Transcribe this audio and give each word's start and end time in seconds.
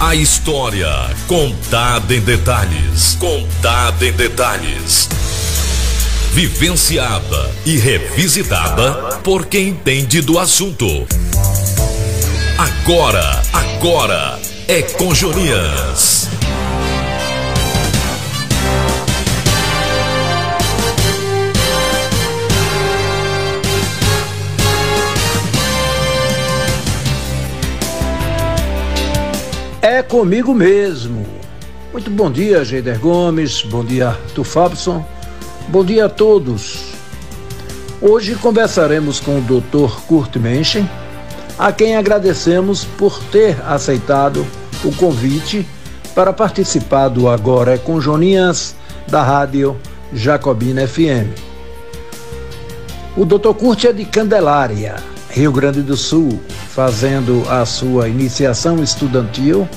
A 0.00 0.14
história 0.14 0.88
contada 1.26 2.14
em 2.14 2.20
detalhes. 2.20 3.16
Contada 3.18 4.06
em 4.06 4.12
detalhes. 4.12 5.08
Vivenciada 6.32 7.50
e 7.66 7.76
revisitada 7.76 9.18
por 9.24 9.46
quem 9.46 9.70
entende 9.70 10.20
do 10.20 10.38
assunto. 10.38 10.86
Agora, 12.56 13.42
agora 13.52 14.38
é 14.68 14.82
com 14.82 15.12
Jonias. 15.12 16.17
É 29.98 30.02
comigo 30.04 30.54
mesmo. 30.54 31.26
Muito 31.92 32.08
bom 32.08 32.30
dia, 32.30 32.64
Geider 32.64 33.00
Gomes. 33.00 33.62
Bom 33.62 33.84
dia, 33.84 34.10
Arthur 34.10 34.44
Fabson. 34.44 35.04
Bom 35.66 35.84
dia 35.84 36.04
a 36.04 36.08
todos. 36.08 36.92
Hoje 38.00 38.36
conversaremos 38.36 39.18
com 39.18 39.38
o 39.38 39.40
Dr. 39.40 40.00
Kurt 40.06 40.36
Menchen, 40.36 40.88
a 41.58 41.72
quem 41.72 41.96
agradecemos 41.96 42.84
por 42.84 43.18
ter 43.32 43.60
aceitado 43.66 44.46
o 44.84 44.94
convite 44.94 45.66
para 46.14 46.32
participar 46.32 47.08
do 47.08 47.28
Agora 47.28 47.74
é 47.74 47.78
com 47.78 48.00
Joninhas 48.00 48.76
da 49.08 49.24
Rádio 49.24 49.76
Jacobina 50.12 50.86
FM. 50.86 51.26
O 53.16 53.24
Dr. 53.24 53.52
Kurt 53.52 53.84
é 53.84 53.92
de 53.92 54.04
Candelária, 54.04 54.94
Rio 55.28 55.50
Grande 55.50 55.82
do 55.82 55.96
Sul, 55.96 56.40
fazendo 56.68 57.42
a 57.50 57.66
sua 57.66 58.08
iniciação 58.08 58.80
estudantil 58.80 59.68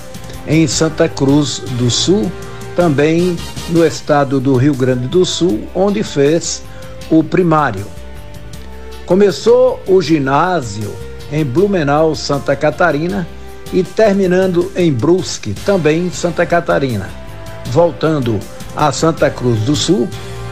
em 0.47 0.67
Santa 0.67 1.07
Cruz 1.07 1.59
do 1.77 1.89
Sul, 1.89 2.31
também 2.75 3.37
no 3.69 3.85
estado 3.85 4.39
do 4.39 4.55
Rio 4.55 4.73
Grande 4.73 5.07
do 5.07 5.25
Sul, 5.25 5.67
onde 5.75 6.03
fez 6.03 6.63
o 7.09 7.23
primário. 7.23 7.85
Começou 9.05 9.79
o 9.87 10.01
ginásio 10.01 10.91
em 11.31 11.43
Blumenau, 11.43 12.15
Santa 12.15 12.55
Catarina, 12.55 13.27
e 13.73 13.83
terminando 13.83 14.71
em 14.75 14.91
Brusque, 14.91 15.53
também 15.65 16.11
Santa 16.11 16.45
Catarina, 16.45 17.09
voltando 17.67 18.39
a 18.75 18.91
Santa 18.91 19.29
Cruz 19.29 19.59
do 19.61 19.75
Sul, 19.75 20.07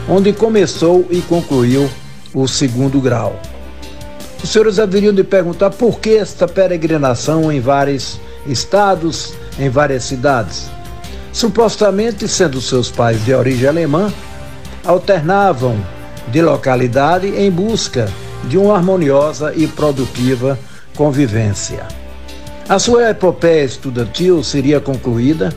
onde 0.08 0.32
começou 0.32 1.06
e 1.10 1.20
concluiu 1.22 1.88
o 2.34 2.46
segundo 2.48 3.00
grau. 3.00 3.38
Os 4.42 4.50
senhores 4.50 4.78
haveriam 4.78 5.12
de 5.12 5.22
perguntar 5.22 5.70
por 5.70 6.00
que 6.00 6.16
esta 6.16 6.48
peregrinação 6.48 7.52
em 7.52 7.60
vários 7.60 8.18
estados, 8.46 9.34
em 9.60 9.68
várias 9.68 10.04
cidades. 10.04 10.70
Supostamente, 11.32 12.26
sendo 12.26 12.60
seus 12.60 12.90
pais 12.90 13.24
de 13.24 13.32
origem 13.32 13.68
alemã, 13.68 14.12
alternavam 14.84 15.76
de 16.28 16.42
localidade 16.42 17.28
em 17.28 17.50
busca 17.50 18.10
de 18.44 18.56
uma 18.56 18.74
harmoniosa 18.74 19.52
e 19.54 19.66
produtiva 19.68 20.58
convivência. 20.96 21.86
A 22.68 22.78
sua 22.78 23.10
epopeia 23.10 23.64
estudantil 23.64 24.42
seria 24.42 24.80
concluída 24.80 25.54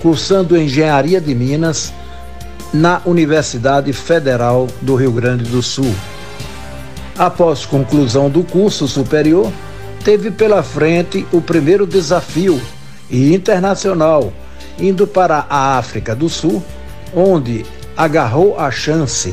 cursando 0.00 0.56
Engenharia 0.56 1.20
de 1.20 1.34
Minas 1.34 1.92
na 2.72 3.00
Universidade 3.06 3.92
Federal 3.92 4.66
do 4.82 4.94
Rio 4.96 5.12
Grande 5.12 5.44
do 5.44 5.62
Sul. 5.62 5.94
Após 7.18 7.64
conclusão 7.64 8.28
do 8.28 8.42
curso 8.42 8.86
superior, 8.86 9.50
teve 10.04 10.30
pela 10.30 10.62
frente 10.62 11.26
o 11.32 11.40
primeiro 11.40 11.86
desafio 11.86 12.60
e 13.10 13.34
internacional, 13.34 14.32
indo 14.78 15.06
para 15.06 15.46
a 15.48 15.78
África 15.78 16.14
do 16.14 16.28
Sul, 16.28 16.62
onde 17.14 17.64
agarrou 17.96 18.58
a 18.58 18.70
chance 18.70 19.32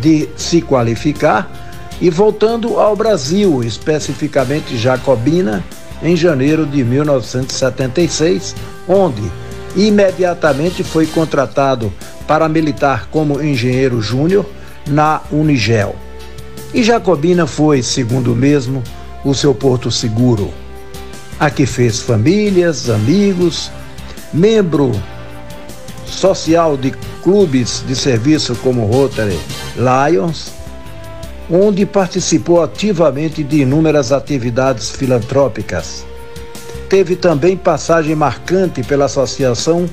de 0.00 0.28
se 0.36 0.60
qualificar 0.60 1.50
e 2.00 2.10
voltando 2.10 2.78
ao 2.78 2.94
Brasil, 2.94 3.62
especificamente 3.64 4.76
Jacobina, 4.76 5.64
em 6.02 6.14
janeiro 6.14 6.66
de 6.66 6.84
1976, 6.84 8.54
onde 8.86 9.22
imediatamente 9.74 10.84
foi 10.84 11.06
contratado 11.06 11.92
para 12.26 12.48
militar 12.48 13.08
como 13.10 13.42
engenheiro 13.42 14.00
júnior 14.00 14.44
na 14.86 15.22
Unigel. 15.30 15.96
E 16.74 16.82
Jacobina 16.82 17.46
foi, 17.46 17.82
segundo 17.82 18.34
mesmo, 18.34 18.82
o 19.24 19.34
seu 19.34 19.54
porto 19.54 19.90
seguro. 19.90 20.52
Aqui 21.38 21.66
fez 21.66 22.00
famílias, 22.00 22.88
amigos, 22.88 23.70
membro 24.32 24.90
social 26.06 26.78
de 26.78 26.92
clubes 27.22 27.84
de 27.86 27.94
serviço 27.94 28.54
como 28.56 28.86
Rotary 28.86 29.38
Lions, 29.76 30.50
onde 31.50 31.84
participou 31.84 32.62
ativamente 32.62 33.44
de 33.44 33.60
inúmeras 33.60 34.12
atividades 34.12 34.90
filantrópicas. 34.90 36.06
Teve 36.88 37.16
também 37.16 37.54
passagem 37.54 38.14
marcante 38.14 38.82
pela 38.82 39.04
Associação 39.04 39.86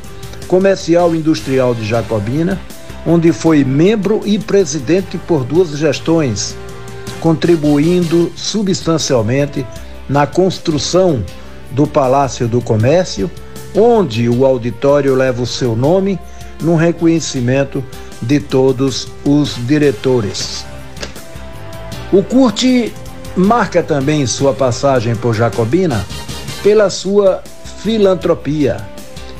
Comercial 0.47 1.13
Industrial 1.13 1.75
de 1.75 1.85
Jacobina, 1.85 2.57
onde 3.05 3.33
foi 3.33 3.65
membro 3.65 4.21
e 4.23 4.39
presidente 4.39 5.17
por 5.17 5.43
duas 5.43 5.77
gestões, 5.77 6.55
contribuindo 7.19 8.31
substancialmente 8.33 9.65
na 10.07 10.27
construção 10.27 11.23
do 11.71 11.87
Palácio 11.87 12.47
do 12.47 12.61
Comércio, 12.61 13.29
onde 13.75 14.29
o 14.29 14.45
auditório 14.45 15.15
leva 15.15 15.41
o 15.41 15.47
seu 15.47 15.75
nome, 15.75 16.19
num 16.61 16.75
reconhecimento 16.75 17.83
de 18.21 18.39
todos 18.39 19.07
os 19.25 19.55
diretores. 19.67 20.65
O 22.11 22.21
Curte 22.23 22.93
marca 23.35 23.81
também 23.81 24.25
sua 24.27 24.53
passagem 24.53 25.15
por 25.15 25.33
Jacobina 25.33 26.05
pela 26.61 26.89
sua 26.89 27.41
filantropia, 27.81 28.77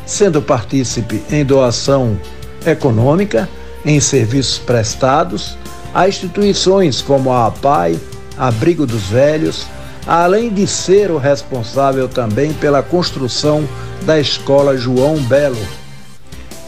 sendo 0.05 0.41
partícipe 0.41 1.23
em 1.31 1.45
doação 1.45 2.17
econômica, 2.65 3.47
em 3.85 3.99
serviços 3.99 4.57
prestados, 4.57 5.57
a 5.93 6.07
instituições 6.07 7.01
como 7.01 7.31
a 7.31 7.47
APAI, 7.47 7.99
Abrigo 8.37 8.87
dos 8.87 9.03
Velhos, 9.03 9.67
além 10.05 10.49
de 10.49 10.67
ser 10.67 11.11
o 11.11 11.17
responsável 11.17 12.07
também 12.07 12.53
pela 12.53 12.83
construção 12.83 13.67
da 14.01 14.19
Escola 14.19 14.77
João 14.77 15.15
Belo, 15.17 15.57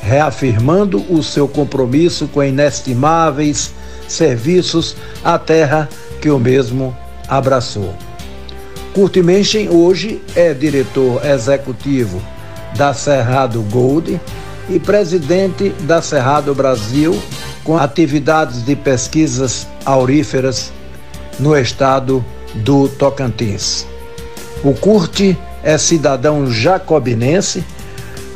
reafirmando 0.02 1.04
o 1.10 1.22
seu 1.22 1.48
compromisso 1.48 2.28
com 2.28 2.44
inestimáveis 2.44 3.74
serviços 4.08 4.96
à 5.24 5.38
terra 5.38 5.90
que 6.22 6.30
o 6.30 6.40
mesmo 6.40 6.96
abraçou. 7.28 7.94
Kurt 8.94 9.18
Menchen 9.18 9.70
hoje 9.70 10.22
é 10.36 10.54
diretor 10.54 11.26
executivo 11.26 12.22
da 12.78 12.94
Cerrado 12.94 13.62
Gold 13.64 14.20
e 14.70 14.80
presidente 14.80 15.70
da 15.82 16.02
Cerrado 16.02 16.54
Brasil 16.56 17.20
com 17.64 17.78
atividades 17.78 18.64
de 18.64 18.76
pesquisas 18.76 19.68
auríferas 19.84 20.72
no 21.40 21.58
estado 21.58 22.24
do 22.56 22.88
Tocantins. 22.88 23.86
O 24.64 24.74
Curte 24.74 25.38
é 25.64 25.78
cidadão 25.78 26.50
jacobinense 26.52 27.64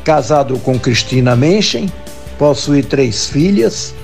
Casado 0.03 0.59
com 0.59 0.77
Cristina 0.79 1.35
Menchen, 1.35 1.91
possui 2.37 2.83
três 2.83 3.27
filhas, 3.27 3.95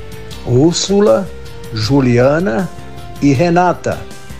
Úrsula, 0.45 1.29
Juliana 1.73 2.69
e 3.21 3.33
Renata 3.33 3.97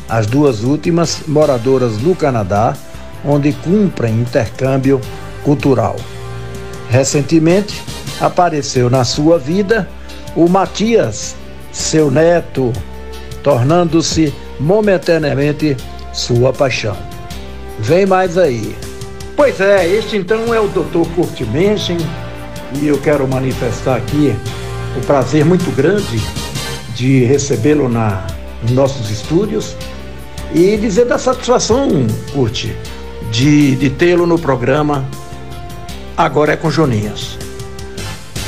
as 0.10 0.25
duas 0.25 0.63
últimas 0.63 1.22
moradoras 1.28 1.98
do 1.98 2.16
Canadá, 2.16 2.75
onde 3.24 3.54
cumprem 3.54 4.22
intercâmbio 4.22 5.00
cultural. 5.44 5.96
Recentemente, 6.89 7.81
apareceu 8.19 8.89
na 8.89 9.03
sua 9.03 9.38
vida 9.38 9.88
o 10.36 10.47
Matias, 10.50 11.36
seu 11.71 12.09
neto, 12.09 12.74
tornando-se 13.44 14.33
momentaneamente 14.59 15.77
sua 16.12 16.51
paixão. 16.51 16.97
Vem 17.80 18.06
mais 18.06 18.38
aí. 18.38 18.75
Pois 19.36 19.62
é, 19.62 19.88
este 19.88 20.18
então 20.18 20.53
é 20.53 20.59
o 20.59 20.68
Dr. 20.68 21.07
Kurt 21.15 21.39
Menchen 21.41 21.97
e 22.81 22.88
eu 22.88 22.97
quero 23.00 23.27
manifestar 23.27 23.95
aqui 23.95 24.36
o 24.97 25.06
prazer 25.06 25.45
muito 25.45 25.74
grande 25.75 26.21
de 26.95 27.24
recebê-lo 27.24 27.88
na, 27.88 28.27
nos 28.63 28.71
nossos 28.71 29.09
estúdios 29.09 29.75
e 30.53 30.75
dizer 30.75 31.06
da 31.06 31.18
satisfação, 31.18 31.88
Curte, 32.33 32.75
de, 33.31 33.75
de 33.75 33.89
tê-lo 33.91 34.25
no 34.25 34.38
programa 34.38 35.06
Agora 36.19 36.51
é 36.51 36.57
com 36.57 36.69
Joninhas. 36.69 37.38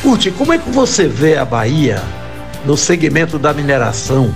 Curte, 0.01 0.29
como 0.29 0.51
é 0.51 0.57
que 0.57 0.69
você 0.71 1.07
vê 1.07 1.38
a 1.38 1.45
Bahia 1.45 2.03
no 2.65 2.75
segmento 2.75 3.39
da 3.39 3.53
mineração 3.53 4.35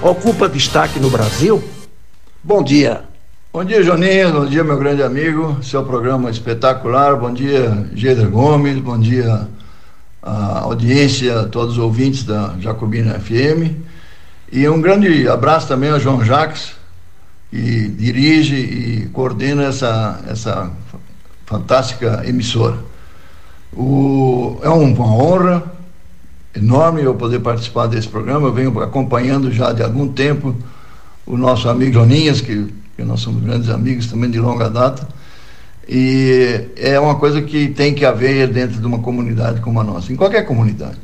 ocupa 0.00 0.48
destaque 0.48 0.98
no 0.98 1.10
Brasil? 1.10 1.62
Bom 2.42 2.62
dia. 2.62 3.02
Bom 3.52 3.62
dia, 3.62 3.82
Joninho. 3.82 4.32
Bom 4.32 4.46
dia, 4.46 4.64
meu 4.64 4.78
grande 4.78 5.02
amigo. 5.02 5.58
Seu 5.62 5.84
programa 5.84 6.30
espetacular. 6.30 7.14
Bom 7.16 7.30
dia, 7.30 7.86
Geder 7.94 8.30
Gomes. 8.30 8.78
Bom 8.78 8.98
dia, 8.98 9.46
a 10.22 10.60
audiência, 10.60 11.42
todos 11.42 11.74
os 11.74 11.78
ouvintes 11.78 12.24
da 12.24 12.54
Jacobina 12.58 13.20
FM. 13.20 13.76
E 14.50 14.66
um 14.66 14.80
grande 14.80 15.28
abraço 15.28 15.68
também 15.68 15.90
ao 15.90 16.00
João 16.00 16.24
Jacques, 16.24 16.72
que 17.50 17.86
dirige 17.86 18.56
e 18.56 19.10
coordena 19.12 19.64
essa, 19.64 20.18
essa 20.26 20.70
fantástica 21.50 22.22
emissora. 22.24 22.78
O, 23.76 24.58
é 24.62 24.68
uma 24.68 25.04
honra 25.04 25.64
enorme 26.54 27.02
eu 27.02 27.14
poder 27.16 27.40
participar 27.40 27.88
desse 27.88 28.06
programa. 28.06 28.46
Eu 28.46 28.52
venho 28.52 28.80
acompanhando 28.80 29.50
já 29.52 29.72
de 29.72 29.82
algum 29.82 30.06
tempo 30.06 30.54
o 31.26 31.36
nosso 31.36 31.68
amigo 31.68 31.92
Joninhas, 31.92 32.40
que, 32.40 32.72
que 32.96 33.02
nós 33.02 33.20
somos 33.20 33.42
grandes 33.42 33.68
amigos 33.68 34.06
também 34.06 34.30
de 34.30 34.38
longa 34.38 34.70
data. 34.70 35.06
E 35.88 36.68
é 36.76 37.00
uma 37.00 37.16
coisa 37.16 37.42
que 37.42 37.68
tem 37.68 37.94
que 37.94 38.04
haver 38.04 38.46
dentro 38.46 38.80
de 38.80 38.86
uma 38.86 39.00
comunidade 39.00 39.60
como 39.60 39.80
a 39.80 39.84
nossa, 39.84 40.12
em 40.12 40.16
qualquer 40.16 40.46
comunidade. 40.46 40.98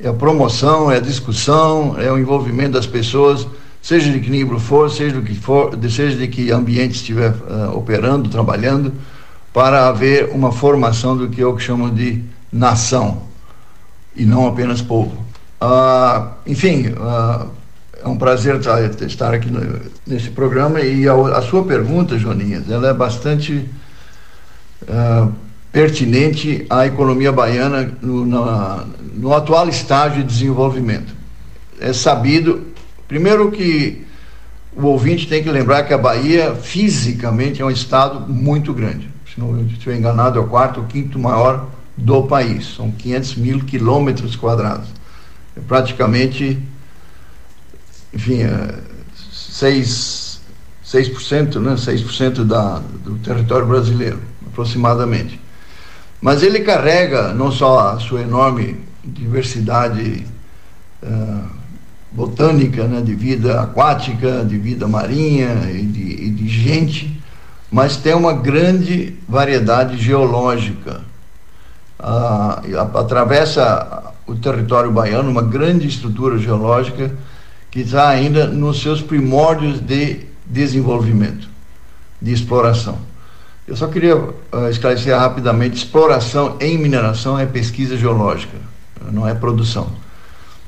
É 0.00 0.08
a 0.08 0.12
promoção, 0.14 0.90
é 0.90 0.96
a 0.96 1.00
discussão, 1.00 1.96
é 2.00 2.10
o 2.10 2.18
envolvimento 2.18 2.72
das 2.72 2.86
pessoas, 2.86 3.46
seja 3.82 4.10
de 4.10 4.20
que 4.20 4.30
nível 4.30 4.58
for, 4.58 4.90
seja 4.90 5.16
do 5.16 5.22
que 5.22 5.34
for, 5.34 5.78
seja 5.90 6.16
de 6.16 6.28
que 6.28 6.50
ambiente 6.50 6.94
estiver 6.94 7.30
uh, 7.30 7.76
operando, 7.76 8.30
trabalhando, 8.30 8.92
para 9.52 9.88
haver 9.88 10.30
uma 10.30 10.50
formação 10.50 11.16
do 11.16 11.28
que 11.28 11.40
eu 11.40 11.58
chamo 11.58 11.90
de 11.90 12.22
nação 12.50 13.22
e 14.16 14.24
não 14.24 14.46
apenas 14.46 14.80
povo. 14.80 15.16
Uh, 15.60 16.28
enfim, 16.46 16.88
uh, 16.88 17.48
é 18.02 18.08
um 18.08 18.16
prazer 18.16 18.56
estar 18.56 19.32
aqui 19.32 19.48
nesse 20.06 20.30
programa 20.30 20.80
e 20.80 21.06
a, 21.08 21.14
a, 21.14 21.42
sua 21.42 21.64
pergunta, 21.64 22.18
Joninhas, 22.18 22.68
ela 22.68 22.88
é 22.88 22.94
bastante 22.94 23.68
uh, 24.82 25.32
pertinente 25.70 26.66
à 26.68 26.86
economia 26.86 27.30
baiana 27.30 27.92
no, 28.02 28.26
na, 28.26 28.84
no 29.14 29.32
atual 29.32 29.68
estágio 29.68 30.22
de 30.22 30.28
desenvolvimento. 30.28 31.14
É 31.80 31.92
sabido, 31.92 32.66
primeiro 33.06 33.50
que 33.50 34.04
o 34.74 34.86
ouvinte 34.86 35.28
tem 35.28 35.42
que 35.42 35.50
lembrar 35.50 35.84
que 35.84 35.94
a 35.94 35.98
Bahia 35.98 36.54
fisicamente 36.54 37.60
é 37.62 37.64
um 37.64 37.70
estado 37.70 38.20
muito 38.32 38.72
grande. 38.72 39.11
Se 39.32 39.40
não 39.40 39.64
estiver 39.66 39.96
enganado, 39.96 40.38
é 40.38 40.42
o 40.42 40.46
quarto 40.46 40.80
ou 40.80 40.86
quinto 40.86 41.18
maior 41.18 41.68
do 41.96 42.24
país. 42.24 42.74
São 42.76 42.90
500 42.90 43.36
mil 43.36 43.60
quilômetros 43.64 44.36
quadrados. 44.36 44.88
É 45.56 45.60
praticamente, 45.60 46.58
enfim, 48.12 48.42
é 48.42 48.78
6, 49.32 50.40
6%, 50.84 51.60
né? 51.60 51.74
6% 51.74 52.44
da, 52.44 52.78
do 53.04 53.16
território 53.18 53.66
brasileiro, 53.66 54.20
aproximadamente. 54.46 55.40
Mas 56.20 56.42
ele 56.42 56.60
carrega 56.60 57.32
não 57.32 57.50
só 57.50 57.92
a 57.92 58.00
sua 58.00 58.20
enorme 58.20 58.80
diversidade 59.02 60.24
uh, 61.02 61.44
botânica, 62.12 62.86
né? 62.86 63.00
de 63.00 63.14
vida 63.14 63.60
aquática, 63.60 64.44
de 64.44 64.56
vida 64.58 64.86
marinha 64.86 65.70
e 65.70 65.82
de, 65.82 66.26
e 66.26 66.30
de 66.30 66.48
gente, 66.48 67.11
mas 67.72 67.96
tem 67.96 68.14
uma 68.14 68.34
grande 68.34 69.16
variedade 69.26 69.96
geológica 69.96 71.00
ah, 71.98 72.62
atravessa 72.94 74.12
o 74.26 74.34
território 74.34 74.90
baiano 74.92 75.30
uma 75.30 75.42
grande 75.42 75.88
estrutura 75.88 76.36
geológica 76.38 77.10
que 77.70 77.80
está 77.80 78.08
ainda 78.08 78.46
nos 78.46 78.82
seus 78.82 79.00
primórdios 79.00 79.80
de 79.80 80.26
desenvolvimento, 80.44 81.48
de 82.20 82.32
exploração. 82.32 82.98
Eu 83.66 83.76
só 83.76 83.86
queria 83.86 84.16
uh, 84.16 84.68
esclarecer 84.70 85.16
rapidamente: 85.16 85.76
exploração 85.76 86.56
em 86.60 86.76
mineração 86.76 87.38
é 87.38 87.46
pesquisa 87.46 87.96
geológica, 87.96 88.58
não 89.10 89.26
é 89.26 89.34
produção. 89.34 89.90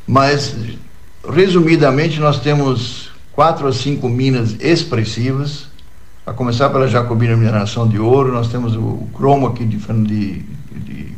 Mas, 0.07 0.57
resumidamente, 1.29 2.19
nós 2.19 2.39
temos 2.39 3.11
quatro 3.33 3.67
ou 3.67 3.73
cinco 3.73 4.09
minas 4.09 4.57
expressivas, 4.61 5.67
a 6.27 6.33
começar 6.33 6.71
pela 6.71 6.89
Jacobina 6.89 7.37
Mineração 7.37 7.87
de 7.87 7.99
Ouro, 7.99 8.33
nós 8.33 8.49
temos 8.49 8.75
o, 8.75 9.07
cromo 9.15 9.47
aqui 9.47 9.65
de, 9.67 9.77
de, 9.77 10.43
de 10.73 11.15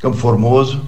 Campo 0.00 0.18
Formoso. 0.18 0.82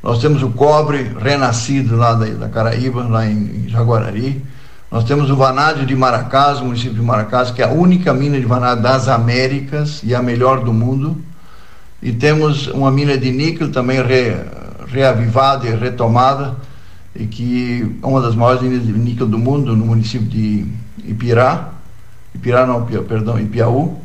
Nós 0.00 0.20
temos 0.20 0.42
o 0.44 0.50
cobre 0.50 1.10
renascido 1.20 1.96
lá 1.96 2.14
da, 2.14 2.26
da 2.26 2.48
Caraíba, 2.48 3.02
lá 3.02 3.26
em, 3.26 3.64
em 3.64 3.68
Jaguarari. 3.68 4.44
Nós 4.90 5.02
temos 5.04 5.28
o 5.28 5.36
vanádio 5.36 5.84
de 5.84 5.96
Maracás, 5.96 6.60
município 6.60 6.94
de 6.94 7.02
Maracás, 7.02 7.50
que 7.50 7.62
é 7.62 7.64
a 7.64 7.70
única 7.70 8.12
mina 8.12 8.38
de 8.38 8.46
vanádio 8.46 8.82
das 8.82 9.08
Américas 9.08 10.00
e 10.04 10.14
a 10.14 10.22
melhor 10.22 10.62
do 10.62 10.72
mundo. 10.72 11.16
E 12.00 12.12
temos 12.12 12.68
uma 12.68 12.92
mina 12.92 13.18
de 13.18 13.32
níquel 13.32 13.72
também 13.72 14.00
re, 14.02 14.36
reavivada 14.86 15.66
e 15.66 15.74
retomada, 15.74 16.56
e 17.14 17.26
que 17.26 17.96
é 18.00 18.06
uma 18.06 18.20
das 18.20 18.36
maiores 18.36 18.62
minas 18.62 18.86
de 18.86 18.92
níquel 18.92 19.26
do 19.26 19.38
mundo, 19.38 19.74
no 19.74 19.84
município 19.84 20.28
de 20.28 20.66
Ipirá. 21.04 21.72
Ipirá 22.34 22.66
não, 22.66 22.84
perdão, 22.84 23.38
Ipiaú, 23.38 24.00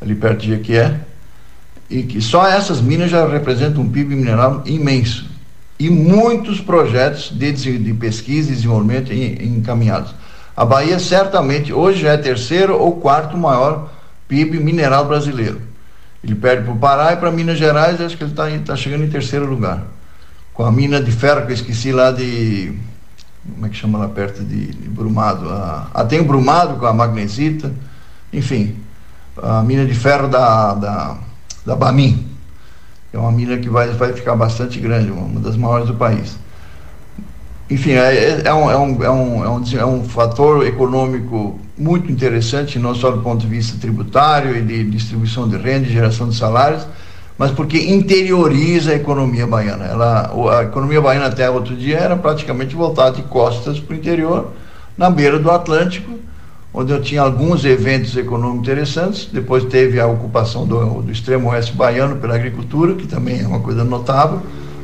ali 0.00 0.14
perto 0.14 0.40
de 0.40 0.48
Jequié 0.48 1.00
e 1.90 2.02
que 2.02 2.20
só 2.20 2.46
essas 2.46 2.80
minas 2.80 3.10
já 3.10 3.26
representam 3.26 3.82
um 3.82 3.88
PIB 3.88 4.16
mineral 4.16 4.62
imenso 4.64 5.26
e 5.78 5.90
muitos 5.90 6.60
projetos 6.60 7.30
de, 7.30 7.52
de 7.52 7.94
pesquisa 7.94 8.50
e 8.50 8.54
desenvolvimento 8.54 9.12
encaminhados. 9.12 10.14
A 10.56 10.64
Bahia 10.64 10.98
certamente 10.98 11.72
hoje 11.72 12.06
é 12.06 12.16
terceiro 12.16 12.78
ou 12.78 13.00
quarto 13.00 13.36
maior 13.36 13.90
PIB 14.28 14.58
mineral 14.58 15.06
brasileiro. 15.06 15.60
Ele 16.22 16.34
perde 16.34 16.64
para 16.64 16.72
o 16.72 16.78
Pará 16.78 17.12
e 17.12 17.16
para 17.16 17.30
Minas 17.30 17.58
Gerais, 17.58 18.00
acho 18.00 18.16
que 18.16 18.22
ele 18.22 18.30
está 18.30 18.46
tá 18.64 18.76
chegando 18.76 19.04
em 19.04 19.10
terceiro 19.10 19.44
lugar. 19.44 19.82
Com 20.54 20.64
a 20.64 20.70
mina 20.70 21.00
de 21.00 21.10
ferro 21.10 21.46
que 21.46 21.52
eu 21.52 21.56
esqueci 21.56 21.92
lá 21.92 22.10
de. 22.10 22.72
Como 23.44 23.66
é 23.66 23.68
que 23.68 23.76
chama 23.76 23.98
lá 23.98 24.08
perto 24.08 24.42
de, 24.44 24.66
de 24.66 24.88
Brumado? 24.88 25.48
Ah, 25.48 25.88
ah, 25.92 26.04
tem 26.04 26.20
o 26.20 26.24
Brumado 26.24 26.76
com 26.76 26.86
a 26.86 26.92
magnesita, 26.92 27.72
enfim. 28.32 28.76
A 29.36 29.62
mina 29.62 29.84
de 29.86 29.94
ferro 29.94 30.28
da, 30.28 30.74
da 30.74 31.18
da 31.64 31.76
Bamin. 31.76 32.26
É 33.12 33.18
uma 33.18 33.30
mina 33.30 33.56
que 33.58 33.68
vai, 33.68 33.88
vai 33.88 34.12
ficar 34.12 34.34
bastante 34.34 34.80
grande, 34.80 35.10
uma 35.10 35.40
das 35.40 35.56
maiores 35.56 35.86
do 35.86 35.94
país. 35.94 36.36
Enfim, 37.70 37.92
é, 37.92 38.42
é, 38.44 38.54
um, 38.54 38.70
é, 38.70 38.76
um, 38.76 39.04
é, 39.04 39.10
um, 39.10 39.44
é, 39.44 39.48
um, 39.48 39.62
é 39.78 39.86
um 39.86 40.04
fator 40.04 40.66
econômico 40.66 41.58
muito 41.76 42.10
interessante, 42.10 42.78
não 42.78 42.94
só 42.94 43.10
do 43.10 43.22
ponto 43.22 43.40
de 43.40 43.46
vista 43.46 43.78
tributário 43.78 44.56
e 44.56 44.62
de 44.62 44.84
distribuição 44.90 45.48
de 45.48 45.56
renda 45.56 45.86
e 45.86 45.92
geração 45.92 46.28
de 46.28 46.36
salários, 46.36 46.86
mas 47.38 47.50
porque 47.50 47.78
interioriza 47.78 48.92
a 48.92 48.94
economia 48.94 49.46
baiana. 49.46 49.84
Ela, 49.84 50.58
a 50.58 50.62
economia 50.64 51.00
baiana 51.00 51.26
até 51.26 51.48
outro 51.50 51.74
dia 51.74 51.98
era 51.98 52.16
praticamente 52.16 52.74
voltada 52.74 53.16
de 53.16 53.22
costas 53.22 53.80
para 53.80 53.94
o 53.94 53.96
interior, 53.96 54.52
na 54.96 55.08
beira 55.08 55.38
do 55.38 55.50
Atlântico, 55.50 56.18
onde 56.74 56.92
eu 56.92 57.00
tinha 57.00 57.22
alguns 57.22 57.64
eventos 57.64 58.16
econômicos 58.16 58.68
interessantes. 58.68 59.28
Depois 59.32 59.64
teve 59.64 59.98
a 59.98 60.06
ocupação 60.06 60.66
do, 60.66 61.02
do 61.02 61.12
extremo 61.12 61.50
oeste 61.50 61.72
baiano 61.74 62.16
pela 62.16 62.34
agricultura, 62.34 62.94
que 62.94 63.06
também 63.06 63.40
é 63.40 63.46
uma 63.46 63.60
coisa 63.60 63.82
notável. 63.82 64.40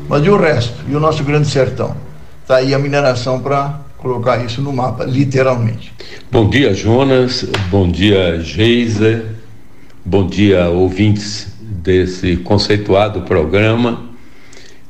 Mas 0.08 0.24
e 0.24 0.30
o 0.30 0.36
resto? 0.36 0.74
E 0.88 0.96
o 0.96 1.00
nosso 1.00 1.22
grande 1.22 1.48
sertão? 1.48 1.94
Está 2.42 2.56
aí 2.56 2.74
a 2.74 2.78
mineração 2.78 3.40
para 3.40 3.80
colocar 3.98 4.42
isso 4.42 4.62
no 4.62 4.72
mapa, 4.72 5.04
literalmente. 5.04 5.92
Bom 6.32 6.48
dia, 6.48 6.72
Jonas. 6.72 7.44
Bom 7.70 7.90
dia, 7.90 8.40
Geisa. 8.40 9.26
Bom 10.04 10.26
dia, 10.26 10.70
ouvintes 10.70 11.57
desse 11.88 12.36
conceituado 12.36 13.22
programa. 13.22 14.02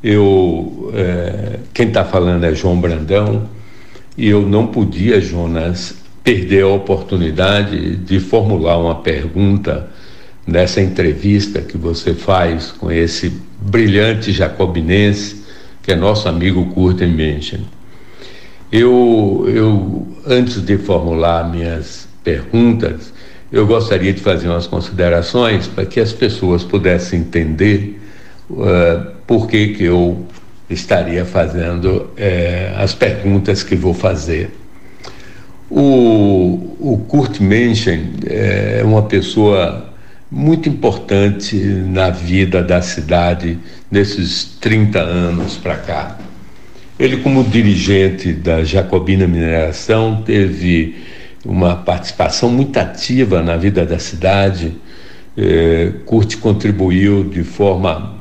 Eu, 0.03 0.91
é, 0.93 1.61
quem 1.73 1.87
está 1.87 2.05
falando 2.05 2.43
é 2.43 2.53
João 2.53 2.81
Brandão. 2.81 3.49
E 4.17 4.29
eu 4.29 4.43
não 4.43 4.67
podia, 4.67 5.21
Jonas, 5.21 5.95
perder 6.25 6.65
a 6.65 6.69
oportunidade 6.69 7.95
de 7.99 8.19
formular 8.19 8.79
uma 8.79 8.97
pergunta 8.97 9.89
nessa 10.45 10.81
entrevista 10.81 11.61
que 11.61 11.79
você 11.79 12.15
faz 12.15 12.73
com 12.73 12.91
esse 12.91 13.33
brilhante 13.61 14.33
jacobinense, 14.33 15.45
que 15.81 15.93
é 15.93 15.97
nosso 15.97 16.29
amigo 16.29 16.67
Kurt 16.75 17.01
Menschen. 17.03 17.61
Eu, 18.73 19.47
eu, 19.47 20.09
antes 20.27 20.61
de 20.61 20.77
formular 20.79 21.49
minhas 21.49 22.09
perguntas, 22.25 23.13
eu 23.51 23.67
gostaria 23.67 24.13
de 24.13 24.21
fazer 24.21 24.49
umas 24.49 24.67
considerações 24.67 25.67
para 25.67 25.87
que 25.87 26.01
as 26.01 26.13
pessoas 26.13 26.63
pudessem 26.63 27.21
entender 27.21 27.99
uh, 28.51 29.11
por 29.27 29.47
que, 29.47 29.69
que 29.69 29.85
eu 29.85 30.27
estaria 30.69 31.25
fazendo 31.25 31.89
uh, 31.89 32.83
as 32.83 32.95
perguntas 32.95 33.63
que 33.63 33.75
vou 33.75 33.95
fazer. 33.95 34.51
O, 35.71 36.77
o 36.79 37.05
Kurt 37.09 37.41
Menschen 37.41 38.13
é 38.27 38.83
uma 38.85 39.03
pessoa 39.03 39.89
muito 40.31 40.69
importante 40.69 41.57
na 41.57 42.11
vida 42.11 42.63
da 42.63 42.83
cidade 42.83 43.59
nesses 43.91 44.45
30 44.61 44.99
anos 44.99 45.57
para 45.57 45.77
cá. 45.77 46.19
Ele, 46.99 47.19
como 47.19 47.45
dirigente 47.45 48.33
da 48.33 48.65
Jacobina 48.65 49.27
Mineração, 49.27 50.23
teve 50.23 50.97
uma 51.45 51.77
participação 51.77 52.51
muito 52.51 52.77
ativa 52.79 53.43
na 53.43 53.57
vida 53.57 53.85
da 53.87 53.99
cidade. 53.99 54.75
É, 55.37 55.93
Curte 56.05 56.37
contribuiu 56.37 57.25
de 57.25 57.45
forma 57.45 58.19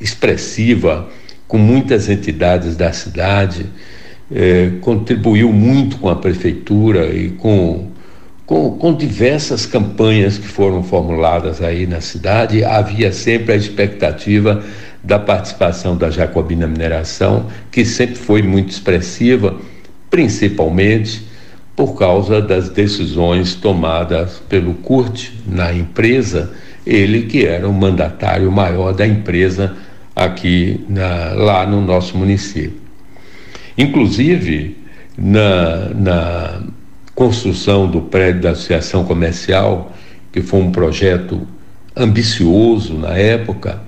expressiva 0.00 1.08
com 1.46 1.56
muitas 1.56 2.08
entidades 2.10 2.76
da 2.76 2.92
cidade, 2.92 3.66
é, 4.30 4.72
contribuiu 4.82 5.50
muito 5.50 5.96
com 5.96 6.10
a 6.10 6.16
prefeitura 6.16 7.06
e 7.06 7.30
com, 7.30 7.88
com, 8.44 8.72
com 8.72 8.94
diversas 8.94 9.64
campanhas 9.64 10.36
que 10.36 10.46
foram 10.46 10.82
formuladas 10.82 11.62
aí 11.62 11.86
na 11.86 12.02
cidade. 12.02 12.62
Havia 12.62 13.10
sempre 13.10 13.54
a 13.54 13.56
expectativa 13.56 14.62
da 15.02 15.18
participação 15.18 15.96
da 15.96 16.10
Jacobina 16.10 16.66
Mineração, 16.66 17.46
que 17.72 17.82
sempre 17.84 18.16
foi 18.16 18.42
muito 18.42 18.70
expressiva, 18.70 19.56
principalmente 20.10 21.26
por 21.78 21.96
causa 21.96 22.42
das 22.42 22.68
decisões 22.68 23.54
tomadas 23.54 24.42
pelo 24.48 24.74
Curte 24.74 25.32
na 25.46 25.72
empresa, 25.72 26.52
ele 26.84 27.22
que 27.26 27.46
era 27.46 27.68
o 27.68 27.72
mandatário 27.72 28.50
maior 28.50 28.92
da 28.92 29.06
empresa 29.06 29.76
aqui 30.16 30.84
na, 30.88 31.34
lá 31.34 31.64
no 31.64 31.80
nosso 31.80 32.18
município. 32.18 32.80
Inclusive, 33.78 34.76
na, 35.16 35.90
na 35.90 36.62
construção 37.14 37.88
do 37.88 38.00
prédio 38.00 38.40
da 38.42 38.50
Associação 38.50 39.04
Comercial, 39.04 39.92
que 40.32 40.42
foi 40.42 40.58
um 40.58 40.72
projeto 40.72 41.46
ambicioso 41.94 42.94
na 42.94 43.16
época, 43.16 43.80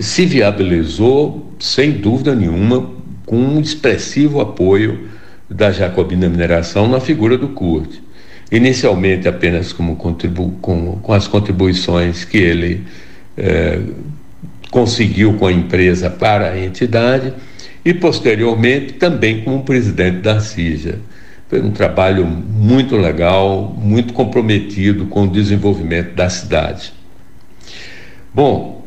se 0.00 0.24
viabilizou, 0.24 1.52
sem 1.58 1.90
dúvida 1.90 2.34
nenhuma, 2.34 2.88
com 3.26 3.36
um 3.36 3.60
expressivo 3.60 4.40
apoio 4.40 5.17
da 5.48 5.70
Jacobina 5.70 6.28
Mineração 6.28 6.86
na 6.88 7.00
figura 7.00 7.38
do 7.38 7.48
Curte. 7.48 8.02
Inicialmente 8.50 9.28
apenas 9.28 9.72
como 9.72 9.96
contribu 9.96 10.52
com, 10.60 10.98
com 11.02 11.12
as 11.12 11.26
contribuições 11.26 12.24
que 12.24 12.38
ele 12.38 12.84
eh, 13.36 13.80
conseguiu 14.70 15.34
com 15.34 15.46
a 15.46 15.52
empresa 15.52 16.08
para 16.10 16.50
a 16.50 16.58
entidade 16.58 17.32
e 17.84 17.92
posteriormente 17.94 18.94
também 18.94 19.42
como 19.42 19.62
presidente 19.64 20.18
da 20.18 20.40
CIJA. 20.40 20.98
Foi 21.48 21.62
um 21.62 21.70
trabalho 21.70 22.26
muito 22.26 22.96
legal, 22.96 23.74
muito 23.78 24.12
comprometido 24.12 25.06
com 25.06 25.24
o 25.24 25.30
desenvolvimento 25.30 26.14
da 26.14 26.28
cidade. 26.28 26.92
Bom, 28.34 28.86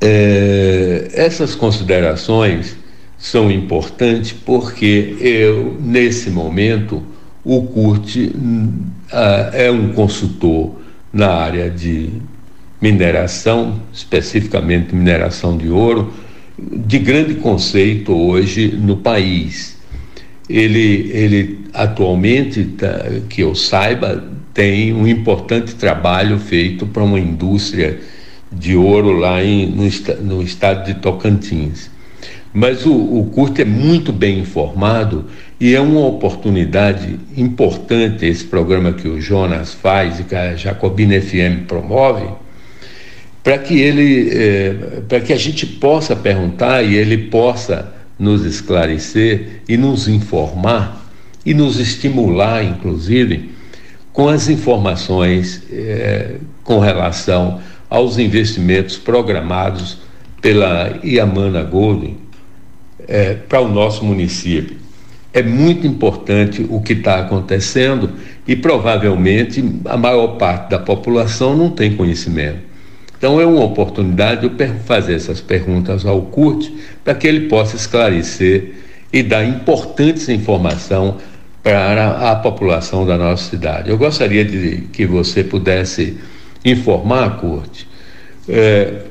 é, 0.00 1.08
essas 1.12 1.54
considerações 1.54 2.76
são 3.20 3.50
importantes 3.50 4.32
porque 4.32 5.14
eu, 5.20 5.76
nesse 5.78 6.30
momento, 6.30 7.02
o 7.44 7.62
CURT 7.62 8.16
uh, 8.16 8.32
é 9.52 9.70
um 9.70 9.92
consultor 9.92 10.76
na 11.12 11.28
área 11.28 11.68
de 11.68 12.08
mineração, 12.80 13.78
especificamente 13.92 14.94
mineração 14.94 15.58
de 15.58 15.68
ouro, 15.68 16.14
de 16.58 16.98
grande 16.98 17.34
conceito 17.34 18.14
hoje 18.14 18.68
no 18.68 18.96
país. 18.96 19.76
Ele, 20.48 21.10
ele 21.12 21.60
atualmente, 21.74 22.64
tá, 22.64 23.04
que 23.28 23.42
eu 23.42 23.54
saiba, 23.54 24.24
tem 24.54 24.94
um 24.94 25.06
importante 25.06 25.74
trabalho 25.74 26.38
feito 26.38 26.86
para 26.86 27.04
uma 27.04 27.20
indústria 27.20 28.00
de 28.50 28.74
ouro 28.74 29.12
lá 29.12 29.44
em, 29.44 29.66
no, 29.66 29.84
no 30.22 30.42
estado 30.42 30.86
de 30.86 30.94
Tocantins. 30.94 31.90
Mas 32.52 32.84
o, 32.84 32.92
o 32.92 33.30
Curto 33.32 33.62
é 33.62 33.64
muito 33.64 34.12
bem 34.12 34.40
informado 34.40 35.26
e 35.60 35.74
é 35.74 35.80
uma 35.80 36.00
oportunidade 36.00 37.18
importante 37.36 38.26
esse 38.26 38.44
programa 38.44 38.92
que 38.92 39.06
o 39.06 39.20
Jonas 39.20 39.72
faz 39.72 40.18
e 40.18 40.24
que 40.24 40.34
a 40.34 40.56
Jacobina 40.56 41.20
FM 41.20 41.66
promove, 41.68 42.26
para 43.42 43.56
que 43.56 43.78
ele, 43.78 44.30
é, 44.32 44.74
para 45.08 45.20
que 45.20 45.32
a 45.32 45.36
gente 45.36 45.64
possa 45.64 46.16
perguntar 46.16 46.82
e 46.82 46.96
ele 46.96 47.16
possa 47.16 47.94
nos 48.18 48.44
esclarecer 48.44 49.62
e 49.68 49.76
nos 49.76 50.08
informar 50.08 51.08
e 51.46 51.54
nos 51.54 51.78
estimular, 51.78 52.64
inclusive, 52.64 53.50
com 54.12 54.28
as 54.28 54.48
informações 54.48 55.62
é, 55.72 56.34
com 56.64 56.80
relação 56.80 57.60
aos 57.88 58.18
investimentos 58.18 58.96
programados 58.96 59.98
pela 60.42 60.98
Iamana 61.02 61.62
Golden 61.62 62.19
é, 63.08 63.34
para 63.34 63.60
o 63.60 63.68
nosso 63.68 64.04
município. 64.04 64.76
É 65.32 65.42
muito 65.42 65.86
importante 65.86 66.66
o 66.68 66.80
que 66.80 66.92
está 66.94 67.20
acontecendo 67.20 68.10
e 68.46 68.56
provavelmente 68.56 69.64
a 69.84 69.96
maior 69.96 70.36
parte 70.36 70.70
da 70.70 70.78
população 70.78 71.56
não 71.56 71.70
tem 71.70 71.94
conhecimento. 71.94 72.58
Então 73.16 73.40
é 73.40 73.46
uma 73.46 73.64
oportunidade 73.64 74.48
de 74.48 74.64
eu 74.64 74.74
fazer 74.86 75.14
essas 75.14 75.40
perguntas 75.40 76.04
ao 76.04 76.22
CURT 76.22 76.72
para 77.04 77.14
que 77.14 77.28
ele 77.28 77.48
possa 77.48 77.76
esclarecer 77.76 78.72
e 79.12 79.22
dar 79.22 79.44
importantes 79.44 80.28
informações 80.28 81.14
para 81.62 82.30
a 82.30 82.36
população 82.36 83.04
da 83.04 83.16
nossa 83.16 83.50
cidade. 83.50 83.90
Eu 83.90 83.98
gostaria 83.98 84.44
de 84.44 84.88
que 84.92 85.04
você 85.04 85.44
pudesse 85.44 86.16
informar, 86.64 87.38
Curte, 87.38 87.86
é, 88.48 89.02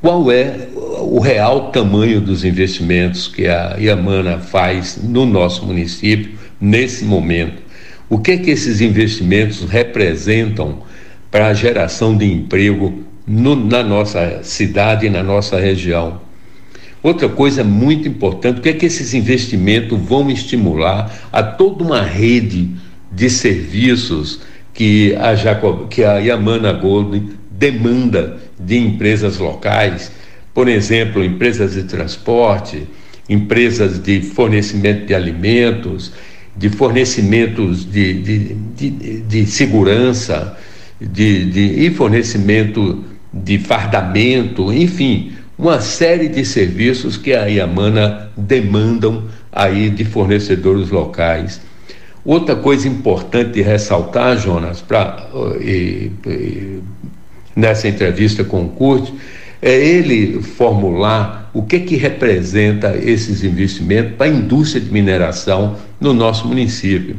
qual 0.00 0.30
é 0.32 0.68
o 1.00 1.18
real 1.18 1.70
tamanho 1.70 2.20
dos 2.20 2.44
investimentos 2.44 3.26
que 3.26 3.46
a 3.46 3.76
Iamana 3.78 4.38
faz 4.38 4.98
no 5.02 5.24
nosso 5.24 5.64
município 5.64 6.32
nesse 6.60 7.04
momento? 7.04 7.62
O 8.08 8.18
que 8.18 8.32
é 8.32 8.36
que 8.36 8.50
esses 8.50 8.80
investimentos 8.80 9.62
representam 9.68 10.82
para 11.30 11.46
a 11.46 11.54
geração 11.54 12.16
de 12.16 12.24
emprego 12.24 13.04
no, 13.26 13.54
na 13.54 13.82
nossa 13.82 14.40
cidade 14.42 15.06
e 15.06 15.10
na 15.10 15.22
nossa 15.22 15.58
região? 15.58 16.20
Outra 17.02 17.28
coisa 17.28 17.64
muito 17.64 18.06
importante, 18.06 18.58
o 18.58 18.62
que 18.62 18.68
é 18.68 18.72
que 18.74 18.86
esses 18.86 19.14
investimentos 19.14 19.98
vão 19.98 20.30
estimular 20.30 21.10
a 21.32 21.42
toda 21.42 21.82
uma 21.82 22.02
rede 22.02 22.70
de 23.10 23.30
serviços 23.30 24.40
que 24.74 25.16
a, 25.16 25.34
Jacob, 25.34 25.88
que 25.88 26.04
a 26.04 26.18
Yamana 26.18 26.72
Gold 26.72 27.30
demanda 27.50 28.38
de 28.58 28.76
empresas 28.78 29.38
locais, 29.38 30.12
por 30.54 30.68
exemplo, 30.68 31.24
empresas 31.24 31.74
de 31.74 31.84
transporte, 31.84 32.86
empresas 33.28 34.02
de 34.02 34.20
fornecimento 34.20 35.06
de 35.06 35.14
alimentos, 35.14 36.12
de 36.56 36.68
fornecimentos 36.68 37.90
de, 37.90 38.14
de, 38.14 38.38
de, 38.76 39.20
de 39.20 39.46
segurança, 39.46 40.58
de, 41.00 41.44
de, 41.46 41.86
e 41.86 41.90
fornecimento 41.90 43.04
de 43.32 43.58
fardamento, 43.58 44.72
enfim, 44.72 45.32
uma 45.56 45.80
série 45.80 46.28
de 46.28 46.44
serviços 46.44 47.16
que 47.16 47.32
a 47.32 47.46
Iamana 47.46 48.30
demandam 48.36 49.24
aí 49.52 49.90
de 49.90 50.04
fornecedores 50.04 50.90
locais. 50.90 51.60
Outra 52.24 52.56
coisa 52.56 52.88
importante 52.88 53.62
ressaltar, 53.62 54.36
Jonas, 54.38 54.80
para 54.80 55.28
nessa 57.56 57.88
entrevista 57.88 58.44
com 58.44 58.64
o 58.64 58.68
Curte, 58.68 59.12
é 59.62 59.72
ele 59.72 60.42
formular 60.42 61.50
o 61.52 61.62
que 61.62 61.80
que 61.80 61.96
representa 61.96 62.96
esses 62.96 63.42
investimentos 63.44 64.14
para 64.16 64.26
a 64.26 64.30
indústria 64.30 64.80
de 64.80 64.90
mineração 64.90 65.76
no 66.00 66.14
nosso 66.14 66.46
município. 66.46 67.16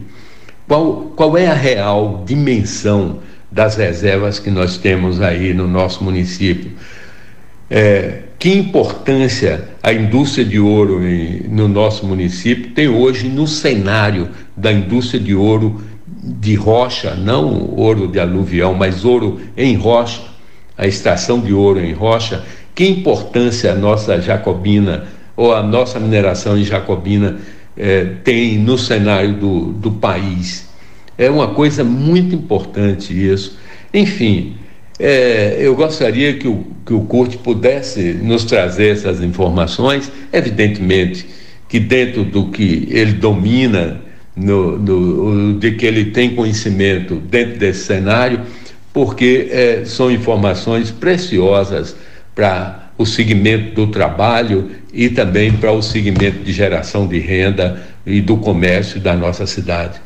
Qual, 0.67 1.12
qual 1.15 1.38
é 1.38 1.48
a 1.48 1.53
real 1.53 2.24
dimensão 2.25 3.19
das 3.51 3.75
reservas 3.75 4.39
que 4.39 4.50
nós 4.50 4.77
temos 4.77 5.21
aí 5.21 5.53
no 5.53 5.67
nosso 5.67 6.03
município? 6.03 6.71
É, 7.69 8.24
que 8.39 8.50
importância 8.50 9.69
a 9.83 9.93
indústria 9.93 10.43
de 10.43 10.60
ouro 10.60 11.05
em, 11.05 11.43
no 11.48 11.67
nosso 11.67 12.05
município 12.05 12.71
tem 12.71 12.88
hoje 12.88 13.27
no 13.29 13.48
cenário 13.48 14.29
da 14.57 14.71
indústria 14.71 15.19
de 15.19 15.36
ouro 15.36 15.81
de 16.07 16.55
rocha, 16.55 17.15
não 17.15 17.69
ouro 17.75 18.07
de 18.07 18.19
aluvião, 18.19 18.74
mas 18.74 19.05
ouro 19.05 19.39
em 19.55 19.75
rocha, 19.75 20.21
a 20.78 20.88
extração 20.88 21.40
de 21.40 21.54
ouro 21.54 21.80
em 21.80 21.94
rocha, 21.94 22.44
que 22.74 22.88
importância 22.88 23.72
a 23.72 23.75
nossa 23.75 24.20
jacobina 24.22 25.06
ou 25.36 25.54
a 25.54 25.62
nossa 25.62 26.00
mineração 26.00 26.58
em 26.58 26.63
jacobina 26.63 27.40
eh, 27.78 28.08
tem 28.24 28.58
no 28.58 28.78
cenário 28.78 29.34
do, 29.34 29.74
do 29.74 29.92
país. 29.92 30.70
É 31.18 31.30
uma 31.30 31.50
coisa 31.50 31.84
muito 31.84 32.36
importante 32.36 33.13
isso. 33.13 33.58
Enfim, 33.94 34.56
é, 35.00 35.58
eu 35.60 35.75
gostaria 35.75 36.34
que 36.34 36.48
o, 36.48 36.66
que 36.86 36.94
o 36.94 37.01
Curte 37.01 37.38
pudesse 37.38 38.13
nos 38.13 38.46
trazer 38.46 38.90
essas 38.90 39.22
informações, 39.22 40.12
evidentemente 40.32 41.28
que 41.72 41.80
dentro 41.80 42.25
do 42.25 42.50
que 42.50 42.86
ele 42.92 43.13
domina, 43.13 44.01
no, 44.36 44.78
no, 44.78 45.58
de 45.58 45.72
que 45.72 45.86
ele 45.86 46.12
tem 46.12 46.36
conhecimento 46.36 47.16
dentro 47.16 47.58
desse 47.58 47.86
cenário, 47.86 48.42
porque 48.93 49.48
é, 49.51 49.83
são 49.86 50.12
informações 50.12 50.91
preciosas 50.91 51.95
para 52.36 52.91
o 52.98 53.05
segmento 53.05 53.74
do 53.75 53.88
trabalho 53.88 54.71
e 54.93 55.10
também 55.10 55.51
para 55.53 55.71
o 55.71 55.81
segmento 55.81 56.43
de 56.43 56.51
geração 56.51 57.07
de 57.07 57.19
renda 57.19 57.81
e 58.05 58.21
do 58.21 58.38
comércio 58.38 59.00
da 59.00 59.15
nossa 59.15 59.45
cidade. 59.45 60.00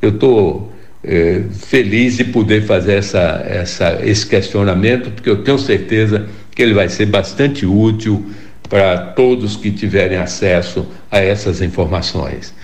Eu 0.00 0.10
estou 0.10 0.72
é, 1.04 1.42
feliz 1.52 2.16
de 2.16 2.24
poder 2.24 2.62
fazer 2.62 2.94
essa, 2.94 3.44
essa, 3.46 4.00
esse 4.02 4.26
questionamento, 4.26 5.10
porque 5.10 5.28
eu 5.28 5.42
tenho 5.42 5.58
certeza 5.58 6.26
que 6.54 6.62
ele 6.62 6.74
vai 6.74 6.88
ser 6.88 7.06
bastante 7.06 7.66
útil 7.66 8.30
para 8.68 8.98
todos 8.98 9.56
que 9.56 9.70
tiverem 9.70 10.18
acesso 10.18 10.86
a 11.10 11.20
essas 11.20 11.60
informações. 11.60 12.54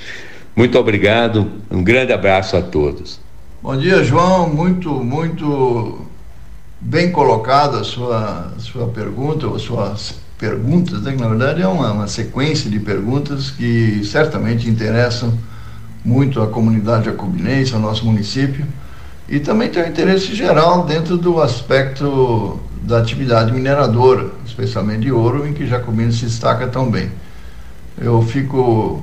Muito 0.56 0.78
obrigado, 0.78 1.50
um 1.70 1.82
grande 1.82 2.12
abraço 2.12 2.56
a 2.56 2.62
todos. 2.62 3.20
Bom 3.60 3.76
dia, 3.76 4.04
João. 4.04 4.48
Muito, 4.48 4.88
muito 5.02 6.06
bem 6.80 7.10
colocada 7.10 7.80
a 7.80 7.84
sua, 7.84 8.52
sua 8.58 8.86
pergunta, 8.86 9.48
ou 9.48 9.58
suas 9.58 10.14
perguntas, 10.38 11.02
né? 11.02 11.10
que 11.10 11.20
na 11.20 11.26
verdade 11.28 11.60
é 11.60 11.66
uma, 11.66 11.90
uma 11.90 12.06
sequência 12.06 12.70
de 12.70 12.78
perguntas 12.78 13.50
que 13.50 14.04
certamente 14.04 14.70
interessam 14.70 15.36
muito 16.04 16.40
a 16.40 16.46
comunidade 16.46 17.06
jacobinense, 17.06 17.74
ao 17.74 17.80
nosso 17.80 18.06
município, 18.06 18.64
e 19.28 19.40
também 19.40 19.68
tem 19.68 19.82
um 19.82 19.88
interesse 19.88 20.36
geral 20.36 20.84
dentro 20.86 21.16
do 21.16 21.42
aspecto 21.42 22.60
da 22.82 22.98
atividade 22.98 23.52
mineradora, 23.52 24.30
especialmente 24.46 25.00
de 25.00 25.10
ouro, 25.10 25.48
em 25.48 25.52
que 25.52 25.66
Jacobina 25.66 26.12
se 26.12 26.26
destaca 26.26 26.68
tão 26.68 26.88
bem. 26.88 27.10
Eu 28.00 28.22
fico 28.22 29.02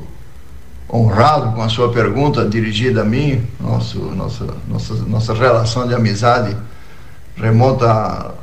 honrado 0.91 1.53
com 1.53 1.61
a 1.61 1.69
sua 1.69 1.91
pergunta 1.91 2.45
dirigida 2.45 3.01
a 3.01 3.05
mim, 3.05 3.45
nosso, 3.59 3.99
nossa, 3.99 4.47
nossa, 4.67 4.93
nossa 5.07 5.33
relação 5.33 5.87
de 5.87 5.93
amizade 5.93 6.55
remonta 7.35 7.85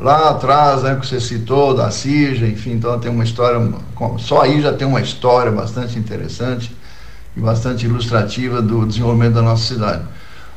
lá 0.01 0.31
atrás, 0.31 0.83
né, 0.83 0.97
que 0.97 1.07
você 1.07 1.19
citou, 1.21 1.75
da 1.75 1.91
CIJA, 1.91 2.47
enfim, 2.47 2.73
então 2.73 2.99
tem 2.99 3.11
uma 3.11 3.25
história, 3.25 3.59
só 4.19 4.43
aí 4.43 4.61
já 4.61 4.73
tem 4.73 4.87
uma 4.87 5.01
história 5.01 5.51
bastante 5.51 5.99
interessante 5.99 6.77
e 7.35 7.41
bastante 7.41 7.87
ilustrativa 7.87 8.61
do 8.61 8.87
desenvolvimento 8.87 9.35
da 9.35 9.43
nossa 9.43 9.65
cidade. 9.65 10.03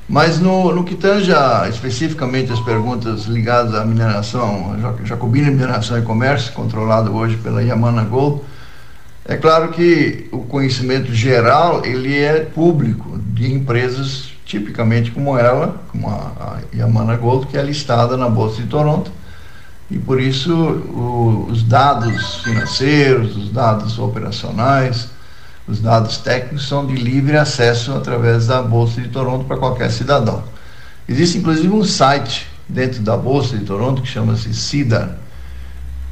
Mas 0.08 0.40
no, 0.40 0.72
no 0.72 0.84
que 0.84 0.96
tange 0.96 1.32
especificamente 1.70 2.52
as 2.52 2.60
perguntas 2.60 3.24
ligadas 3.24 3.74
à 3.74 3.84
mineração, 3.84 4.76
Jacobina 5.04 5.50
Mineração 5.50 5.98
e 5.98 6.02
Comércio, 6.04 6.54
controlado 6.54 7.16
hoje 7.16 7.38
pela 7.38 7.64
Yamana 7.64 8.04
Gold, 8.04 8.42
é 9.28 9.36
claro 9.36 9.70
que 9.70 10.28
o 10.32 10.40
conhecimento 10.40 11.14
geral 11.14 11.84
ele 11.84 12.16
é 12.16 12.42
público 12.42 13.18
de 13.18 13.52
empresas 13.52 14.32
tipicamente 14.46 15.10
como 15.10 15.36
ela, 15.36 15.82
como 15.92 16.08
a, 16.08 16.60
Yamana 16.74 17.16
Gold, 17.16 17.48
que 17.48 17.58
é 17.58 17.64
listada 17.64 18.16
na 18.16 18.30
Bolsa 18.30 18.62
de 18.62 18.68
Toronto, 18.68 19.12
e 19.90 19.98
por 19.98 20.22
isso 20.22 20.54
o, 20.54 21.48
os 21.50 21.64
dados 21.64 22.44
financeiros, 22.44 23.36
os 23.36 23.50
dados 23.50 23.98
operacionais, 23.98 25.10
os 25.68 25.80
dados 25.80 26.18
técnicos 26.18 26.68
são 26.68 26.86
de 26.86 26.94
livre 26.94 27.36
acesso 27.36 27.94
através 27.94 28.46
da 28.46 28.62
Bolsa 28.62 29.02
de 29.02 29.10
Toronto 29.10 29.46
para 29.46 29.58
qualquer 29.58 29.90
cidadão. 29.90 30.44
Existe 31.10 31.40
inclusive 31.40 31.70
um 31.70 31.84
site 31.84 32.48
dentro 32.70 33.02
da 33.02 33.18
Bolsa 33.18 33.58
de 33.58 33.66
Toronto 33.66 34.04
que 34.04 34.08
chama-se 34.08 34.54
SIDAR. 34.54 35.18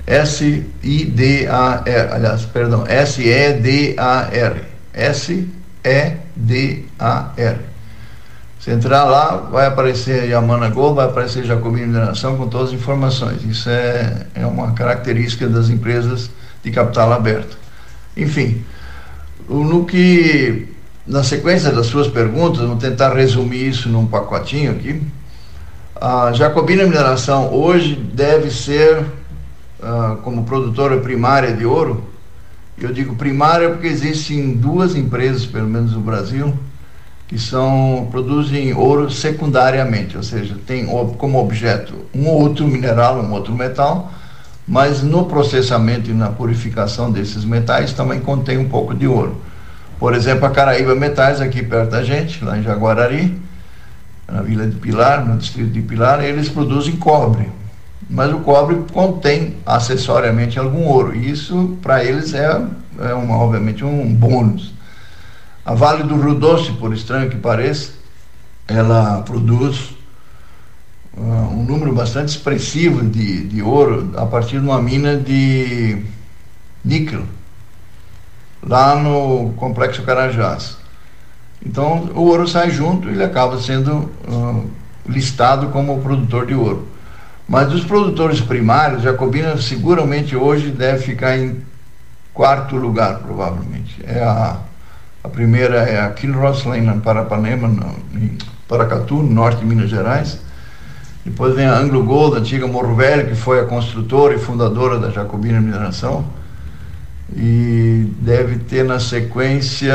S-I-D-A-R, 0.05 2.00
aliás, 2.12 2.45
perdão, 2.45 2.86
S-E-D-A-R. 2.88 4.62
S-E-D-A-R. 4.93 6.13
Se 8.63 8.72
entrar 8.72 9.03
lá, 9.03 9.36
vai 9.51 9.65
aparecer 9.65 10.29
Yamana 10.29 10.69
Gold, 10.69 10.95
vai 10.95 11.05
aparecer 11.07 11.43
Jacobina 11.43 11.86
Mineração 11.86 12.38
com 12.38 12.48
todas 12.48 12.69
as 12.69 12.74
informações. 12.74 13.43
Isso 13.43 13.69
é, 13.69 14.25
é 14.36 14.45
uma 14.45 14.72
característica 14.72 15.50
das 15.50 15.67
empresas 15.69 16.29
de 16.63 16.72
capital 16.72 17.12
aberto. 17.12 17.57
Enfim, 18.15 18.63
no 19.50 19.83
que, 19.83 20.69
na 21.05 21.24
sequência 21.24 21.72
das 21.72 21.88
suas 21.88 22.07
perguntas, 22.07 22.65
vou 22.65 22.77
tentar 22.77 23.13
resumir 23.13 23.68
isso 23.68 23.89
num 23.89 24.05
pacotinho 24.05 24.72
aqui. 24.72 25.01
A 26.00 26.31
Jacobina 26.31 26.85
Mineração 26.85 27.53
hoje 27.53 27.96
deve 27.96 28.50
ser, 28.50 29.03
uh, 29.83 30.17
como 30.17 30.43
produtora 30.43 30.98
primária 30.98 31.53
de 31.53 31.65
ouro, 31.65 32.03
eu 32.77 32.91
digo 32.91 33.15
primária 33.15 33.69
porque 33.69 33.87
existem 33.87 34.53
duas 34.53 34.96
empresas, 34.96 35.46
pelo 35.46 35.67
menos 35.67 35.93
no 35.93 36.00
Brasil, 36.00 36.53
que 37.27 37.37
são 37.37 38.07
produzem 38.11 38.74
ouro 38.74 39.09
secundariamente, 39.11 40.17
ou 40.17 40.24
seja, 40.24 40.55
tem 40.65 40.85
como 41.17 41.39
objeto 41.39 41.93
um 42.13 42.27
outro 42.27 42.67
mineral, 42.67 43.19
um 43.19 43.31
outro 43.31 43.53
metal, 43.53 44.11
mas 44.67 45.03
no 45.03 45.25
processamento 45.25 46.09
e 46.09 46.13
na 46.13 46.29
purificação 46.29 47.11
desses 47.11 47.43
metais 47.43 47.93
também 47.93 48.19
contém 48.19 48.57
um 48.57 48.69
pouco 48.69 48.93
de 48.93 49.07
ouro. 49.07 49.41
Por 50.00 50.13
exemplo, 50.13 50.46
a 50.46 50.50
Caraíba 50.50 50.96
Metais, 50.96 51.39
aqui 51.39 51.63
perto 51.63 51.91
da 51.91 52.03
gente, 52.03 52.43
lá 52.43 52.57
em 52.57 52.63
Jaguarari, 52.63 53.39
na 54.27 54.41
Vila 54.41 54.65
de 54.65 54.75
Pilar, 54.75 55.25
no 55.25 55.37
distrito 55.37 55.72
de 55.72 55.81
Pilar, 55.81 56.24
eles 56.24 56.50
produzem 56.50 56.96
cobre. 56.96 57.50
Mas 58.14 58.32
o 58.32 58.42
cobre 58.42 58.76
contém 58.94 59.56
acessoriamente 59.66 60.60
algum 60.60 60.86
ouro. 60.86 61.16
E 61.16 61.32
isso, 61.32 61.80
para 61.82 62.06
eles, 62.06 62.32
é, 62.36 62.64
é 63.00 63.14
uma, 63.16 63.36
obviamente 63.38 63.84
um 63.84 64.14
bônus. 64.14 64.72
A 65.66 65.74
Vale 65.74 66.04
do 66.04 66.22
Rio 66.22 66.36
Doce, 66.36 66.74
por 66.74 66.94
estranho 66.94 67.32
que 67.32 67.38
pareça, 67.38 67.94
ela 68.68 69.24
produz 69.24 69.96
uh, 71.18 71.22
um 71.24 71.64
número 71.64 71.92
bastante 71.92 72.30
expressivo 72.30 73.04
de, 73.04 73.48
de 73.48 73.64
ouro 73.64 74.12
a 74.16 74.28
partir 74.28 74.60
de 74.60 74.66
uma 74.68 74.80
mina 74.80 75.18
de 75.18 76.06
níquel, 76.86 77.24
lá 78.62 78.96
no 78.96 79.54
Complexo 79.54 80.04
Carajás. 80.04 80.78
Então, 81.66 82.12
o 82.14 82.26
ouro 82.26 82.48
sai 82.48 82.70
junto 82.70 83.10
e 83.10 83.14
ele 83.14 83.24
acaba 83.24 83.60
sendo 83.60 84.12
uh, 84.28 84.70
listado 85.08 85.70
como 85.70 86.00
produtor 86.00 86.46
de 86.46 86.54
ouro. 86.54 86.93
Mas 87.48 87.70
dos 87.70 87.84
produtores 87.84 88.40
primários, 88.40 89.03
Jacobina 89.03 89.58
seguramente 89.58 90.36
hoje 90.36 90.72
deve 90.72 91.03
ficar 91.03 91.38
em 91.38 91.62
quarto 92.34 92.75
lugar, 92.75 93.20
provavelmente. 93.20 94.03
É 94.06 94.24
a, 94.24 94.58
a 95.24 95.29
primeira 95.29 95.77
é 95.77 96.01
a 96.01 96.10
Kinross, 96.10 96.64
lá 96.64 96.77
em 96.77 97.00
Parapanema, 97.00 97.68
no, 97.68 97.96
em 98.16 98.38
Paracatu, 98.68 99.16
no 99.16 99.32
norte 99.32 99.60
de 99.60 99.66
Minas 99.66 99.90
Gerais. 99.90 100.40
Depois 101.25 101.56
vem 101.56 101.66
a 101.66 101.77
Anglo 101.77 102.03
Gold, 102.03 102.38
antiga 102.38 102.68
Morro 102.68 102.96
Velho, 102.96 103.27
que 103.27 103.36
foi 103.36 103.60
a 103.60 103.66
construtora 103.66 104.36
e 104.36 104.40
fundadora 104.40 105.00
da 105.00 105.10
Jacobina 105.10 105.62
Mineração. 105.62 106.25
E 107.36 108.12
deve 108.20 108.58
ter 108.60 108.84
na 108.84 109.00
sequência, 109.00 109.94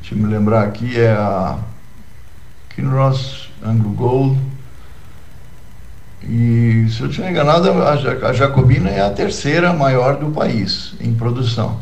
deixa 0.00 0.14
eu 0.14 0.18
me 0.18 0.26
lembrar 0.26 0.62
aqui, 0.62 0.98
é 0.98 1.10
a 1.10 1.58
Kinross, 2.70 3.50
Anglo 3.64 3.90
Gold. 3.90 4.53
E 6.28 6.86
se 6.90 7.02
eu 7.02 7.08
estiver 7.08 7.30
enganado, 7.30 7.70
a 7.70 8.32
Jacobina 8.32 8.88
é 8.88 9.00
a 9.00 9.10
terceira 9.10 9.72
maior 9.72 10.16
do 10.16 10.30
país 10.30 10.94
em 11.00 11.12
produção, 11.14 11.78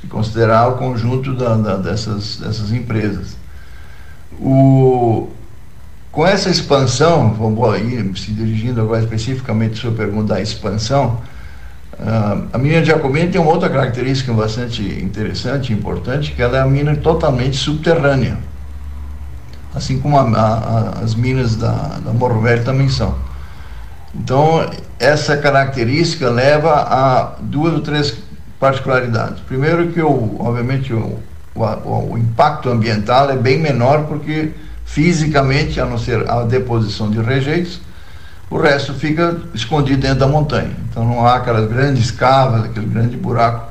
se 0.00 0.08
considerar 0.08 0.68
o 0.68 0.72
conjunto 0.76 1.34
da, 1.34 1.54
da, 1.56 1.76
dessas, 1.76 2.38
dessas 2.38 2.72
empresas. 2.72 3.36
O, 4.40 5.28
com 6.10 6.26
essa 6.26 6.50
expansão, 6.50 7.32
vamos 7.32 7.78
ir 7.80 8.18
se 8.18 8.32
dirigindo 8.32 8.80
agora 8.80 9.02
especificamente 9.02 9.78
à 9.78 9.82
sua 9.82 9.92
pergunta 9.92 10.34
da 10.34 10.40
expansão, 10.40 11.20
uh, 11.94 12.48
a 12.52 12.58
mina 12.58 12.80
de 12.80 12.88
Jacobina 12.88 13.30
tem 13.30 13.40
uma 13.40 13.52
outra 13.52 13.70
característica 13.70 14.32
bastante 14.32 14.82
interessante 14.82 15.72
importante, 15.72 16.32
que 16.32 16.42
ela 16.42 16.56
é 16.56 16.60
a 16.60 16.66
mina 16.66 16.96
totalmente 16.96 17.56
subterrânea, 17.56 18.36
assim 19.72 20.00
como 20.00 20.18
a, 20.18 20.22
a, 20.22 20.88
as 21.04 21.14
minas 21.14 21.54
da, 21.54 22.00
da 22.04 22.12
Morro 22.12 22.40
Velho 22.40 22.64
também 22.64 22.88
são. 22.88 23.29
Então, 24.14 24.68
essa 24.98 25.36
característica 25.36 26.28
leva 26.28 26.72
a 26.72 27.36
duas 27.40 27.74
ou 27.74 27.80
três 27.80 28.16
particularidades. 28.58 29.40
Primeiro 29.40 29.88
que, 29.88 30.02
o, 30.02 30.36
obviamente, 30.40 30.92
o, 30.92 31.18
o, 31.54 32.12
o 32.12 32.18
impacto 32.18 32.68
ambiental 32.68 33.30
é 33.30 33.36
bem 33.36 33.58
menor 33.58 34.04
porque 34.04 34.52
fisicamente, 34.84 35.80
a 35.80 35.86
não 35.86 35.96
ser 35.96 36.28
a 36.28 36.42
deposição 36.42 37.08
de 37.08 37.20
rejeitos, 37.20 37.80
o 38.50 38.58
resto 38.58 38.92
fica 38.92 39.38
escondido 39.54 40.02
dentro 40.02 40.18
da 40.18 40.26
montanha. 40.26 40.72
Então 40.90 41.04
não 41.04 41.24
há 41.24 41.36
aquelas 41.36 41.70
grandes 41.70 42.10
cavas, 42.10 42.64
aquele 42.64 42.86
grande 42.86 43.16
buraco 43.16 43.70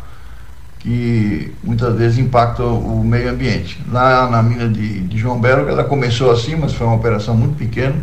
que 0.80 1.54
muitas 1.62 1.94
vezes 1.98 2.18
impactam 2.18 2.80
o 2.80 3.04
meio 3.04 3.30
ambiente. 3.32 3.84
Lá 3.92 4.30
na 4.30 4.42
mina 4.42 4.70
de, 4.70 5.02
de 5.02 5.18
João 5.18 5.40
Belo, 5.42 5.68
ela 5.68 5.84
começou 5.84 6.32
assim, 6.32 6.56
mas 6.56 6.74
foi 6.74 6.88
uma 6.88 6.96
operação 6.96 7.36
muito 7.36 7.58
pequena. 7.58 7.96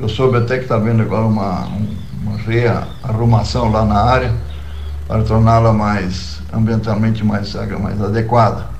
Eu 0.00 0.08
soube 0.08 0.38
até 0.38 0.58
que 0.58 0.62
está 0.64 0.78
vendo 0.78 1.02
agora 1.02 1.26
uma, 1.26 1.68
uma 2.22 2.36
rearrumação 2.38 3.70
lá 3.70 3.84
na 3.84 4.00
área 4.00 4.32
para 5.06 5.22
torná-la 5.22 5.72
mais 5.72 6.40
ambientalmente 6.52 7.24
mais, 7.24 7.54
mais 7.54 8.00
adequada. 8.00 8.78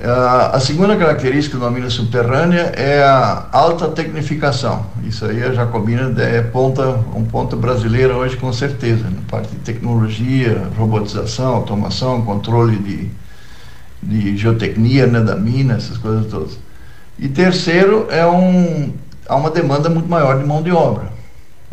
A 0.00 0.60
segunda 0.60 0.96
característica 0.96 1.58
da 1.58 1.68
mina 1.70 1.90
subterrânea 1.90 2.72
é 2.76 3.02
a 3.02 3.48
alta 3.50 3.88
tecnificação. 3.88 4.86
Isso 5.02 5.24
aí 5.24 5.42
a 5.42 5.52
Jacobina 5.52 6.14
é 6.22 6.40
ponta, 6.40 6.88
um 7.16 7.24
ponto 7.24 7.56
brasileiro 7.56 8.14
hoje 8.14 8.36
com 8.36 8.52
certeza, 8.52 9.10
na 9.10 9.22
parte 9.28 9.50
de 9.50 9.56
tecnologia, 9.56 10.68
robotização, 10.78 11.56
automação, 11.56 12.22
controle 12.22 12.76
de, 12.76 13.10
de 14.00 14.36
geotecnia 14.36 15.08
né, 15.08 15.20
da 15.20 15.34
mina, 15.34 15.74
essas 15.74 15.98
coisas 15.98 16.30
todas. 16.30 16.56
E 17.18 17.28
terceiro, 17.28 18.06
é 18.08 18.24
um, 18.24 18.92
há 19.28 19.36
uma 19.36 19.50
demanda 19.50 19.90
muito 19.90 20.08
maior 20.08 20.38
de 20.38 20.44
mão 20.44 20.62
de 20.62 20.72
obra 20.72 21.12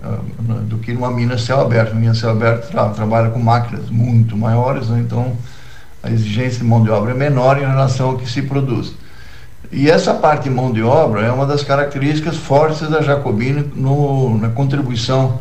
uh, 0.04 0.62
do 0.64 0.78
que 0.78 0.94
numa 0.94 1.10
mina 1.10 1.38
céu 1.38 1.62
aberto. 1.62 1.94
Uma 1.94 2.02
mina 2.02 2.14
céu 2.14 2.32
aberto 2.32 2.70
tra 2.70 2.90
trabalha 2.90 3.30
com 3.30 3.40
máquinas 3.40 3.90
muito 3.90 4.36
maiores, 4.36 4.90
né, 4.90 5.00
então 5.00 5.36
a 6.04 6.12
exigência 6.12 6.60
de 6.60 6.66
mão 6.66 6.84
de 6.84 6.90
obra 6.90 7.12
é 7.12 7.16
menor 7.16 7.58
em 7.58 7.66
relação 7.66 8.10
ao 8.10 8.18
que 8.18 8.30
se 8.30 8.42
produz. 8.42 8.94
E 9.72 9.90
essa 9.90 10.14
parte 10.14 10.44
de 10.44 10.50
mão 10.52 10.72
de 10.72 10.84
obra 10.84 11.22
é 11.22 11.32
uma 11.32 11.46
das 11.46 11.64
características 11.64 12.38
fortes 12.38 12.88
da 12.88 13.02
Jacobina 13.02 13.66
no, 13.76 14.38
na 14.38 14.50
contribuição, 14.50 15.40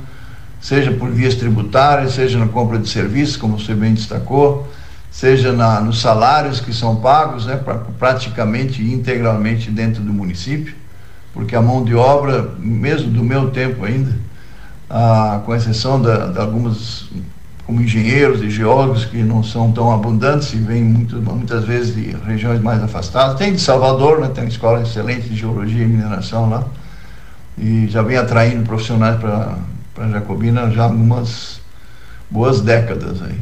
seja 0.60 0.90
por 0.92 1.10
vias 1.10 1.34
tributárias, 1.34 2.14
seja 2.14 2.38
na 2.38 2.48
compra 2.48 2.78
de 2.78 2.88
serviços, 2.88 3.36
como 3.36 3.58
você 3.58 3.74
bem 3.74 3.92
destacou, 3.92 4.66
seja 5.10 5.52
na, 5.52 5.80
nos 5.80 6.00
salários 6.00 6.58
que 6.58 6.72
são 6.72 6.96
pagos, 6.96 7.44
né, 7.44 7.56
pra, 7.56 7.74
praticamente 7.98 8.82
integralmente 8.82 9.70
dentro 9.70 10.02
do 10.02 10.12
município, 10.12 10.74
porque 11.34 11.54
a 11.54 11.60
mão 11.60 11.84
de 11.84 11.94
obra, 11.94 12.54
mesmo 12.58 13.10
do 13.10 13.22
meu 13.22 13.50
tempo 13.50 13.84
ainda, 13.84 14.16
ah, 14.88 15.42
com 15.44 15.54
exceção 15.54 16.00
de, 16.00 16.32
de 16.32 16.38
algumas 16.38 17.08
como 17.66 17.80
engenheiros 17.80 18.42
e 18.42 18.50
geólogos 18.50 19.06
que 19.06 19.22
não 19.22 19.42
são 19.42 19.72
tão 19.72 19.90
abundantes 19.90 20.52
e 20.52 20.56
vêm 20.56 20.84
muito, 20.84 21.16
muitas 21.16 21.64
vezes 21.64 21.94
de 21.94 22.14
regiões 22.26 22.60
mais 22.60 22.82
afastadas. 22.82 23.38
Tem 23.38 23.52
de 23.52 23.60
Salvador, 23.60 24.20
né, 24.20 24.28
tem 24.28 24.44
uma 24.44 24.50
escola 24.50 24.82
excelente 24.82 25.28
de 25.28 25.36
geologia 25.36 25.82
e 25.82 25.86
mineração 25.86 26.48
lá, 26.48 26.64
e 27.56 27.86
já 27.88 28.02
vem 28.02 28.16
atraindo 28.16 28.64
profissionais 28.64 29.18
para 29.18 30.08
Jacobina 30.10 30.70
já 30.70 30.84
algumas 30.84 31.60
boas 32.30 32.60
décadas 32.60 33.22
aí. 33.22 33.38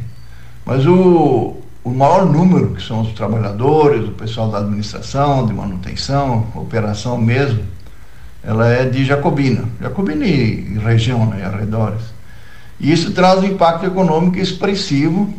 Mas 0.64 0.87
o, 0.87 1.57
o 1.83 1.90
maior 1.90 2.24
número, 2.24 2.74
que 2.74 2.83
são 2.83 3.00
os 3.00 3.12
trabalhadores, 3.14 4.07
o 4.07 4.12
pessoal 4.12 4.48
da 4.48 4.59
administração, 4.59 5.46
de 5.46 5.52
manutenção, 5.52 6.46
operação 6.55 7.18
mesmo, 7.18 7.61
ela 8.44 8.68
é 8.68 8.85
de 8.85 9.05
Jacobina. 9.05 9.64
Jacobina 9.81 10.24
e, 10.24 10.78
região, 10.78 11.26
né, 11.26 11.40
e 11.40 11.42
arredores. 11.42 12.02
E 12.81 12.92
isso 12.92 13.12
traz 13.12 13.38
um 13.38 13.46
impacto 13.46 13.87
econômico 13.87 14.38
expressivo, 14.38 15.33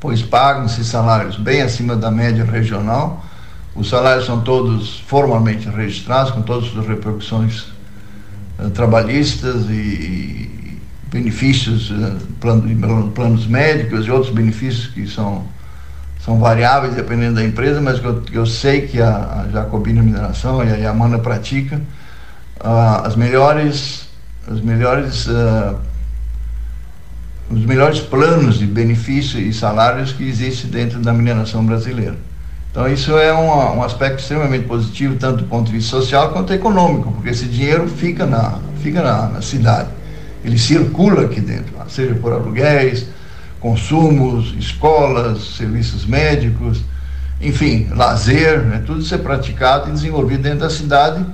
pois 0.00 0.22
pagam-se 0.22 0.84
salários 0.84 1.36
bem 1.36 1.60
acima 1.60 1.94
da 1.94 2.10
média 2.10 2.44
regional. 2.44 3.24
Os 3.74 3.90
salários 3.90 4.24
são 4.24 4.40
todos 4.40 5.00
formalmente 5.00 5.68
registrados, 5.68 6.30
com 6.32 6.40
todas 6.40 6.74
as 6.76 6.86
repercussões 6.86 7.66
uh, 8.58 8.70
trabalhistas 8.70 9.66
e, 9.68 10.80
benefícios, 11.12 11.92
plano, 12.40 13.10
planos 13.10 13.46
médicos 13.46 14.06
e 14.06 14.10
outros 14.10 14.32
benefícios 14.32 14.86
que 14.86 15.06
são, 15.06 15.44
são 16.24 16.38
variáveis 16.38 16.94
dependendo 16.94 17.34
da 17.34 17.44
empresa, 17.44 17.80
mas 17.80 18.00
que 18.00 18.06
eu, 18.06 18.22
eu 18.32 18.46
sei 18.46 18.82
que 18.82 19.00
a, 19.00 19.44
a 19.44 19.48
Jacobina 19.52 20.02
Mineração 20.02 20.64
e 20.64 20.72
a 20.72 20.76
Yamana 20.76 21.18
pratica 21.18 21.80
as 22.60 23.16
melhores, 23.16 24.08
as 24.48 24.60
melhores 24.60 25.28
os 27.50 27.64
melhores 27.64 28.00
planos 28.00 28.58
de 28.58 28.66
benefício 28.66 29.38
e 29.38 29.52
salários 29.52 30.12
que 30.12 30.28
existe 30.28 30.66
dentro 30.66 30.98
da 30.98 31.12
mineração 31.12 31.64
brasileira. 31.64 32.16
Então 32.70 32.88
isso 32.88 33.16
é 33.16 33.32
um, 33.32 33.78
um, 33.78 33.82
aspecto 33.82 34.20
extremamente 34.20 34.66
positivo, 34.66 35.16
tanto 35.16 35.38
do 35.38 35.44
ponto 35.44 35.66
de 35.66 35.72
vista 35.72 35.90
social 35.90 36.30
quanto 36.32 36.52
econômico, 36.52 37.12
porque 37.12 37.30
esse 37.30 37.46
dinheiro 37.46 37.88
fica 37.88 38.26
na, 38.26 38.58
fica 38.82 39.02
na, 39.02 39.28
na 39.28 39.42
cidade, 39.42 39.88
ele 40.44 40.58
circula 40.58 41.22
aqui 41.22 41.40
dentro, 41.40 41.72
seja 41.88 42.14
por 42.16 42.32
aluguéis, 42.32 43.06
consumos, 43.60 44.54
escolas, 44.58 45.56
serviços 45.56 46.04
médicos, 46.04 46.82
enfim, 47.40 47.88
lazer, 47.94 48.60
né, 48.60 48.82
tudo 48.84 49.00
isso 49.00 49.14
é 49.14 49.18
praticado 49.18 49.88
e 49.88 49.92
desenvolvido 49.92 50.42
dentro 50.42 50.60
da 50.60 50.70
cidade 50.70 51.24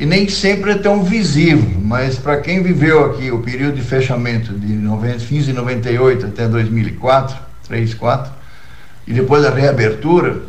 e 0.00 0.06
nem 0.06 0.26
sempre 0.30 0.70
é 0.70 0.78
tão 0.78 1.04
visível, 1.04 1.78
mas 1.78 2.18
para 2.18 2.40
quem 2.40 2.62
viveu 2.62 3.04
aqui 3.04 3.30
o 3.30 3.40
período 3.40 3.74
de 3.74 3.82
fechamento 3.82 4.54
de 4.54 4.72
90, 4.72 5.18
fins 5.18 5.44
de 5.44 5.52
98 5.52 6.24
até 6.24 6.48
2004, 6.48 7.36
3, 7.68 7.92
4, 7.92 8.32
e 9.06 9.12
depois 9.12 9.44
a 9.44 9.50
reabertura, 9.50 10.40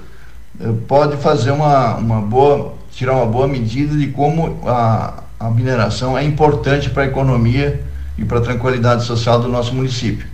eh, 0.57 0.71
pode 0.87 1.17
fazer 1.17 1.51
uma, 1.51 1.95
uma 1.95 2.21
boa, 2.21 2.75
tirar 2.93 3.13
uma 3.13 3.25
boa 3.25 3.45
medida 3.45 3.93
de 3.93 4.07
como 4.07 4.61
a, 4.65 5.21
a 5.37 5.51
mineração 5.51 6.17
é 6.17 6.23
importante 6.23 6.89
para 6.89 7.03
a 7.03 7.07
economia 7.07 7.83
e 8.17 8.23
para 8.23 8.37
a 8.37 8.41
tranquilidade 8.41 9.03
social 9.03 9.41
do 9.41 9.49
nosso 9.49 9.75
município. 9.75 10.27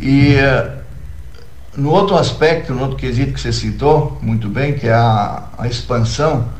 E 0.00 0.36
eh, 0.36 0.72
no 1.76 1.90
outro 1.90 2.16
aspecto, 2.16 2.72
no 2.72 2.80
outro 2.80 2.96
quesito 2.96 3.34
que 3.34 3.40
você 3.42 3.52
citou 3.52 4.18
muito 4.22 4.48
bem, 4.48 4.72
que 4.72 4.88
é 4.88 4.94
a, 4.94 5.48
a 5.58 5.66
expansão, 5.68 6.56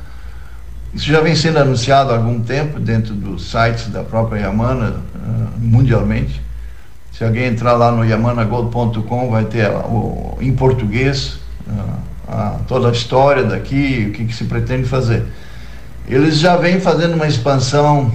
isso 0.94 1.06
já 1.06 1.20
vem 1.20 1.34
sendo 1.34 1.58
anunciado 1.58 2.12
há 2.12 2.16
algum 2.16 2.40
tempo 2.40 2.80
dentro 2.80 3.14
dos 3.14 3.50
sites 3.50 3.88
da 3.88 4.02
própria 4.02 4.40
Yamana, 4.40 4.96
uh, 5.14 5.58
mundialmente. 5.58 6.40
Se 7.12 7.24
alguém 7.24 7.46
entrar 7.46 7.74
lá 7.74 7.90
no 7.92 8.04
yamanagold.com, 8.04 9.30
vai 9.30 9.44
ter 9.44 9.68
o, 9.70 10.38
em 10.40 10.54
português 10.54 11.38
uh, 11.66 11.98
a, 12.26 12.58
toda 12.66 12.88
a 12.88 12.92
história 12.92 13.44
daqui, 13.44 14.06
o 14.08 14.12
que, 14.12 14.32
se 14.32 14.44
pretende 14.44 14.88
fazer. 14.88 15.26
Eles 16.06 16.38
já 16.38 16.56
vêm 16.56 16.80
fazendo 16.80 17.14
uma 17.14 17.26
expansão, 17.26 18.10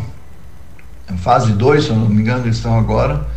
fase 1.17 1.51
2, 1.51 1.83
se 1.83 1.91
não 1.91 2.09
me 2.09 2.21
engano, 2.21 2.45
eles 2.45 2.57
estão 2.57 2.77
agora, 2.77 3.27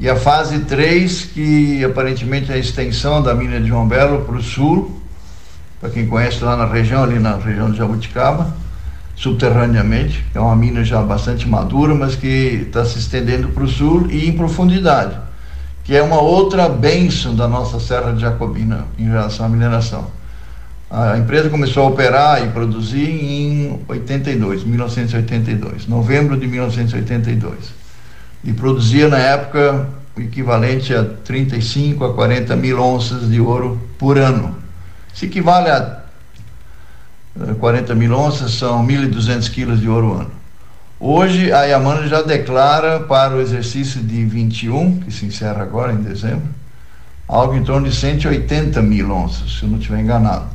e 0.00 0.08
a 0.08 0.16
fase 0.16 0.60
3, 0.60 1.26
que 1.26 1.84
aparentemente 1.84 2.50
é 2.50 2.56
a 2.56 2.58
extensão 2.58 3.22
da 3.22 3.34
mina 3.34 3.60
de 3.60 3.68
João 3.68 3.86
Belo 3.86 4.24
para 4.24 4.34
o 4.34 4.42
sul, 4.42 5.00
para 5.80 5.90
quem 5.90 6.08
conhece 6.08 6.42
lá 6.42 6.56
na 6.56 6.66
região, 6.66 7.04
ali 7.04 7.20
na 7.20 7.36
região 7.36 7.70
de 7.70 7.78
Jabuticaba 7.78 8.52
subterraneamente, 9.20 10.24
é 10.34 10.40
uma 10.40 10.56
mina 10.56 10.82
já 10.82 11.02
bastante 11.02 11.46
madura, 11.46 11.94
mas 11.94 12.16
que 12.16 12.64
está 12.66 12.86
se 12.86 12.98
estendendo 12.98 13.48
para 13.48 13.64
o 13.64 13.68
sul 13.68 14.06
e 14.10 14.26
em 14.26 14.32
profundidade, 14.32 15.14
que 15.84 15.94
é 15.94 16.02
uma 16.02 16.18
outra 16.18 16.70
bênção 16.70 17.36
da 17.36 17.46
nossa 17.46 17.78
Serra 17.78 18.12
de 18.12 18.22
Jacobina 18.22 18.86
em 18.98 19.04
relação 19.04 19.44
à 19.44 19.48
mineração. 19.50 20.06
A 20.90 21.18
empresa 21.18 21.50
começou 21.50 21.82
a 21.82 21.88
operar 21.88 22.42
e 22.42 22.48
produzir 22.48 23.10
em 23.10 23.78
82, 23.86 24.64
1982, 24.64 25.86
novembro 25.86 26.34
de 26.38 26.46
1982. 26.46 27.74
E 28.42 28.54
produzia 28.54 29.06
na 29.06 29.18
época 29.18 29.86
o 30.16 30.20
equivalente 30.22 30.94
a 30.94 31.04
35 31.04 32.06
a 32.06 32.14
40 32.14 32.56
mil 32.56 32.80
onças 32.80 33.30
de 33.30 33.38
ouro 33.38 33.78
por 33.98 34.16
ano. 34.16 34.56
Isso 35.12 35.26
equivale 35.26 35.68
a 35.68 35.99
40 37.58 37.94
mil 37.94 38.12
onças 38.18 38.52
são 38.52 38.86
1.200 38.86 39.50
quilos 39.50 39.80
de 39.80 39.88
ouro 39.88 40.14
ano. 40.14 40.30
Hoje 40.98 41.52
a 41.52 41.62
Yamana 41.64 42.06
já 42.08 42.20
declara 42.20 43.00
para 43.00 43.34
o 43.34 43.40
exercício 43.40 44.02
de 44.02 44.24
21, 44.24 45.00
que 45.00 45.10
se 45.10 45.24
encerra 45.24 45.62
agora 45.62 45.92
em 45.92 46.02
dezembro, 46.02 46.48
algo 47.26 47.54
em 47.54 47.62
torno 47.62 47.88
de 47.88 47.94
180 47.94 48.82
mil 48.82 49.10
onças, 49.10 49.58
se 49.58 49.62
eu 49.62 49.68
não 49.68 49.78
estiver 49.78 50.00
enganado. 50.00 50.46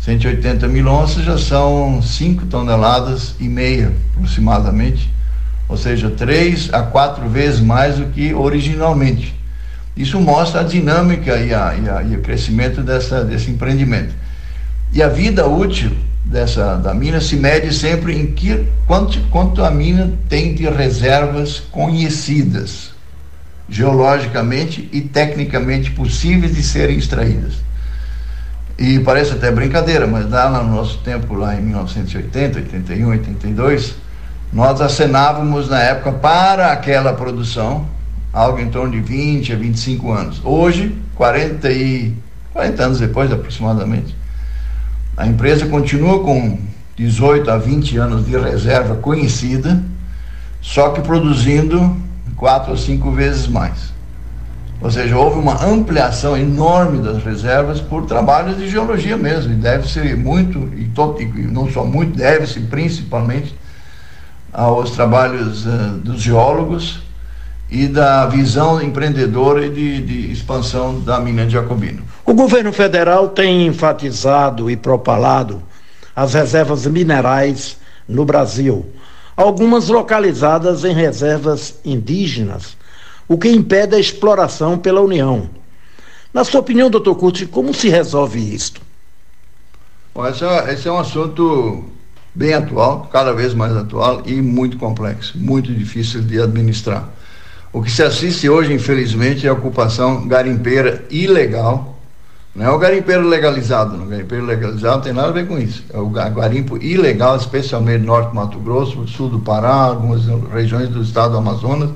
180 0.00 0.66
mil 0.68 0.88
onças 0.88 1.24
já 1.24 1.38
são 1.38 2.00
5 2.02 2.46
toneladas 2.46 3.34
e 3.38 3.48
meia, 3.48 3.92
aproximadamente, 4.14 5.12
ou 5.68 5.76
seja, 5.76 6.10
3 6.10 6.72
a 6.72 6.82
4 6.82 7.28
vezes 7.28 7.60
mais 7.60 7.96
do 7.96 8.06
que 8.06 8.32
originalmente. 8.34 9.34
Isso 9.96 10.20
mostra 10.20 10.60
a 10.60 10.64
dinâmica 10.64 11.36
e, 11.38 11.54
a, 11.54 11.74
e, 11.74 11.88
a, 11.88 12.02
e 12.02 12.16
o 12.16 12.20
crescimento 12.20 12.82
dessa, 12.82 13.24
desse 13.24 13.50
empreendimento. 13.50 14.14
E 14.92 15.02
a 15.02 15.08
vida 15.08 15.46
útil 15.46 15.92
dessa 16.24 16.76
da 16.76 16.92
mina 16.92 17.20
se 17.20 17.36
mede 17.36 17.72
sempre 17.74 18.18
em 18.18 18.32
que 18.32 18.66
quanto, 18.86 19.20
quanto 19.30 19.62
a 19.64 19.70
mina 19.70 20.12
tem 20.28 20.54
de 20.54 20.68
reservas 20.68 21.60
conhecidas 21.70 22.94
geologicamente 23.68 24.88
e 24.92 25.00
tecnicamente 25.00 25.90
possíveis 25.90 26.54
de 26.54 26.62
serem 26.62 26.98
extraídas. 26.98 27.54
E 28.78 28.98
parece 29.00 29.32
até 29.32 29.50
brincadeira, 29.50 30.06
mas 30.06 30.30
lá 30.30 30.62
no 30.62 30.76
nosso 30.76 30.98
tempo, 30.98 31.34
lá 31.34 31.54
em 31.56 31.62
1980, 31.62 32.58
81, 32.58 33.08
82, 33.08 33.94
nós 34.52 34.80
acenávamos 34.80 35.68
na 35.68 35.80
época 35.80 36.12
para 36.12 36.72
aquela 36.72 37.12
produção 37.14 37.86
algo 38.32 38.60
em 38.60 38.68
torno 38.68 38.92
de 38.92 39.00
20 39.00 39.52
a 39.54 39.56
25 39.56 40.12
anos. 40.12 40.40
Hoje, 40.44 40.94
40 41.14 41.70
e 41.70 42.14
40 42.52 42.82
anos 42.84 43.00
depois 43.00 43.32
aproximadamente, 43.32 44.14
a 45.16 45.26
empresa 45.26 45.66
continua 45.66 46.22
com 46.22 46.58
18 46.96 47.50
a 47.50 47.56
20 47.56 47.96
anos 47.96 48.26
de 48.26 48.36
reserva 48.36 48.96
conhecida, 48.96 49.82
só 50.60 50.90
que 50.90 51.00
produzindo 51.00 51.96
quatro 52.36 52.72
ou 52.72 52.76
cinco 52.76 53.10
vezes 53.10 53.46
mais. 53.46 53.94
Ou 54.80 54.90
seja, 54.90 55.16
houve 55.16 55.38
uma 55.38 55.64
ampliação 55.64 56.36
enorme 56.36 56.98
das 56.98 57.24
reservas 57.24 57.80
por 57.80 58.04
trabalhos 58.04 58.58
de 58.58 58.68
geologia 58.68 59.16
mesmo, 59.16 59.52
e 59.52 59.56
deve-se 59.56 60.00
muito, 60.14 60.58
e, 60.76 60.84
to, 60.84 61.16
e 61.18 61.24
não 61.24 61.70
só 61.70 61.84
muito, 61.84 62.16
deve-se 62.16 62.60
principalmente 62.60 63.54
aos 64.52 64.90
trabalhos 64.90 65.64
uh, 65.66 65.98
dos 66.02 66.20
geólogos 66.20 67.00
e 67.70 67.86
da 67.86 68.26
visão 68.26 68.80
empreendedora 68.80 69.66
e 69.66 69.70
de, 69.70 70.02
de 70.02 70.32
expansão 70.32 71.00
da 71.00 71.20
mina 71.20 71.46
de 71.46 71.52
Jacobino. 71.52 72.02
O 72.26 72.34
governo 72.34 72.72
federal 72.72 73.28
tem 73.28 73.66
enfatizado 73.66 74.68
e 74.68 74.76
propalado 74.76 75.62
as 76.14 76.34
reservas 76.34 76.84
minerais 76.86 77.76
no 78.08 78.24
Brasil, 78.24 78.84
algumas 79.36 79.88
localizadas 79.88 80.84
em 80.84 80.92
reservas 80.92 81.78
indígenas, 81.84 82.76
o 83.28 83.38
que 83.38 83.48
impede 83.48 83.94
a 83.94 84.00
exploração 84.00 84.76
pela 84.76 85.00
União. 85.00 85.48
Na 86.34 86.42
sua 86.42 86.60
opinião, 86.60 86.90
doutor 86.90 87.14
Curti, 87.14 87.46
como 87.46 87.72
se 87.72 87.88
resolve 87.88 88.40
isto? 88.40 88.80
Bom, 90.14 90.26
esse, 90.26 90.44
é, 90.44 90.72
esse 90.72 90.88
é 90.88 90.92
um 90.92 90.98
assunto 90.98 91.84
bem 92.34 92.54
atual, 92.54 93.08
cada 93.12 93.32
vez 93.32 93.54
mais 93.54 93.76
atual 93.76 94.22
e 94.26 94.34
muito 94.42 94.76
complexo, 94.78 95.38
muito 95.38 95.72
difícil 95.72 96.22
de 96.22 96.40
administrar. 96.40 97.08
O 97.72 97.82
que 97.82 97.90
se 97.90 98.02
assiste 98.02 98.48
hoje, 98.48 98.72
infelizmente, 98.72 99.46
é 99.46 99.50
a 99.50 99.52
ocupação 99.52 100.26
garimpeira 100.26 101.04
ilegal. 101.10 101.95
Não 102.56 102.64
é 102.64 102.70
o 102.70 102.78
garimpeiro 102.78 103.28
legalizado, 103.28 104.02
o 104.02 104.06
garimpeiro 104.06 104.46
legalizado 104.46 104.96
não 104.96 105.02
tem 105.02 105.12
nada 105.12 105.28
a 105.28 105.32
ver 105.32 105.46
com 105.46 105.58
isso. 105.58 105.84
É 105.92 105.98
o 105.98 106.08
garimpo 106.08 106.78
ilegal, 106.78 107.36
especialmente 107.36 108.00
no 108.00 108.06
norte 108.06 108.30
do 108.30 108.34
Mato 108.34 108.58
Grosso, 108.58 109.06
sul 109.08 109.28
do 109.28 109.40
Pará, 109.40 109.74
algumas 109.74 110.22
regiões 110.50 110.88
do 110.88 111.02
estado 111.02 111.32
do 111.32 111.36
Amazonas, 111.36 111.90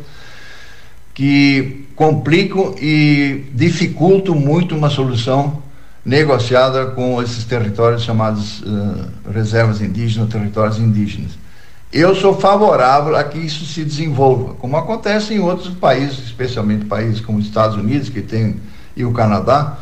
que 1.15 1.87
complicam 1.97 2.75
e 2.79 3.47
dificultam 3.55 4.35
muito 4.35 4.77
uma 4.77 4.91
solução 4.91 5.63
negociada 6.05 6.87
com 6.89 7.23
esses 7.23 7.45
territórios 7.45 8.03
chamados 8.03 8.61
uh, 8.61 9.09
reservas 9.33 9.81
indígenas, 9.81 10.29
territórios 10.29 10.79
indígenas. 10.79 11.33
Eu 11.91 12.15
sou 12.15 12.39
favorável 12.39 13.17
a 13.17 13.25
que 13.25 13.39
isso 13.39 13.65
se 13.65 13.83
desenvolva, 13.83 14.53
como 14.55 14.77
acontece 14.77 15.33
em 15.33 15.41
outros 15.41 15.73
países, 15.73 16.19
especialmente 16.19 16.85
países 16.85 17.21
como 17.21 17.39
os 17.39 17.47
Estados 17.47 17.77
Unidos, 17.77 18.11
que 18.11 18.21
tem, 18.21 18.57
e 18.95 19.07
o 19.07 19.13
Canadá, 19.13 19.79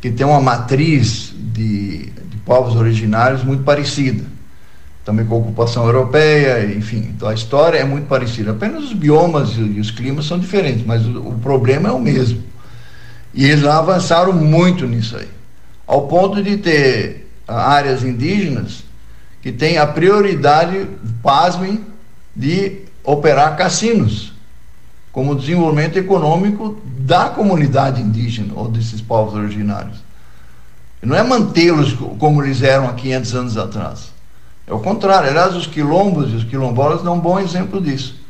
que 0.00 0.10
tem 0.10 0.26
uma 0.26 0.40
matriz 0.40 1.32
de, 1.36 2.06
de 2.06 2.36
povos 2.44 2.74
originários 2.74 3.44
muito 3.44 3.62
parecida. 3.62 4.24
Também 5.04 5.26
com 5.26 5.34
a 5.34 5.38
ocupação 5.38 5.84
europeia, 5.86 6.64
enfim. 6.74 7.10
Então 7.14 7.28
a 7.28 7.34
história 7.34 7.78
é 7.78 7.84
muito 7.84 8.06
parecida. 8.06 8.52
Apenas 8.52 8.84
os 8.84 8.92
biomas 8.92 9.56
e, 9.56 9.80
os 9.80 9.90
climas 9.90 10.26
são 10.26 10.38
diferentes, 10.38 10.84
mas 10.84 11.04
o, 11.06 11.28
o 11.28 11.38
problema 11.38 11.88
é 11.88 11.92
o 11.92 11.98
mesmo. 11.98 12.42
E 13.34 13.44
eles 13.44 13.64
avançaram 13.64 14.32
muito 14.32 14.86
nisso 14.86 15.16
aí. 15.16 15.28
Ao 15.86 16.06
ponto 16.06 16.42
de 16.42 16.56
ter 16.56 17.28
áreas 17.46 18.02
indígenas 18.02 18.84
que 19.42 19.50
tem 19.50 19.78
a 19.78 19.86
prioridade, 19.86 20.86
pasmem, 21.22 21.84
de 22.34 22.82
operar 23.02 23.56
cassinos 23.56 24.32
como 25.12 25.34
desenvolvimento 25.34 25.98
econômico 25.98 26.80
da 26.84 27.28
comunidade 27.28 28.00
indígena 28.00 28.52
ou 28.54 28.68
desses 28.68 29.00
povos 29.00 29.34
originários. 29.34 29.98
Não 31.02 31.16
é 31.16 31.22
mantê-los 31.22 31.94
como 32.18 32.42
eles 32.42 32.62
eram 32.62 32.88
há 32.88 32.92
500 32.92 33.34
anos 33.34 33.56
atrás. 33.56 34.12
É 34.66 34.72
o 34.72 34.78
contrário. 34.78 35.28
Aliás, 35.28 35.56
os 35.56 35.66
quilombos 35.66 36.32
e 36.32 36.36
os 36.36 36.44
quilombolas 36.44 37.02
dão 37.02 37.14
um 37.14 37.20
bom 37.20 37.40
exemplo 37.40 37.80
disso. 37.80 38.20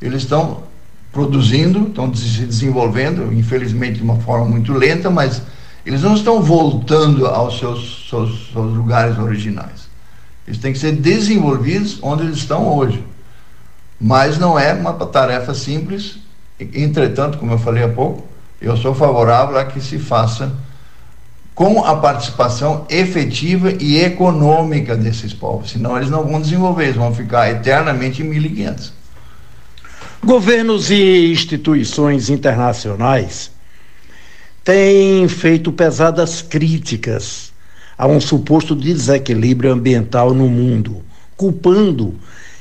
Eles 0.00 0.22
estão 0.22 0.62
produzindo, 1.10 1.88
estão 1.88 2.14
se 2.14 2.44
desenvolvendo, 2.44 3.32
infelizmente 3.32 3.96
de 3.96 4.02
uma 4.02 4.16
forma 4.16 4.44
muito 4.44 4.72
lenta, 4.72 5.10
mas 5.10 5.42
eles 5.84 6.02
não 6.02 6.14
estão 6.14 6.42
voltando 6.42 7.26
aos 7.26 7.58
seus, 7.58 8.06
seus, 8.08 8.52
seus 8.52 8.76
lugares 8.76 9.18
originais. 9.18 9.88
Eles 10.46 10.60
têm 10.60 10.72
que 10.72 10.78
ser 10.78 10.92
desenvolvidos 10.92 11.98
onde 12.02 12.24
eles 12.24 12.36
estão 12.36 12.68
hoje. 12.68 13.02
Mas 14.00 14.38
não 14.38 14.58
é 14.58 14.72
uma 14.72 14.92
tarefa 14.92 15.54
simples. 15.54 16.18
Entretanto, 16.60 17.38
como 17.38 17.52
eu 17.52 17.58
falei 17.58 17.84
há 17.84 17.88
pouco, 17.88 18.26
eu 18.60 18.76
sou 18.76 18.94
favorável 18.94 19.56
a 19.58 19.64
que 19.64 19.80
se 19.80 19.98
faça 19.98 20.52
com 21.54 21.84
a 21.84 21.96
participação 21.96 22.86
efetiva 22.88 23.72
e 23.80 23.98
econômica 23.98 24.96
desses 24.96 25.32
povos. 25.32 25.70
Senão 25.70 25.96
eles 25.96 26.10
não 26.10 26.24
vão 26.24 26.40
desenvolver, 26.40 26.84
eles 26.84 26.96
vão 26.96 27.14
ficar 27.14 27.50
eternamente 27.50 28.22
em 28.22 28.26
1500. 28.26 28.92
Governos 30.24 30.90
e 30.90 31.32
instituições 31.32 32.28
internacionais 32.28 33.50
têm 34.64 35.26
feito 35.28 35.72
pesadas 35.72 36.42
críticas 36.42 37.52
a 37.96 38.06
um 38.06 38.20
suposto 38.20 38.76
desequilíbrio 38.76 39.72
ambiental 39.72 40.34
no 40.34 40.48
mundo, 40.48 41.02
culpando, 41.36 42.14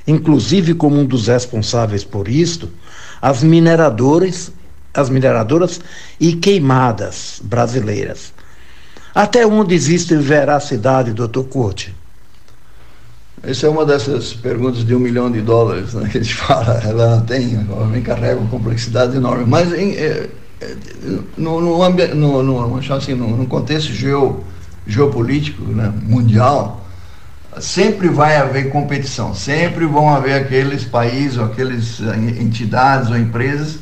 inclusive 0.07 0.73
como 0.73 0.97
um 0.97 1.05
dos 1.05 1.27
responsáveis 1.27 2.03
por 2.03 2.27
isto, 2.27 2.69
as 3.21 3.43
mineradoras, 3.43 4.51
as 4.93 5.09
mineradoras 5.09 5.81
e 6.19 6.33
queimadas 6.33 7.41
brasileiras. 7.43 8.33
Até 9.13 9.45
onde 9.45 9.75
existe 9.75 10.15
veracidade, 10.15 11.11
doutor 11.11 11.43
Curti? 11.45 11.93
Essa 13.43 13.67
é 13.67 13.69
uma 13.69 13.85
dessas 13.85 14.33
perguntas 14.33 14.83
de 14.83 14.95
um 14.95 14.99
milhão 14.99 15.31
de 15.31 15.41
dólares 15.41 15.93
né, 15.93 16.09
que 16.09 16.17
a 16.17 16.21
gente 16.21 16.33
fala. 16.37 16.81
Ela 16.83 17.21
tem, 17.21 17.55
ela 17.55 18.01
carrega 18.01 18.39
uma 18.39 18.49
complexidade 18.49 19.15
enorme. 19.15 19.45
Mas 19.45 19.71
em, 19.73 19.91
é, 19.93 20.29
é, 20.59 20.75
no, 21.37 21.61
no, 21.61 21.89
no, 22.15 22.43
no, 22.43 22.93
assim, 22.93 23.13
no, 23.13 23.37
no 23.37 23.45
contexto 23.45 23.93
geo, 23.93 24.43
geopolítico 24.87 25.63
né, 25.63 25.93
mundial, 26.03 26.86
sempre 27.61 28.07
vai 28.09 28.37
haver 28.37 28.69
competição, 28.69 29.33
sempre 29.33 29.85
vão 29.85 30.13
haver 30.13 30.33
aqueles 30.33 30.83
países 30.83 31.37
ou 31.37 31.45
aquelas 31.45 31.99
eh, 32.01 32.41
entidades 32.41 33.09
ou 33.09 33.17
empresas 33.17 33.79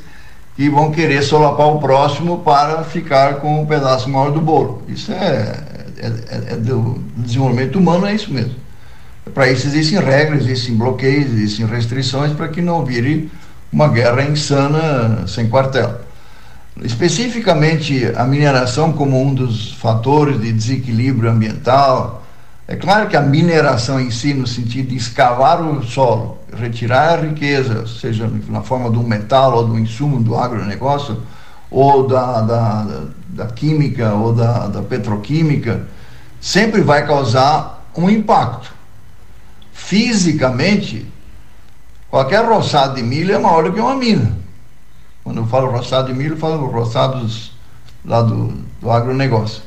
que 0.55 0.69
vão 0.69 0.91
querer 0.91 1.21
solapar 1.21 1.67
o 1.67 1.79
próximo 1.79 2.39
para 2.39 2.83
ficar 2.83 3.35
com 3.35 3.61
um 3.61 3.65
pedaço 3.65 4.09
maior 4.09 4.31
do 4.31 4.39
bolo. 4.39 4.83
Isso 4.87 5.11
é, 5.11 5.59
é, 5.97 6.07
é, 6.07 6.53
é 6.53 6.55
do 6.55 7.03
desenvolvimento 7.17 7.77
humano, 7.77 8.05
é 8.05 8.15
isso 8.15 8.33
mesmo. 8.33 8.55
Para 9.33 9.51
isso 9.51 9.67
existem 9.67 9.99
regras, 9.99 10.43
existem 10.43 10.75
bloqueios, 10.75 11.31
existem 11.31 11.65
restrições 11.65 12.31
para 12.31 12.47
que 12.47 12.61
não 12.61 12.85
vire 12.85 13.29
uma 13.71 13.89
guerra 13.89 14.23
insana 14.23 15.27
sem 15.27 15.49
quartel. 15.49 15.99
Especificamente 16.81 18.11
a 18.15 18.23
mineração 18.25 18.93
como 18.93 19.21
um 19.21 19.33
dos 19.33 19.73
fatores 19.73 20.39
de 20.39 20.51
desequilíbrio 20.51 21.29
ambiental. 21.29 22.24
É 22.67 22.75
claro 22.75 23.07
que 23.07 23.15
a 23.15 23.21
mineração 23.21 23.99
em 23.99 24.09
si, 24.09 24.33
no 24.33 24.47
sentido 24.47 24.89
de 24.89 24.95
escavar 24.95 25.61
o 25.61 25.83
solo, 25.83 26.39
retirar 26.51 27.19
a 27.19 27.21
riqueza, 27.21 27.85
seja 27.85 28.29
na 28.49 28.61
forma 28.61 28.89
do 28.89 29.03
metal 29.03 29.55
ou 29.55 29.67
do 29.67 29.77
insumo 29.77 30.21
do 30.21 30.35
agronegócio, 30.35 31.21
ou 31.69 32.07
da, 32.07 32.41
da, 32.41 33.03
da 33.27 33.45
química 33.47 34.13
ou 34.13 34.33
da, 34.33 34.67
da 34.67 34.81
petroquímica, 34.81 35.87
sempre 36.41 36.81
vai 36.81 37.05
causar 37.05 37.85
um 37.95 38.09
impacto. 38.09 38.73
Fisicamente, 39.71 41.05
qualquer 42.09 42.45
roçado 42.45 42.95
de 42.95 43.03
milho 43.03 43.35
é 43.35 43.37
maior 43.37 43.63
do 43.63 43.73
que 43.73 43.79
uma 43.79 43.95
mina. 43.95 44.35
Quando 45.23 45.37
eu 45.37 45.45
falo 45.45 45.69
roçado 45.69 46.07
de 46.07 46.13
milho, 46.13 46.33
eu 46.33 46.37
falo 46.37 46.65
roçados 46.67 47.51
lá 48.03 48.21
do, 48.21 48.53
do 48.81 48.89
agronegócio. 48.89 49.64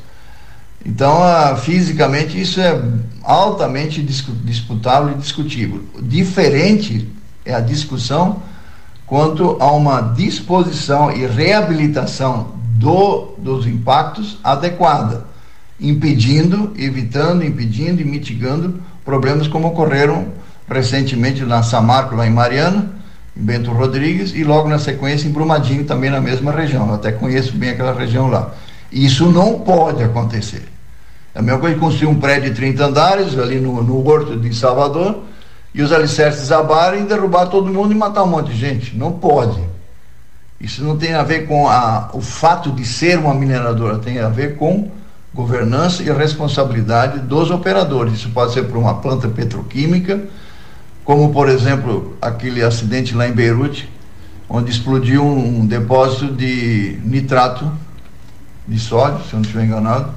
Então, 0.85 1.23
a, 1.23 1.57
fisicamente, 1.57 2.41
isso 2.41 2.61
é 2.61 2.81
altamente 3.23 4.03
disputável 4.03 5.12
e 5.12 5.19
discutível. 5.19 5.85
Diferente 6.01 7.09
é 7.45 7.55
a 7.55 7.61
discussão 7.61 8.43
quanto 9.07 9.57
a 9.61 9.73
uma 9.73 10.01
disposição 10.01 11.11
e 11.11 11.27
reabilitação 11.27 12.53
do, 12.79 13.35
dos 13.38 13.67
impactos 13.67 14.38
adequada, 14.45 15.25
impedindo, 15.81 16.73
evitando, 16.77 17.45
impedindo 17.45 18.01
e 18.01 18.05
mitigando 18.05 18.81
problemas 19.05 19.49
como 19.49 19.69
ocorreram 19.69 20.29
recentemente 20.69 21.43
na 21.43 21.62
Samarco, 21.62 22.14
lá 22.14 22.27
em 22.27 22.31
Mariana, 22.31 22.91
em 23.35 23.43
Bento 23.43 23.73
Rodrigues, 23.73 24.33
e 24.35 24.45
logo 24.45 24.69
na 24.69 24.79
sequência 24.79 25.27
em 25.27 25.33
Brumadinho, 25.33 25.85
também 25.85 26.11
na 26.11 26.21
mesma 26.21 26.53
região. 26.53 26.87
Eu 26.88 26.95
até 26.95 27.11
conheço 27.11 27.57
bem 27.57 27.71
aquela 27.71 27.99
região 27.99 28.29
lá. 28.29 28.53
Isso 28.90 29.27
não 29.31 29.61
pode 29.61 30.03
acontecer. 30.03 30.68
É 31.35 31.40
a 31.40 31.42
mesma 31.42 31.61
coisa 31.61 31.74
que 31.74 31.81
construir 31.81 32.09
um 32.09 32.18
prédio 32.18 32.51
de 32.51 32.57
30 32.57 32.87
andares 32.87 33.38
ali 33.38 33.61
no, 33.61 33.83
no 33.83 34.07
Horto 34.07 34.37
de 34.37 34.55
Salvador 34.55 35.22
e 35.74 35.83
os 35.83 35.92
alicerces 35.92 36.42
desabarem 36.42 37.03
e 37.03 37.07
derrubar 37.07 37.46
todo 37.46 37.72
mundo 37.72 37.92
e 37.92 37.94
matar 37.94 38.24
um 38.24 38.29
monte 38.29 38.51
de 38.51 38.57
gente. 38.57 38.96
Não 38.96 39.12
pode. 39.12 39.61
Isso 40.61 40.83
não 40.83 40.96
tem 40.96 41.14
a 41.14 41.22
ver 41.22 41.46
com 41.46 41.68
a, 41.68 42.11
o 42.12 42.20
fato 42.20 42.72
de 42.72 42.85
ser 42.85 43.18
uma 43.18 43.35
mineradora, 43.35 43.98
tem 43.98 44.18
a 44.18 44.29
ver 44.29 44.57
com 44.57 44.90
governança 45.33 46.03
e 46.03 46.11
responsabilidade 46.11 47.20
dos 47.20 47.51
operadores. 47.51 48.14
Isso 48.14 48.31
pode 48.31 48.53
ser 48.53 48.64
para 48.64 48.79
uma 48.79 48.94
planta 48.94 49.29
petroquímica, 49.29 50.20
como 51.05 51.33
por 51.33 51.48
exemplo 51.48 52.16
aquele 52.20 52.62
acidente 52.62 53.14
lá 53.14 53.29
em 53.29 53.33
Beirute, 53.33 53.88
onde 54.48 54.70
explodiu 54.70 55.24
um 55.24 55.64
depósito 55.64 56.33
de 56.33 56.98
nitrato 57.05 57.70
de 58.68 58.78
sódio, 58.78 59.24
se 59.24 59.33
eu 59.33 59.38
não 59.38 59.42
estiver 59.42 59.64
enganado, 59.64 60.12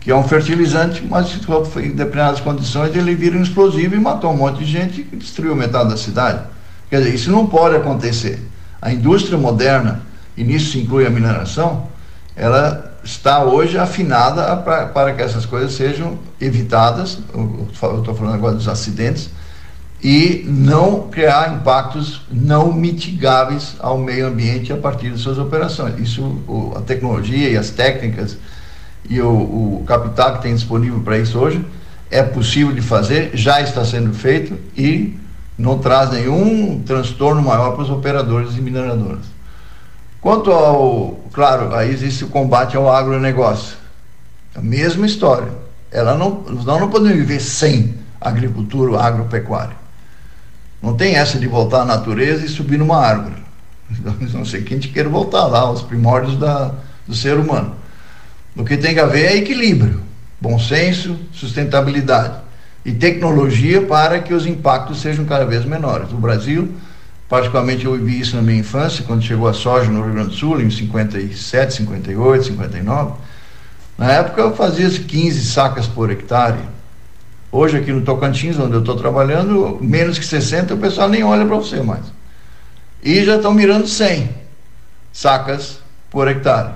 que 0.00 0.10
é 0.10 0.16
um 0.16 0.24
fertilizante, 0.24 1.04
mas 1.08 1.32
em 1.34 1.90
determinadas 1.90 2.40
condições 2.40 2.94
ele 2.94 3.14
vira 3.14 3.38
um 3.38 3.42
explosivo 3.42 3.94
e 3.94 4.00
matou 4.00 4.32
um 4.32 4.36
monte 4.36 4.58
de 4.58 4.64
gente 4.64 5.08
e 5.12 5.16
destruiu 5.16 5.54
metade 5.54 5.90
da 5.90 5.96
cidade. 5.96 6.44
Quer 6.90 6.98
dizer, 6.98 7.14
isso 7.14 7.30
não 7.30 7.46
pode 7.46 7.76
acontecer. 7.76 8.42
A 8.80 8.92
indústria 8.92 9.38
moderna, 9.38 10.02
e 10.36 10.42
nisso 10.42 10.72
se 10.72 10.78
inclui 10.78 11.06
a 11.06 11.10
mineração, 11.10 11.88
ela 12.34 12.96
está 13.04 13.44
hoje 13.44 13.78
afinada 13.78 14.56
pra, 14.56 14.86
para 14.86 15.14
que 15.14 15.22
essas 15.22 15.46
coisas 15.46 15.72
sejam 15.72 16.18
evitadas. 16.40 17.18
Eu 17.34 17.68
estou 17.72 18.14
falando 18.14 18.34
agora 18.34 18.54
dos 18.54 18.68
acidentes 18.68 19.30
e 20.02 20.44
não 20.46 21.08
criar 21.08 21.54
impactos 21.54 22.22
não 22.30 22.72
mitigáveis 22.72 23.74
ao 23.80 23.98
meio 23.98 24.28
ambiente 24.28 24.72
a 24.72 24.76
partir 24.76 25.10
de 25.10 25.18
suas 25.18 25.38
operações. 25.38 25.98
Isso, 25.98 26.22
o, 26.22 26.74
a 26.76 26.82
tecnologia 26.82 27.50
e 27.50 27.56
as 27.56 27.70
técnicas 27.70 28.36
e 29.08 29.20
o, 29.20 29.28
o 29.28 29.84
capital 29.86 30.36
que 30.36 30.42
tem 30.42 30.54
disponível 30.54 31.00
para 31.00 31.18
isso 31.18 31.38
hoje 31.38 31.64
é 32.10 32.22
possível 32.22 32.72
de 32.72 32.80
fazer, 32.80 33.30
já 33.34 33.60
está 33.60 33.84
sendo 33.84 34.14
feito 34.14 34.58
e 34.76 35.18
não 35.58 35.78
traz 35.78 36.10
nenhum 36.10 36.80
transtorno 36.86 37.42
maior 37.42 37.72
para 37.72 37.82
os 37.82 37.90
operadores 37.90 38.56
e 38.56 38.60
mineradoras. 38.60 39.26
Quanto 40.20 40.50
ao, 40.50 41.18
claro, 41.32 41.74
aí 41.74 41.90
existe 41.90 42.24
o 42.24 42.28
combate 42.28 42.76
ao 42.76 42.90
agronegócio. 42.90 43.76
A 44.54 44.60
mesma 44.60 45.06
história. 45.06 45.52
Ela 45.90 46.14
não, 46.14 46.42
nós 46.42 46.64
não 46.80 46.90
podemos 46.90 47.16
viver 47.16 47.40
sem 47.40 47.94
agricultura, 48.20 49.00
agropecuária. 49.00 49.76
Não 50.82 50.94
tem 50.94 51.16
essa 51.16 51.38
de 51.38 51.46
voltar 51.46 51.82
à 51.82 51.84
natureza 51.84 52.44
e 52.44 52.48
subir 52.48 52.78
numa 52.78 52.98
árvore. 52.98 53.42
Não 54.32 54.44
sei 54.44 54.62
quem 54.62 54.78
te 54.78 54.88
queira 54.88 55.08
voltar 55.08 55.46
lá, 55.46 55.60
aos 55.60 55.82
primórdios 55.82 56.38
da, 56.38 56.72
do 57.06 57.14
ser 57.14 57.36
humano. 57.36 57.74
O 58.56 58.64
que 58.64 58.76
tem 58.76 58.94
que 58.94 59.00
haver 59.00 59.26
é 59.26 59.36
equilíbrio, 59.36 60.00
bom 60.40 60.58
senso, 60.58 61.16
sustentabilidade 61.32 62.34
e 62.84 62.92
tecnologia 62.92 63.82
para 63.82 64.20
que 64.20 64.32
os 64.32 64.46
impactos 64.46 65.00
sejam 65.00 65.24
cada 65.24 65.44
vez 65.44 65.64
menores. 65.64 66.10
O 66.12 66.16
Brasil, 66.16 66.72
particularmente 67.28 67.84
eu 67.84 67.94
vivi 67.94 68.20
isso 68.20 68.36
na 68.36 68.42
minha 68.42 68.60
infância, 68.60 69.04
quando 69.04 69.22
chegou 69.22 69.48
a 69.48 69.52
soja 69.52 69.90
no 69.90 70.02
Rio 70.02 70.12
Grande 70.12 70.30
do 70.30 70.34
Sul, 70.34 70.60
em 70.60 70.70
57, 70.70 71.74
58, 71.74 72.44
59. 72.46 73.12
Na 73.96 74.12
época 74.12 74.40
eu 74.40 74.54
fazia 74.54 74.88
15 74.88 75.44
sacas 75.44 75.86
por 75.86 76.10
hectare 76.10 76.58
Hoje 77.50 77.78
aqui 77.78 77.90
no 77.92 78.02
Tocantins, 78.02 78.58
onde 78.58 78.74
eu 78.74 78.80
estou 78.80 78.94
trabalhando, 78.94 79.78
menos 79.80 80.18
que 80.18 80.24
60 80.26 80.74
o 80.74 80.78
pessoal 80.78 81.08
nem 81.08 81.24
olha 81.24 81.46
para 81.46 81.56
você 81.56 81.82
mais. 81.82 82.04
E 83.02 83.24
já 83.24 83.36
estão 83.36 83.54
mirando 83.54 83.88
100 83.88 84.28
sacas 85.12 85.78
por 86.10 86.28
hectare. 86.28 86.74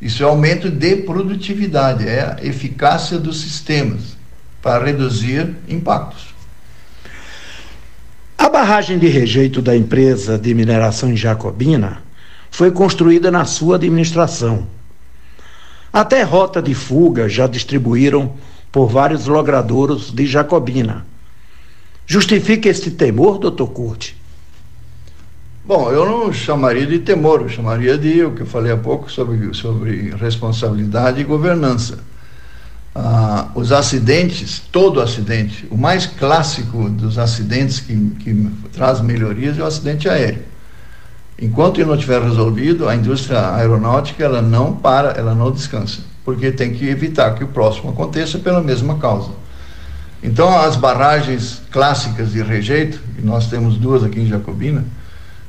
Isso 0.00 0.22
é 0.22 0.26
aumento 0.26 0.70
de 0.70 0.96
produtividade, 0.96 2.06
é 2.06 2.20
a 2.20 2.44
eficácia 2.44 3.18
dos 3.18 3.40
sistemas 3.40 4.16
para 4.60 4.84
reduzir 4.84 5.56
impactos. 5.66 6.34
A 8.36 8.48
barragem 8.48 8.98
de 8.98 9.08
rejeito 9.08 9.62
da 9.62 9.74
empresa 9.74 10.38
de 10.38 10.54
mineração 10.54 11.10
em 11.10 11.16
Jacobina 11.16 12.02
foi 12.50 12.70
construída 12.70 13.30
na 13.30 13.46
sua 13.46 13.76
administração. 13.76 14.66
Até 15.90 16.22
rota 16.22 16.60
de 16.60 16.74
fuga 16.74 17.28
já 17.28 17.46
distribuíram 17.46 18.34
por 18.70 18.88
vários 18.88 19.26
logradouros 19.26 20.12
de 20.12 20.26
Jacobina. 20.26 21.06
Justifica 22.06 22.68
este 22.68 22.90
temor, 22.90 23.38
doutor 23.38 23.68
Curti? 23.68 24.16
Bom, 25.64 25.90
eu 25.90 26.06
não 26.06 26.32
chamaria 26.32 26.86
de 26.86 26.98
temor, 26.98 27.42
eu 27.42 27.48
chamaria 27.48 27.98
de 27.98 28.24
o 28.24 28.32
que 28.32 28.40
eu 28.40 28.46
falei 28.46 28.72
há 28.72 28.76
pouco 28.76 29.10
sobre, 29.10 29.52
sobre 29.54 30.14
responsabilidade 30.16 31.20
e 31.20 31.24
governança. 31.24 31.98
Ah, 32.94 33.48
os 33.54 33.70
acidentes, 33.70 34.62
todo 34.72 35.00
acidente, 35.00 35.66
o 35.70 35.76
mais 35.76 36.06
clássico 36.06 36.88
dos 36.88 37.18
acidentes 37.18 37.80
que, 37.80 37.94
que 38.18 38.50
traz 38.72 39.02
melhorias 39.02 39.58
é 39.58 39.62
o 39.62 39.66
acidente 39.66 40.08
aéreo. 40.08 40.42
Enquanto 41.40 41.78
ele 41.78 41.90
não 41.90 41.98
tiver 41.98 42.22
resolvido, 42.22 42.88
a 42.88 42.96
indústria 42.96 43.54
aeronáutica 43.54 44.24
ela 44.24 44.40
não 44.40 44.74
para, 44.74 45.10
ela 45.10 45.34
não 45.34 45.52
descansa 45.52 46.00
porque 46.28 46.52
tem 46.52 46.74
que 46.74 46.86
evitar 46.86 47.34
que 47.36 47.42
o 47.42 47.48
próximo 47.48 47.88
aconteça 47.88 48.38
pela 48.38 48.60
mesma 48.60 48.98
causa. 48.98 49.30
Então, 50.22 50.60
as 50.60 50.76
barragens 50.76 51.62
clássicas 51.70 52.32
de 52.32 52.42
rejeito, 52.42 53.00
e 53.18 53.22
nós 53.22 53.46
temos 53.46 53.78
duas 53.78 54.04
aqui 54.04 54.20
em 54.20 54.26
Jacobina, 54.26 54.84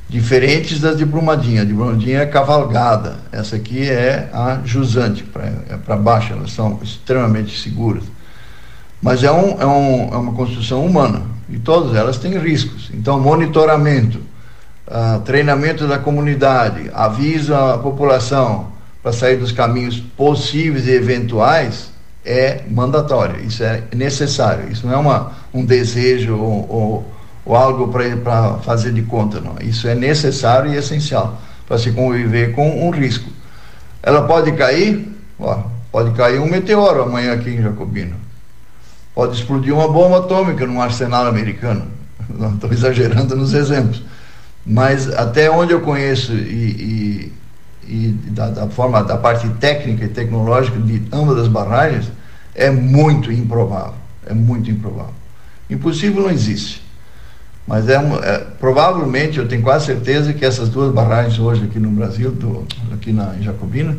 diferentes 0.08 0.80
das 0.80 0.98
de 0.98 1.04
Brumadinha. 1.04 1.64
A 1.64 1.66
de 1.66 1.74
Brumadinha 1.74 2.20
é 2.20 2.26
cavalgada, 2.26 3.18
essa 3.30 3.58
aqui 3.58 3.90
é 3.90 4.30
a 4.32 4.62
jusante, 4.64 5.22
para 5.22 5.52
é 5.70 5.98
baixo, 5.98 6.32
elas 6.32 6.54
são 6.54 6.80
extremamente 6.82 7.60
seguras. 7.60 8.06
Mas 9.02 9.22
é, 9.22 9.32
um, 9.34 9.60
é, 9.60 9.66
um, 9.66 10.14
é 10.14 10.18
uma 10.18 10.32
construção 10.32 10.86
humana, 10.86 11.24
e 11.50 11.60
todas 11.60 11.94
elas 11.94 12.18
têm 12.18 12.38
riscos. 12.38 12.90
Então, 12.94 13.20
monitoramento, 13.20 14.22
uh, 14.88 15.20
treinamento 15.26 15.86
da 15.86 16.00
comunidade, 16.00 16.90
aviso 16.94 17.54
à 17.54 17.78
população, 17.78 18.79
para 19.10 19.14
sair 19.14 19.38
dos 19.38 19.52
caminhos 19.52 20.00
possíveis 20.00 20.88
e 20.88 20.92
eventuais 20.92 21.90
é 22.24 22.62
mandatório, 22.70 23.44
isso 23.44 23.64
é 23.64 23.84
necessário, 23.96 24.72
isso 24.72 24.86
não 24.86 24.94
é 24.94 24.98
uma, 24.98 25.32
um 25.52 25.66
desejo 25.66 26.36
ou, 26.36 26.70
ou, 26.70 27.12
ou 27.44 27.56
algo 27.56 27.88
para 27.88 28.60
fazer 28.60 28.94
de 28.94 29.02
conta, 29.02 29.42
não. 29.42 29.56
Isso 29.62 29.88
é 29.88 29.96
necessário 29.96 30.72
e 30.72 30.78
essencial 30.78 31.42
para 31.68 31.80
se 31.80 31.92
conviver 31.92 32.54
com 32.54 32.88
um 32.88 32.92
risco. 32.92 33.30
Ela 34.04 34.22
pode 34.28 34.52
cair, 34.52 35.08
ó, 35.40 35.64
pode 35.92 36.12
cair 36.12 36.40
um 36.40 36.48
meteoro 36.48 37.02
amanhã 37.02 37.34
aqui 37.34 37.50
em 37.50 37.64
Jacobino, 37.64 38.16
pode 39.16 39.38
explodir 39.38 39.74
uma 39.74 39.88
bomba 39.88 40.20
atômica 40.20 40.68
num 40.68 40.80
arsenal 40.80 41.26
americano, 41.26 41.88
não 42.30 42.54
estou 42.54 42.72
exagerando 42.72 43.36
nos 43.36 43.56
exemplos, 43.56 44.04
mas 44.64 45.10
até 45.10 45.50
onde 45.50 45.74
eu 45.74 45.82
conheço 45.82 46.32
e, 46.34 46.36
e 46.36 47.39
e 47.90 48.12
da, 48.30 48.50
da, 48.50 48.68
forma 48.68 49.04
da 49.04 49.18
parte 49.18 49.50
técnica 49.60 50.06
e 50.06 50.08
tecnológica 50.08 50.80
de 50.80 51.02
ambas 51.12 51.40
as 51.40 51.48
barragens 51.48 52.12
é 52.54 52.70
muito 52.70 53.32
improvável, 53.32 53.96
é 54.28 54.34
muito 54.34 54.70
improvável. 54.70 55.14
Impossível 55.68 56.24
não 56.24 56.30
existe, 56.30 56.84
mas 57.66 57.90
é, 57.90 57.96
é 57.96 58.38
provavelmente 58.60 59.40
eu 59.40 59.48
tenho 59.48 59.64
quase 59.64 59.88
certeza 59.88 60.34
que 60.34 60.46
essas 60.46 60.70
duas 60.70 60.94
barragens 60.94 61.40
hoje 61.40 61.64
aqui 61.64 61.80
no 61.80 61.90
Brasil, 61.90 62.32
do, 62.32 62.66
aqui 62.94 63.12
na 63.12 63.36
em 63.36 63.42
Jacobina, 63.42 63.98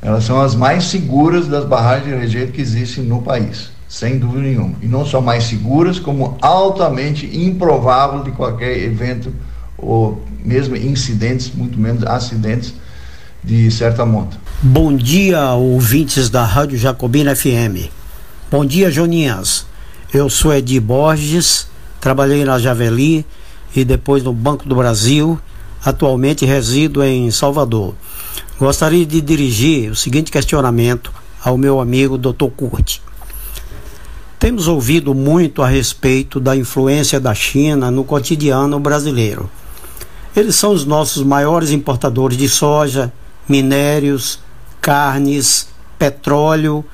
elas 0.00 0.22
são 0.22 0.40
as 0.40 0.54
mais 0.54 0.84
seguras 0.84 1.48
das 1.48 1.64
barragens 1.64 2.14
de 2.14 2.14
rejeito 2.14 2.52
que 2.52 2.60
existem 2.60 3.02
no 3.02 3.20
país, 3.20 3.72
sem 3.88 4.16
dúvida 4.16 4.42
nenhuma. 4.42 4.76
E 4.80 4.86
não 4.86 5.04
só 5.04 5.20
mais 5.20 5.44
seguras, 5.44 5.98
como 5.98 6.38
altamente 6.40 7.26
improvável 7.36 8.22
de 8.22 8.30
qualquer 8.30 8.78
evento 8.78 9.32
ou 9.76 10.22
mesmo 10.44 10.76
incidentes, 10.76 11.52
muito 11.52 11.78
menos 11.80 12.04
acidentes 12.04 12.74
de 13.42 13.70
certa 13.70 14.04
monta. 14.04 14.36
Bom 14.62 14.94
dia, 14.94 15.52
ouvintes 15.52 16.28
da 16.28 16.44
Rádio 16.44 16.78
Jacobina 16.78 17.34
FM. 17.34 17.90
Bom 18.50 18.64
dia, 18.64 18.90
Joninhas. 18.90 19.66
Eu 20.12 20.28
sou 20.28 20.52
Edi 20.52 20.80
Borges, 20.80 21.68
trabalhei 22.00 22.44
na 22.44 22.58
Javeli 22.58 23.24
e 23.74 23.84
depois 23.84 24.22
no 24.22 24.32
Banco 24.32 24.68
do 24.68 24.74
Brasil. 24.74 25.38
Atualmente 25.84 26.44
resido 26.44 27.04
em 27.04 27.30
Salvador. 27.30 27.94
Gostaria 28.58 29.06
de 29.06 29.20
dirigir 29.20 29.90
o 29.90 29.94
seguinte 29.94 30.32
questionamento 30.32 31.12
ao 31.44 31.56
meu 31.56 31.80
amigo 31.80 32.18
Dr. 32.18 32.48
Curti. 32.56 33.00
Temos 34.38 34.66
ouvido 34.66 35.14
muito 35.14 35.62
a 35.62 35.68
respeito 35.68 36.40
da 36.40 36.56
influência 36.56 37.20
da 37.20 37.34
China 37.34 37.90
no 37.90 38.02
cotidiano 38.04 38.78
brasileiro. 38.80 39.48
Eles 40.34 40.56
são 40.56 40.72
os 40.72 40.84
nossos 40.84 41.22
maiores 41.22 41.70
importadores 41.70 42.36
de 42.36 42.48
soja, 42.48 43.12
minérios, 43.48 44.38
carnes, 44.80 45.68
petróleo, 45.98 46.84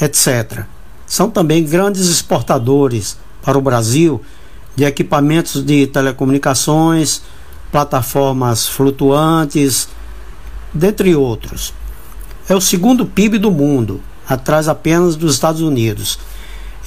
etc. 0.00 0.64
São 1.06 1.30
também 1.30 1.64
grandes 1.64 2.08
exportadores 2.08 3.16
para 3.42 3.58
o 3.58 3.62
Brasil 3.62 4.20
de 4.74 4.84
equipamentos 4.84 5.64
de 5.64 5.86
telecomunicações, 5.86 7.22
plataformas 7.70 8.66
flutuantes, 8.66 9.88
dentre 10.72 11.14
outros. 11.14 11.72
É 12.48 12.54
o 12.54 12.60
segundo 12.60 13.06
PIB 13.06 13.38
do 13.38 13.50
mundo, 13.50 14.00
atrás 14.28 14.68
apenas 14.68 15.16
dos 15.16 15.34
Estados 15.34 15.60
Unidos, 15.60 16.18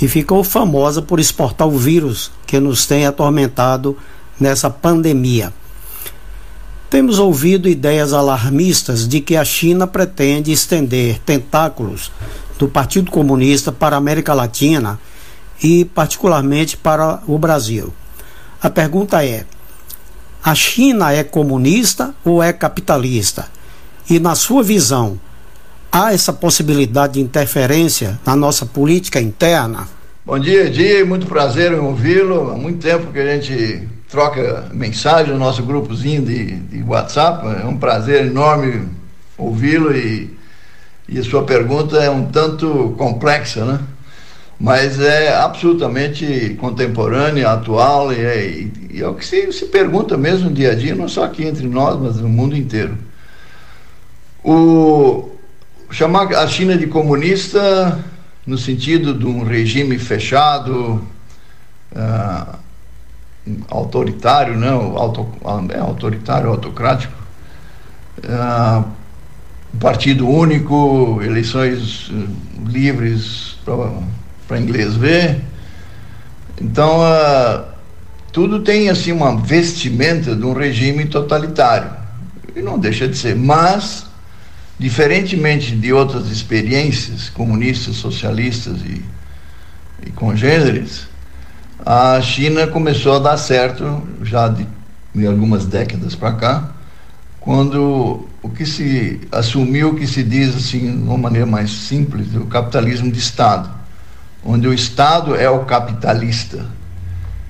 e 0.01 0.07
ficou 0.07 0.43
famosa 0.43 1.01
por 1.01 1.19
exportar 1.19 1.67
o 1.67 1.77
vírus 1.77 2.31
que 2.45 2.59
nos 2.59 2.85
tem 2.85 3.05
atormentado 3.05 3.97
nessa 4.39 4.69
pandemia. 4.69 5.53
Temos 6.89 7.17
ouvido 7.19 7.67
ideias 7.67 8.13
alarmistas 8.13 9.07
de 9.07 9.19
que 9.19 9.35
a 9.35 9.43
China 9.43 9.87
pretende 9.87 10.51
estender 10.51 11.19
tentáculos 11.19 12.11
do 12.59 12.67
Partido 12.67 13.11
Comunista 13.11 13.71
para 13.71 13.95
a 13.95 13.97
América 13.97 14.33
Latina 14.33 14.99
e, 15.61 15.85
particularmente, 15.85 16.77
para 16.77 17.21
o 17.27 17.37
Brasil. 17.37 17.93
A 18.61 18.69
pergunta 18.69 19.25
é: 19.25 19.45
A 20.43 20.53
China 20.53 21.11
é 21.11 21.23
comunista 21.23 22.13
ou 22.23 22.41
é 22.41 22.53
capitalista? 22.53 23.47
E 24.07 24.19
na 24.19 24.35
sua 24.35 24.61
visão, 24.61 25.19
há 25.91 26.13
essa 26.13 26.31
possibilidade 26.31 27.13
de 27.13 27.21
interferência 27.21 28.19
na 28.23 28.35
nossa 28.35 28.65
política 28.65 29.19
interna? 29.19 29.87
Bom 30.23 30.37
dia, 30.37 30.69
dia, 30.69 31.03
muito 31.03 31.25
prazer 31.25 31.71
em 31.71 31.79
ouvi-lo. 31.79 32.51
Há 32.51 32.57
muito 32.57 32.79
tempo 32.79 33.11
que 33.11 33.19
a 33.19 33.35
gente 33.35 33.87
troca 34.09 34.69
mensagem 34.73 35.33
no 35.33 35.39
nosso 35.39 35.63
grupozinho 35.63 36.23
de, 36.23 36.55
de 36.55 36.83
WhatsApp. 36.83 37.45
É 37.61 37.65
um 37.65 37.77
prazer 37.77 38.25
enorme 38.25 38.87
ouvi-lo 39.37 39.95
e, 39.95 40.35
e 41.07 41.21
sua 41.23 41.43
pergunta 41.43 41.97
é 41.97 42.09
um 42.09 42.25
tanto 42.25 42.95
complexa, 42.97 43.65
né? 43.65 43.79
Mas 44.57 44.99
é 45.01 45.35
absolutamente 45.35 46.55
contemporânea, 46.61 47.51
atual 47.51 48.13
e 48.13 48.19
é, 48.21 48.67
e 48.89 49.01
é 49.01 49.07
o 49.07 49.13
que 49.13 49.25
se, 49.25 49.51
se 49.51 49.65
pergunta 49.65 50.15
mesmo 50.15 50.49
dia 50.49 50.71
a 50.71 50.75
dia, 50.75 50.95
não 50.95 51.09
só 51.09 51.25
aqui 51.25 51.43
entre 51.43 51.67
nós, 51.67 51.99
mas 51.99 52.15
no 52.17 52.29
mundo 52.29 52.55
inteiro. 52.55 52.97
O, 54.41 55.29
chamar 55.91 56.33
a 56.33 56.47
China 56.47 56.77
de 56.77 56.87
comunista 56.87 57.99
no 58.45 58.57
sentido 58.57 59.13
de 59.13 59.25
um 59.25 59.43
regime 59.43 59.97
fechado, 59.97 61.05
uh, 61.91 62.64
autoritário, 63.69 64.57
não, 64.57 64.97
auto, 64.97 65.27
é, 65.69 65.79
autoritário, 65.79 66.49
autocrático, 66.49 67.13
uh, 68.23 68.85
partido 69.79 70.27
único, 70.27 71.21
eleições 71.21 72.09
uh, 72.09 72.27
livres 72.67 73.57
para 74.47 74.59
inglês 74.59 74.95
ver. 74.95 75.41
Então, 76.59 76.99
tudo 78.31 78.61
tem 78.61 78.89
assim 78.89 79.11
uma 79.11 79.35
vestimenta 79.35 80.35
de 80.35 80.45
um 80.45 80.53
regime 80.53 81.05
totalitário. 81.05 81.91
E 82.55 82.61
não 82.61 82.79
deixa 82.79 83.07
de 83.07 83.17
ser, 83.17 83.35
mas 83.35 84.05
Diferentemente 84.77 85.73
de 85.73 85.93
outras 85.93 86.29
experiências 86.29 87.29
comunistas, 87.29 87.95
socialistas 87.95 88.81
e, 88.81 89.01
e 90.05 90.11
congêneres, 90.11 91.07
a 91.83 92.21
China 92.21 92.67
começou 92.67 93.15
a 93.15 93.19
dar 93.19 93.37
certo 93.37 94.01
já 94.21 94.47
de, 94.47 94.67
de 95.13 95.25
algumas 95.25 95.65
décadas 95.65 96.15
para 96.15 96.33
cá, 96.33 96.69
quando 97.39 98.27
o 98.41 98.49
que 98.49 98.65
se 98.65 99.21
assumiu 99.31 99.95
que 99.95 100.07
se 100.07 100.23
diz 100.23 100.55
assim, 100.55 100.79
de 100.79 101.03
uma 101.03 101.17
maneira 101.17 101.45
mais 101.45 101.71
simples, 101.71 102.33
o 102.35 102.45
capitalismo 102.45 103.11
de 103.11 103.19
Estado, 103.19 103.69
onde 104.43 104.67
o 104.67 104.73
Estado 104.73 105.35
é 105.35 105.49
o 105.49 105.65
capitalista. 105.65 106.65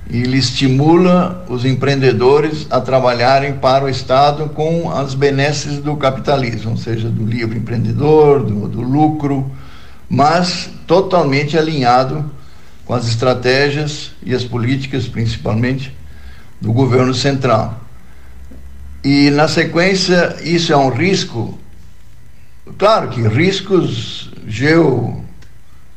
E 0.10 0.22
ele 0.22 0.38
estimula 0.38 1.46
os 1.50 1.66
empreendedores 1.66 2.68
a 2.70 2.80
trabalharem 2.80 3.54
para 3.54 3.86
o 3.86 3.90
Estado 3.90 4.50
com 4.50 4.92
as 4.92 5.16
benesses 5.16 5.80
do 5.80 5.96
capitalismo, 5.96 6.72
ou 6.72 6.78
seja, 6.78 7.10
do 7.10 7.26
livre 7.26 7.58
empreendedor, 7.58 8.44
do, 8.44 8.68
do 8.68 8.82
lucro, 8.82 9.50
mas 10.08 10.70
totalmente 10.86 11.58
alinhado 11.58 12.32
com 12.86 12.94
as 12.94 13.08
estratégias 13.08 14.12
e 14.24 14.34
as 14.34 14.44
políticas, 14.44 15.08
principalmente, 15.08 15.96
do 16.62 16.72
governo 16.72 17.14
central. 17.14 17.82
E, 19.04 19.30
na 19.32 19.48
sequência, 19.48 20.38
isso 20.42 20.72
é 20.72 20.78
um 20.78 20.90
risco, 20.90 21.58
claro 22.78 23.10
que 23.10 23.22
riscos 23.28 24.32
geo. 24.48 25.24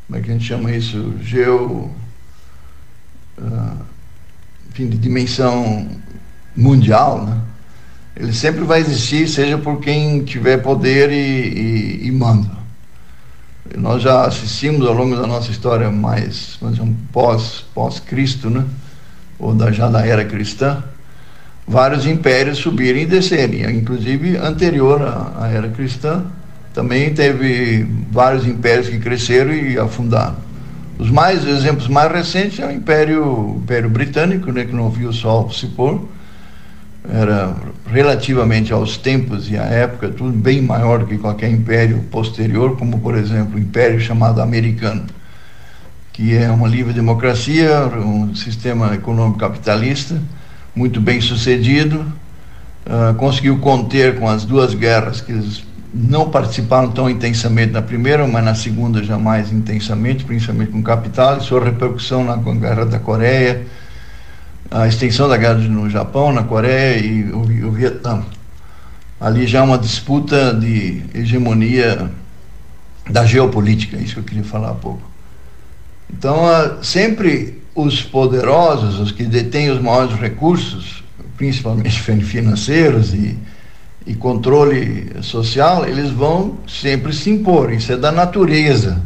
Como 0.07 0.18
é 0.18 0.20
que 0.20 0.30
a 0.30 0.32
gente 0.34 0.45
chama 0.45 0.72
isso? 0.72 1.14
Geo. 1.22 1.91
Uh, 3.39 3.78
enfim, 4.70 4.89
de 4.89 4.99
dimensão 4.99 5.89
mundial, 6.57 7.24
né? 7.24 7.41
ele 8.16 8.32
sempre 8.32 8.64
vai 8.64 8.80
existir, 8.80 9.28
seja 9.28 9.57
por 9.57 9.80
quem 9.80 10.24
tiver 10.24 10.59
poder 10.59 11.11
e, 11.11 12.03
e, 12.03 12.07
e 12.09 12.11
manda. 12.11 12.57
Nós 13.77 14.03
já 14.03 14.25
assistimos 14.25 14.87
ao 14.87 14.95
longo 14.95 15.16
da 15.16 15.27
nossa 15.27 15.51
história 15.51 15.91
mais, 15.91 16.59
um 16.62 16.95
pós, 17.12 17.64
pós-Cristo, 17.75 18.49
né? 18.49 18.64
ou 19.39 19.55
da, 19.55 19.71
já 19.71 19.89
da 19.89 20.05
era 20.05 20.25
cristã, 20.25 20.83
vários 21.66 22.07
impérios 22.07 22.59
subirem 22.59 23.03
e 23.03 23.07
descerem, 23.07 23.62
inclusive 23.77 24.37
anterior 24.37 25.03
à, 25.03 25.45
à 25.45 25.49
era 25.49 25.69
cristã, 25.69 26.25
também 26.73 27.12
teve 27.12 27.87
vários 28.11 28.47
impérios 28.47 28.89
que 28.89 28.99
cresceram 28.99 29.53
e 29.53 29.79
afundaram. 29.79 30.37
Os 30.99 31.11
mais 31.11 31.47
exemplos 31.47 31.87
mais 31.87 32.11
recentes 32.11 32.59
é 32.59 32.66
o 32.66 32.71
Império, 32.73 33.61
Império 33.62 33.89
Britânico, 33.89 34.51
né, 34.51 34.64
que 34.64 34.75
não 34.75 34.91
viu 34.91 35.11
o 35.11 35.12
sol 35.12 35.51
se 35.53 35.66
pôr. 35.69 36.09
Era 37.11 37.56
relativamente 37.90 38.72
aos 38.72 38.98
tempos 38.98 39.50
e 39.50 39.56
à 39.56 39.64
época 39.64 40.11
tudo 40.11 40.36
bem 40.36 40.61
maior 40.61 40.98
do 40.98 41.06
que 41.06 41.16
qualquer 41.16 41.50
império 41.50 42.00
posterior, 42.11 42.76
como 42.76 42.98
por 42.98 43.16
exemplo 43.16 43.56
o 43.56 43.59
Império 43.59 43.98
chamado 43.98 44.42
Americano, 44.42 45.06
que 46.12 46.36
é 46.36 46.50
uma 46.50 46.68
livre 46.68 46.92
democracia, 46.92 47.86
um 47.96 48.34
sistema 48.34 48.94
econômico 48.94 49.38
capitalista, 49.38 50.20
muito 50.74 51.00
bem 51.00 51.20
sucedido, 51.20 52.04
uh, 52.86 53.14
conseguiu 53.14 53.59
conter 53.59 54.18
com 54.18 54.28
as 54.28 54.44
duas 54.44 54.74
guerras 54.74 55.22
que 55.22 55.32
eles 55.32 55.64
não 55.92 56.28
participaram 56.28 56.90
tão 56.90 57.09
intensamente 57.09 57.72
na 57.72 57.80
primeira, 57.80 58.26
mas 58.26 58.44
na 58.44 58.54
segunda 58.54 59.02
já 59.02 59.18
mais 59.18 59.50
intensamente, 59.50 60.24
principalmente 60.24 60.72
com 60.72 60.82
capital, 60.82 61.38
e 61.38 61.40
sua 61.40 61.64
repercussão 61.64 62.22
na 62.24 62.36
guerra 62.36 62.84
da 62.84 62.98
Coreia, 62.98 63.66
a 64.70 64.86
extensão 64.86 65.28
da 65.28 65.36
guerra 65.36 65.54
no 65.54 65.88
Japão, 65.88 66.32
na 66.32 66.44
Coreia 66.44 66.98
e 66.98 67.30
o, 67.30 67.68
o 67.68 67.72
Vietnã. 67.72 68.22
Ali 69.20 69.46
já 69.46 69.62
uma 69.62 69.78
disputa 69.78 70.54
de 70.54 71.02
hegemonia 71.14 72.11
da 73.11 73.24
geopolítica, 73.24 73.96
é 73.96 74.00
isso 74.00 74.14
que 74.14 74.20
eu 74.20 74.24
queria 74.24 74.44
falar 74.44 74.70
há 74.70 74.74
pouco. 74.74 75.02
Então, 76.11 76.42
sempre 76.82 77.62
os 77.74 78.02
poderosos, 78.02 79.00
os 79.00 79.12
que 79.12 79.24
detêm 79.24 79.70
os 79.70 79.80
maiores 79.80 80.18
recursos, 80.18 81.02
principalmente 81.36 82.00
financeiros 82.02 83.14
e 83.14 83.36
e 84.09 84.14
controle 84.14 85.22
social, 85.22 85.86
eles 85.86 86.11
vão 86.11 86.56
sempre 86.66 87.12
se 87.12 87.28
impor. 87.28 87.70
Isso 87.70 87.92
é 87.92 87.96
da 87.96 88.11
natureza. 88.11 89.02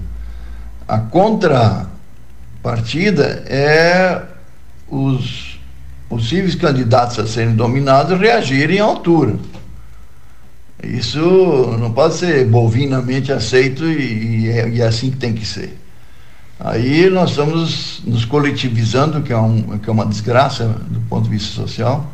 A 0.86 0.98
contrapartida 0.98 3.42
é 3.48 4.22
os 4.92 5.58
possíveis 6.06 6.54
candidatos 6.54 7.18
a 7.18 7.26
serem 7.26 7.54
dominados 7.54 8.20
reagirem 8.20 8.78
à 8.78 8.84
altura. 8.84 9.36
Isso 10.84 11.18
não 11.80 11.92
pode 11.92 12.14
ser 12.14 12.46
bovinamente 12.46 13.32
aceito 13.32 13.84
e, 13.86 14.42
e, 14.42 14.48
é, 14.50 14.68
e 14.68 14.80
é 14.82 14.86
assim 14.86 15.10
que 15.10 15.16
tem 15.16 15.32
que 15.32 15.46
ser. 15.46 15.78
Aí 16.60 17.08
nós 17.08 17.30
estamos 17.30 18.02
nos 18.04 18.26
coletivizando, 18.26 19.22
que 19.22 19.32
é, 19.32 19.38
um, 19.38 19.78
que 19.78 19.88
é 19.88 19.92
uma 19.92 20.04
desgraça 20.04 20.68
do 20.68 21.00
ponto 21.08 21.24
de 21.24 21.30
vista 21.30 21.54
social 21.54 22.12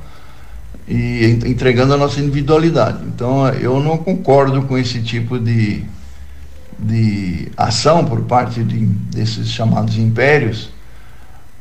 e 0.87 1.39
entregando 1.47 1.95
a 1.95 1.97
nossa 1.97 2.21
individualidade. 2.21 3.05
Então, 3.07 3.49
eu 3.49 3.81
não 3.81 3.99
concordo 3.99 4.63
com 4.63 4.79
esse 4.79 5.03
tipo 5.03 5.39
de, 5.39 5.85
de 6.79 7.49
ação 7.57 8.05
por 8.05 8.21
parte 8.23 8.63
de, 8.63 8.87
desses 8.87 9.49
chamados 9.49 9.99
impérios, 9.99 10.71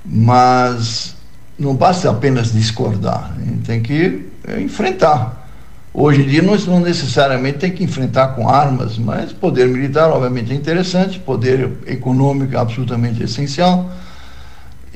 mas 0.08 1.16
não 1.60 1.76
basta 1.76 2.10
apenas 2.10 2.54
discordar, 2.54 3.34
a 3.36 3.44
gente 3.44 3.66
tem 3.66 3.82
que 3.82 4.26
é, 4.48 4.62
enfrentar. 4.62 5.46
Hoje 5.94 6.22
em 6.22 6.28
dia 6.28 6.42
nós 6.42 6.66
não 6.66 6.80
necessariamente 6.80 7.58
tem 7.58 7.72
que 7.72 7.84
enfrentar 7.84 8.30
com 8.30 8.48
armas, 8.48 8.98
mas 8.98 9.34
poder 9.34 9.68
militar 9.68 10.10
obviamente 10.10 10.52
é 10.52 10.56
interessante, 10.56 11.20
poder 11.20 11.72
econômico 11.88 12.56
é 12.56 12.58
absolutamente 12.58 13.24
essencial 13.24 13.90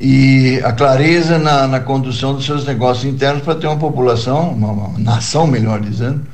e 0.03 0.59
a 0.64 0.74
clareza 0.74 1.38
na, 1.38 1.68
na 1.68 1.80
condução 1.80 2.34
dos 2.34 2.43
seus 2.43 2.66
negócios 2.66 3.05
internos 3.05 3.43
para 3.43 3.53
ter 3.53 3.68
uma 3.68 3.78
população, 3.78 4.49
uma, 4.49 4.72
uma 4.72 4.97
nação, 4.97 5.45
melhor 5.45 5.80
dizendo, 5.80 6.26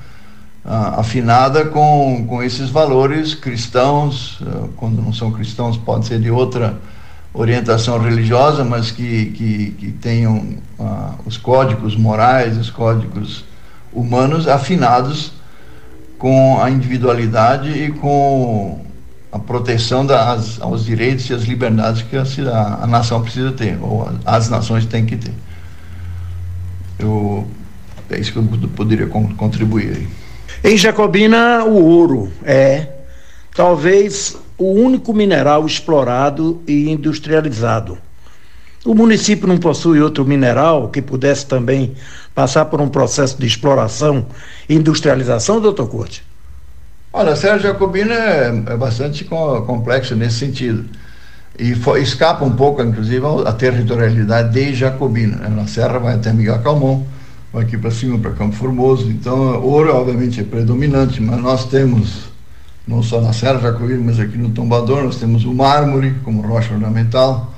afinada 0.64 1.66
com, 1.66 2.26
com 2.28 2.42
esses 2.42 2.70
valores 2.70 3.36
cristãos, 3.36 4.40
uh, 4.40 4.70
quando 4.78 5.02
não 5.02 5.12
são 5.12 5.32
cristãos, 5.32 5.78
pode 5.78 6.08
ser 6.08 6.20
de 6.20 6.32
outra 6.32 6.78
orientação 7.38 8.00
religiosa, 8.00 8.64
mas 8.64 8.90
que, 8.90 9.28
que, 9.28 9.72
que 9.72 9.92
tenham 9.92 10.56
uh, 10.80 11.14
os 11.26 11.38
códigos 11.38 11.96
morais, 11.96 12.58
os 12.58 12.70
códigos 12.70 13.46
humanos 13.94 14.48
afinados 14.48 15.32
com 16.18 16.60
a 16.60 16.70
individualidade 16.72 17.70
e 17.70 17.92
com 17.92 18.82
a 19.32 19.38
proteção 19.38 20.06
das, 20.06 20.60
aos 20.60 20.84
direitos 20.84 21.30
e 21.30 21.34
às 21.34 21.44
liberdades 21.44 22.02
que 22.02 22.18
a, 22.18 22.80
a 22.82 22.88
nação 22.88 23.22
precisa 23.22 23.52
ter, 23.52 23.78
ou 23.82 24.10
as 24.26 24.50
nações 24.50 24.86
têm 24.86 25.06
que 25.06 25.16
ter. 25.16 25.34
Eu, 26.98 27.48
é 28.10 28.20
isso 28.20 28.32
que 28.32 28.40
eu 28.40 28.70
poderia 28.76 29.06
contribuir 29.08 29.96
aí. 29.96 30.08
Em 30.64 30.76
Jacobina, 30.76 31.64
o 31.66 31.86
ouro 31.86 32.32
é 32.44 32.97
talvez 33.58 34.38
o 34.56 34.72
único 34.72 35.12
mineral 35.12 35.66
explorado 35.66 36.62
e 36.68 36.92
industrializado. 36.92 37.98
O 38.86 38.94
município 38.94 39.48
não 39.48 39.58
possui 39.58 40.00
outro 40.00 40.24
mineral 40.24 40.90
que 40.90 41.02
pudesse 41.02 41.48
também 41.48 41.96
passar 42.36 42.66
por 42.66 42.80
um 42.80 42.88
processo 42.88 43.36
de 43.40 43.48
exploração 43.48 44.28
e 44.70 44.76
industrialização, 44.76 45.60
doutor 45.60 45.90
Curte? 45.90 46.24
Olha, 47.12 47.32
a 47.32 47.36
Serra 47.36 47.58
Jacobina 47.58 48.14
é, 48.14 48.48
é 48.68 48.78
bastante 48.78 49.26
complexa 49.26 50.16
nesse 50.16 50.38
sentido. 50.38 50.86
E 51.58 51.74
escapa 52.00 52.46
um 52.46 52.52
pouco, 52.52 52.84
inclusive, 52.84 53.26
a 53.44 53.52
territorialidade 53.52 54.54
de 54.54 54.76
Jacobina. 54.76 55.38
Né? 55.38 55.50
Na 55.50 55.66
Serra 55.66 55.98
vai 55.98 56.14
até 56.14 56.32
Miguel 56.32 56.60
Calmon, 56.60 57.04
vai 57.52 57.64
aqui 57.64 57.76
para 57.76 57.90
cima, 57.90 58.20
para 58.20 58.32
Campo 58.32 58.56
Formoso. 58.56 59.10
Então, 59.10 59.60
ouro, 59.64 59.96
obviamente, 59.96 60.42
é 60.42 60.44
predominante, 60.44 61.20
mas 61.20 61.42
nós 61.42 61.66
temos, 61.66 62.30
não 62.88 63.04
só 63.04 63.20
na 63.20 63.34
Serra 63.34 63.60
Jacobina, 63.60 64.02
mas 64.04 64.20
aqui 64.20 64.38
no 64.38 64.50
Tombador, 64.50 65.04
nós 65.04 65.18
temos 65.18 65.44
o 65.44 65.54
mármore 65.54 66.16
como 66.24 66.42
rocha 66.42 66.74
ornamental, 66.74 67.54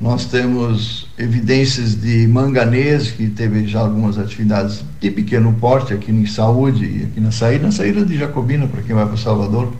nós 0.00 0.26
temos 0.26 1.08
evidências 1.18 2.00
de 2.00 2.28
manganês, 2.28 3.10
que 3.10 3.28
teve 3.28 3.66
já 3.66 3.80
algumas 3.80 4.18
atividades 4.18 4.84
de 5.00 5.10
pequeno 5.10 5.52
porte 5.54 5.92
aqui 5.92 6.12
em 6.12 6.26
saúde 6.26 6.84
e 6.84 7.02
aqui 7.04 7.20
na 7.20 7.32
saída, 7.32 7.66
na 7.66 7.72
saída 7.72 8.04
de 8.04 8.16
Jacobina, 8.16 8.68
para 8.68 8.82
quem 8.82 8.94
vai 8.94 9.06
para 9.06 9.16
Salvador, 9.16 9.72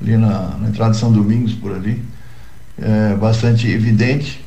ali 0.00 0.16
na, 0.16 0.56
na 0.58 0.68
entrada 0.68 0.92
de 0.92 0.96
São 0.96 1.12
Domingos, 1.12 1.52
por 1.52 1.72
ali. 1.72 2.02
É, 2.78 3.14
bastante 3.14 3.68
evidente. 3.70 4.42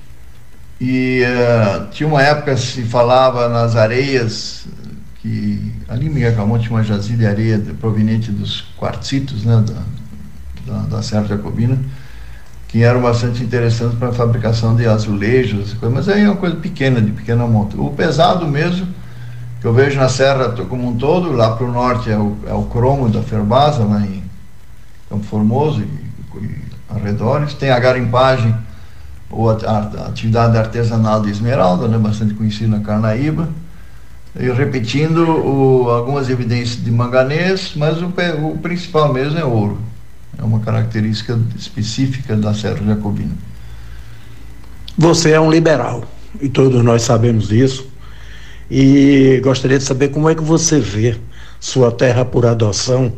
E 0.80 1.22
é, 1.24 1.88
tinha 1.92 2.08
uma 2.08 2.24
época 2.24 2.56
se 2.56 2.84
falava 2.84 3.50
nas 3.50 3.76
areias, 3.76 4.66
que 5.22 5.74
ali 5.88 6.08
em 6.08 6.10
Miguel 6.10 6.36
Camon 6.36 6.60
tinha 6.60 6.72
uma 6.72 6.84
jazida 6.84 7.18
de 7.18 7.28
areia 7.28 7.60
proveniente 7.80 8.32
dos 8.32 8.62
quartzitos 8.78 9.44
né, 9.44 9.64
da, 9.66 10.74
da, 10.74 10.80
da 10.84 11.04
Serra 11.04 11.26
Jacobina 11.26 11.78
que 12.70 12.84
eram 12.84 13.02
bastante 13.02 13.44
interessantes 13.44 13.98
para 13.98 14.10
a 14.10 14.14
fabricação 14.14 14.76
de 14.76 14.88
azulejos, 14.88 15.76
mas 15.92 16.08
aí 16.08 16.22
é 16.22 16.30
uma 16.30 16.36
coisa 16.36 16.56
pequena, 16.56 17.02
de 17.02 17.12
pequena 17.12 17.46
monta. 17.48 17.76
O 17.76 17.90
pesado 17.90 18.48
mesmo, 18.48 18.88
que 19.60 19.66
eu 19.66 19.74
vejo 19.74 20.00
na 20.00 20.08
serra 20.08 20.50
como 20.70 20.88
um 20.88 20.96
todo, 20.96 21.32
lá 21.32 21.56
para 21.56 21.66
o 21.66 21.72
norte 21.72 22.12
é 22.12 22.18
o, 22.18 22.38
é 22.48 22.54
o 22.54 22.66
cromo 22.66 23.10
da 23.10 23.24
Ferbasa, 23.24 23.84
lá 23.84 24.02
em 24.02 24.24
Campo 25.10 25.26
Formoso 25.26 25.82
e, 25.82 26.38
e 26.38 26.62
arredores. 26.88 27.56
Tem 27.56 27.72
a 27.72 27.80
garimpagem, 27.80 28.56
ou 29.32 29.50
a, 29.50 29.54
a, 29.54 30.04
a 30.04 30.08
atividade 30.08 30.56
artesanal 30.56 31.24
de 31.24 31.32
esmeralda, 31.32 31.88
né, 31.88 31.98
bastante 31.98 32.36
conhecida 32.36 32.78
na 32.78 32.84
Carnaíba. 32.84 33.50
E 34.38 34.50
repetindo 34.52 35.24
o, 35.24 35.90
algumas 35.90 36.30
evidências 36.30 36.84
de 36.84 36.92
manganês, 36.92 37.74
mas 37.76 38.02
o, 38.02 38.08
o 38.48 38.58
principal 38.58 39.12
mesmo 39.14 39.40
é 39.40 39.46
ouro. 39.46 39.80
É 40.38 40.44
uma 40.44 40.60
característica 40.60 41.40
específica 41.58 42.36
da 42.36 42.54
Serra 42.54 42.84
Jacobina. 42.86 43.36
Você 44.98 45.32
é 45.32 45.40
um 45.40 45.50
liberal 45.50 46.04
e 46.42 46.48
todos 46.48 46.84
nós 46.84 47.02
sabemos 47.02 47.48
disso. 47.48 47.88
E 48.70 49.42
gostaria 49.44 49.78
de 49.78 49.84
saber 49.84 50.10
como 50.10 50.30
é 50.30 50.36
que 50.36 50.44
você 50.44 50.80
vê 50.80 51.18
sua 51.60 51.92
terra 51.92 52.24
por 52.24 52.46
adoção 52.46 53.12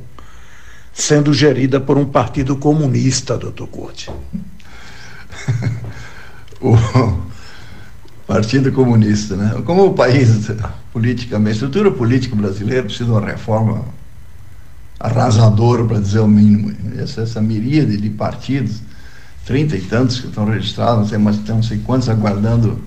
sendo 0.94 1.34
gerida 1.34 1.80
por 1.80 1.98
um 1.98 2.06
partido 2.06 2.56
comunista, 2.56 3.38
doutor 3.38 3.68
Corte. 3.68 4.10
o 6.62 6.76
Partido 8.32 8.72
Comunista, 8.72 9.36
né? 9.36 9.62
Como 9.66 9.88
o 9.88 9.94
país 9.94 10.50
politicamente, 10.94 11.50
a 11.50 11.52
estrutura 11.52 11.92
política 11.92 12.34
brasileira 12.34 12.84
precisa 12.84 13.04
de 13.04 13.12
uma 13.12 13.26
reforma 13.26 13.84
arrasador, 14.98 15.86
para 15.86 16.00
dizer 16.00 16.20
o 16.20 16.28
mínimo. 16.30 16.74
Essa, 16.98 17.24
essa 17.24 17.42
miríade 17.42 17.98
de 17.98 18.10
partidos, 18.10 18.82
trinta 19.46 19.76
e 19.76 19.82
tantos 19.82 20.22
que 20.22 20.28
estão 20.28 20.46
registrados, 20.46 21.10
tem 21.10 21.20
não 21.20 21.62
sei 21.62 21.80
quantos 21.80 22.08
aguardando 22.08 22.82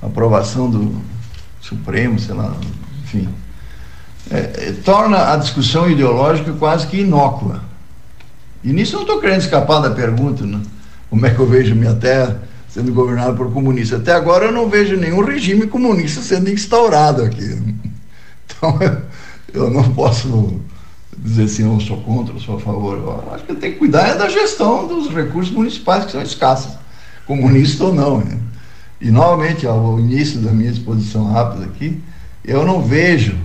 aprovação 0.00 0.70
do 0.70 0.98
Supremo, 1.60 2.18
sei 2.18 2.34
lá, 2.34 2.56
enfim. 3.04 3.28
É, 4.30 4.38
é, 4.38 4.74
torna 4.82 5.30
a 5.30 5.36
discussão 5.36 5.90
ideológica 5.90 6.54
quase 6.54 6.86
que 6.86 7.02
inócua. 7.02 7.62
E 8.64 8.72
nisso 8.72 8.94
eu 8.94 9.00
não 9.00 9.06
estou 9.06 9.20
querendo 9.20 9.42
escapar 9.42 9.82
da 9.82 9.90
pergunta, 9.90 10.46
né? 10.46 10.62
como 11.10 11.26
é 11.26 11.34
que 11.34 11.38
eu 11.38 11.46
vejo 11.46 11.74
minha 11.74 11.94
terra 11.94 12.40
sendo 12.76 12.92
governada 12.92 13.32
por 13.32 13.50
comunistas. 13.50 14.02
Até 14.02 14.12
agora 14.12 14.46
eu 14.46 14.52
não 14.52 14.68
vejo 14.68 14.98
nenhum 14.98 15.24
regime 15.24 15.66
comunista 15.66 16.20
sendo 16.20 16.50
instaurado 16.50 17.22
aqui. 17.22 17.58
Então 18.44 18.78
eu 19.54 19.70
não 19.70 19.94
posso 19.94 20.60
dizer 21.16 21.44
assim, 21.44 21.64
eu 21.64 21.80
sou 21.80 22.02
contra, 22.02 22.34
eu 22.34 22.38
sou 22.38 22.56
a 22.56 22.60
favor. 22.60 22.98
Eu 22.98 23.34
acho 23.34 23.44
que 23.44 23.54
tem 23.54 23.72
que 23.72 23.78
cuidar 23.78 24.08
é 24.08 24.14
da 24.14 24.28
gestão 24.28 24.86
dos 24.86 25.08
recursos 25.08 25.54
municipais 25.54 26.04
que 26.04 26.12
são 26.12 26.20
escassos, 26.20 26.74
comunista 27.26 27.84
ou 27.84 27.94
não. 27.94 28.18
Né? 28.18 28.38
E 29.00 29.10
novamente, 29.10 29.66
ao 29.66 29.98
início 29.98 30.40
da 30.40 30.52
minha 30.52 30.70
exposição 30.70 31.32
rápida 31.32 31.64
aqui, 31.64 31.98
eu 32.44 32.66
não 32.66 32.82
vejo, 32.82 33.38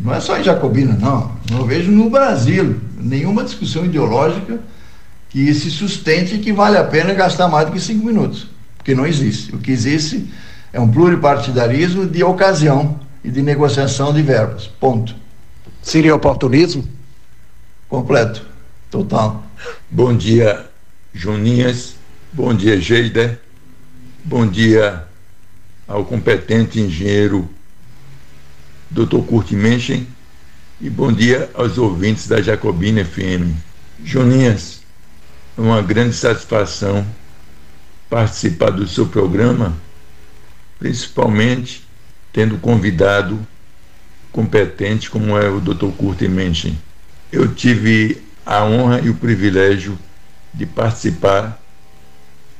não 0.00 0.14
é 0.14 0.20
só 0.20 0.38
em 0.38 0.42
Jacobina, 0.42 0.96
não, 0.98 1.30
não 1.50 1.66
vejo 1.66 1.90
no 1.90 2.08
Brasil 2.08 2.80
nenhuma 2.98 3.44
discussão 3.44 3.84
ideológica 3.84 4.60
que 5.28 5.52
se 5.52 5.70
sustente 5.70 6.38
que 6.38 6.54
vale 6.54 6.78
a 6.78 6.84
pena 6.84 7.12
gastar 7.12 7.48
mais 7.48 7.66
do 7.66 7.72
que 7.72 7.80
cinco 7.80 8.06
minutos, 8.06 8.51
porque 8.82 8.94
não 8.94 9.06
existe. 9.06 9.54
O 9.54 9.58
que 9.58 9.70
existe 9.70 10.28
é 10.72 10.80
um 10.80 10.90
pluripartidarismo 10.90 12.04
de 12.04 12.24
ocasião 12.24 12.98
e 13.22 13.30
de 13.30 13.40
negociação 13.40 14.12
de 14.12 14.20
verbas. 14.20 14.66
Ponto. 14.66 15.14
Seria 15.80 16.14
oportunismo? 16.14 16.84
completo, 17.92 18.42
total. 18.90 19.44
Bom 19.90 20.16
dia, 20.16 20.66
Joninhas. 21.12 21.94
Bom 22.32 22.54
dia, 22.54 22.80
Geider. 22.80 23.38
Bom 24.24 24.46
dia 24.46 25.04
ao 25.86 26.02
competente 26.02 26.80
engenheiro 26.80 27.46
Dr. 28.90 29.18
Kurt 29.28 29.50
Menchen 29.50 30.06
e 30.80 30.88
bom 30.88 31.12
dia 31.12 31.50
aos 31.52 31.76
ouvintes 31.76 32.26
da 32.26 32.40
Jacobina 32.40 33.04
FM. 33.04 33.52
Joninhas, 34.02 34.80
é 35.58 35.60
uma 35.60 35.82
grande 35.82 36.14
satisfação 36.16 37.06
participar 38.12 38.70
do 38.70 38.86
seu 38.86 39.06
programa, 39.06 39.74
principalmente 40.78 41.82
tendo 42.30 42.58
convidado 42.58 43.40
competente 44.30 45.08
como 45.08 45.38
é 45.38 45.48
o 45.48 45.60
Dr. 45.60 45.92
Kurt 45.96 46.20
Menchen 46.22 46.76
eu 47.32 47.48
tive 47.48 48.18
a 48.44 48.62
honra 48.62 49.00
e 49.00 49.08
o 49.08 49.14
privilégio 49.14 49.98
de 50.52 50.66
participar 50.66 51.58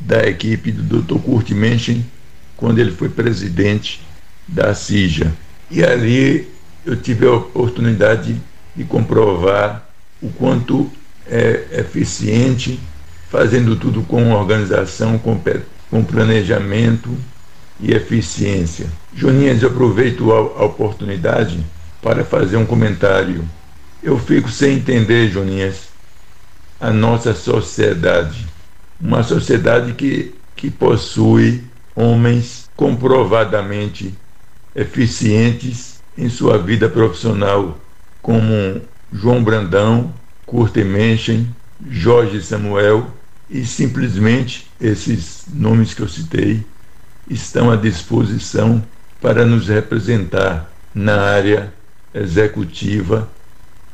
da 0.01 0.27
equipe 0.27 0.73
do 0.73 1.03
Dr. 1.03 1.21
Kurt 1.21 1.51
Menchen 1.51 2.05
quando 2.57 2.79
ele 2.79 2.91
foi 2.91 3.11
presidente 3.11 4.01
da 4.49 4.75
CIJA. 4.75 5.31
E 5.71 5.85
ali 5.85 6.49
eu 6.87 6.97
tive 6.97 7.27
a 7.27 7.33
oportunidade 7.33 8.41
de 8.75 8.85
comprovar 8.85 9.87
o 10.23 10.31
quanto 10.31 10.91
é 11.27 11.81
eficiente, 11.81 12.81
fazendo 13.33 13.75
tudo 13.75 14.03
com 14.03 14.33
organização, 14.33 15.19
com, 15.19 15.41
com 15.91 16.05
planejamento 16.05 17.11
e 17.81 17.91
eficiência. 17.93 18.87
Joninhas, 19.13 19.63
eu 19.63 19.71
aproveito 19.71 20.31
a, 20.31 20.37
a 20.37 20.65
oportunidade 20.65 21.59
para 22.01 22.23
fazer 22.25 22.57
um 22.57 22.67
comentário 22.67 23.45
eu 24.03 24.19
fico 24.19 24.51
sem 24.51 24.75
entender, 24.75 25.31
Joninhas, 25.31 25.91
a 26.81 26.91
nossa 26.91 27.35
sociedade. 27.35 28.49
Uma 29.01 29.23
sociedade 29.23 29.93
que, 29.93 30.35
que 30.57 30.69
possui 30.69 31.63
homens 31.95 32.69
comprovadamente 32.75 34.13
eficientes 34.75 36.03
em 36.19 36.29
sua 36.29 36.59
vida 36.59 36.89
profissional, 36.89 37.79
como 38.21 38.83
João 39.13 39.45
Brandão, 39.45 40.13
Kurt 40.45 40.77
Menchen, 40.79 41.49
Jorge 41.89 42.43
Samuel, 42.43 43.07
e 43.53 43.67
simplesmente 43.67 44.67
esses 44.81 45.45
nomes 45.53 45.93
que 45.93 46.01
eu 46.01 46.09
citei 46.09 46.65
estão 47.29 47.71
à 47.71 47.77
disposição 47.77 48.83
para 49.21 49.45
nos 49.45 49.69
representar 49.69 50.73
na 50.95 51.21
área 51.21 51.73
executiva 52.15 53.31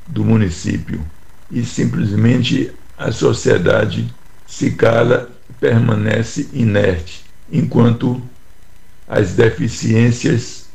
do 0.07 0.25
município 0.25 1.05
e 1.51 1.65
simplesmente 1.65 2.73
a 2.97 3.11
sociedade 3.11 4.15
se 4.47 4.71
cala 4.71 5.29
permanece 5.59 6.49
inerte, 6.53 7.25
enquanto 7.51 8.23
as 9.09 9.33
deficiências 9.33 10.69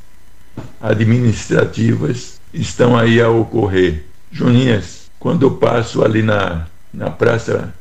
administrativas 0.82 2.40
estão 2.54 2.98
aí 2.98 3.22
a 3.22 3.30
ocorrer. 3.30 4.04
Joninhas, 4.30 5.10
quando 5.20 5.44
eu 5.44 5.52
passo 5.52 6.04
ali 6.04 6.22
na, 6.22 6.68
na 6.94 7.10
praça 7.10 7.74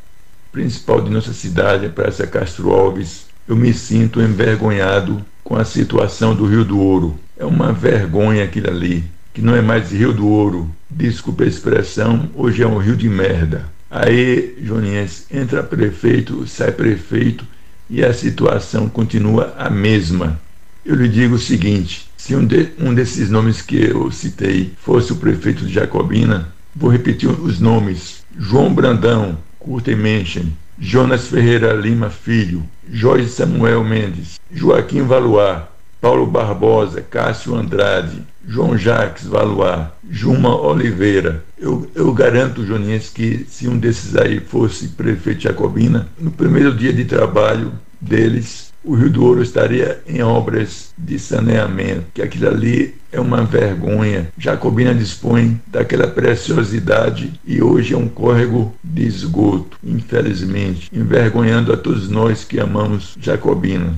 principal 0.53 1.01
de 1.01 1.11
nossa 1.11 1.33
cidade, 1.33 1.87
a 1.87 1.91
Praça 1.91 2.27
Castro 2.27 2.71
Alves, 2.71 3.27
eu 3.49 3.57
me 3.57 3.73
sinto 3.73 4.21
envergonhado 4.21 5.25
com 5.43 5.57
a 5.57 5.65
situação 5.65 6.35
do 6.35 6.47
Rio 6.47 6.65
do 6.65 6.79
Ouro. 6.79 7.19
É 7.37 7.45
uma 7.45 7.73
vergonha 7.73 8.45
aquilo 8.45 8.69
ali 8.69 9.05
que 9.33 9.41
não 9.41 9.57
é 9.57 9.63
mais 9.63 9.91
Rio 9.91 10.13
do 10.13 10.27
Ouro, 10.27 10.71
desculpa 10.91 11.45
a 11.45 11.47
expressão, 11.47 12.29
hoje 12.35 12.63
é 12.63 12.67
um 12.67 12.77
rio 12.77 12.95
de 12.95 13.09
merda. 13.09 13.65
Aí, 13.91 14.59
Joninhas, 14.63 15.27
entra 15.31 15.63
prefeito, 15.63 16.47
sai 16.47 16.71
prefeito, 16.71 17.47
e 17.89 18.05
a 18.05 18.13
situação 18.13 18.89
continua 18.89 19.55
a 19.57 19.71
mesma. 19.71 20.41
Eu 20.85 20.97
lhe 20.97 21.09
digo 21.09 21.37
o 21.37 21.39
seguinte: 21.39 22.11
se 22.17 22.35
um, 22.35 22.45
de, 22.45 22.71
um 22.79 22.95
desses 22.95 23.31
nomes 23.31 23.63
que 23.63 23.77
eu 23.77 24.11
citei 24.11 24.73
fosse 24.79 25.13
o 25.13 25.17
prefeito 25.17 25.65
de 25.65 25.73
Jacobina, 25.73 26.49
vou 26.75 26.91
repetir 26.91 27.29
os 27.29 27.59
nomes: 27.59 28.23
João 28.39 28.73
Brandão, 28.73 29.39
Curten 29.63 29.97
Menschen, 29.97 30.53
Jonas 30.79 31.29
Ferreira 31.29 31.73
Lima 31.73 32.11
Filho, 32.11 32.65
Jorge 32.91 33.29
Samuel 33.29 33.85
Mendes, 33.85 34.41
Joaquim 34.51 35.03
Valuar, 35.03 35.73
Paulo 36.01 36.27
Barbosa, 36.27 37.01
Cássio 37.01 37.55
Andrade, 37.55 38.23
João 38.45 38.77
Jacques 38.77 39.25
Valuar, 39.25 39.97
Juma 40.11 40.61
Oliveira. 40.61 41.45
Eu, 41.57 41.89
eu 41.95 42.13
garanto, 42.13 42.67
Joninhas, 42.67 43.09
que 43.09 43.47
se 43.49 43.69
um 43.69 43.79
desses 43.79 44.17
aí 44.17 44.41
fosse 44.41 44.89
prefeito 44.89 45.43
Jacobina, 45.43 46.09
no 46.19 46.33
primeiro 46.33 46.75
dia 46.75 46.93
de 46.93 47.05
trabalho 47.05 47.73
deles, 48.01 48.72
o 48.85 48.95
Rio 48.95 49.11
do 49.11 49.25
Ouro 49.25 49.43
estaria 49.43 50.03
em 50.07 50.23
obras 50.23 50.93
de 50.99 51.19
saneamento, 51.19 52.07
que 52.15 52.23
aquilo 52.23 52.49
ali 52.49 52.95
é 53.13 53.21
uma 53.21 53.45
vergonha. 53.45 54.33
Jacobina 54.37 54.95
dispõe 54.95 55.61
daquela 55.67 56.09
preciosidade 56.09 57.33
e 57.47 57.63
hoje 57.63 57.95
é 57.95 57.97
um 57.97 58.09
córrego 58.09 58.75
de 58.83 59.07
esgoto, 59.07 59.79
infelizmente, 59.85 60.91
envergonhando 60.93 61.73
a 61.73 61.77
todos 61.77 62.09
nós 62.09 62.45
que 62.45 62.59
amamos 62.59 63.17
Jacobina. 63.21 63.95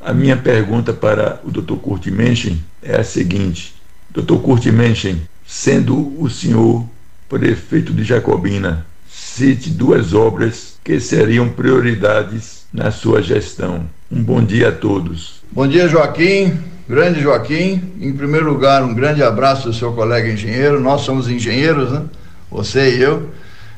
A 0.00 0.12
minha 0.12 0.36
pergunta 0.36 0.92
para 0.92 1.40
o 1.44 1.50
Dr. 1.50 1.76
Kurt 1.76 2.06
Menchen 2.06 2.62
é 2.82 2.96
a 2.96 3.04
seguinte: 3.04 3.74
Dr. 4.10 4.36
Kurt 4.36 4.66
Menchen, 4.66 5.22
sendo 5.44 6.20
o 6.22 6.30
senhor 6.30 6.86
prefeito 7.28 7.92
de 7.92 8.04
Jacobina, 8.04 8.86
cite 9.08 9.70
duas 9.70 10.14
obras 10.14 10.78
que 10.84 11.00
seriam 11.00 11.48
prioridades 11.48 12.57
na 12.72 12.90
sua 12.90 13.22
gestão. 13.22 13.86
Um 14.10 14.22
bom 14.22 14.42
dia 14.42 14.68
a 14.68 14.72
todos. 14.72 15.42
Bom 15.50 15.66
dia, 15.66 15.88
Joaquim. 15.88 16.58
Grande 16.88 17.20
Joaquim. 17.20 17.92
Em 18.00 18.12
primeiro 18.12 18.50
lugar, 18.50 18.82
um 18.82 18.94
grande 18.94 19.22
abraço 19.22 19.68
ao 19.68 19.74
seu 19.74 19.92
colega 19.92 20.30
engenheiro. 20.30 20.80
Nós 20.80 21.02
somos 21.02 21.28
engenheiros, 21.28 21.92
né? 21.92 22.02
Você 22.50 22.96
e 22.96 23.02
eu. 23.02 23.30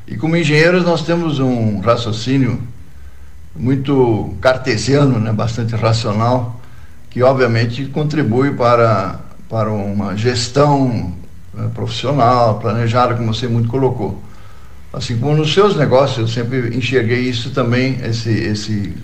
E 0.06 0.16
como 0.16 0.36
engenheiros, 0.36 0.84
nós 0.84 1.02
temos 1.02 1.38
um 1.38 1.80
raciocínio 1.80 2.60
muito 3.54 4.34
cartesiano, 4.40 5.18
né, 5.18 5.32
bastante 5.32 5.74
racional, 5.74 6.60
que 7.10 7.22
obviamente 7.22 7.86
contribui 7.86 8.52
para, 8.52 9.20
para 9.48 9.70
uma 9.70 10.16
gestão 10.16 11.14
né, 11.52 11.70
profissional, 11.74 12.58
planejada, 12.58 13.14
como 13.14 13.34
você 13.34 13.46
muito 13.48 13.68
colocou. 13.68 14.22
Assim 14.92 15.16
como 15.16 15.36
nos 15.36 15.52
seus 15.52 15.76
negócios, 15.76 16.18
eu 16.18 16.28
sempre 16.28 16.76
enxerguei 16.76 17.20
isso 17.20 17.50
também, 17.50 18.00
esse, 18.02 18.30
esse 18.30 18.94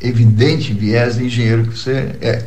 evidente 0.00 0.72
viés 0.72 1.16
de 1.16 1.24
engenheiro 1.24 1.64
que 1.64 1.76
você 1.76 2.16
é. 2.20 2.44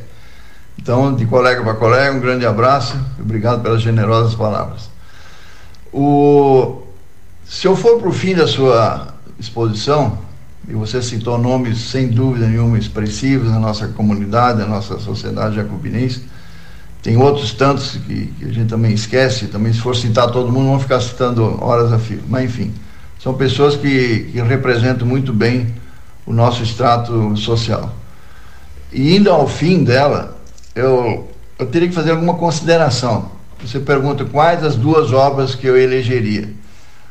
Então, 0.78 1.14
de 1.14 1.26
colega 1.26 1.62
para 1.64 1.74
colega, 1.74 2.16
um 2.16 2.20
grande 2.20 2.46
abraço, 2.46 2.98
obrigado 3.20 3.62
pelas 3.62 3.82
generosas 3.82 4.36
palavras. 4.36 4.90
O, 5.92 6.84
se 7.46 7.68
eu 7.68 7.76
for 7.76 8.00
para 8.00 8.10
o 8.10 8.14
fim 8.14 8.34
da 8.34 8.48
sua 8.48 9.14
exposição, 9.40 10.26
e 10.68 10.74
você 10.74 11.02
citou 11.02 11.38
nomes 11.38 11.78
sem 11.78 12.08
dúvida 12.08 12.48
nenhuma 12.48 12.78
expressivos 12.78 13.52
na 13.52 13.60
nossa 13.60 13.88
comunidade, 13.88 14.60
na 14.60 14.66
nossa 14.66 14.98
sociedade 15.00 15.56
jacobinense. 15.56 16.24
Tem 17.04 17.18
outros 17.18 17.54
tantos 17.54 17.92
que, 17.92 18.28
que, 18.28 18.46
a 18.46 18.52
gente 18.52 18.68
também 18.68 18.92
esquece, 18.92 19.46
também 19.46 19.72
se 19.72 19.80
for 19.80 19.96
citar 19.96 20.32
todo 20.32 20.52
mundo, 20.52 20.66
vamos 20.66 20.84
ficar 20.84 21.00
citando 21.02 21.64
horas 21.64 21.94
a 21.94 22.00
fio. 22.00 22.20
Mas 22.28 22.46
enfim, 22.46 22.74
são 23.26 23.34
pessoas 23.34 23.76
que, 23.76 24.30
que 24.32 24.40
representam 24.40 25.08
muito 25.08 25.34
bem 25.34 25.74
o 26.28 26.32
nosso 26.32 26.62
extrato 26.62 27.36
social. 27.36 27.92
E 28.94 29.16
indo 29.16 29.32
ao 29.32 29.48
fim 29.48 29.84
dela, 29.84 30.38
eu, 30.76 31.28
eu 31.58 31.66
teria 31.66 31.88
que 31.88 31.96
fazer 31.96 32.12
alguma 32.12 32.36
consideração. 32.36 33.32
Você 33.60 33.80
pergunta 33.80 34.26
quais 34.26 34.64
as 34.64 34.76
duas 34.76 35.12
obras 35.12 35.56
que 35.56 35.66
eu 35.66 35.76
elegeria. 35.76 36.48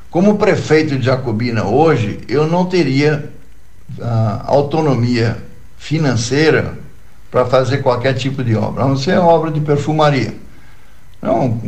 Como 0.08 0.38
prefeito 0.38 0.96
de 0.96 1.04
Jacobina 1.04 1.64
hoje, 1.64 2.20
eu 2.28 2.46
não 2.46 2.64
teria 2.64 3.28
autonomia 4.46 5.42
financeira 5.76 6.78
para 7.28 7.44
fazer 7.44 7.78
qualquer 7.78 8.14
tipo 8.14 8.44
de 8.44 8.54
obra, 8.54 8.84
a 8.84 8.86
não 8.86 8.96
ser 8.96 9.18
obra 9.18 9.50
de 9.50 9.60
perfumaria. 9.60 10.32
Não 11.20 11.60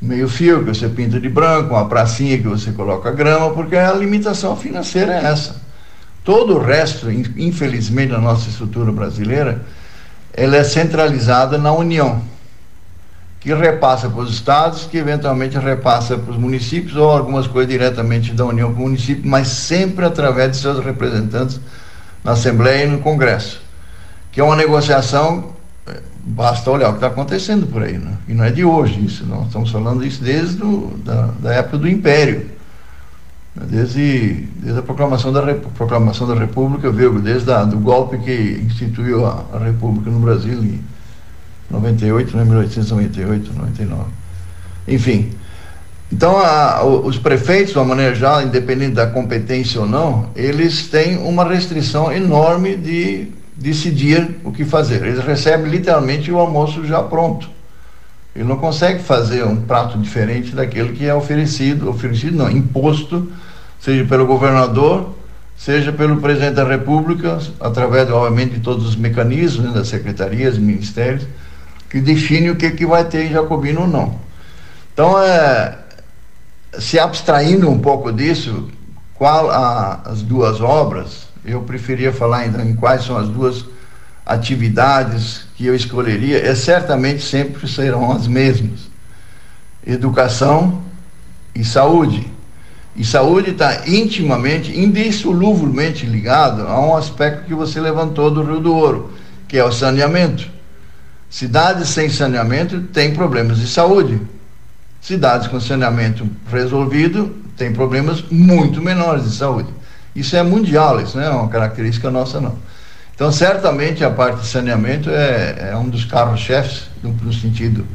meio 0.00 0.28
fio 0.28 0.64
que 0.64 0.74
você 0.74 0.88
pinta 0.88 1.20
de 1.20 1.28
branco, 1.28 1.74
uma 1.74 1.88
pracinha 1.88 2.38
que 2.38 2.46
você 2.46 2.72
coloca 2.72 3.10
grama, 3.10 3.50
porque 3.50 3.76
a 3.76 3.92
limitação 3.92 4.56
financeira 4.56 5.14
é 5.14 5.24
essa. 5.24 5.60
Todo 6.24 6.56
o 6.56 6.58
resto, 6.58 7.10
infelizmente, 7.10 8.12
na 8.12 8.18
nossa 8.18 8.48
estrutura 8.48 8.92
brasileira, 8.92 9.64
ela 10.32 10.56
é 10.56 10.64
centralizada 10.64 11.58
na 11.58 11.72
União 11.72 12.22
que 13.40 13.54
repassa 13.54 14.08
para 14.08 14.20
os 14.20 14.32
estados, 14.32 14.86
que 14.86 14.98
eventualmente 14.98 15.56
repassa 15.58 16.18
para 16.18 16.32
os 16.32 16.36
municípios 16.36 16.96
ou 16.96 17.08
algumas 17.08 17.46
coisas 17.46 17.70
diretamente 17.70 18.32
da 18.32 18.44
União 18.44 18.72
para 18.72 18.80
o 18.80 18.84
município, 18.84 19.28
mas 19.28 19.48
sempre 19.48 20.04
através 20.04 20.50
de 20.50 20.56
seus 20.58 20.84
representantes 20.84 21.60
na 22.24 22.32
Assembleia 22.32 22.84
e 22.84 22.88
no 22.88 22.98
Congresso. 22.98 23.60
Que 24.32 24.40
é 24.40 24.44
uma 24.44 24.56
negociação, 24.56 25.52
basta 26.24 26.70
olhar 26.70 26.88
o 26.88 26.92
que 26.92 26.98
está 26.98 27.08
acontecendo 27.08 27.66
por 27.66 27.82
aí, 27.82 27.98
né? 27.98 28.14
e 28.28 28.34
não 28.34 28.44
é 28.44 28.50
de 28.50 28.64
hoje 28.64 29.04
isso, 29.04 29.24
nós 29.26 29.46
estamos 29.46 29.70
falando 29.70 30.04
isso 30.04 30.22
desde 30.22 30.56
do, 30.56 30.96
da, 31.04 31.30
da 31.40 31.54
época 31.54 31.78
do 31.78 31.88
Império, 31.88 32.46
desde, 33.54 34.48
desde 34.56 34.78
a 34.78 34.82
proclamação 34.82 35.32
da, 35.32 35.42
proclamação 35.76 36.26
da 36.26 36.34
República, 36.34 36.90
veio 36.90 37.18
desde 37.20 37.50
o 37.50 37.66
do 37.66 37.78
golpe 37.78 38.18
que 38.18 38.62
instituiu 38.64 39.26
a, 39.26 39.44
a 39.52 39.58
República 39.58 40.10
no 40.10 40.20
Brasil. 40.20 40.62
E, 40.62 40.80
98, 41.70 42.36
né, 42.36 42.44
1898, 42.44 43.52
99. 43.52 44.04
Enfim. 44.86 45.30
Então, 46.10 46.38
a, 46.38 46.82
os 46.84 47.18
prefeitos, 47.18 47.72
de 47.72 47.78
uma 47.78 47.84
maneira 47.84 48.14
geral, 48.14 48.42
independente 48.42 48.94
da 48.94 49.06
competência 49.06 49.80
ou 49.80 49.86
não, 49.86 50.30
eles 50.34 50.88
têm 50.88 51.18
uma 51.18 51.44
restrição 51.44 52.10
enorme 52.10 52.76
de 52.76 53.28
decidir 53.58 54.38
o 54.44 54.52
que 54.52 54.64
fazer. 54.64 55.04
Eles 55.04 55.24
recebem 55.24 55.70
literalmente 55.70 56.30
o 56.30 56.38
almoço 56.38 56.84
já 56.86 57.02
pronto. 57.02 57.50
Ele 58.34 58.44
não 58.44 58.56
consegue 58.56 59.02
fazer 59.02 59.44
um 59.44 59.56
prato 59.56 59.98
diferente 59.98 60.54
daquele 60.54 60.92
que 60.92 61.04
é 61.04 61.14
oferecido, 61.14 61.90
oferecido 61.90 62.36
não, 62.36 62.48
imposto, 62.48 63.30
seja 63.80 64.04
pelo 64.04 64.26
governador, 64.26 65.14
seja 65.56 65.92
pelo 65.92 66.20
presidente 66.20 66.54
da 66.54 66.64
República, 66.64 67.38
através, 67.58 68.08
obviamente, 68.10 68.54
de 68.54 68.60
todos 68.60 68.86
os 68.86 68.94
mecanismos 68.94 69.66
né, 69.66 69.72
das 69.72 69.88
secretarias, 69.88 70.56
ministérios 70.56 71.26
que 71.88 72.00
define 72.00 72.50
o 72.50 72.56
que, 72.56 72.70
que 72.70 72.86
vai 72.86 73.04
ter 73.04 73.26
em 73.26 73.32
Jacobino 73.32 73.82
ou 73.82 73.88
não. 73.88 74.14
Então, 74.92 75.18
é, 75.20 75.78
se 76.78 76.98
abstraindo 76.98 77.68
um 77.68 77.78
pouco 77.78 78.12
disso, 78.12 78.68
qual 79.14 79.50
a, 79.50 80.02
as 80.04 80.22
duas 80.22 80.60
obras, 80.60 81.27
eu 81.50 81.62
preferia 81.62 82.12
falar 82.12 82.46
então 82.46 82.64
em 82.64 82.74
quais 82.74 83.04
são 83.04 83.16
as 83.16 83.28
duas 83.28 83.64
atividades 84.24 85.46
que 85.56 85.66
eu 85.66 85.74
escolheria, 85.74 86.38
é 86.46 86.54
certamente 86.54 87.22
sempre 87.22 87.66
serão 87.66 88.12
as 88.12 88.26
mesmas: 88.26 88.90
educação 89.86 90.82
e 91.54 91.64
saúde. 91.64 92.30
E 92.94 93.04
saúde 93.04 93.50
está 93.50 93.88
intimamente, 93.88 94.76
indissoluvelmente 94.76 96.04
ligado 96.04 96.66
a 96.66 96.80
um 96.80 96.96
aspecto 96.96 97.46
que 97.46 97.54
você 97.54 97.80
levantou 97.80 98.30
do 98.30 98.42
Rio 98.42 98.60
do 98.60 98.74
Ouro, 98.74 99.12
que 99.46 99.56
é 99.56 99.64
o 99.64 99.70
saneamento. 99.70 100.50
Cidades 101.30 101.90
sem 101.90 102.10
saneamento 102.10 102.80
têm 102.80 103.14
problemas 103.14 103.58
de 103.58 103.68
saúde. 103.68 104.20
Cidades 105.00 105.46
com 105.46 105.60
saneamento 105.60 106.28
resolvido 106.50 107.36
têm 107.56 107.72
problemas 107.72 108.24
muito 108.30 108.82
menores 108.82 109.24
de 109.24 109.36
saúde. 109.36 109.68
Isso 110.18 110.34
é 110.34 110.42
mundial, 110.42 111.00
isso 111.00 111.16
não 111.16 111.24
é 111.24 111.30
uma 111.30 111.48
característica 111.48 112.10
nossa, 112.10 112.40
não. 112.40 112.56
Então, 113.14 113.30
certamente, 113.30 114.04
a 114.04 114.10
parte 114.10 114.40
de 114.40 114.46
saneamento 114.48 115.08
é, 115.10 115.70
é 115.70 115.76
um 115.76 115.88
dos 115.88 116.04
carros-chefes, 116.04 116.84
no, 117.02 117.12
no 117.12 117.32
sentido 117.32 117.86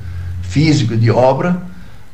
físico 0.42 0.96
de 0.96 1.12
obra, 1.12 1.62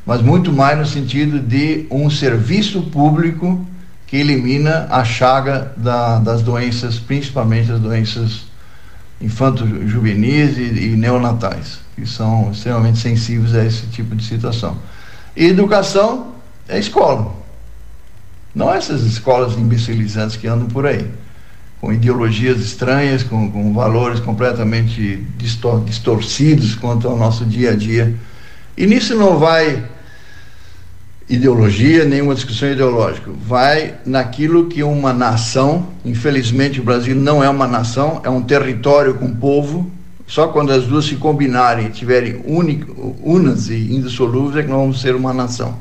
mas 0.05 0.21
muito 0.21 0.51
mais 0.51 0.77
no 0.79 0.85
sentido 0.85 1.39
de 1.39 1.85
um 1.91 2.09
serviço 2.09 2.81
público 2.83 3.63
que 4.07 4.17
elimina 4.17 4.87
a 4.89 5.03
chaga 5.03 5.71
da, 5.77 6.17
das 6.17 6.41
doenças, 6.41 6.97
principalmente 6.97 7.71
as 7.71 7.79
doenças 7.79 8.47
infanto-juvenis 9.21 10.57
e, 10.57 10.61
e, 10.61 10.95
neonatais, 10.95 11.79
que 11.95 12.07
são 12.07 12.49
extremamente 12.51 12.97
sensíveis 12.97 13.53
a 13.53 13.63
esse 13.63 13.85
tipo 13.87 14.15
de 14.15 14.23
situação. 14.23 14.75
E 15.35 15.45
educação 15.45 16.33
é 16.67 16.79
escola. 16.79 17.38
Não 18.53 18.73
essas 18.73 19.03
escolas 19.03 19.57
imbecilizantes 19.57 20.35
que 20.35 20.47
andam 20.47 20.67
por 20.67 20.85
aí, 20.85 21.05
com 21.79 21.93
ideologias 21.93 22.59
estranhas, 22.59 23.23
com, 23.23 23.51
com 23.51 23.73
valores 23.73 24.19
completamente 24.19 25.23
distor 25.37 25.83
distorcidos 25.85 26.75
quanto 26.75 27.07
ao 27.07 27.15
nosso 27.15 27.45
dia 27.45 27.71
a 27.71 27.75
dia. 27.75 28.13
E 28.75 28.85
nisso 28.85 29.15
não 29.15 29.37
vai 29.37 29.83
ideologia, 31.29 32.05
nenhuma 32.05 32.33
discussão 32.33 32.71
ideológica. 32.71 33.29
Vai 33.45 33.95
naquilo 34.03 34.65
que 34.65 34.81
uma 34.81 35.13
nação, 35.13 35.87
infelizmente 36.03 36.79
o 36.79 36.83
Brasil 36.83 37.15
não 37.15 37.43
é 37.43 37.49
uma 37.49 37.67
nação, 37.67 38.19
é 38.23 38.29
um 38.29 38.41
território 38.41 39.13
com 39.13 39.33
povo. 39.33 39.89
Só 40.25 40.47
quando 40.47 40.71
as 40.71 40.85
duas 40.85 41.05
se 41.05 41.15
combinarem 41.15 41.87
e 41.87 41.89
tiverem 41.89 42.41
único, 42.45 43.15
unas 43.23 43.69
e 43.69 43.95
indissolúveis 43.95 44.57
é 44.57 44.63
que 44.63 44.69
nós 44.69 44.79
vamos 44.79 45.01
ser 45.01 45.15
uma 45.15 45.33
nação. 45.33 45.75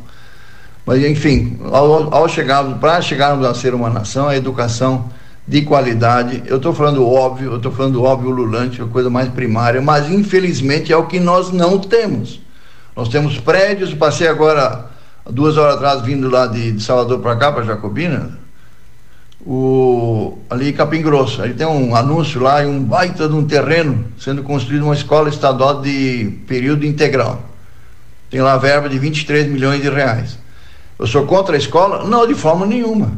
Mas, 0.88 1.04
enfim, 1.04 1.58
ao, 1.70 2.14
ao 2.14 2.26
chegarmos, 2.26 2.78
para 2.78 3.02
chegarmos 3.02 3.44
a 3.44 3.52
ser 3.52 3.74
uma 3.74 3.90
nação, 3.90 4.26
a 4.26 4.34
educação 4.34 5.10
de 5.46 5.60
qualidade, 5.60 6.42
eu 6.46 6.56
estou 6.56 6.72
falando 6.72 7.06
óbvio, 7.06 7.50
eu 7.50 7.56
estou 7.58 7.70
falando 7.70 8.02
óbvio 8.02 8.30
lulante, 8.30 8.80
a 8.80 8.86
coisa 8.86 9.10
mais 9.10 9.28
primária, 9.28 9.82
mas 9.82 10.10
infelizmente 10.10 10.90
é 10.90 10.96
o 10.96 11.04
que 11.04 11.20
nós 11.20 11.52
não 11.52 11.78
temos. 11.78 12.40
Nós 12.96 13.10
temos 13.10 13.36
prédios, 13.36 13.92
passei 13.92 14.28
agora 14.28 14.86
duas 15.28 15.58
horas 15.58 15.74
atrás 15.74 16.00
vindo 16.00 16.30
lá 16.30 16.46
de, 16.46 16.72
de 16.72 16.82
Salvador 16.82 17.18
para 17.18 17.36
cá, 17.36 17.52
para 17.52 17.64
Jacobina, 17.64 18.38
o, 19.44 20.38
ali 20.48 20.70
em 20.70 20.72
Capim 20.72 21.02
Grosso. 21.02 21.42
Aí 21.42 21.52
tem 21.52 21.66
um 21.66 21.94
anúncio 21.94 22.40
lá 22.40 22.62
um 22.62 22.82
baita 22.82 23.28
de 23.28 23.34
um 23.34 23.46
terreno 23.46 24.06
sendo 24.18 24.42
construído 24.42 24.84
uma 24.84 24.94
escola 24.94 25.28
estadual 25.28 25.82
de 25.82 26.38
período 26.46 26.86
integral. 26.86 27.42
Tem 28.30 28.40
lá 28.40 28.56
verba 28.56 28.88
de 28.88 28.98
23 28.98 29.48
milhões 29.48 29.82
de 29.82 29.90
reais. 29.90 30.47
Eu 30.98 31.06
sou 31.06 31.24
contra 31.26 31.54
a 31.54 31.58
escola? 31.58 32.04
Não, 32.04 32.26
de 32.26 32.34
forma 32.34 32.66
nenhuma. 32.66 33.12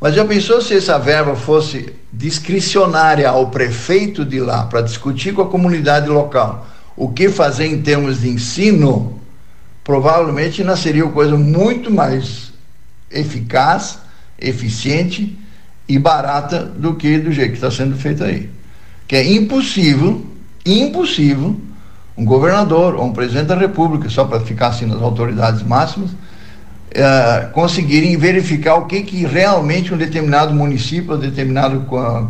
Mas 0.00 0.14
já 0.14 0.24
pensou 0.24 0.60
se 0.60 0.76
essa 0.76 0.98
verba 0.98 1.36
fosse 1.36 1.94
discricionária 2.12 3.28
ao 3.28 3.50
prefeito 3.50 4.24
de 4.24 4.40
lá 4.40 4.64
para 4.64 4.80
discutir 4.80 5.32
com 5.32 5.42
a 5.42 5.48
comunidade 5.48 6.08
local 6.08 6.66
o 6.96 7.08
que 7.08 7.28
fazer 7.28 7.66
em 7.66 7.82
termos 7.82 8.20
de 8.20 8.28
ensino? 8.28 9.18
Provavelmente 9.82 10.62
nasceria 10.62 11.04
uma 11.04 11.12
coisa 11.12 11.36
muito 11.36 11.90
mais 11.90 12.52
eficaz, 13.10 13.98
eficiente 14.40 15.38
e 15.88 15.98
barata 15.98 16.64
do 16.64 16.94
que 16.94 17.18
do 17.18 17.32
jeito 17.32 17.50
que 17.50 17.56
está 17.56 17.70
sendo 17.70 17.96
feito 17.96 18.24
aí. 18.24 18.48
Que 19.06 19.16
é 19.16 19.32
impossível, 19.32 20.24
impossível, 20.64 21.56
um 22.16 22.24
governador 22.24 22.94
ou 22.94 23.04
um 23.04 23.12
presidente 23.12 23.46
da 23.46 23.56
República, 23.56 24.08
só 24.08 24.24
para 24.24 24.40
ficar 24.40 24.68
assim 24.68 24.86
nas 24.86 25.02
autoridades 25.02 25.62
máximas, 25.62 26.10
uh, 26.94 27.50
conseguirem 27.52 28.16
verificar 28.16 28.76
o 28.76 28.86
que, 28.86 29.02
que 29.02 29.24
realmente 29.26 29.92
um 29.92 29.96
determinado 29.96 30.54
município, 30.54 31.14
um 31.14 31.18
determinado 31.18 31.80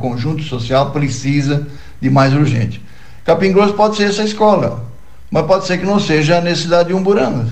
conjunto 0.01 0.43
social 0.43 0.91
precisa 0.91 1.67
de 2.01 2.11
mais 2.11 2.33
urgente. 2.35 2.83
Capim 3.25 3.53
Grosso 3.53 3.75
pode 3.75 3.97
ser 3.97 4.05
essa 4.05 4.23
escola, 4.23 4.85
mas 5.31 5.47
pode 5.47 5.67
ser 5.67 5.79
que 5.79 5.87
não 5.87 5.99
seja 5.99 6.39
a 6.39 6.41
necessidade 6.41 6.89
de 6.89 6.95
Umburangas. 6.95 7.49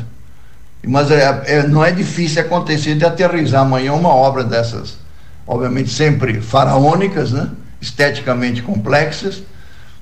Mas 0.87 1.11
é, 1.11 1.43
é, 1.47 1.67
não 1.67 1.85
é 1.85 1.93
difícil 1.93 2.43
acontecer 2.43 2.97
de 2.97 3.05
aterrizar 3.05 3.63
amanhã 3.63 3.93
uma 3.93 4.09
obra 4.09 4.43
dessas, 4.43 4.99
obviamente 5.47 5.91
sempre 5.91 6.41
faraônicas, 6.41 7.31
né? 7.33 7.49
esteticamente 7.81 8.63
complexas, 8.63 9.43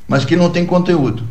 mas 0.09 0.25
que 0.25 0.37
não 0.37 0.51
tem 0.51 0.67
conteúdo. 0.67 1.23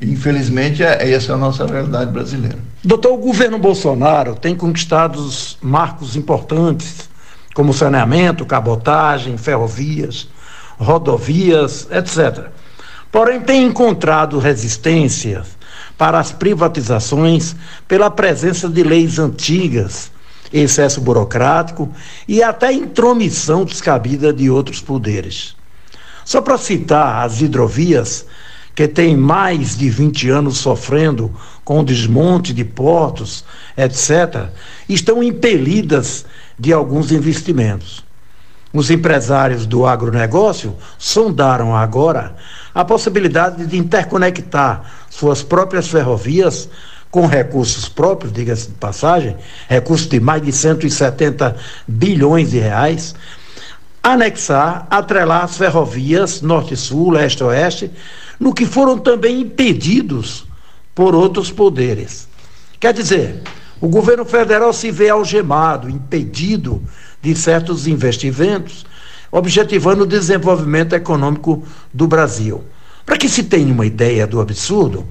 Infelizmente, 0.00 0.82
é, 0.82 1.10
essa 1.10 1.32
é 1.32 1.34
a 1.34 1.38
nossa 1.38 1.66
realidade 1.66 2.10
brasileira. 2.10 2.58
Doutor, 2.84 3.14
o 3.14 3.18
governo 3.18 3.58
Bolsonaro 3.58 4.34
tem 4.34 4.54
conquistado 4.54 5.18
marcos 5.62 6.16
importantes, 6.16 7.08
como 7.54 7.72
saneamento, 7.72 8.44
cabotagem, 8.44 9.38
ferrovias, 9.38 10.28
rodovias, 10.78 11.88
etc. 11.90 12.48
Porém, 13.10 13.40
tem 13.40 13.64
encontrado 13.64 14.38
resistências 14.38 15.56
para 15.96 16.18
as 16.18 16.30
privatizações 16.30 17.56
pela 17.88 18.10
presença 18.10 18.68
de 18.68 18.82
leis 18.82 19.18
antigas, 19.18 20.12
excesso 20.52 21.00
burocrático 21.00 21.90
e 22.28 22.42
até 22.42 22.72
intromissão 22.72 23.64
descabida 23.64 24.32
de 24.32 24.50
outros 24.50 24.80
poderes. 24.80 25.56
Só 26.24 26.42
para 26.42 26.58
citar 26.58 27.24
as 27.24 27.40
hidrovias, 27.40 28.26
que 28.76 28.86
tem 28.86 29.16
mais 29.16 29.74
de 29.74 29.88
20 29.88 30.28
anos 30.28 30.58
sofrendo 30.58 31.34
com 31.64 31.80
o 31.80 31.84
desmonte 31.84 32.52
de 32.52 32.62
portos, 32.62 33.42
etc., 33.74 34.50
estão 34.86 35.22
impelidas 35.22 36.26
de 36.58 36.74
alguns 36.74 37.10
investimentos. 37.10 38.04
Os 38.74 38.90
empresários 38.90 39.64
do 39.64 39.86
agronegócio 39.86 40.76
sondaram 40.98 41.74
agora 41.74 42.36
a 42.74 42.84
possibilidade 42.84 43.66
de 43.66 43.78
interconectar 43.78 44.84
suas 45.08 45.42
próprias 45.42 45.88
ferrovias 45.88 46.68
com 47.10 47.26
recursos 47.26 47.88
próprios, 47.88 48.30
diga-se 48.30 48.68
de 48.68 48.74
passagem, 48.74 49.38
recursos 49.66 50.06
de 50.06 50.20
mais 50.20 50.42
de 50.42 50.52
170 50.52 51.56
bilhões 51.88 52.50
de 52.50 52.58
reais, 52.58 53.14
anexar, 54.12 54.86
atrelar 54.88 55.42
as 55.42 55.58
ferrovias 55.58 56.40
norte-sul, 56.40 57.10
leste-oeste, 57.10 57.90
no 58.38 58.54
que 58.54 58.64
foram 58.64 58.96
também 58.98 59.40
impedidos 59.40 60.46
por 60.94 61.12
outros 61.12 61.50
poderes. 61.50 62.28
Quer 62.78 62.94
dizer, 62.94 63.42
o 63.80 63.88
governo 63.88 64.24
federal 64.24 64.72
se 64.72 64.92
vê 64.92 65.08
algemado, 65.08 65.90
impedido 65.90 66.80
de 67.20 67.34
certos 67.34 67.88
investimentos, 67.88 68.86
objetivando 69.32 70.04
o 70.04 70.06
desenvolvimento 70.06 70.94
econômico 70.94 71.64
do 71.92 72.06
Brasil. 72.06 72.62
Para 73.04 73.16
que 73.16 73.28
se 73.28 73.42
tenha 73.42 73.72
uma 73.72 73.86
ideia 73.86 74.24
do 74.24 74.40
absurdo, 74.40 75.04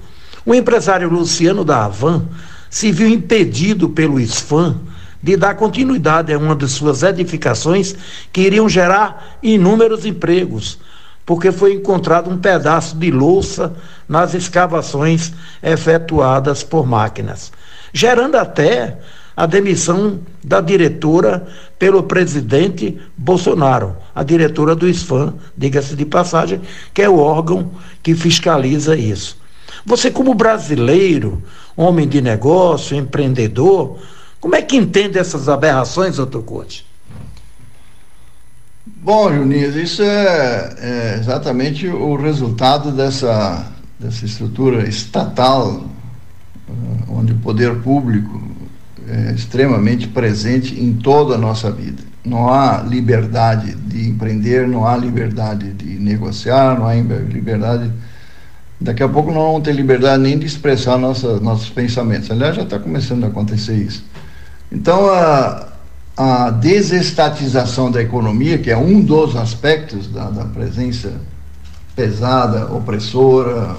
o 0.44 0.54
empresário 0.54 1.10
Luciano 1.10 1.64
da 1.64 1.84
Havan 1.84 2.26
se 2.70 2.90
viu 2.90 3.08
impedido 3.08 3.90
pelo 3.90 4.18
SFAM 4.20 4.80
de 5.26 5.36
dar 5.36 5.56
continuidade 5.56 6.32
a 6.32 6.38
uma 6.38 6.54
de 6.54 6.68
suas 6.68 7.02
edificações 7.02 7.96
que 8.32 8.42
iriam 8.42 8.68
gerar 8.68 9.38
inúmeros 9.42 10.06
empregos, 10.06 10.78
porque 11.26 11.50
foi 11.50 11.74
encontrado 11.74 12.30
um 12.30 12.38
pedaço 12.38 12.96
de 12.96 13.10
louça 13.10 13.74
nas 14.08 14.34
escavações 14.34 15.32
efetuadas 15.60 16.62
por 16.62 16.86
máquinas, 16.86 17.50
gerando 17.92 18.36
até 18.36 18.98
a 19.36 19.46
demissão 19.46 20.20
da 20.44 20.60
diretora 20.60 21.44
pelo 21.76 22.04
presidente 22.04 22.96
Bolsonaro, 23.16 23.96
a 24.14 24.22
diretora 24.22 24.76
do 24.76 24.88
SFAM, 24.94 25.34
diga-se 25.58 25.96
de 25.96 26.04
passagem, 26.04 26.60
que 26.94 27.02
é 27.02 27.08
o 27.08 27.18
órgão 27.18 27.72
que 28.00 28.14
fiscaliza 28.14 28.96
isso. 28.96 29.36
Você, 29.84 30.08
como 30.08 30.34
brasileiro, 30.34 31.42
homem 31.76 32.06
de 32.06 32.22
negócio, 32.22 32.96
empreendedor, 32.96 33.98
como 34.46 34.54
é 34.54 34.62
que 34.62 34.76
entende 34.76 35.18
essas 35.18 35.48
aberrações, 35.48 36.18
doutor? 36.18 36.68
Bom, 39.02 39.34
Junias, 39.34 39.74
isso 39.74 40.04
é, 40.04 40.76
é, 40.78 41.16
exatamente 41.18 41.88
o 41.88 42.14
resultado 42.14 42.92
dessa, 42.92 43.66
dessa 43.98 44.24
estrutura 44.24 44.88
estatal, 44.88 45.84
eh, 46.68 46.72
onde 47.08 47.32
o 47.32 47.38
poder 47.38 47.74
público 47.80 48.40
é 49.08 49.32
extremamente 49.32 50.06
presente 50.06 50.80
em 50.80 50.94
toda 50.94 51.34
a 51.34 51.38
nossa 51.38 51.68
vida. 51.72 52.04
Não 52.24 52.48
há 52.48 52.84
liberdade 52.86 53.74
de 53.74 54.08
empreender, 54.08 54.68
não 54.68 54.86
há 54.86 54.96
liberdade 54.96 55.72
de 55.72 55.98
negociar, 55.98 56.78
não 56.78 56.86
há 56.86 56.94
liberdade. 56.94 57.90
Daqui 58.80 59.02
a 59.02 59.08
pouco 59.08 59.32
não 59.32 59.40
vamos 59.40 59.62
ter 59.64 59.72
liberdade 59.72 60.22
nem 60.22 60.38
de 60.38 60.46
expressar 60.46 60.96
nossa, 60.98 61.40
nossos 61.40 61.68
pensamentos. 61.68 62.30
Aliás, 62.30 62.54
já 62.54 62.62
está 62.62 62.78
começando 62.78 63.24
a 63.24 63.26
acontecer 63.26 63.74
isso. 63.74 64.04
Então, 64.70 65.06
a, 65.08 65.68
a 66.16 66.50
desestatização 66.50 67.90
da 67.90 68.02
economia, 68.02 68.58
que 68.58 68.70
é 68.70 68.76
um 68.76 69.00
dos 69.00 69.36
aspectos 69.36 70.08
da, 70.08 70.30
da 70.30 70.44
presença 70.44 71.20
pesada, 71.94 72.72
opressora, 72.72 73.76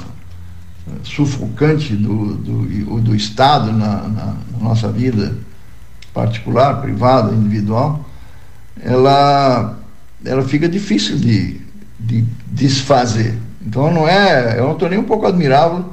sufocante 1.03 1.95
do, 1.95 2.35
do, 2.35 3.01
do 3.01 3.15
Estado 3.15 3.71
na, 3.71 4.07
na, 4.07 4.35
nossa 4.59 4.89
vida 4.89 5.35
particular, 6.13 6.81
privada, 6.81 7.33
individual, 7.33 8.05
ela, 8.81 9.77
ela 10.25 10.43
fica 10.43 10.67
difícil 10.67 11.17
de, 11.17 11.61
de 11.99 12.25
desfazer. 12.47 13.37
Então 13.65 13.91
não 13.93 14.07
é, 14.07 14.57
eu 14.57 14.63
não 14.63 14.73
estou 14.73 14.89
nem 14.89 14.97
um 14.97 15.03
pouco 15.03 15.27
admirável 15.27 15.85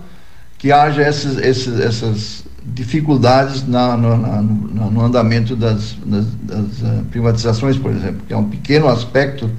que 0.57 0.73
haja 0.73 1.03
essas, 1.03 1.37
essas, 1.39 1.81
essas 1.81 2.44
dificuldades 2.65 3.67
na, 3.67 3.97
no, 3.97 4.17
na, 4.17 4.43
no, 4.43 5.01
andamento 5.03 5.55
das, 5.55 5.97
das, 6.05 6.27
das 6.43 6.81
uh, 6.81 7.05
privatizações, 7.11 7.77
por 7.77 7.91
exemplo, 7.91 8.23
que 8.27 8.33
é 8.33 8.37
um 8.37 8.49
pequeno 8.49 8.89
aspecto 8.89 9.51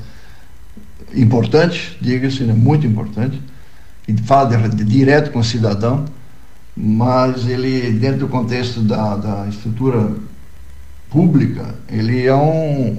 importante, 1.13 1.97
diga-se, 2.01 2.43
né, 2.43 2.53
muito 2.53 2.87
importante, 2.87 3.39
que 4.03 4.15
fala 4.23 4.57
de, 4.57 4.75
de, 4.75 4.83
direto 4.83 5.31
com 5.31 5.39
o 5.39 5.43
cidadão, 5.43 6.05
mas 6.75 7.47
ele, 7.47 7.91
dentro 7.91 8.21
do 8.21 8.27
contexto 8.27 8.81
da, 8.81 9.15
da 9.15 9.47
estrutura 9.47 10.11
pública, 11.09 11.75
ele 11.87 12.25
é 12.25 12.35
um, 12.35 12.97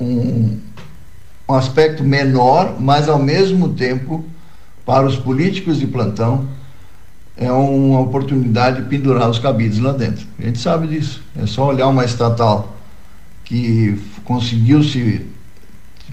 um, 0.00 0.58
um 1.48 1.54
aspecto 1.54 2.02
menor, 2.02 2.76
mas 2.80 3.08
ao 3.08 3.18
mesmo 3.18 3.70
tempo, 3.70 4.24
para 4.84 5.06
os 5.06 5.16
políticos 5.16 5.78
de 5.78 5.86
plantão, 5.86 6.48
é 7.40 7.50
uma 7.50 8.00
oportunidade 8.00 8.82
de 8.82 8.88
pendurar 8.88 9.28
os 9.30 9.38
cabides 9.38 9.78
lá 9.78 9.92
dentro. 9.92 10.26
A 10.38 10.42
gente 10.42 10.58
sabe 10.58 10.86
disso. 10.86 11.22
É 11.34 11.46
só 11.46 11.68
olhar 11.68 11.88
uma 11.88 12.04
estatal 12.04 12.76
que 13.44 13.98
conseguiu 14.24 14.82
se 14.84 15.26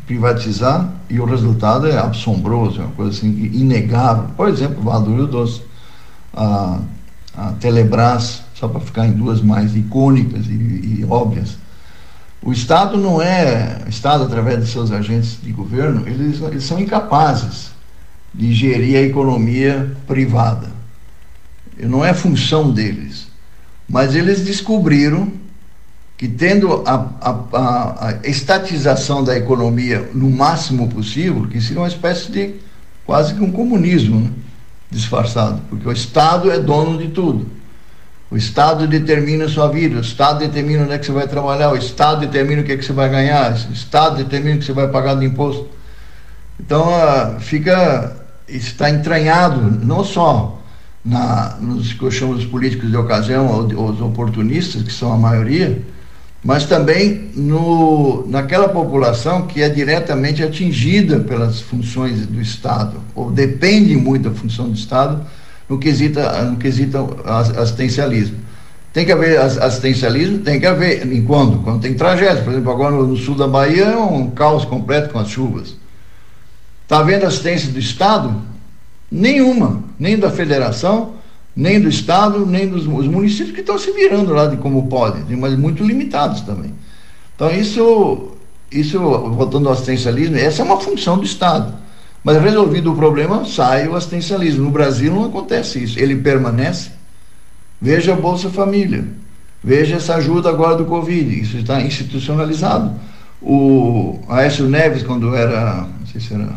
privatizar 0.07 0.89
e 1.09 1.19
o 1.19 1.25
resultado 1.25 1.86
é 1.86 1.97
assombroso, 1.97 2.80
é 2.80 2.86
uma 2.86 2.93
coisa 2.93 3.11
assim 3.11 3.28
inegável. 3.53 4.30
Por 4.38 4.47
exemplo, 4.47 4.82
Valdo 4.82 5.28
Doce, 5.28 5.61
a, 6.34 6.80
a 7.36 7.51
Telebrás, 7.59 8.41
só 8.55 8.69
para 8.69 8.80
ficar 8.80 9.05
em 9.05 9.11
duas 9.11 9.41
mais 9.41 9.75
icônicas 9.75 10.45
e, 10.47 10.99
e 11.01 11.05
óbvias. 11.09 11.57
O 12.41 12.53
Estado 12.53 12.97
não 12.97 13.21
é, 13.21 13.82
o 13.86 13.89
Estado 13.89 14.23
através 14.23 14.63
de 14.63 14.71
seus 14.71 14.91
agentes 14.91 15.39
de 15.43 15.51
governo, 15.51 16.07
eles, 16.07 16.41
eles 16.41 16.63
são 16.63 16.80
incapazes 16.80 17.71
de 18.34 18.53
gerir 18.53 18.95
a 18.97 19.01
economia 19.01 19.93
privada. 20.07 20.76
Não 21.80 22.03
é 22.03 22.13
função 22.13 22.71
deles. 22.71 23.28
Mas 23.88 24.15
eles 24.15 24.41
descobriram 24.41 25.32
que 26.17 26.28
tendo 26.28 26.84
a, 26.86 27.09
a, 27.21 27.30
a, 27.53 28.07
a, 28.07 28.28
estatização 28.28 29.23
da 29.23 29.38
economia 29.38 30.09
no 30.13 30.30
máximo 30.30 30.89
possível, 30.89 31.47
que 31.47 31.61
seria 31.61 31.82
uma 31.82 31.88
espécie 31.88 32.32
de 32.32 32.55
quase 33.05 33.36
que 33.36 33.41
um 33.41 33.51
comunismo 33.51 34.21
né? 34.21 34.32
disfarçado, 34.89 35.61
porque 35.69 35.88
o 35.88 35.91
Estado 35.91 36.51
é 36.51 36.59
dono 36.59 36.97
de 36.97 37.09
tudo. 37.09 37.47
O 38.32 38.36
Estado 38.36 38.88
determina 38.88 39.45
a 39.45 39.49
sua 39.49 39.69
vida, 39.69 39.97
o 39.97 40.01
Estado 40.01 40.39
determina 40.39 40.84
onde 40.84 40.93
é 40.93 40.97
que 40.97 41.05
você 41.05 41.11
vai 41.11 41.28
trabalhar, 41.28 41.71
o 41.71 41.78
Estado 41.78 42.21
determina 42.21 42.61
o 42.61 42.65
que 42.65 42.73
é 42.73 42.78
que 42.78 42.84
você 42.84 42.91
vai 42.91 43.09
ganhar, 43.09 43.53
o 43.53 43.71
Estado 43.71 44.17
determina 44.17 44.55
o 44.55 44.59
que 44.59 44.65
você 44.65 44.73
vai 44.73 44.88
pagar 44.88 45.15
de 45.15 45.25
imposto. 45.25 45.69
Então, 46.59 46.89
uh, 46.89 47.39
fica, 47.39 48.17
está 48.47 48.89
entranhado 48.89 49.61
não 49.86 50.03
só 50.03 50.59
na, 51.08 51.55
nos 51.62 51.93
que 51.93 52.03
eu 52.03 52.12
chamo 52.12 52.34
os 52.34 52.45
políticos 52.45 52.91
de 52.91 52.97
ocasião, 52.97 53.66
os 53.66 54.01
oportunistas, 54.01 54.84
que 54.84 54.91
são 54.91 55.14
a 55.14 55.18
maioria, 55.18 55.82
mas 56.43 56.66
também 56.66 57.32
no, 57.34 58.28
naquela 58.28 58.68
população 58.68 59.47
que 59.47 59.62
é 59.62 59.70
diretamente 59.70 60.43
atingida 60.43 61.20
pelas 61.20 61.62
funções 61.62 62.28
do 62.28 62.41
Estado, 62.41 62.97
ou 63.16 63.32
depende 63.32 63.95
muito 63.95 64.30
da 64.30 64.36
função 64.36 64.70
do 64.70 64.76
Estado 64.76 65.26
no 65.70 65.80
quesito, 65.80 66.20
no 66.49 66.58
quesito 66.58 67.18
assistencialismo. 67.26 68.38
Tem 68.91 69.05
que 69.05 69.12
haver 69.12 69.39
assistencialismo, 69.39 70.39
tem 70.39 70.60
que 70.60 70.66
haver, 70.66 71.05
em 71.05 71.24
quando? 71.24 71.60
Quando 71.60 71.82
tem 71.82 71.93
tragédia. 71.93 72.43
Por 72.43 72.51
exemplo, 72.51 72.72
agora 72.72 72.95
no 72.95 73.16
sul 73.16 73.36
da 73.36 73.47
Bahia 73.47 73.86
é 73.86 73.97
um 73.97 74.30
caos 74.32 74.66
completo 74.66 75.10
com 75.14 75.20
as 75.20 75.30
chuvas. 75.30 75.76
Está 76.84 76.99
havendo 76.99 77.26
assistência 77.26 77.72
do 77.72 77.78
Estado? 77.78 78.41
Nenhuma, 79.12 79.84
nem 79.97 80.18
da 80.18 80.30
federação, 80.30 81.14
nem 81.55 81.80
do 81.80 81.89
Estado, 81.89 82.45
nem 82.45 82.68
dos 82.68 82.86
municípios 82.86 83.51
que 83.51 83.62
estão 83.62 83.78
se 83.78 83.91
virando 83.91 84.34
lá 84.34 84.45
de 84.47 84.58
como 84.58 84.88
podem, 84.88 85.24
mas 85.38 85.58
muito 85.58 85.84
limitados 85.84 86.41
também. 86.41 86.74
Então, 87.36 87.49
isso, 87.51 88.32
isso 88.72 88.99
voltando 88.99 89.68
ao 89.68 89.74
assistencialismo, 89.74 90.38
essa 90.38 90.62
é 90.62 90.66
uma 90.66 90.80
função 90.80 91.18
do 91.18 91.24
Estado. 91.24 91.74
Mas 92.24 92.41
resolvido 92.41 92.91
o 92.91 92.95
problema, 92.95 93.45
sai 93.45 93.88
o 93.88 93.95
assistencialismo. 93.95 94.66
No 94.66 94.70
Brasil 94.70 95.14
não 95.14 95.26
acontece 95.26 95.82
isso. 95.82 95.97
Ele 95.97 96.16
permanece. 96.16 96.91
Veja 97.80 98.14
a 98.14 98.18
Bolsa 98.18 98.49
Família. 98.49 99.05
Veja 99.64 99.95
essa 99.95 100.16
ajuda 100.16 100.49
agora 100.49 100.76
do 100.76 100.86
Covid. 100.86 101.39
Isso 101.39 101.58
está 101.58 101.82
institucionalizado. 101.82 102.93
O 103.41 104.20
Aécio 104.28 104.68
Neves, 104.68 105.03
quando 105.03 105.34
era, 105.36 105.88
não 105.99 106.08
sei 106.08 106.20
se 106.20 106.34
era 106.34 106.49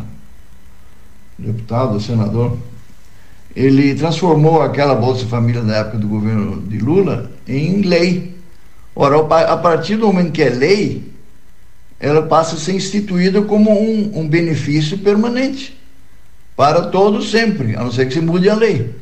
deputado 1.41 1.99
senador, 1.99 2.57
ele 3.55 3.93
transformou 3.95 4.61
aquela 4.61 4.95
Bolsa 4.95 5.25
Família 5.25 5.61
na 5.61 5.77
época 5.77 5.97
do 5.97 6.07
governo 6.07 6.61
de 6.61 6.77
Lula 6.77 7.31
em 7.47 7.81
lei. 7.81 8.35
Ora, 8.95 9.17
a 9.45 9.57
partir 9.57 9.97
do 9.97 10.07
momento 10.07 10.31
que 10.31 10.41
é 10.41 10.49
lei, 10.49 11.11
ela 11.99 12.23
passa 12.23 12.55
a 12.55 12.59
ser 12.59 12.73
instituída 12.73 13.41
como 13.41 13.71
um, 13.71 14.19
um 14.19 14.27
benefício 14.27 14.97
permanente 14.97 15.77
para 16.55 16.83
todos 16.83 17.31
sempre, 17.31 17.75
a 17.75 17.83
não 17.83 17.91
ser 17.91 18.07
que 18.07 18.13
se 18.13 18.21
mude 18.21 18.49
a 18.49 18.55
lei. 18.55 18.93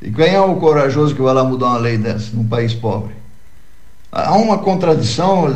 E 0.00 0.10
quem 0.10 0.34
é 0.34 0.40
o 0.40 0.56
corajoso 0.56 1.14
que 1.14 1.22
vai 1.22 1.34
lá 1.34 1.44
mudar 1.44 1.66
uma 1.66 1.78
lei 1.78 1.96
dessa 1.96 2.34
num 2.34 2.46
país 2.46 2.74
pobre? 2.74 3.14
Há 4.10 4.36
uma 4.36 4.58
contradição 4.58 5.54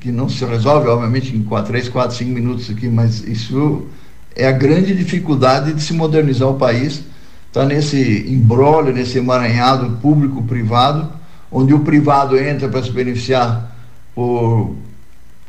que 0.00 0.10
não 0.10 0.28
se 0.28 0.42
resolve, 0.44 0.88
obviamente, 0.88 1.36
em 1.36 1.42
4, 1.42 1.70
3, 1.72 1.88
4, 1.88 2.16
5 2.16 2.30
minutos 2.30 2.70
aqui, 2.70 2.88
mas 2.88 3.22
isso 3.22 3.86
é 4.34 4.46
a 4.46 4.52
grande 4.52 4.94
dificuldade 4.94 5.72
de 5.72 5.82
se 5.82 5.92
modernizar 5.92 6.48
o 6.48 6.54
país 6.54 7.02
está 7.48 7.64
nesse 7.64 8.26
embrólio, 8.28 8.92
nesse 8.92 9.18
emaranhado 9.18 9.96
público-privado, 10.02 11.10
onde 11.50 11.74
o 11.74 11.80
privado 11.80 12.38
entra 12.38 12.68
para 12.68 12.82
se 12.82 12.90
beneficiar 12.90 13.74
por, 14.14 14.76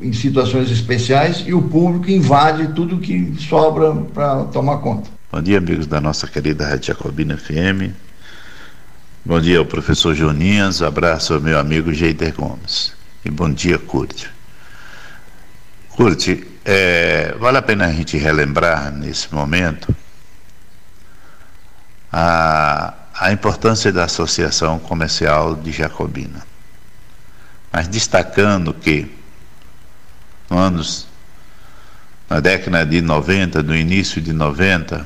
em 0.00 0.12
situações 0.12 0.70
especiais 0.70 1.44
e 1.46 1.52
o 1.52 1.62
público 1.62 2.10
invade 2.10 2.72
tudo 2.74 2.98
que 2.98 3.34
sobra 3.38 3.94
para 3.94 4.44
tomar 4.44 4.78
conta. 4.78 5.10
Bom 5.30 5.40
dia, 5.40 5.58
amigos 5.58 5.86
da 5.86 6.00
nossa 6.00 6.26
querida 6.26 6.66
Rádio 6.66 6.86
Jacobina 6.86 7.36
FM. 7.36 7.94
Bom 9.24 9.38
dia 9.38 9.64
professor 9.64 10.14
Joninhas, 10.14 10.82
abraço 10.82 11.34
ao 11.34 11.40
meu 11.40 11.58
amigo 11.58 11.92
Geider 11.92 12.34
Gomes. 12.34 12.92
E 13.24 13.30
bom 13.30 13.50
dia, 13.52 13.78
Curte. 13.78 14.28
Curte, 15.90 16.46
é, 16.72 17.34
vale 17.36 17.58
a 17.58 17.62
pena 17.62 17.86
a 17.86 17.92
gente 17.92 18.16
relembrar 18.16 18.92
nesse 18.92 19.34
momento 19.34 19.92
a, 22.12 22.94
a 23.12 23.32
importância 23.32 23.92
da 23.92 24.04
Associação 24.04 24.78
Comercial 24.78 25.56
de 25.56 25.72
Jacobina. 25.72 26.46
Mas 27.72 27.88
destacando 27.88 28.72
que, 28.72 29.12
no 30.48 30.58
anos, 30.58 31.08
na 32.28 32.38
década 32.38 32.86
de 32.86 33.00
90, 33.00 33.64
no 33.64 33.74
início 33.74 34.22
de 34.22 34.32
90, 34.32 35.04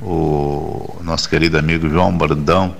o 0.00 1.00
nosso 1.02 1.28
querido 1.28 1.58
amigo 1.58 1.90
João 1.90 2.16
Brandão 2.16 2.76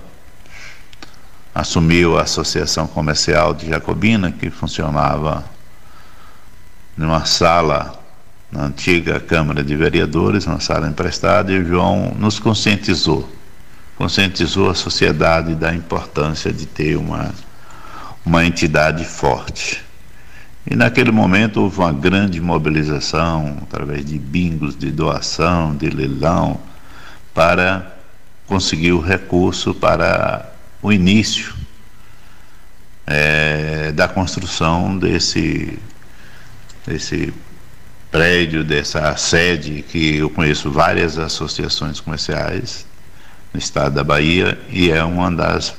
assumiu 1.52 2.16
a 2.16 2.22
Associação 2.22 2.86
Comercial 2.86 3.52
de 3.52 3.68
Jacobina, 3.68 4.30
que 4.30 4.48
funcionava 4.48 5.44
numa 6.96 7.24
sala 7.24 8.00
na 8.52 8.66
antiga 8.66 9.18
Câmara 9.18 9.64
de 9.64 9.74
Vereadores, 9.74 10.46
uma 10.46 10.60
sala 10.60 10.86
emprestada, 10.86 11.50
e 11.50 11.58
o 11.58 11.66
João 11.66 12.14
nos 12.18 12.38
conscientizou 12.38 13.28
conscientizou 14.02 14.68
a 14.68 14.74
sociedade 14.74 15.54
da 15.54 15.72
importância 15.72 16.52
de 16.52 16.66
ter 16.66 16.96
uma, 16.96 17.32
uma 18.26 18.44
entidade 18.44 19.04
forte. 19.04 19.80
E 20.68 20.74
naquele 20.74 21.12
momento 21.12 21.60
houve 21.60 21.78
uma 21.78 21.92
grande 21.92 22.40
mobilização, 22.40 23.58
através 23.62 24.04
de 24.04 24.18
bingos, 24.18 24.76
de 24.76 24.90
doação, 24.90 25.76
de 25.76 25.88
leilão, 25.88 26.60
para 27.32 27.96
conseguir 28.46 28.90
o 28.90 29.00
recurso 29.00 29.72
para 29.72 30.52
o 30.82 30.92
início 30.92 31.54
é, 33.06 33.92
da 33.92 34.08
construção 34.08 34.98
desse, 34.98 35.78
desse 36.84 37.32
prédio, 38.12 38.62
dessa 38.62 39.16
sede, 39.16 39.82
que 39.82 40.18
eu 40.18 40.28
conheço 40.28 40.70
várias 40.70 41.18
associações 41.18 41.98
comerciais 41.98 42.86
no 43.54 43.58
estado 43.58 43.94
da 43.94 44.04
Bahia 44.04 44.60
e 44.68 44.90
é 44.90 45.02
uma 45.02 45.32
das 45.32 45.74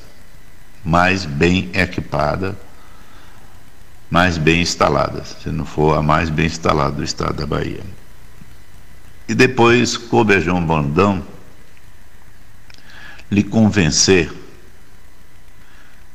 mais 0.84 1.26
bem 1.26 1.70
equipada, 1.76 2.58
mais 4.10 4.40
bem 4.40 4.62
instaladas, 4.64 5.38
se 5.44 5.50
não 5.50 5.64
for 5.64 5.96
a 5.96 6.02
mais 6.02 6.32
bem 6.32 6.48
instalada 6.48 6.94
do 6.94 7.04
estado 7.04 7.36
da 7.36 7.46
Bahia. 7.46 7.84
E 9.28 9.36
depois 9.36 9.96
coube 9.96 10.34
a 10.34 10.40
João 10.40 10.66
Bondão 10.66 11.24
lhe 13.30 13.44
convencer, 13.44 14.32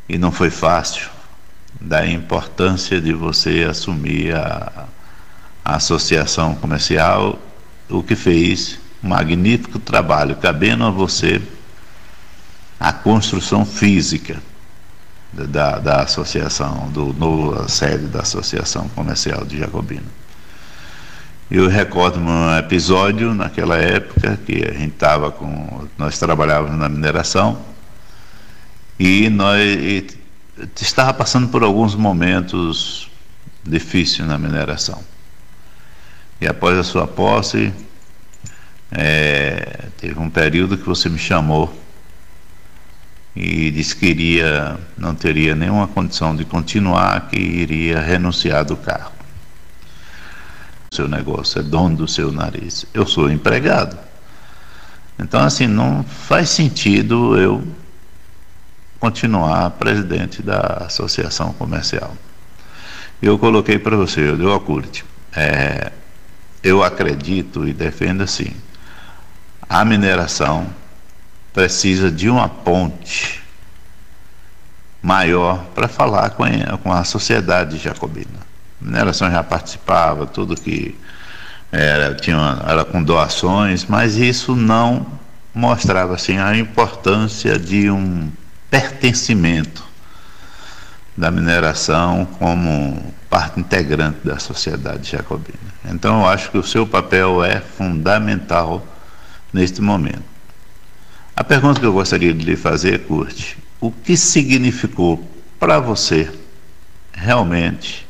e 0.08 0.18
não 0.18 0.32
foi 0.32 0.50
fácil, 0.50 1.08
da 1.80 2.04
importância 2.06 3.00
de 3.00 3.12
você 3.12 3.64
assumir 3.68 4.34
a, 4.34 4.88
associação 5.76 6.54
comercial, 6.54 7.38
o 7.88 8.02
que 8.02 8.16
fez 8.16 8.78
um 9.02 9.08
magnífico 9.08 9.78
trabalho, 9.78 10.36
cabendo 10.36 10.84
a 10.84 10.90
você 10.90 11.40
a 12.78 12.92
construção 12.92 13.64
física 13.64 14.40
da, 15.32 15.78
da 15.78 16.02
associação, 16.02 16.88
do 16.90 17.12
novo 17.12 17.68
sede 17.68 18.06
da 18.06 18.20
Associação 18.20 18.88
Comercial 18.90 19.44
de 19.44 19.58
Jacobina. 19.58 20.06
Eu 21.50 21.66
recordo 21.68 22.20
um 22.20 22.56
episódio 22.56 23.34
naquela 23.34 23.78
época 23.78 24.38
que 24.44 24.64
a 24.64 24.72
gente 24.72 24.92
estava 24.92 25.30
com. 25.30 25.88
Nós 25.96 26.18
trabalhávamos 26.18 26.78
na 26.78 26.88
mineração 26.88 27.58
e 28.98 29.30
nós 29.30 29.62
e 29.62 30.06
estava 30.78 31.14
passando 31.14 31.48
por 31.48 31.62
alguns 31.62 31.94
momentos 31.94 33.10
difíceis 33.64 34.28
na 34.28 34.36
mineração. 34.36 35.02
E 36.40 36.46
após 36.46 36.78
a 36.78 36.84
sua 36.84 37.06
posse, 37.06 37.72
é, 38.90 39.86
teve 39.98 40.18
um 40.18 40.30
período 40.30 40.78
que 40.78 40.86
você 40.86 41.08
me 41.08 41.18
chamou 41.18 41.74
e 43.34 43.70
disse 43.70 43.94
que 43.94 44.06
iria, 44.06 44.78
não 44.96 45.14
teria 45.14 45.54
nenhuma 45.54 45.86
condição 45.86 46.34
de 46.34 46.44
continuar, 46.44 47.28
que 47.28 47.38
iria 47.38 48.00
renunciar 48.00 48.64
do 48.64 48.76
cargo. 48.76 49.12
O 50.90 50.94
seu 50.94 51.06
negócio 51.06 51.60
é 51.60 51.62
dono 51.62 51.96
do 51.96 52.08
seu 52.08 52.32
nariz. 52.32 52.86
Eu 52.94 53.06
sou 53.06 53.30
empregado. 53.30 53.98
Então, 55.18 55.40
assim, 55.40 55.66
não 55.66 56.02
faz 56.02 56.48
sentido 56.48 57.38
eu 57.38 57.62
continuar 58.98 59.70
presidente 59.70 60.42
da 60.42 60.84
associação 60.86 61.52
comercial. 61.52 62.16
Eu 63.20 63.38
coloquei 63.38 63.78
para 63.78 63.96
você, 63.96 64.30
eu 64.30 64.36
deu 64.36 64.54
a 64.54 64.60
curte. 64.60 65.04
É, 65.32 65.92
eu 66.68 66.82
acredito 66.82 67.66
e 67.66 67.72
defendo 67.72 68.22
assim: 68.22 68.52
a 69.68 69.84
mineração 69.84 70.66
precisa 71.52 72.10
de 72.10 72.28
uma 72.28 72.48
ponte 72.48 73.42
maior 75.02 75.64
para 75.74 75.88
falar 75.88 76.30
com 76.30 76.44
a, 76.44 76.78
com 76.82 76.92
a 76.92 77.04
sociedade 77.04 77.78
jacobina. 77.78 78.46
A 78.80 78.84
mineração 78.84 79.30
já 79.30 79.42
participava, 79.42 80.26
tudo 80.26 80.54
que 80.54 80.94
era, 81.72 82.14
tinha, 82.14 82.62
era 82.66 82.84
com 82.84 83.02
doações, 83.02 83.84
mas 83.86 84.16
isso 84.16 84.54
não 84.54 85.06
mostrava 85.54 86.14
assim, 86.14 86.38
a 86.38 86.56
importância 86.56 87.58
de 87.58 87.90
um 87.90 88.30
pertencimento 88.70 89.87
da 91.18 91.32
mineração 91.32 92.24
como 92.38 93.12
parte 93.28 93.58
integrante 93.58 94.20
da 94.24 94.38
sociedade 94.38 95.10
jacobina. 95.10 95.58
Então, 95.86 96.20
eu 96.20 96.28
acho 96.28 96.48
que 96.48 96.56
o 96.56 96.62
seu 96.62 96.86
papel 96.86 97.44
é 97.44 97.60
fundamental 97.60 98.86
neste 99.52 99.82
momento. 99.82 100.22
A 101.34 101.42
pergunta 101.42 101.80
que 101.80 101.86
eu 101.86 101.92
gostaria 101.92 102.32
de 102.32 102.44
lhe 102.44 102.56
fazer, 102.56 103.00
Curte, 103.00 103.58
o 103.80 103.90
que 103.90 104.16
significou 104.16 105.28
para 105.58 105.80
você 105.80 106.30
realmente, 107.12 108.06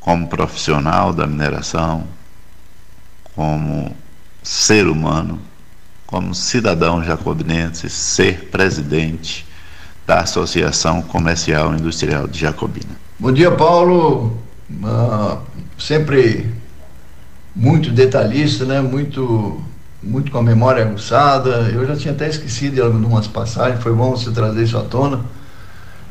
como 0.00 0.28
profissional 0.28 1.12
da 1.12 1.26
mineração, 1.26 2.08
como 3.34 3.94
ser 4.42 4.86
humano, 4.86 5.38
como 6.06 6.34
cidadão 6.34 7.04
jacobinense, 7.04 7.90
ser 7.90 8.46
presidente 8.46 9.46
da 10.08 10.20
Associação 10.20 11.02
Comercial 11.02 11.74
Industrial 11.74 12.26
de 12.26 12.40
Jacobina? 12.40 12.98
Bom 13.18 13.30
dia, 13.30 13.50
Paulo. 13.50 14.38
Uh, 14.70 15.36
sempre 15.78 16.50
muito 17.54 17.90
detalhista, 17.90 18.64
né? 18.64 18.80
Muito 18.80 19.62
muito 20.02 20.32
com 20.32 20.38
a 20.38 20.42
memória 20.42 20.82
aguçada. 20.82 21.68
Eu 21.74 21.86
já 21.86 21.94
tinha 21.94 22.14
até 22.14 22.26
esquecido 22.26 22.76
de 22.76 22.80
algumas 22.80 23.26
passagens, 23.26 23.82
foi 23.82 23.92
bom 23.92 24.12
você 24.12 24.30
trazer 24.30 24.62
isso 24.62 24.78
à 24.78 24.82
tona, 24.82 25.20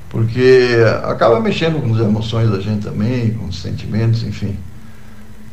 porque 0.09 0.77
acaba 1.03 1.39
mexendo 1.39 1.81
com 1.81 1.91
as 1.95 1.99
emoções 1.99 2.51
da 2.51 2.59
gente 2.59 2.83
também, 2.83 3.31
com 3.31 3.45
os 3.45 3.59
sentimentos, 3.59 4.21
enfim. 4.21 4.55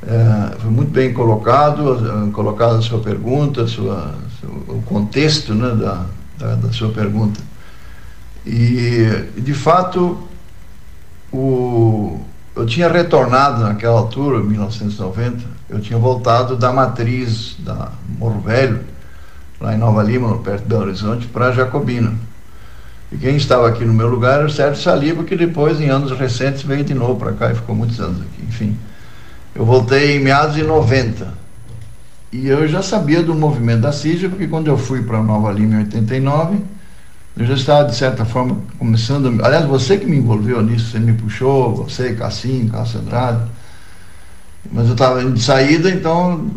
É, 0.07 0.59
foi 0.59 0.71
muito 0.71 0.91
bem 0.91 1.15
colocado, 1.15 2.31
colocada 2.33 2.77
a 2.77 2.83
sua 2.83 2.99
pergunta, 2.99 3.63
a 3.63 3.67
sua, 3.67 4.15
o 4.69 4.83
contexto 4.83 5.55
né, 5.55 5.75
da, 5.77 6.05
da, 6.37 6.55
da 6.57 6.73
sua 6.73 6.91
pergunta. 6.91 7.41
E, 8.47 9.31
de 9.37 9.55
fato, 9.55 10.19
o, 11.33 12.21
eu 12.55 12.67
tinha 12.67 12.89
retornado 12.89 13.63
naquela 13.63 13.99
altura, 13.99 14.41
1990, 14.41 15.45
eu 15.69 15.81
tinha 15.81 15.99
voltado 15.99 16.57
da 16.57 16.73
matriz 16.73 17.57
da 17.59 17.91
Morro 18.19 18.41
Velho, 18.41 18.81
lá 19.61 19.75
em 19.75 19.79
Nova 19.79 20.03
Lima, 20.03 20.39
perto 20.39 20.63
de 20.63 20.69
Belo 20.69 20.83
Horizonte, 20.83 21.27
para 21.27 21.53
Jacobina. 21.53 22.13
E 23.11 23.17
quem 23.17 23.37
estava 23.37 23.69
aqui 23.69 23.85
no 23.85 23.95
meu 23.95 24.09
lugar 24.09 24.39
era 24.39 24.47
o 24.47 24.51
Sérgio 24.51 24.83
Saliba, 24.83 25.25
que 25.25 25.37
depois, 25.37 25.81
em 25.81 25.89
anos 25.89 26.11
recentes, 26.13 26.63
veio 26.63 26.85
de 26.85 26.95
novo 26.95 27.17
para 27.17 27.33
cá 27.33 27.51
e 27.51 27.55
ficou 27.55 27.75
muitos 27.75 27.99
anos 28.01 28.21
aqui. 28.21 28.43
Enfim, 28.47 28.77
eu 29.55 29.65
voltei 29.65 30.17
em 30.17 30.21
meados 30.21 30.55
de 30.55 30.63
90. 30.63 31.33
E 32.33 32.49
eu 32.49 32.67
já 32.67 32.83
sabia 32.83 33.23
do 33.23 33.35
movimento 33.35 33.83
da 33.83 33.93
CIJA, 33.93 34.29
porque 34.29 34.49
quando 34.49 34.67
eu 34.67 34.77
fui 34.77 35.03
para 35.03 35.23
Nova 35.23 35.53
Lima 35.53 35.77
em 35.77 35.79
89, 35.85 36.59
eu 37.37 37.47
já 37.47 37.55
estava, 37.55 37.89
de 37.89 37.97
certa 37.97 38.25
forma, 38.25 38.59
começando. 38.79 39.27
Aliás, 39.45 39.65
você 39.67 39.99
que 39.99 40.07
me 40.07 40.17
envolveu 40.19 40.63
nisso, 40.63 40.91
você 40.91 41.01
me 41.01 41.13
puxou, 41.15 41.75
você, 41.75 42.15
Cassim, 42.15 42.69
Cássio 42.69 43.01
Andrade. 43.01 43.51
Mas 44.71 44.87
eu 44.87 44.93
estava 44.93 45.25
de 45.25 45.43
saída, 45.43 45.91
então 45.91 46.49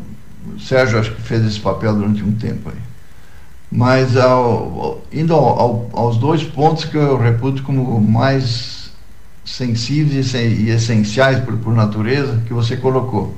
o 0.56 0.60
Sérgio 0.60 1.00
acho 1.00 1.12
que 1.14 1.22
fez 1.22 1.46
esse 1.46 1.60
papel 1.60 1.96
durante 1.96 2.24
um 2.24 2.32
tempo 2.32 2.70
aí. 2.70 2.82
Mas 3.72 4.16
ao, 4.16 5.02
indo 5.12 5.34
ao, 5.34 5.60
ao, 5.60 5.90
aos 5.94 6.18
dois 6.18 6.44
pontos 6.44 6.86
que 6.86 6.96
eu 6.96 7.18
reputo 7.18 7.64
como 7.64 8.00
mais 8.00 8.92
sensíveis 9.44 10.34
e 10.34 10.70
essenciais 10.70 11.40
por, 11.40 11.58
por 11.58 11.74
natureza 11.74 12.42
que 12.46 12.54
você 12.54 12.78
colocou. 12.78 13.36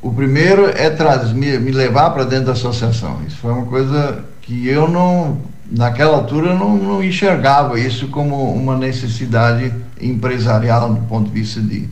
O 0.00 0.12
primeiro 0.12 0.66
é 0.66 0.88
trazer, 0.88 1.34
me, 1.34 1.58
me 1.58 1.72
levar 1.72 2.10
para 2.10 2.24
dentro 2.24 2.46
da 2.46 2.52
associação. 2.52 3.20
Isso 3.26 3.36
foi 3.38 3.52
uma 3.52 3.66
coisa 3.66 4.24
que 4.40 4.68
eu 4.68 4.88
não 4.88 5.40
naquela 5.70 6.16
altura 6.16 6.54
não, 6.54 6.76
não 6.76 7.04
enxergava 7.04 7.78
isso 7.78 8.08
como 8.08 8.52
uma 8.52 8.76
necessidade 8.76 9.72
empresarial 10.00 10.94
do 10.94 11.00
ponto 11.02 11.30
de 11.30 11.40
vista 11.40 11.60
de, 11.60 11.88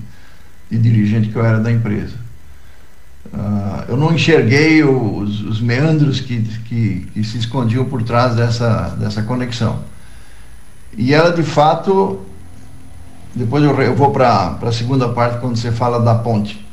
de 0.70 0.78
dirigente 0.78 1.28
que 1.28 1.36
eu 1.36 1.44
era 1.44 1.60
da 1.60 1.70
empresa. 1.70 2.14
Uh, 3.26 3.84
eu 3.88 3.96
não 3.96 4.14
enxerguei 4.14 4.84
os, 4.84 5.42
os 5.42 5.60
meandros 5.60 6.20
que, 6.20 6.40
que, 6.40 7.08
que, 7.12 7.24
se 7.24 7.38
escondiam 7.38 7.84
por 7.84 8.02
trás 8.02 8.34
dessa, 8.36 8.90
dessa 8.98 9.22
conexão. 9.22 9.80
E 10.96 11.12
ela, 11.12 11.32
de 11.32 11.42
fato, 11.42 12.24
depois 13.34 13.62
eu, 13.62 13.70
eu 13.82 13.94
vou 13.94 14.10
para 14.12 14.58
a 14.62 14.72
segunda 14.72 15.08
parte, 15.08 15.40
quando 15.40 15.56
você 15.56 15.72
fala 15.72 16.00
da 16.00 16.14
ponte. 16.14 16.65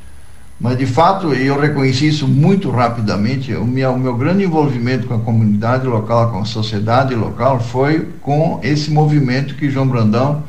Mas, 0.59 0.77
de 0.77 0.85
fato, 0.85 1.33
eu 1.33 1.59
reconheci 1.59 2.07
isso 2.07 2.27
muito 2.27 2.69
rapidamente. 2.69 3.53
O 3.53 3.65
meu, 3.65 3.91
o 3.91 3.99
meu 3.99 4.15
grande 4.15 4.43
envolvimento 4.43 5.07
com 5.07 5.15
a 5.15 5.19
comunidade 5.19 5.85
local, 5.85 6.31
com 6.31 6.39
a 6.39 6.45
sociedade 6.45 7.15
local, 7.15 7.59
foi 7.59 8.07
com 8.21 8.59
esse 8.63 8.91
movimento 8.91 9.55
que 9.55 9.69
João 9.69 9.87
Brandão 9.87 10.43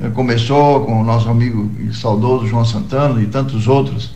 eh, 0.00 0.08
começou 0.10 0.84
com 0.86 1.00
o 1.00 1.04
nosso 1.04 1.28
amigo 1.28 1.70
e 1.80 1.94
saudoso 1.94 2.46
João 2.46 2.64
Santana 2.64 3.20
e 3.20 3.26
tantos 3.26 3.66
outros 3.66 4.14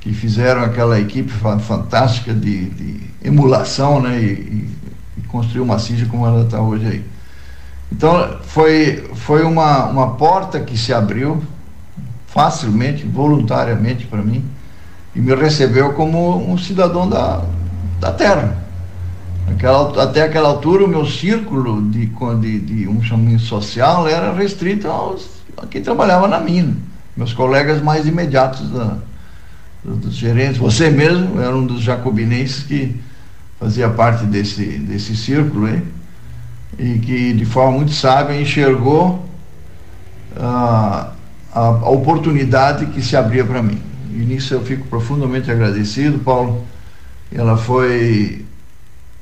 que 0.00 0.12
fizeram 0.12 0.62
aquela 0.62 0.98
equipe 1.00 1.32
fantástica 1.32 2.34
de, 2.34 2.70
de 2.70 3.00
emulação 3.22 4.00
né, 4.00 4.20
e, 4.20 4.26
e, 4.26 4.70
e 5.18 5.20
construiu 5.28 5.62
uma 5.62 5.78
CIJA 5.78 6.06
como 6.06 6.26
ela 6.26 6.44
está 6.44 6.60
hoje 6.60 6.86
aí. 6.86 7.04
Então, 7.90 8.38
foi, 8.42 9.08
foi 9.14 9.44
uma, 9.44 9.86
uma 9.86 10.14
porta 10.14 10.58
que 10.60 10.76
se 10.76 10.92
abriu 10.92 11.42
facilmente, 12.32 13.04
voluntariamente 13.04 14.06
para 14.06 14.22
mim, 14.22 14.44
e 15.14 15.20
me 15.20 15.34
recebeu 15.34 15.92
como 15.92 16.36
um 16.50 16.56
cidadão 16.56 17.08
da, 17.08 17.42
da 18.00 18.12
terra. 18.12 18.62
Aquela, 19.48 20.02
até 20.02 20.22
aquela 20.22 20.48
altura, 20.48 20.84
o 20.84 20.88
meu 20.88 21.04
círculo 21.04 21.82
de, 21.90 22.06
de, 22.06 22.60
de 22.60 22.88
um 22.88 23.00
caminho 23.00 23.38
social 23.38 24.08
era 24.08 24.32
restrito 24.32 24.88
aos 24.88 25.42
a 25.56 25.66
quem 25.66 25.82
trabalhava 25.82 26.26
na 26.26 26.40
mina, 26.40 26.74
meus 27.16 27.34
colegas 27.34 27.82
mais 27.82 28.06
imediatos 28.06 28.70
da, 28.70 28.96
dos 29.84 30.14
gerentes. 30.14 30.56
Você 30.56 30.90
mesmo 30.90 31.40
era 31.40 31.54
um 31.54 31.66
dos 31.66 31.82
jacobinenses 31.82 32.62
que 32.62 32.98
fazia 33.60 33.90
parte 33.90 34.24
desse, 34.24 34.64
desse 34.64 35.14
círculo 35.14 35.66
aí, 35.66 35.82
e 36.78 36.98
que 36.98 37.32
de 37.34 37.44
forma 37.44 37.78
muito 37.78 37.92
sábia 37.92 38.40
enxergou 38.40 39.24
ah, 40.36 41.11
a, 41.52 41.60
a 41.60 41.88
oportunidade 41.90 42.86
que 42.86 43.02
se 43.02 43.16
abria 43.16 43.44
para 43.44 43.62
mim. 43.62 43.80
E 44.10 44.18
nisso 44.18 44.54
eu 44.54 44.62
fico 44.62 44.86
profundamente 44.88 45.50
agradecido, 45.50 46.18
Paulo. 46.18 46.64
Ela 47.30 47.56
foi 47.56 48.44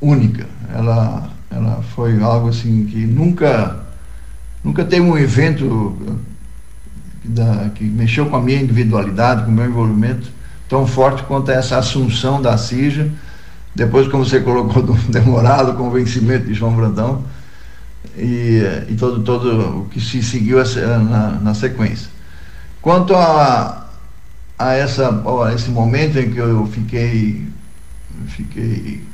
única. 0.00 0.46
Ela, 0.72 1.30
ela 1.50 1.82
foi 1.94 2.20
algo 2.22 2.48
assim 2.48 2.86
que 2.86 2.98
nunca, 2.98 3.80
nunca 4.64 4.84
teve 4.84 5.02
um 5.02 5.18
evento 5.18 5.96
da, 7.24 7.70
que 7.74 7.84
mexeu 7.84 8.26
com 8.26 8.36
a 8.36 8.40
minha 8.40 8.60
individualidade, 8.60 9.44
com 9.44 9.50
o 9.50 9.54
meu 9.54 9.66
envolvimento 9.66 10.30
tão 10.68 10.86
forte 10.86 11.24
quanto 11.24 11.50
essa 11.50 11.78
assunção 11.78 12.40
da 12.40 12.56
CIJA. 12.56 13.10
Depois, 13.74 14.08
como 14.08 14.24
você 14.24 14.40
colocou, 14.40 14.82
do 14.82 14.94
demorado 15.10 15.74
convencimento 15.74 16.46
de 16.46 16.54
João 16.54 16.74
Brandão 16.74 17.24
e, 18.16 18.62
e 18.88 18.94
todo, 18.94 19.22
todo 19.22 19.80
o 19.80 19.84
que 19.86 20.00
se 20.00 20.22
seguiu 20.22 20.58
na, 20.58 21.38
na 21.40 21.54
sequência. 21.54 22.08
Quanto 22.82 23.14
a, 23.14 23.86
a, 24.58 24.72
essa, 24.74 25.22
esse 25.54 25.70
momento 25.70 26.18
em 26.18 26.30
que 26.30 26.38
eu 26.38 26.66
fiquei, 26.66 27.46
fiquei, 28.28 29.04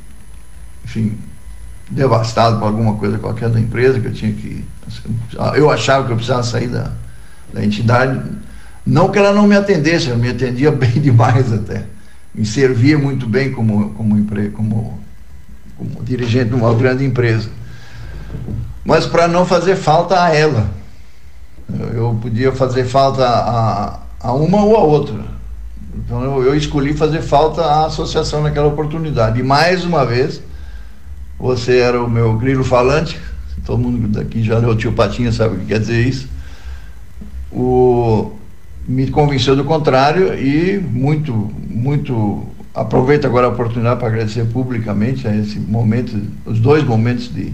enfim, 0.84 1.18
devastado 1.90 2.58
por 2.58 2.66
alguma 2.66 2.94
coisa 2.94 3.18
qualquer 3.18 3.48
da 3.48 3.58
empresa, 3.58 4.00
que 4.00 4.06
eu 4.06 4.12
tinha 4.12 4.32
que. 4.32 4.64
Eu 5.56 5.70
achava 5.70 6.06
que 6.06 6.12
eu 6.12 6.16
precisava 6.16 6.44
sair 6.44 6.68
da, 6.68 6.92
da 7.52 7.64
entidade. 7.64 8.22
Não 8.84 9.10
que 9.10 9.18
ela 9.18 9.32
não 9.32 9.48
me 9.48 9.56
atendesse, 9.56 10.10
ela 10.10 10.18
me 10.18 10.28
atendia 10.28 10.70
bem 10.72 10.92
demais 10.92 11.52
até. 11.52 11.84
Me 12.32 12.46
servia 12.46 12.96
muito 12.96 13.26
bem 13.26 13.50
como, 13.50 13.90
como, 13.94 14.24
como, 14.52 15.00
como 15.76 16.04
dirigente 16.04 16.50
de 16.50 16.54
uma 16.54 16.72
grande 16.74 17.04
empresa. 17.04 17.48
mas 18.84 19.06
para 19.06 19.26
não 19.26 19.44
fazer 19.44 19.74
falta 19.74 20.22
a 20.22 20.32
ela. 20.32 20.70
Eu 21.68 22.18
podia 22.20 22.52
fazer 22.52 22.84
falta 22.84 23.26
a, 23.26 24.00
a 24.20 24.32
uma 24.32 24.62
ou 24.64 24.76
a 24.76 24.80
outra. 24.80 25.24
Então 25.94 26.22
eu, 26.22 26.44
eu 26.44 26.54
escolhi 26.54 26.94
fazer 26.94 27.22
falta 27.22 27.62
à 27.62 27.86
associação 27.86 28.42
naquela 28.42 28.68
oportunidade. 28.68 29.40
E 29.40 29.42
mais 29.42 29.84
uma 29.84 30.04
vez, 30.04 30.40
você 31.38 31.78
era 31.78 32.02
o 32.02 32.08
meu 32.08 32.36
grilo 32.36 32.62
falante, 32.62 33.18
todo 33.64 33.78
mundo 33.78 34.08
daqui 34.08 34.42
já 34.42 34.58
leu 34.58 34.70
o 34.70 34.76
tio 34.76 34.92
Patinha 34.92 35.32
sabe 35.32 35.56
o 35.56 35.58
que 35.58 35.66
quer 35.66 35.80
dizer 35.80 36.06
isso. 36.06 36.28
O, 37.50 38.32
me 38.86 39.10
convenceu 39.10 39.56
do 39.56 39.64
contrário 39.64 40.34
e 40.38 40.78
muito, 40.78 41.32
muito 41.68 42.46
aproveito 42.74 43.26
agora 43.26 43.46
a 43.46 43.50
oportunidade 43.50 43.98
para 43.98 44.08
agradecer 44.08 44.44
publicamente 44.46 45.26
a 45.26 45.34
esse 45.34 45.58
momento, 45.58 46.20
os 46.44 46.60
dois 46.60 46.84
momentos 46.84 47.32
de, 47.32 47.52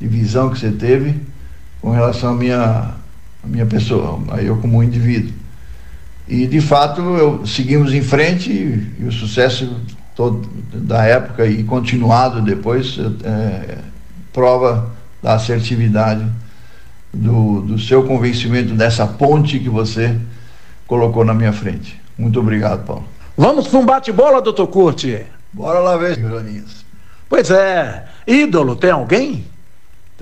de 0.00 0.08
visão 0.08 0.50
que 0.50 0.58
você 0.58 0.72
teve 0.72 1.14
com 1.80 1.90
relação 1.90 2.30
à 2.30 2.34
minha, 2.34 2.94
à 3.42 3.46
minha 3.46 3.66
pessoa, 3.66 4.20
a 4.30 4.42
eu 4.42 4.56
como 4.56 4.82
indivíduo. 4.82 5.32
E 6.28 6.46
de 6.46 6.60
fato 6.60 7.00
eu, 7.00 7.46
seguimos 7.46 7.92
em 7.92 8.02
frente 8.02 8.50
e, 8.50 9.02
e 9.02 9.04
o 9.04 9.12
sucesso 9.12 9.76
todo 10.14 10.48
da 10.72 11.04
época 11.04 11.46
e 11.46 11.64
continuado 11.64 12.40
depois 12.42 12.98
é, 13.24 13.78
prova 14.32 14.90
da 15.22 15.34
assertividade 15.34 16.24
do, 17.12 17.62
do 17.62 17.78
seu 17.78 18.04
convencimento 18.04 18.74
dessa 18.74 19.06
ponte 19.06 19.58
que 19.58 19.68
você 19.68 20.16
colocou 20.86 21.24
na 21.24 21.34
minha 21.34 21.52
frente. 21.52 22.00
Muito 22.16 22.40
obrigado, 22.40 22.84
Paulo. 22.84 23.04
Vamos 23.36 23.66
para 23.66 23.78
um 23.78 23.86
bate-bola, 23.86 24.42
doutor 24.42 24.66
Curti? 24.66 25.24
Bora 25.52 25.78
lá 25.78 25.96
ver, 25.96 26.18
Joaninhas. 26.18 26.84
Pois 27.28 27.50
é. 27.50 28.04
Ídolo, 28.26 28.76
tem 28.76 28.90
alguém? 28.90 29.44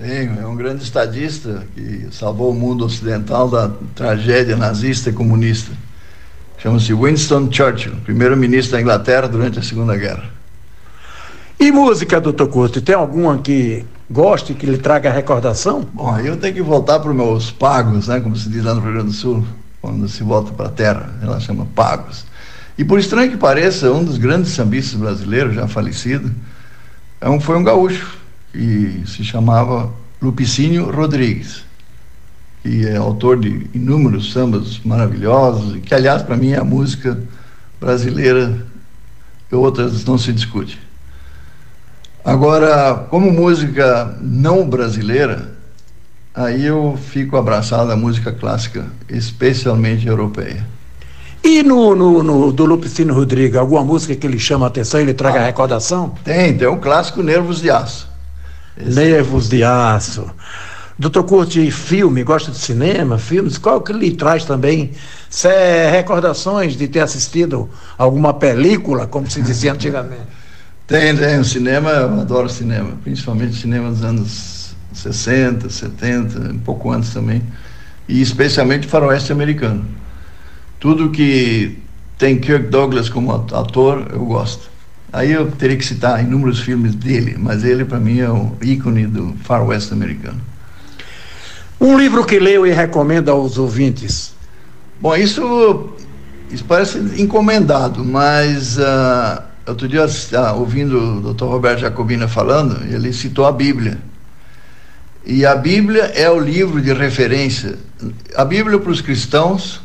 Tenho, 0.01 0.41
é 0.41 0.47
um 0.47 0.57
grande 0.57 0.83
estadista 0.83 1.63
que 1.75 2.09
salvou 2.11 2.53
o 2.53 2.55
mundo 2.55 2.87
ocidental 2.87 3.51
da 3.51 3.71
tragédia 3.95 4.57
nazista 4.57 5.11
e 5.11 5.13
comunista. 5.13 5.73
Chama-se 6.57 6.95
Winston 6.95 7.53
Churchill, 7.53 7.97
primeiro-ministro 8.03 8.73
da 8.73 8.81
Inglaterra 8.81 9.29
durante 9.29 9.59
a 9.59 9.63
Segunda 9.63 9.95
Guerra. 9.99 10.25
E 11.59 11.71
música, 11.71 12.19
doutor 12.19 12.49
Curti, 12.49 12.81
tem 12.81 12.95
alguma 12.95 13.37
que 13.37 13.85
goste, 14.11 14.55
que 14.55 14.65
lhe 14.65 14.79
traga 14.79 15.13
recordação? 15.13 15.87
Bom, 15.93 16.19
eu 16.19 16.35
tenho 16.39 16.55
que 16.55 16.63
voltar 16.63 16.99
para 16.99 17.11
os 17.11 17.17
meus 17.17 17.51
pagos, 17.51 18.09
né, 18.09 18.21
como 18.21 18.35
se 18.35 18.49
diz 18.49 18.65
lá 18.65 18.73
no 18.73 18.81
Rio 18.81 18.93
Grande 18.93 19.09
do 19.09 19.13
Sul, 19.13 19.45
quando 19.83 20.09
se 20.09 20.23
volta 20.23 20.51
para 20.51 20.69
a 20.69 20.71
terra, 20.71 21.11
ela 21.21 21.39
chama 21.41 21.67
pagos. 21.75 22.25
E 22.79 22.85
por 22.87 22.99
estranho 22.99 23.31
que 23.31 23.37
pareça, 23.37 23.93
um 23.93 24.03
dos 24.03 24.17
grandes 24.17 24.53
sambistas 24.53 24.99
brasileiros, 24.99 25.55
já 25.55 25.69
falecido, 25.69 26.35
é 27.21 27.29
um, 27.29 27.39
foi 27.39 27.59
um 27.59 27.63
gaúcho, 27.63 28.20
e 28.55 29.03
se 29.07 29.25
chamava 29.25 29.91
Lupicínio 30.21 30.91
Rodrigues, 30.91 31.65
que 32.63 32.87
é 32.87 32.97
autor 32.97 33.41
de 33.41 33.67
inúmeros 33.73 34.33
sambas 34.33 34.81
maravilhosos, 34.85 35.79
que, 35.83 35.95
aliás, 35.95 36.23
para 36.23 36.37
mim 36.37 36.51
é 36.51 36.59
a 36.59 36.65
música 36.65 37.19
brasileira 37.81 38.67
que 39.49 39.55
outras 39.55 40.05
não 40.05 40.19
se 40.19 40.33
discute. 40.33 40.79
Agora, 42.25 43.07
como 43.09 43.33
música 43.33 44.17
não 44.21 44.69
brasileira, 44.69 45.51
aí 46.35 46.67
eu 46.67 46.99
fico 47.11 47.37
abraçado 47.37 47.91
à 47.91 47.97
música 47.97 48.31
clássica, 48.31 48.87
especialmente 49.09 50.07
europeia. 50.07 50.67
E 51.43 51.63
no, 51.63 51.97
no, 51.97 52.23
no 52.23 52.53
do 52.53 52.67
Lupicino 52.67 53.15
Rodrigues, 53.15 53.57
alguma 53.57 53.83
música 53.83 54.15
que 54.15 54.27
ele 54.27 54.39
chama 54.39 54.67
a 54.67 54.69
atenção 54.69 55.01
e 55.01 55.05
ele 55.05 55.15
traga 55.15 55.41
ah, 55.41 55.47
recordação? 55.47 56.15
Tem, 56.23 56.55
tem 56.55 56.69
um 56.69 56.79
clássico 56.79 57.23
Nervos 57.23 57.63
de 57.63 57.71
Aço. 57.71 58.10
Nervos 58.77 59.49
de 59.49 59.63
Aço. 59.65 60.31
Doutor 60.99 61.25
curte 61.25 61.71
filme, 61.71 62.23
gosta 62.23 62.51
de 62.51 62.59
cinema, 62.59 63.17
filmes? 63.17 63.57
Qual 63.57 63.81
que 63.81 63.91
lhe 63.91 64.13
traz 64.13 64.45
também 64.45 64.93
é 65.45 65.91
recordações 65.91 66.77
de 66.77 66.87
ter 66.89 67.01
assistido 67.01 67.71
alguma 67.97 68.35
película, 68.35 69.07
como 69.07 69.31
se 69.31 69.41
dizia 69.41 69.73
antigamente? 69.73 70.41
Tem, 70.87 71.17
tem. 71.17 71.39
O 71.39 71.45
cinema, 71.45 71.91
eu 71.91 72.21
adoro 72.21 72.49
cinema, 72.49 72.99
principalmente 73.05 73.55
cinema 73.55 73.91
dos 73.91 74.03
anos 74.03 74.75
60, 74.93 75.71
70, 75.71 76.53
um 76.53 76.59
pouco 76.59 76.91
antes 76.91 77.15
também. 77.15 77.41
E 78.09 78.21
especialmente 78.21 78.89
faroeste 78.89 79.31
americano. 79.31 79.85
Tudo 80.81 81.11
que 81.11 81.79
tem 82.19 82.41
Kirk 82.41 82.67
Douglas 82.71 83.09
como 83.09 83.33
ator, 83.33 84.09
eu 84.13 84.25
gosto. 84.25 84.69
Aí 85.13 85.33
eu 85.33 85.51
teria 85.51 85.77
que 85.77 85.85
citar 85.85 86.23
inúmeros 86.23 86.61
filmes 86.61 86.95
dele, 86.95 87.37
mas 87.39 87.65
ele 87.65 87.85
para 87.85 87.99
mim 87.99 88.21
é 88.21 88.31
o 88.31 88.57
ícone 88.63 89.07
do 89.07 89.35
Far 89.43 89.67
West 89.67 89.93
americano. 89.93 90.41
Um 91.81 91.99
livro 91.99 92.25
que 92.25 92.39
leu 92.39 92.67
e 92.67 92.73
recomenda 92.73 93.33
aos 93.33 93.59
ouvintes? 93.59 94.35
Bom, 95.01 95.17
isso, 95.17 95.91
isso 96.51 96.65
parece 96.65 96.99
encomendado, 97.21 98.05
mas 98.05 98.77
uh, 98.79 99.43
outro 99.67 99.89
dia, 99.89 100.05
uh, 100.05 100.59
ouvindo 100.59 100.99
o 100.99 101.33
Dr. 101.33 101.45
Roberto 101.45 101.81
Jacobina 101.81 102.29
falando, 102.29 102.85
ele 102.85 103.13
citou 103.13 103.47
a 103.47 103.53
Bíblia. 103.53 103.99
E 105.25 105.45
a 105.45 105.57
Bíblia 105.57 106.05
é 106.15 106.31
o 106.31 106.39
livro 106.39 106.81
de 106.81 106.93
referência. 106.93 107.79
A 108.37 108.45
Bíblia 108.45 108.79
para 108.79 108.91
os 108.91 109.01
cristãos 109.01 109.81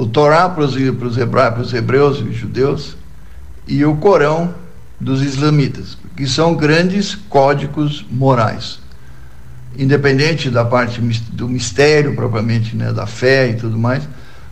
o 0.00 0.06
Torá 0.06 0.48
para 0.48 0.64
os, 0.64 0.74
para 0.74 1.60
os, 1.60 1.74
hebreus 1.74 2.20
e 2.20 2.32
judeus 2.32 2.96
e 3.66 3.84
o 3.84 3.96
Corão 3.96 4.54
dos 5.00 5.22
islamitas, 5.22 5.96
que 6.16 6.26
são 6.26 6.54
grandes 6.54 7.14
códigos 7.14 8.04
morais. 8.10 8.80
Independente 9.78 10.50
da 10.50 10.64
parte 10.64 11.00
do 11.00 11.48
mistério 11.48 12.14
propriamente, 12.14 12.76
né, 12.76 12.92
da 12.92 13.06
fé 13.06 13.50
e 13.50 13.54
tudo 13.54 13.78
mais, 13.78 14.06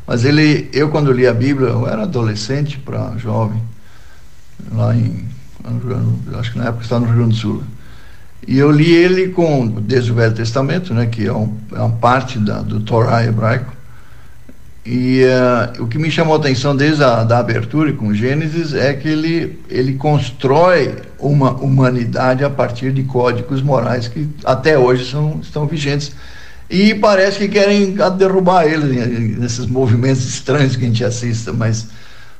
mas 0.06 0.24
ele, 0.24 0.70
eu 0.72 0.88
quando 0.88 1.12
li 1.12 1.26
a 1.26 1.34
Bíblia, 1.34 1.68
eu 1.68 1.86
era 1.86 2.04
adolescente 2.04 2.78
para 2.78 3.16
jovem, 3.18 3.60
lá 4.72 4.94
em, 4.94 5.28
acho 6.38 6.52
que 6.52 6.58
na 6.58 6.68
época 6.68 6.84
estava 6.84 7.00
no 7.00 7.06
Rio 7.08 7.16
Grande 7.16 7.34
do 7.34 7.40
Sul. 7.40 7.62
E 8.46 8.56
eu 8.56 8.70
li 8.70 8.90
ele 8.90 9.28
com, 9.28 9.66
desde 9.68 10.10
o 10.10 10.14
Velho 10.14 10.34
Testamento, 10.34 10.94
né, 10.94 11.06
que 11.06 11.26
é, 11.26 11.32
um, 11.32 11.54
é 11.72 11.80
uma 11.80 11.96
parte 11.96 12.38
da, 12.38 12.62
do 12.62 12.80
Torá 12.80 13.22
hebraico, 13.22 13.76
e 14.90 15.22
uh, 15.22 15.82
o 15.82 15.86
que 15.86 15.98
me 15.98 16.10
chamou 16.10 16.34
a 16.34 16.38
atenção 16.38 16.74
desde 16.74 17.04
a 17.04 17.22
da 17.22 17.40
abertura 17.40 17.92
com 17.92 18.14
Gênesis 18.14 18.72
é 18.72 18.94
que 18.94 19.06
ele, 19.06 19.60
ele 19.68 19.92
constrói 19.92 20.96
uma 21.18 21.52
humanidade 21.52 22.42
a 22.42 22.48
partir 22.48 22.90
de 22.90 23.02
códigos 23.02 23.60
morais 23.60 24.08
que 24.08 24.26
até 24.42 24.78
hoje 24.78 25.10
são, 25.10 25.40
estão 25.42 25.66
vigentes. 25.66 26.12
E 26.70 26.94
parece 26.94 27.38
que 27.38 27.48
querem 27.48 27.98
derrubar 28.16 28.64
ele 28.64 29.36
nesses 29.36 29.66
movimentos 29.66 30.26
estranhos 30.26 30.74
que 30.74 30.84
a 30.84 30.88
gente 30.88 31.04
assista, 31.04 31.52
mas 31.52 31.88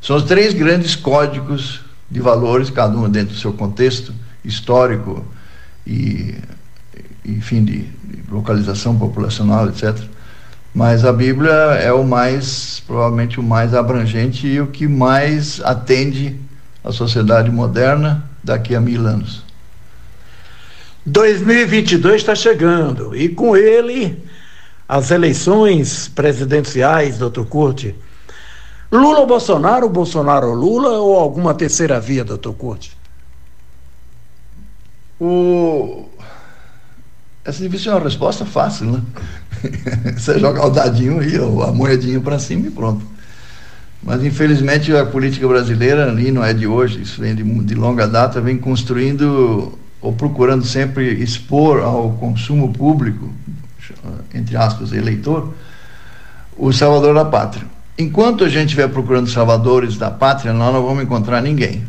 são 0.00 0.16
os 0.16 0.22
três 0.22 0.54
grandes 0.54 0.96
códigos 0.96 1.82
de 2.10 2.18
valores, 2.18 2.70
cada 2.70 2.96
um 2.96 3.10
dentro 3.10 3.34
do 3.34 3.38
seu 3.38 3.52
contexto 3.52 4.14
histórico 4.42 5.22
e, 5.86 6.34
enfim, 7.26 7.62
de, 7.62 7.80
de 7.80 8.22
localização 8.30 8.98
populacional, 8.98 9.68
etc 9.68 9.98
mas 10.78 11.04
a 11.04 11.12
Bíblia 11.12 11.50
é 11.50 11.92
o 11.92 12.04
mais, 12.04 12.80
provavelmente 12.86 13.40
o 13.40 13.42
mais 13.42 13.74
abrangente 13.74 14.46
e 14.46 14.60
o 14.60 14.68
que 14.68 14.86
mais 14.86 15.60
atende 15.64 16.38
a 16.84 16.92
sociedade 16.92 17.50
moderna 17.50 18.30
daqui 18.44 18.76
a 18.76 18.80
mil 18.80 19.04
anos. 19.04 19.42
2022 21.04 22.14
está 22.14 22.32
chegando 22.32 23.12
e 23.16 23.28
com 23.28 23.56
ele 23.56 24.22
as 24.88 25.10
eleições 25.10 26.06
presidenciais, 26.06 27.18
doutor 27.18 27.46
Curte. 27.46 27.92
Lula 28.92 29.18
ou 29.18 29.26
Bolsonaro, 29.26 29.88
Bolsonaro 29.88 30.50
ou 30.50 30.54
Lula 30.54 30.90
ou 30.90 31.18
alguma 31.18 31.54
terceira 31.54 31.98
via, 31.98 32.24
doutor 32.24 32.54
Curte? 32.54 32.96
O... 35.20 36.08
Essa 37.48 37.62
difícil 37.62 37.92
é 37.92 37.94
uma 37.94 38.04
resposta 38.04 38.44
fácil, 38.44 38.92
né? 38.92 39.02
Você 40.14 40.38
jogar 40.38 40.66
o 40.66 40.70
dadinho 40.70 41.22
e 41.22 41.34
a 41.34 41.72
moedinha 41.72 42.20
para 42.20 42.38
cima 42.38 42.66
e 42.66 42.70
pronto. 42.70 43.02
Mas 44.02 44.22
infelizmente 44.22 44.94
a 44.94 45.06
política 45.06 45.48
brasileira 45.48 46.10
ali 46.10 46.30
não 46.30 46.44
é 46.44 46.52
de 46.52 46.66
hoje, 46.66 47.00
isso 47.00 47.22
vem 47.22 47.34
de, 47.34 47.42
de 47.42 47.74
longa 47.74 48.06
data, 48.06 48.38
vem 48.38 48.58
construindo 48.58 49.78
ou 49.98 50.12
procurando 50.12 50.62
sempre 50.62 51.22
expor 51.22 51.80
ao 51.80 52.10
consumo 52.20 52.70
público, 52.70 53.32
entre 54.34 54.54
aspas, 54.54 54.92
eleitor, 54.92 55.54
o 56.54 56.70
salvador 56.70 57.14
da 57.14 57.24
pátria. 57.24 57.64
Enquanto 57.96 58.44
a 58.44 58.48
gente 58.50 58.66
estiver 58.66 58.88
procurando 58.88 59.26
salvadores 59.26 59.96
da 59.96 60.10
pátria, 60.10 60.52
nós 60.52 60.70
não 60.70 60.82
vamos 60.84 61.02
encontrar 61.02 61.40
ninguém. 61.40 61.82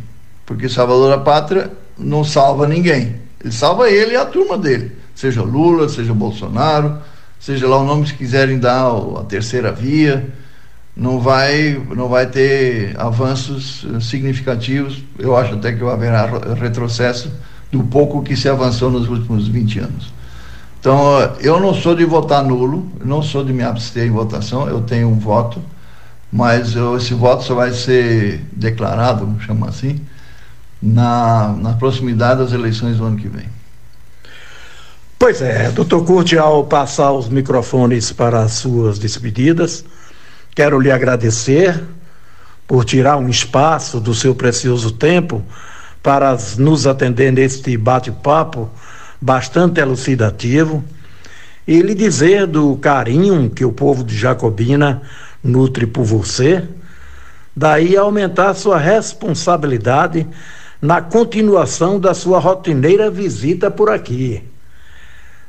Porque 0.46 0.70
salvador 0.70 1.10
da 1.10 1.18
pátria 1.18 1.70
não 1.98 2.24
salva 2.24 2.66
ninguém. 2.66 3.18
Ele 3.44 3.52
salva 3.52 3.90
ele 3.90 4.14
e 4.14 4.16
a 4.16 4.26
turma 4.26 4.58
dele. 4.58 4.99
Seja 5.20 5.42
Lula, 5.42 5.90
seja 5.90 6.14
Bolsonaro, 6.14 6.98
seja 7.38 7.68
lá 7.68 7.78
o 7.78 7.84
nome 7.84 8.06
que 8.06 8.14
quiserem 8.14 8.58
dar, 8.58 8.88
a 8.88 9.24
terceira 9.26 9.70
via, 9.70 10.34
não 10.96 11.20
vai, 11.20 11.78
não 11.94 12.08
vai 12.08 12.26
ter 12.26 12.98
avanços 12.98 13.86
significativos. 14.00 15.04
Eu 15.18 15.36
acho 15.36 15.56
até 15.56 15.74
que 15.74 15.84
haverá 15.84 16.26
retrocesso 16.58 17.30
do 17.70 17.84
pouco 17.84 18.24
que 18.24 18.34
se 18.38 18.48
avançou 18.48 18.90
nos 18.90 19.10
últimos 19.10 19.46
20 19.46 19.80
anos. 19.80 20.14
Então, 20.80 21.20
eu 21.42 21.60
não 21.60 21.74
sou 21.74 21.94
de 21.94 22.06
votar 22.06 22.42
nulo, 22.42 22.90
não 23.04 23.22
sou 23.22 23.44
de 23.44 23.52
me 23.52 23.62
abster 23.62 24.08
em 24.08 24.12
votação, 24.12 24.70
eu 24.70 24.80
tenho 24.84 25.10
um 25.10 25.20
voto, 25.20 25.62
mas 26.32 26.78
eu, 26.78 26.96
esse 26.96 27.14
voto 27.14 27.44
só 27.44 27.56
vai 27.56 27.74
ser 27.74 28.46
declarado, 28.54 29.26
vamos 29.26 29.44
chamar 29.44 29.68
assim, 29.68 30.00
na, 30.82 31.54
na 31.60 31.74
proximidade 31.74 32.40
das 32.40 32.54
eleições 32.54 32.96
do 32.96 33.04
ano 33.04 33.18
que 33.18 33.28
vem. 33.28 33.59
Pois 35.20 35.42
é, 35.42 35.70
doutor 35.72 36.06
Curti, 36.06 36.38
ao 36.38 36.64
passar 36.64 37.12
os 37.12 37.28
microfones 37.28 38.10
para 38.10 38.40
as 38.42 38.54
suas 38.54 38.98
despedidas, 38.98 39.84
quero 40.56 40.80
lhe 40.80 40.90
agradecer 40.90 41.84
por 42.66 42.86
tirar 42.86 43.18
um 43.18 43.28
espaço 43.28 44.00
do 44.00 44.16
seu 44.16 44.34
precioso 44.34 44.94
tempo 44.94 45.44
para 46.02 46.38
nos 46.58 46.88
atender 46.88 47.34
neste 47.34 47.76
bate-papo 47.76 48.70
bastante 49.20 49.82
elucidativo 49.82 50.82
e 51.68 51.82
lhe 51.82 51.94
dizer 51.94 52.48
do 52.48 52.78
carinho 52.78 53.50
que 53.50 53.66
o 53.66 53.74
povo 53.74 54.06
de 54.06 54.18
Jacobina 54.18 55.02
nutre 55.44 55.86
por 55.86 56.06
você, 56.06 56.64
daí 57.54 57.98
aumentar 57.98 58.54
sua 58.54 58.78
responsabilidade 58.78 60.26
na 60.82 61.02
continuação 61.02 62.00
da 62.00 62.14
sua 62.14 62.40
rotineira 62.40 63.12
visita 63.12 63.70
por 63.70 63.90
aqui. 63.90 64.42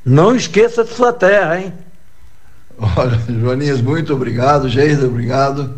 Não 0.05 0.35
esqueça 0.35 0.85
de 0.85 0.91
sua 0.91 1.13
terra, 1.13 1.61
hein? 1.61 1.73
Olha, 2.97 3.19
Joaninhas, 3.29 3.83
muito 3.83 4.15
obrigado, 4.15 4.69
Geisa, 4.69 5.07
obrigado 5.07 5.75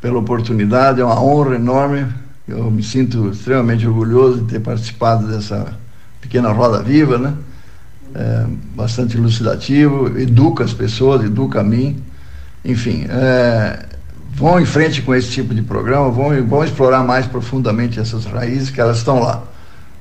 pela 0.00 0.18
oportunidade, 0.18 1.00
é 1.00 1.04
uma 1.04 1.22
honra 1.22 1.56
enorme. 1.56 2.06
Eu 2.48 2.70
me 2.70 2.82
sinto 2.82 3.28
extremamente 3.28 3.86
orgulhoso 3.86 4.40
de 4.40 4.52
ter 4.52 4.60
participado 4.60 5.28
dessa 5.28 5.78
pequena 6.20 6.50
roda 6.50 6.82
viva, 6.82 7.18
né? 7.18 7.34
É, 8.14 8.46
bastante 8.74 9.16
elucidativo, 9.16 10.18
educa 10.18 10.64
as 10.64 10.72
pessoas, 10.72 11.22
educa 11.22 11.60
a 11.60 11.62
mim. 11.62 12.02
Enfim, 12.64 13.06
é, 13.08 13.86
vão 14.34 14.58
em 14.58 14.64
frente 14.64 15.02
com 15.02 15.14
esse 15.14 15.30
tipo 15.30 15.54
de 15.54 15.62
programa, 15.62 16.10
vão, 16.10 16.44
vão 16.46 16.64
explorar 16.64 17.04
mais 17.04 17.26
profundamente 17.26 18.00
essas 18.00 18.24
raízes 18.24 18.70
que 18.70 18.80
elas 18.80 18.98
estão 18.98 19.20
lá 19.20 19.44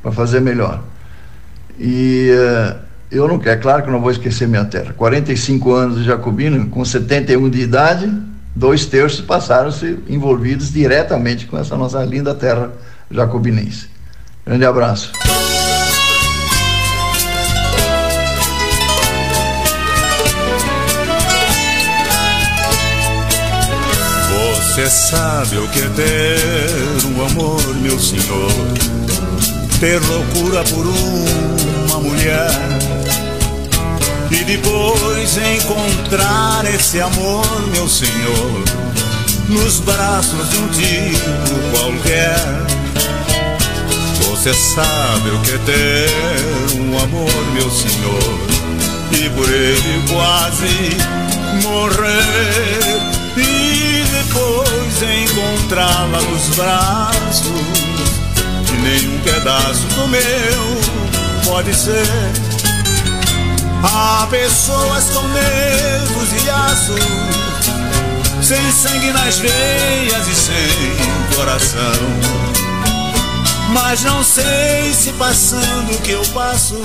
para 0.02 0.12
fazer 0.12 0.40
melhor. 0.40 0.82
E 1.78 2.32
é, 2.32 2.78
eu 3.12 3.28
não 3.28 3.40
quero, 3.40 3.60
é 3.60 3.62
claro 3.62 3.82
que 3.82 3.90
eu 3.90 3.94
não 3.94 4.02
vou 4.02 4.12
esquecer 4.12 4.48
minha 4.48 4.66
terra. 4.66 4.94
45 4.96 5.72
anos 5.74 5.98
de 5.98 6.04
Jacobino, 6.04 6.68
com 6.68 6.86
71 6.86 7.50
de 7.50 7.62
idade, 7.62 8.12
dois 8.56 8.86
terços 8.86 9.22
passaram-se 9.22 9.98
envolvidos 10.08 10.72
diretamente 10.72 11.48
com 11.48 11.58
essa 11.58 11.76
nossa 11.76 12.04
linda 12.04 12.36
terra 12.36 12.72
jacobinense. 13.10 13.90
Grande 14.46 14.66
abraço. 14.66 15.12
Você 24.30 24.90
sabe 24.90 25.58
o 25.58 25.68
que 25.70 25.80
é 25.80 25.90
ter 25.90 27.08
um 27.08 27.26
amor, 27.26 27.76
meu 27.82 28.00
senhor, 28.00 28.52
ter 29.80 30.00
loucura 30.00 30.64
por 30.64 30.86
uma 30.86 32.00
mulher 32.00 32.79
e 34.32 34.44
depois 34.44 35.38
encontrar 35.38 36.64
esse 36.74 37.02
amor, 37.02 37.46
meu 37.72 37.88
senhor, 37.90 38.64
nos 39.48 39.80
braços 39.80 40.50
de 40.50 40.58
um 40.58 40.68
tipo 40.70 41.78
qualquer. 41.78 42.38
Você 44.30 44.54
sabe 44.54 45.30
o 45.32 45.40
que 45.42 45.52
é 45.52 45.58
ter 45.66 46.80
um 46.80 46.98
amor, 47.00 47.46
meu 47.54 47.70
senhor, 47.72 48.40
e 49.12 49.30
por 49.32 49.50
ele 49.50 50.04
quase 50.08 50.98
morrer. 51.64 53.20
E 53.36 54.04
depois 54.04 54.70
encontrá-la 55.02 56.22
nos 56.22 56.56
braços, 56.56 57.52
que 58.66 58.78
nenhum 58.78 59.20
pedaço 59.22 59.88
do 59.88 60.08
meu 60.08 61.44
pode 61.46 61.74
ser 61.74 62.49
Há 63.84 64.28
pessoas 64.30 65.10
com 65.12 65.28
nervos 65.30 66.44
e 66.44 66.50
aços, 66.50 68.46
sem 68.46 68.72
sangue 68.72 69.12
nas 69.12 69.38
veias 69.40 70.28
e 70.28 70.36
sem 70.36 71.36
coração. 71.36 71.80
Mas 73.74 74.04
não 74.04 74.24
sei 74.24 74.94
se 74.94 75.14
passando 75.14 75.94
o 75.94 76.02
que 76.02 76.12
eu 76.12 76.22
passo 76.34 76.76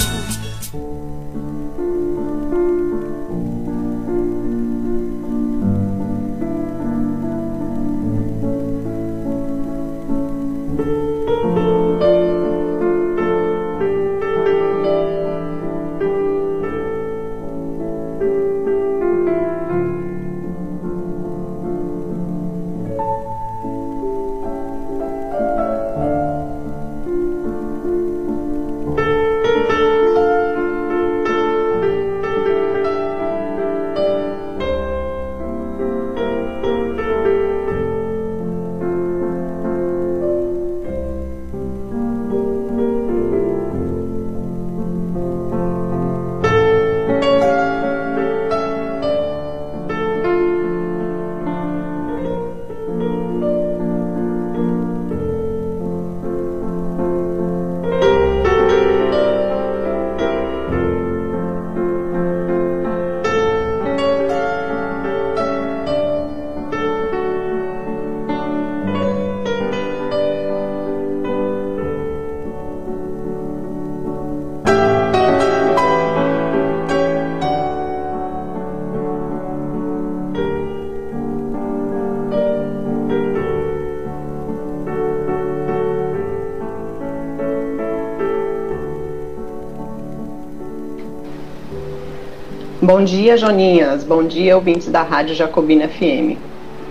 dia, 93.05 93.37
Joninhas. 93.37 94.03
Bom 94.03 94.25
dia, 94.25 94.57
ouvintes 94.57 94.89
da 94.89 95.03
Rádio 95.03 95.35
Jacobina 95.35 95.87
FM. 95.87 96.39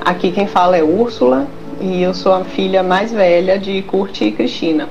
Aqui 0.05 0.31
quem 0.31 0.45
fala 0.45 0.77
é 0.77 0.83
Úrsula 0.83 1.47
e 1.81 2.03
eu 2.03 2.13
sou 2.13 2.33
a 2.33 2.43
filha 2.43 2.83
mais 2.83 3.11
velha 3.11 3.57
de 3.57 3.81
Curti 3.81 4.25
e 4.25 4.31
Cristina. 4.31 4.87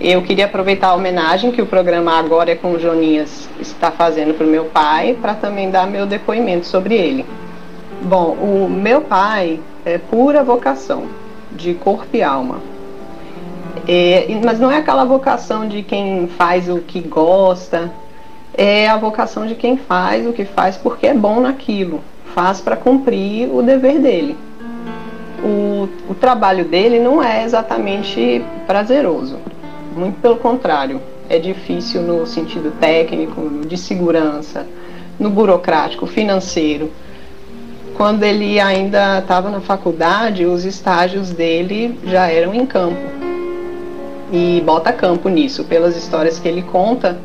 Eu 0.00 0.22
queria 0.22 0.46
aproveitar 0.46 0.88
a 0.88 0.94
homenagem 0.94 1.52
que 1.52 1.60
o 1.60 1.66
programa 1.66 2.18
Agora 2.18 2.50
é 2.50 2.54
com 2.54 2.78
Joninhas 2.78 3.46
está 3.60 3.90
fazendo 3.90 4.32
para 4.32 4.46
o 4.46 4.48
meu 4.48 4.64
pai, 4.64 5.18
para 5.20 5.34
também 5.34 5.70
dar 5.70 5.86
meu 5.86 6.06
depoimento 6.06 6.66
sobre 6.66 6.94
ele. 6.94 7.26
Bom, 8.00 8.32
o 8.40 8.70
meu 8.70 9.02
pai 9.02 9.60
é 9.84 9.98
pura 9.98 10.42
vocação, 10.42 11.08
de 11.52 11.74
corpo 11.74 12.16
e 12.16 12.22
alma. 12.22 12.58
É, 13.86 14.26
mas 14.42 14.58
não 14.58 14.70
é 14.70 14.78
aquela 14.78 15.04
vocação 15.04 15.68
de 15.68 15.82
quem 15.82 16.26
faz 16.26 16.70
o 16.70 16.78
que 16.78 17.00
gosta, 17.00 17.92
é 18.54 18.88
a 18.88 18.96
vocação 18.96 19.46
de 19.46 19.54
quem 19.54 19.76
faz 19.76 20.26
o 20.26 20.32
que 20.32 20.44
faz 20.44 20.76
porque 20.76 21.06
é 21.06 21.14
bom 21.14 21.40
naquilo, 21.40 22.00
faz 22.34 22.60
para 22.60 22.76
cumprir 22.76 23.48
o 23.52 23.62
dever 23.62 23.98
dele. 23.98 24.36
O, 25.42 25.88
o 26.08 26.14
trabalho 26.14 26.64
dele 26.64 27.00
não 27.00 27.22
é 27.22 27.44
exatamente 27.44 28.44
prazeroso, 28.66 29.38
muito 29.96 30.20
pelo 30.20 30.36
contrário, 30.36 31.00
é 31.28 31.38
difícil 31.38 32.02
no 32.02 32.26
sentido 32.26 32.72
técnico, 32.78 33.66
de 33.66 33.76
segurança, 33.76 34.66
no 35.18 35.30
burocrático, 35.30 36.06
financeiro. 36.06 36.90
Quando 37.96 38.22
ele 38.22 38.60
ainda 38.60 39.18
estava 39.18 39.50
na 39.50 39.60
faculdade, 39.60 40.44
os 40.46 40.64
estágios 40.64 41.30
dele 41.30 41.98
já 42.04 42.26
eram 42.26 42.54
em 42.54 42.66
campo. 42.66 43.00
e 44.32 44.62
bota 44.64 44.90
campo 44.92 45.28
nisso, 45.28 45.62
pelas 45.64 45.94
histórias 45.94 46.38
que 46.38 46.48
ele 46.48 46.62
conta, 46.62 47.18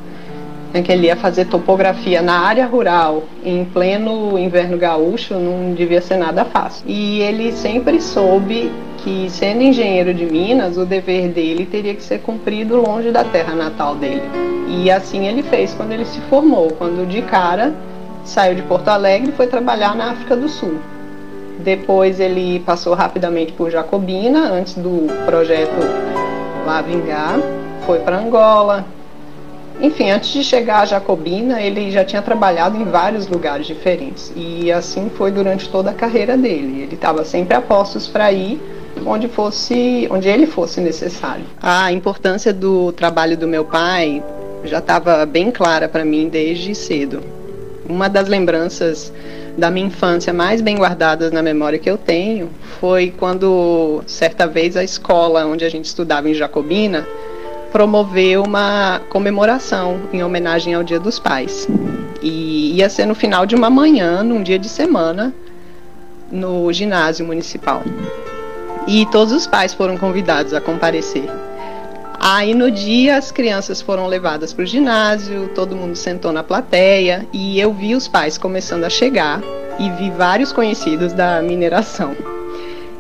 que 0.82 0.92
ele 0.92 1.08
ia 1.08 1.16
fazer 1.16 1.46
topografia 1.46 2.22
na 2.22 2.40
área 2.40 2.66
rural 2.66 3.24
em 3.44 3.66
pleno 3.66 4.38
inverno 4.38 4.78
gaúcho, 4.78 5.36
não 5.36 5.74
devia 5.74 6.02
ser 6.02 6.18
nada 6.18 6.46
fácil. 6.46 6.84
E 6.88 7.22
ele 7.22 7.52
sempre 7.52 8.02
soube 8.02 8.72
que, 8.98 9.30
sendo 9.30 9.62
engenheiro 9.62 10.14
de 10.14 10.26
Minas, 10.26 10.78
o 10.78 10.86
dever 10.86 11.30
dele 11.30 11.66
teria 11.66 11.96
que 11.96 12.04
ser 12.04 12.20
cumprido 12.20 12.76
longe 12.78 13.12
da 13.12 13.24
terra 13.24 13.54
natal 13.54 13.96
dele. 13.96 14.24
E 14.68 14.92
assim 14.92 15.28
ele 15.28 15.44
fez 15.44 15.74
quando 15.74 15.92
ele 15.92 16.06
se 16.06 16.20
formou, 16.22 16.72
quando 16.78 17.08
de 17.08 17.22
cara 17.22 17.74
saiu 18.24 18.56
de 18.56 18.62
Porto 18.64 18.90
Alegre 18.90 19.30
e 19.30 19.34
foi 19.34 19.48
trabalhar 19.48 19.96
na 19.96 20.12
África 20.12 20.36
do 20.36 20.50
Sul. 20.50 20.78
Depois 21.60 22.20
ele 22.20 22.60
passou 22.60 22.94
rapidamente 22.94 23.54
por 23.54 23.72
Jacobina, 23.72 24.52
antes 24.52 24.76
do 24.76 25.08
projeto 25.26 25.78
lá 26.66 26.82
vingar, 26.82 27.40
foi 27.86 28.00
para 28.00 28.18
Angola. 28.18 28.97
Enfim, 29.80 30.10
antes 30.10 30.32
de 30.32 30.44
chegar 30.44 30.82
a 30.82 30.86
Jacobina, 30.86 31.62
ele 31.62 31.92
já 31.92 32.04
tinha 32.04 32.22
trabalhado 32.22 32.78
em 32.78 32.86
vários 32.86 33.28
lugares 33.28 33.68
diferentes. 33.68 34.34
E 34.36 34.72
assim 34.72 35.10
foi 35.16 35.32
durante 35.32 35.70
toda 35.70 35.92
a 35.92 35.94
carreira 35.94 36.36
dele. 36.36 36.82
Ele 36.82 36.96
estava 36.96 37.24
sempre 37.24 37.56
a 37.56 37.62
postos 37.62 38.08
para 38.08 38.32
ir 38.32 38.60
onde 39.06 39.28
fosse, 39.28 40.08
onde 40.10 40.28
ele 40.28 40.48
fosse 40.48 40.82
necessário. 40.82 41.46
A 41.62 41.92
importância 41.92 42.52
do 42.52 42.92
trabalho 42.92 43.38
do 43.38 43.48
meu 43.48 43.64
pai 43.64 44.24
já 44.64 44.80
estava 44.80 45.26
bem 45.26 45.52
clara 45.52 45.88
para 45.88 46.04
mim 46.04 46.28
desde 46.28 46.74
cedo. 46.74 47.22
Uma 47.88 48.10
das 48.10 48.28
lembranças 48.28 49.14
da 49.58 49.72
minha 49.72 49.88
infância 49.88 50.34
mais 50.34 50.62
bem 50.62 50.78
guardadas 50.78 51.32
na 51.32 51.42
memória 51.42 51.80
que 51.80 51.90
eu 51.90 51.98
tenho 51.98 52.50
foi 52.80 53.14
quando, 53.18 54.04
certa 54.06 54.46
vez, 54.46 54.76
a 54.76 54.84
escola 54.84 55.46
onde 55.46 55.64
a 55.64 55.70
gente 55.70 55.86
estudava 55.86 56.30
em 56.30 56.34
Jacobina 56.34 57.08
promoveu 57.72 58.44
uma 58.44 59.02
comemoração 59.10 60.02
em 60.12 60.24
homenagem 60.24 60.74
ao 60.74 60.84
Dia 60.84 61.00
dos 61.00 61.20
Pais. 61.20 61.68
E 62.22 62.76
ia 62.78 62.90
ser 62.90 63.06
no 63.06 63.16
final 63.16 63.46
de 63.46 63.56
uma 63.56 63.70
manhã, 63.70 64.24
num 64.24 64.42
dia 64.42 64.58
de 64.58 64.70
semana, 64.70 65.34
no 66.32 66.72
ginásio 66.74 67.26
municipal. 67.26 67.84
E 68.88 69.06
todos 69.08 69.34
os 69.34 69.46
pais 69.46 69.74
foram 69.74 69.98
convidados 69.98 70.54
a 70.54 70.62
comparecer. 70.62 71.26
Aí 72.20 72.54
no 72.54 72.72
dia 72.72 73.18
as 73.18 73.32
crianças 73.32 73.80
foram 73.80 74.08
levadas 74.08 74.52
para 74.52 74.64
o 74.64 74.66
ginásio, 74.66 75.50
todo 75.54 75.76
mundo 75.76 75.96
sentou 75.96 76.32
na 76.32 76.44
plateia 76.44 77.28
e 77.32 77.60
eu 77.60 77.72
vi 77.72 77.96
os 77.96 78.08
pais 78.08 78.38
começando 78.38 78.86
a 78.86 78.90
chegar 78.90 79.42
e 79.78 79.90
vi 79.92 80.10
vários 80.10 80.52
conhecidos 80.52 81.14
da 81.14 81.42
mineração. 81.42 82.16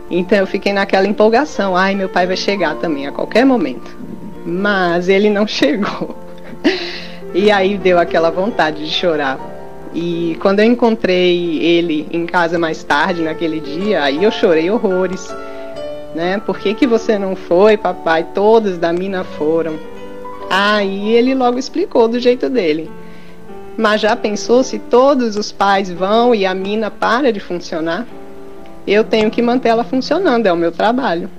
Então 0.09 0.37
eu 0.37 0.47
fiquei 0.47 0.71
naquela 0.71 1.07
empolgação, 1.07 1.75
ai 1.75 1.95
meu 1.95 2.07
pai 2.07 2.27
vai 2.27 2.37
chegar 2.37 2.75
também 2.75 3.07
a 3.07 3.11
qualquer 3.11 3.45
momento. 3.45 3.97
Mas 4.47 5.09
ele 5.09 5.29
não 5.29 5.45
chegou. 5.45 6.15
E 7.33 7.51
aí 7.51 7.77
deu 7.77 7.99
aquela 7.99 8.31
vontade 8.31 8.85
de 8.85 8.91
chorar. 8.91 9.37
E 9.93 10.37
quando 10.41 10.59
eu 10.59 10.65
encontrei 10.65 11.59
ele 11.59 12.07
em 12.11 12.25
casa 12.25 12.57
mais 12.57 12.83
tarde 12.83 13.21
naquele 13.21 13.59
dia, 13.59 14.03
aí 14.03 14.23
eu 14.23 14.31
chorei 14.31 14.71
horrores 14.71 15.29
né? 16.17 16.41
Por 16.43 16.57
que, 16.57 16.73
que 16.73 16.87
você 16.87 17.19
não 17.19 17.35
foi, 17.35 17.77
papai? 17.77 18.25
Todos 18.33 18.77
da 18.77 18.91
mina 18.91 19.23
foram. 19.23 19.77
Aí 20.49 21.13
ele 21.13 21.35
logo 21.35 21.59
explicou 21.59 22.07
do 22.07 22.19
jeito 22.19 22.49
dele. 22.49 22.89
Mas 23.77 24.01
já 24.01 24.15
pensou 24.15 24.63
se 24.63 24.79
todos 24.79 25.35
os 25.35 25.51
pais 25.51 25.91
vão 25.91 26.33
e 26.33 26.45
a 26.45 26.55
mina 26.55 26.89
para 26.89 27.31
de 27.31 27.39
funcionar? 27.39 28.07
Eu 28.87 29.03
tenho 29.03 29.29
que 29.29 29.41
manter 29.41 29.69
ela 29.69 29.83
funcionando, 29.83 30.47
é 30.47 30.51
o 30.51 30.57
meu 30.57 30.71
trabalho. 30.71 31.29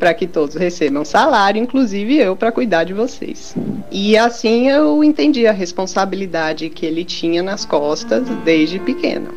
Para 0.00 0.14
que 0.14 0.26
todos 0.26 0.56
recebam 0.56 1.04
salário, 1.04 1.62
inclusive 1.62 2.16
eu, 2.16 2.34
para 2.34 2.50
cuidar 2.50 2.82
de 2.82 2.92
vocês. 2.92 3.54
E 3.92 4.16
assim 4.16 4.68
eu 4.68 5.04
entendi 5.04 5.46
a 5.46 5.52
responsabilidade 5.52 6.68
que 6.70 6.84
ele 6.84 7.04
tinha 7.04 7.42
nas 7.42 7.64
costas 7.64 8.26
desde 8.44 8.80
pequeno. 8.80 9.28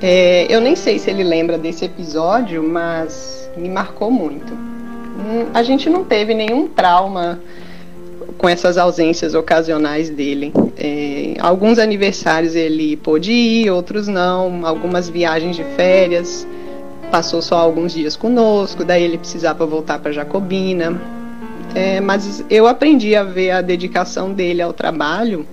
É, 0.00 0.46
eu 0.48 0.60
nem 0.60 0.74
sei 0.74 0.98
se 0.98 1.10
ele 1.10 1.22
lembra 1.22 1.58
desse 1.58 1.84
episódio, 1.84 2.62
mas 2.62 3.50
me 3.56 3.68
marcou 3.68 4.10
muito. 4.10 4.52
Hum, 4.52 5.46
a 5.52 5.62
gente 5.62 5.90
não 5.90 6.04
teve 6.04 6.32
nenhum 6.34 6.68
trauma 6.68 7.40
com 8.38 8.48
essas 8.48 8.78
ausências 8.78 9.34
ocasionais 9.34 10.08
dele. 10.08 10.52
É, 10.76 11.34
alguns 11.40 11.78
aniversários 11.78 12.54
ele 12.54 12.96
pôde 12.96 13.32
ir, 13.32 13.70
outros 13.70 14.06
não. 14.06 14.64
Algumas 14.64 15.08
viagens 15.08 15.56
de 15.56 15.64
férias, 15.76 16.46
passou 17.10 17.42
só 17.42 17.56
alguns 17.56 17.92
dias 17.92 18.16
conosco, 18.16 18.84
daí 18.84 19.02
ele 19.02 19.18
precisava 19.18 19.66
voltar 19.66 19.98
para 19.98 20.12
Jacobina. 20.12 21.00
É, 21.74 22.00
mas 22.00 22.44
eu 22.48 22.66
aprendi 22.66 23.14
a 23.14 23.22
ver 23.22 23.50
a 23.50 23.60
dedicação 23.60 24.32
dele 24.32 24.62
ao 24.62 24.72
trabalho 24.72 25.46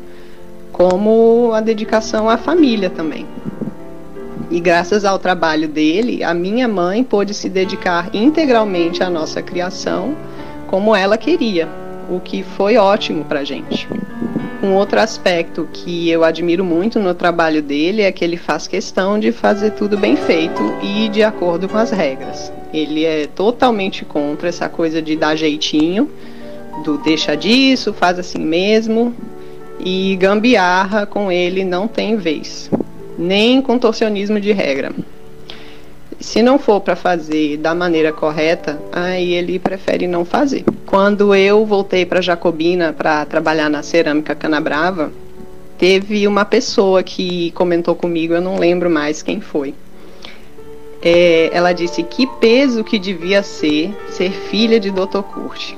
como 0.71 1.51
a 1.53 1.61
dedicação 1.61 2.29
à 2.29 2.37
família 2.37 2.89
também. 2.89 3.25
E 4.49 4.59
graças 4.59 5.03
ao 5.05 5.17
trabalho 5.17 5.67
dele, 5.67 6.23
a 6.23 6.33
minha 6.33 6.67
mãe 6.67 7.03
pôde 7.03 7.33
se 7.33 7.49
dedicar 7.49 8.09
integralmente 8.13 9.03
à 9.03 9.09
nossa 9.09 9.41
criação 9.41 10.15
como 10.67 10.95
ela 10.95 11.17
queria, 11.17 11.67
o 12.09 12.19
que 12.19 12.43
foi 12.43 12.77
ótimo 12.77 13.25
para 13.25 13.43
gente. 13.43 13.87
Um 14.63 14.73
outro 14.73 14.99
aspecto 14.99 15.67
que 15.71 16.09
eu 16.09 16.23
admiro 16.23 16.63
muito 16.63 16.99
no 16.99 17.13
trabalho 17.13 17.61
dele 17.61 18.01
é 18.01 18.11
que 18.11 18.23
ele 18.23 18.37
faz 18.37 18.67
questão 18.67 19.19
de 19.19 19.31
fazer 19.31 19.71
tudo 19.71 19.97
bem 19.97 20.15
feito 20.15 20.61
e 20.81 21.09
de 21.09 21.21
acordo 21.23 21.67
com 21.67 21.77
as 21.77 21.91
regras. 21.91 22.51
Ele 22.73 23.05
é 23.05 23.27
totalmente 23.27 24.03
contra 24.05 24.49
essa 24.49 24.67
coisa 24.67 25.01
de 25.01 25.15
dar 25.15 25.35
jeitinho, 25.35 26.09
do 26.83 26.97
deixa 26.97 27.35
disso, 27.35 27.93
faz 27.93 28.17
assim 28.19 28.39
mesmo, 28.39 29.13
e 29.79 30.15
gambiarra 30.15 31.05
com 31.05 31.31
ele 31.31 31.63
não 31.63 31.87
tem 31.87 32.15
vez 32.15 32.69
nem 33.17 33.61
contorcionismo 33.61 34.39
de 34.39 34.51
regra. 34.51 34.91
Se 36.19 36.41
não 36.41 36.57
for 36.57 36.81
para 36.81 36.95
fazer 36.95 37.57
da 37.57 37.75
maneira 37.75 38.11
correta, 38.11 38.79
aí 38.91 39.33
ele 39.33 39.59
prefere 39.59 40.07
não 40.07 40.23
fazer. 40.23 40.63
Quando 40.85 41.35
eu 41.35 41.65
voltei 41.65 42.05
para 42.05 42.21
Jacobina 42.21 42.93
para 42.93 43.25
trabalhar 43.25 43.69
na 43.69 43.83
cerâmica 43.83 44.33
Canabrava, 44.33 45.11
teve 45.77 46.27
uma 46.27 46.45
pessoa 46.45 47.03
que 47.03 47.51
comentou 47.51 47.95
comigo, 47.95 48.33
eu 48.33 48.41
não 48.41 48.57
lembro 48.57 48.89
mais 48.89 49.21
quem 49.21 49.41
foi. 49.41 49.73
É, 51.01 51.49
ela 51.53 51.73
disse 51.73 52.01
que 52.01 52.25
peso 52.25 52.83
que 52.83 52.97
devia 52.97 53.43
ser 53.43 53.95
ser 54.09 54.31
filha 54.31 54.79
de 54.79 54.89
Dr. 54.89 55.21
Curti. 55.21 55.77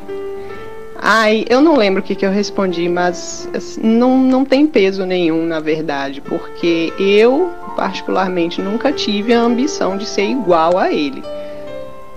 Ai, 0.99 1.45
eu 1.47 1.61
não 1.61 1.75
lembro 1.75 2.01
o 2.01 2.03
que, 2.03 2.15
que 2.15 2.25
eu 2.25 2.31
respondi, 2.31 2.89
mas 2.89 3.47
assim, 3.53 3.81
não, 3.81 4.17
não 4.17 4.43
tem 4.43 4.65
peso 4.65 5.05
nenhum, 5.05 5.45
na 5.45 5.59
verdade, 5.59 6.21
porque 6.21 6.91
eu, 6.99 7.51
particularmente, 7.75 8.61
nunca 8.61 8.91
tive 8.91 9.33
a 9.33 9.39
ambição 9.39 9.95
de 9.95 10.05
ser 10.05 10.23
igual 10.23 10.77
a 10.77 10.91
ele. 10.91 11.23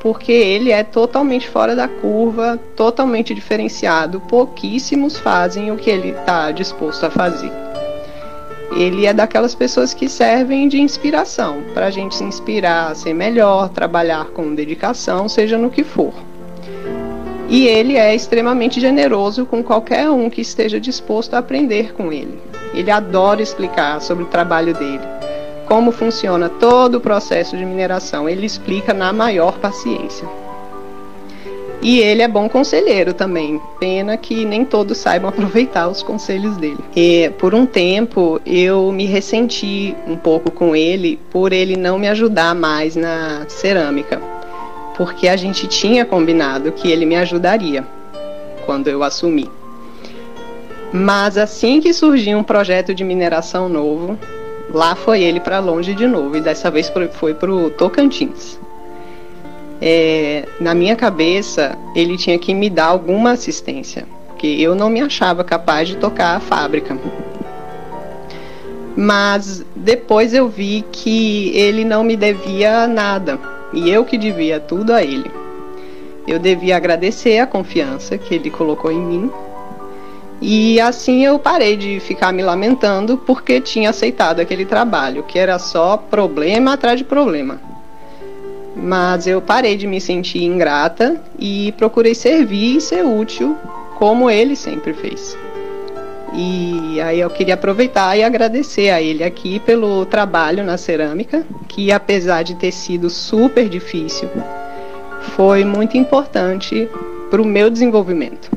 Porque 0.01 0.33
ele 0.33 0.73
é 0.73 0.83
totalmente 0.83 1.47
fora 1.47 1.77
da 1.77 1.87
curva, 1.87 2.59
totalmente 2.75 3.35
diferenciado. 3.35 4.19
Pouquíssimos 4.19 5.19
fazem 5.19 5.71
o 5.71 5.77
que 5.77 5.91
ele 5.91 6.09
está 6.09 6.51
disposto 6.51 7.05
a 7.05 7.11
fazer. 7.11 7.53
Ele 8.73 9.05
é 9.05 9.13
daquelas 9.13 9.55
pessoas 9.55 9.93
que 9.93 10.09
servem 10.09 10.69
de 10.69 10.81
inspiração, 10.81 11.63
para 11.75 11.87
a 11.87 11.91
gente 11.91 12.15
se 12.15 12.25
inspirar 12.25 12.93
a 12.93 12.95
ser 12.95 13.13
melhor, 13.13 13.69
trabalhar 13.69 14.27
com 14.27 14.55
dedicação, 14.55 15.29
seja 15.29 15.59
no 15.59 15.69
que 15.69 15.85
for. 15.85 16.15
E 17.51 17.67
ele 17.67 17.97
é 17.97 18.15
extremamente 18.15 18.81
generoso 18.81 19.45
com 19.45 19.61
qualquer 19.61 20.09
um 20.09 20.31
que 20.31 20.41
esteja 20.41 20.79
disposto 20.79 21.35
a 21.35 21.39
aprender 21.39 21.93
com 21.93 22.13
ele. 22.13 22.39
Ele 22.73 22.93
adora 22.93 23.43
explicar 23.43 24.01
sobre 24.01 24.23
o 24.23 24.29
trabalho 24.29 24.73
dele, 24.73 25.03
como 25.67 25.91
funciona 25.91 26.49
todo 26.49 26.95
o 26.95 27.01
processo 27.01 27.57
de 27.57 27.65
mineração. 27.65 28.29
Ele 28.29 28.47
explica 28.47 28.95
na 28.95 29.13
maior 29.13 29.59
paciência. 29.59 30.29
E 31.83 31.99
ele 31.99 32.23
é 32.23 32.29
bom 32.29 32.49
conselheiro 32.49 33.13
também. 33.13 33.61
Pena 33.81 34.17
que 34.17 34.45
nem 34.45 34.65
todos 34.65 34.99
saibam 34.99 35.31
aproveitar 35.31 35.89
os 35.89 36.05
conselhos 36.05 36.57
dele. 36.57 36.79
E 36.95 37.33
por 37.37 37.53
um 37.53 37.67
tempo 37.67 38.41
eu 38.47 38.93
me 38.93 39.07
ressenti 39.07 39.97
um 40.07 40.15
pouco 40.15 40.53
com 40.53 40.77
ele 40.77 41.19
por 41.33 41.53
ele 41.53 41.77
não 41.77 41.99
me 41.99 42.09
ajudar 42.09 42.55
mais 42.55 42.95
na 42.95 43.45
cerâmica 43.49 44.40
porque 45.01 45.29
a 45.29 45.35
gente 45.35 45.67
tinha 45.67 46.05
combinado 46.05 46.73
que 46.73 46.93
ele 46.93 47.07
me 47.07 47.17
ajudaria 47.17 47.87
quando 48.67 48.87
eu 48.89 49.03
assumi. 49.03 49.51
Mas 50.93 51.39
assim 51.39 51.81
que 51.81 51.95
surgiu 51.95 52.37
um 52.37 52.43
projeto 52.43 52.95
de 52.95 53.03
mineração 53.03 53.67
novo, 53.67 54.19
lá 54.71 54.95
foi 54.95 55.23
ele 55.23 55.41
para 55.41 55.59
longe 55.59 55.95
de 55.95 56.07
novo 56.07 56.37
e 56.37 56.43
dessa 56.43 56.71
vez 56.71 56.93
foi 57.13 57.33
para 57.33 57.51
o 57.51 57.71
Tocantins. 57.71 58.61
É, 59.81 60.47
na 60.61 60.75
minha 60.75 60.95
cabeça, 60.95 61.79
ele 61.97 62.19
tinha 62.19 62.39
que 62.39 62.53
me 62.53 62.69
dar 62.69 62.89
alguma 62.89 63.31
assistência, 63.31 64.07
porque 64.27 64.49
eu 64.49 64.75
não 64.75 64.91
me 64.91 65.01
achava 65.01 65.43
capaz 65.43 65.89
de 65.89 65.97
tocar 65.97 66.37
a 66.37 66.41
fábrica. 66.41 66.95
Mas 68.95 69.65
depois 69.75 70.35
eu 70.35 70.47
vi 70.47 70.85
que 70.93 71.57
ele 71.57 71.87
não 71.87 72.05
me 72.05 72.17
devia 72.17 72.87
nada 72.87 73.60
e 73.73 73.91
eu 73.91 74.05
que 74.05 74.19
devia 74.19 74.59
tudo 74.59 74.93
a 74.93 75.03
ele. 75.03 75.31
Eu 76.27 76.39
devia 76.39 76.77
agradecer 76.77 77.39
a 77.39 77.47
confiança 77.47 78.17
que 78.19 78.35
ele 78.35 78.51
colocou 78.51 78.91
em 78.91 79.01
mim. 79.01 79.31
E 80.41 80.81
assim 80.81 81.25
eu 81.25 81.39
parei 81.39 81.77
de 81.77 82.01
ficar 82.01 82.33
me 82.33 82.43
lamentando 82.43 83.19
porque 83.19 83.61
tinha 83.61 83.91
aceitado 83.91 84.41
aquele 84.41 84.65
trabalho, 84.65 85.23
que 85.23 85.39
era 85.39 85.59
só 85.59 85.97
problema 85.97 86.73
atrás 86.73 86.99
de 86.99 87.05
problema. 87.05 87.61
Mas 88.75 89.27
eu 89.27 89.43
parei 89.43 89.77
de 89.77 89.87
me 89.87 90.01
sentir 90.01 90.45
ingrata 90.45 91.21
e 91.39 91.73
procurei 91.73 92.15
servir 92.15 92.77
e 92.77 92.81
ser 92.81 93.05
útil, 93.05 93.57
como 93.97 94.31
ele 94.31 94.57
sempre 94.57 94.95
fez. 94.95 95.37
E 96.33 97.01
aí 97.01 97.21
eu 97.21 97.29
queria 97.29 97.55
aproveitar 97.55 98.17
e 98.17 98.23
agradecer 98.23 98.91
a 98.91 99.03
ele 99.03 99.25
aqui 99.25 99.59
pelo 99.61 100.07
trabalho 100.07 100.63
na 100.63 100.77
cerâmica, 100.77 101.45
que 101.69 101.91
apesar 101.91 102.43
de 102.43 102.55
ter 102.55 102.73
sido 102.73 103.11
super 103.11 103.69
difícil, 103.69 104.29
foi 105.37 105.65
muito 105.65 105.97
importante 105.97 106.89
para 107.31 107.43
o 107.43 107.45
meu 107.45 107.69
desenvolvimento. 107.69 108.51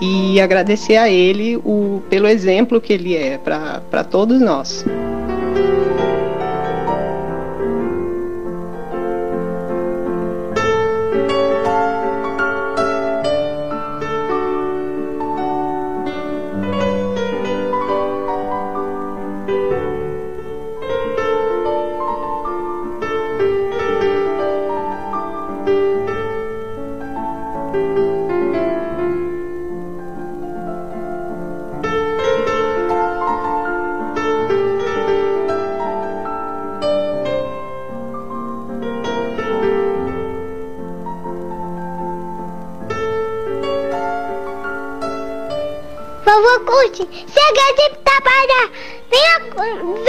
E 0.00 0.40
agradecer 0.40 0.96
a 0.96 1.08
ele 1.10 1.56
o, 1.58 2.02
pelo 2.08 2.26
exemplo 2.26 2.80
que 2.80 2.92
ele 2.92 3.14
é 3.14 3.38
para 3.38 4.02
todos 4.02 4.40
nós. 4.40 4.84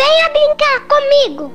Venha, 0.01 0.29
brincar 0.29 0.87
comigo. 0.87 1.51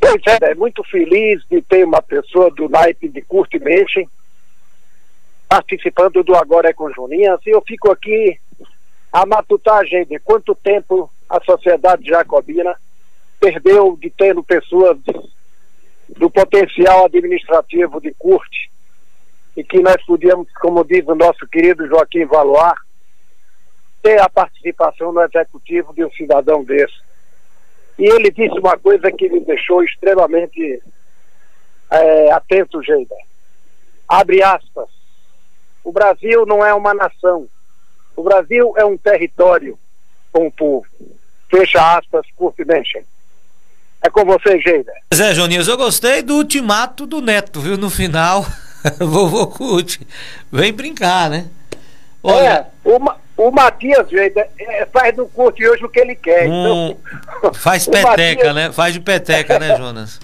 Pois 0.00 0.22
é, 0.28 0.52
é 0.52 0.54
muito 0.54 0.84
feliz 0.84 1.44
de 1.50 1.60
ter 1.62 1.84
uma 1.84 2.00
pessoa 2.00 2.48
do 2.52 2.68
naipe 2.68 3.08
de 3.08 3.22
Curte 3.22 3.58
Mexe 3.58 4.08
participando 5.48 6.22
do 6.22 6.36
Agora 6.36 6.68
é 6.70 6.72
com 6.72 6.92
Juninhas 6.92 7.40
e 7.44 7.50
eu 7.50 7.62
fico 7.66 7.90
aqui 7.90 8.38
a 9.12 9.26
matutagem 9.26 10.04
de 10.06 10.20
quanto 10.20 10.54
tempo 10.54 11.10
a 11.28 11.40
sociedade 11.40 12.06
jacobina 12.06 12.76
perdeu 13.46 13.96
de 13.96 14.10
tendo 14.10 14.42
pessoas 14.42 14.98
do 16.08 16.28
potencial 16.28 17.04
administrativo 17.04 18.00
de 18.00 18.12
curte 18.14 18.70
e 19.56 19.62
que 19.62 19.80
nós 19.80 20.04
podíamos, 20.04 20.48
como 20.60 20.84
diz 20.84 21.06
o 21.06 21.14
nosso 21.14 21.46
querido 21.46 21.86
Joaquim 21.86 22.24
Valoar, 22.24 22.74
ter 24.02 24.20
a 24.20 24.28
participação 24.28 25.12
no 25.12 25.22
executivo 25.22 25.94
de 25.94 26.04
um 26.04 26.10
cidadão 26.10 26.64
desse. 26.64 26.96
E 27.98 28.04
ele 28.04 28.30
disse 28.30 28.58
uma 28.58 28.76
coisa 28.76 29.12
que 29.12 29.28
me 29.28 29.40
deixou 29.40 29.82
extremamente 29.84 30.82
é, 31.90 32.32
atento, 32.32 32.82
Geida. 32.82 33.14
Abre 34.08 34.42
aspas. 34.42 34.88
O 35.84 35.92
Brasil 35.92 36.44
não 36.46 36.66
é 36.66 36.74
uma 36.74 36.92
nação. 36.92 37.48
O 38.16 38.24
Brasil 38.24 38.74
é 38.76 38.84
um 38.84 38.96
território 38.96 39.78
com 40.32 40.48
o 40.48 40.52
povo. 40.52 40.86
Fecha 41.48 41.96
aspas, 41.96 42.26
Kurt 42.36 42.58
Menchen. 42.58 43.04
É 44.02 44.10
com 44.10 44.24
você, 44.24 44.60
Geida. 44.60 44.92
Zé 45.14 45.34
Joninhos, 45.34 45.68
eu 45.68 45.76
gostei 45.76 46.22
do 46.22 46.36
ultimato 46.36 47.06
do 47.06 47.20
Neto, 47.20 47.60
viu? 47.60 47.76
No 47.76 47.90
final, 47.90 48.46
vovô 49.00 49.46
Kurt, 49.46 49.98
vem 50.50 50.72
brincar, 50.72 51.30
né? 51.30 51.46
Olha... 52.22 52.48
É, 52.48 52.66
o, 52.84 52.98
o 53.36 53.50
Matias, 53.50 54.08
Geida, 54.08 54.46
é, 54.58 54.86
faz 54.86 55.14
do 55.14 55.26
Kurt 55.26 55.60
hoje 55.60 55.84
o 55.84 55.88
que 55.88 56.00
ele 56.00 56.14
quer. 56.14 56.48
Hum, 56.48 56.94
então... 57.40 57.52
Faz 57.54 57.86
peteca, 57.88 58.08
Matias... 58.08 58.54
né? 58.54 58.72
Faz 58.72 58.94
de 58.94 59.00
peteca, 59.00 59.58
né, 59.58 59.76
Jonas? 59.78 60.20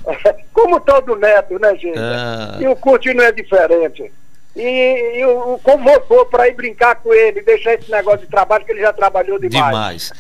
Como 0.53 0.81
todo 0.81 1.17
neto, 1.17 1.59
né, 1.59 1.75
Geida? 1.77 2.01
Ah. 2.01 2.59
E 2.61 2.69
o 2.69 2.77
Kurt 2.77 3.07
não 3.07 3.25
é 3.25 3.33
diferente 3.33 4.11
e, 4.55 5.19
e 5.19 5.25
o, 5.25 5.59
convocou 5.63 6.27
para 6.27 6.49
ir 6.49 6.55
brincar 6.55 6.97
com 6.97 7.13
ele, 7.13 7.41
deixar 7.43 7.75
esse 7.75 7.91
negócio 7.91 8.21
de 8.21 8.27
trabalho 8.27 8.65
que 8.65 8.73
ele 8.73 8.83
já 8.83 8.93
trabalhou 8.93 9.39
demais. 9.39 9.67
Demais. 9.67 10.13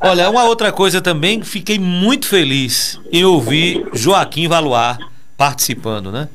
Olha, 0.00 0.30
uma 0.30 0.44
outra 0.44 0.72
coisa 0.72 1.00
também, 1.00 1.42
fiquei 1.42 1.78
muito 1.78 2.26
feliz 2.26 2.98
em 3.12 3.24
ouvir 3.24 3.86
Joaquim 3.92 4.48
Valuar 4.48 4.98
participando, 5.36 6.10
né? 6.10 6.28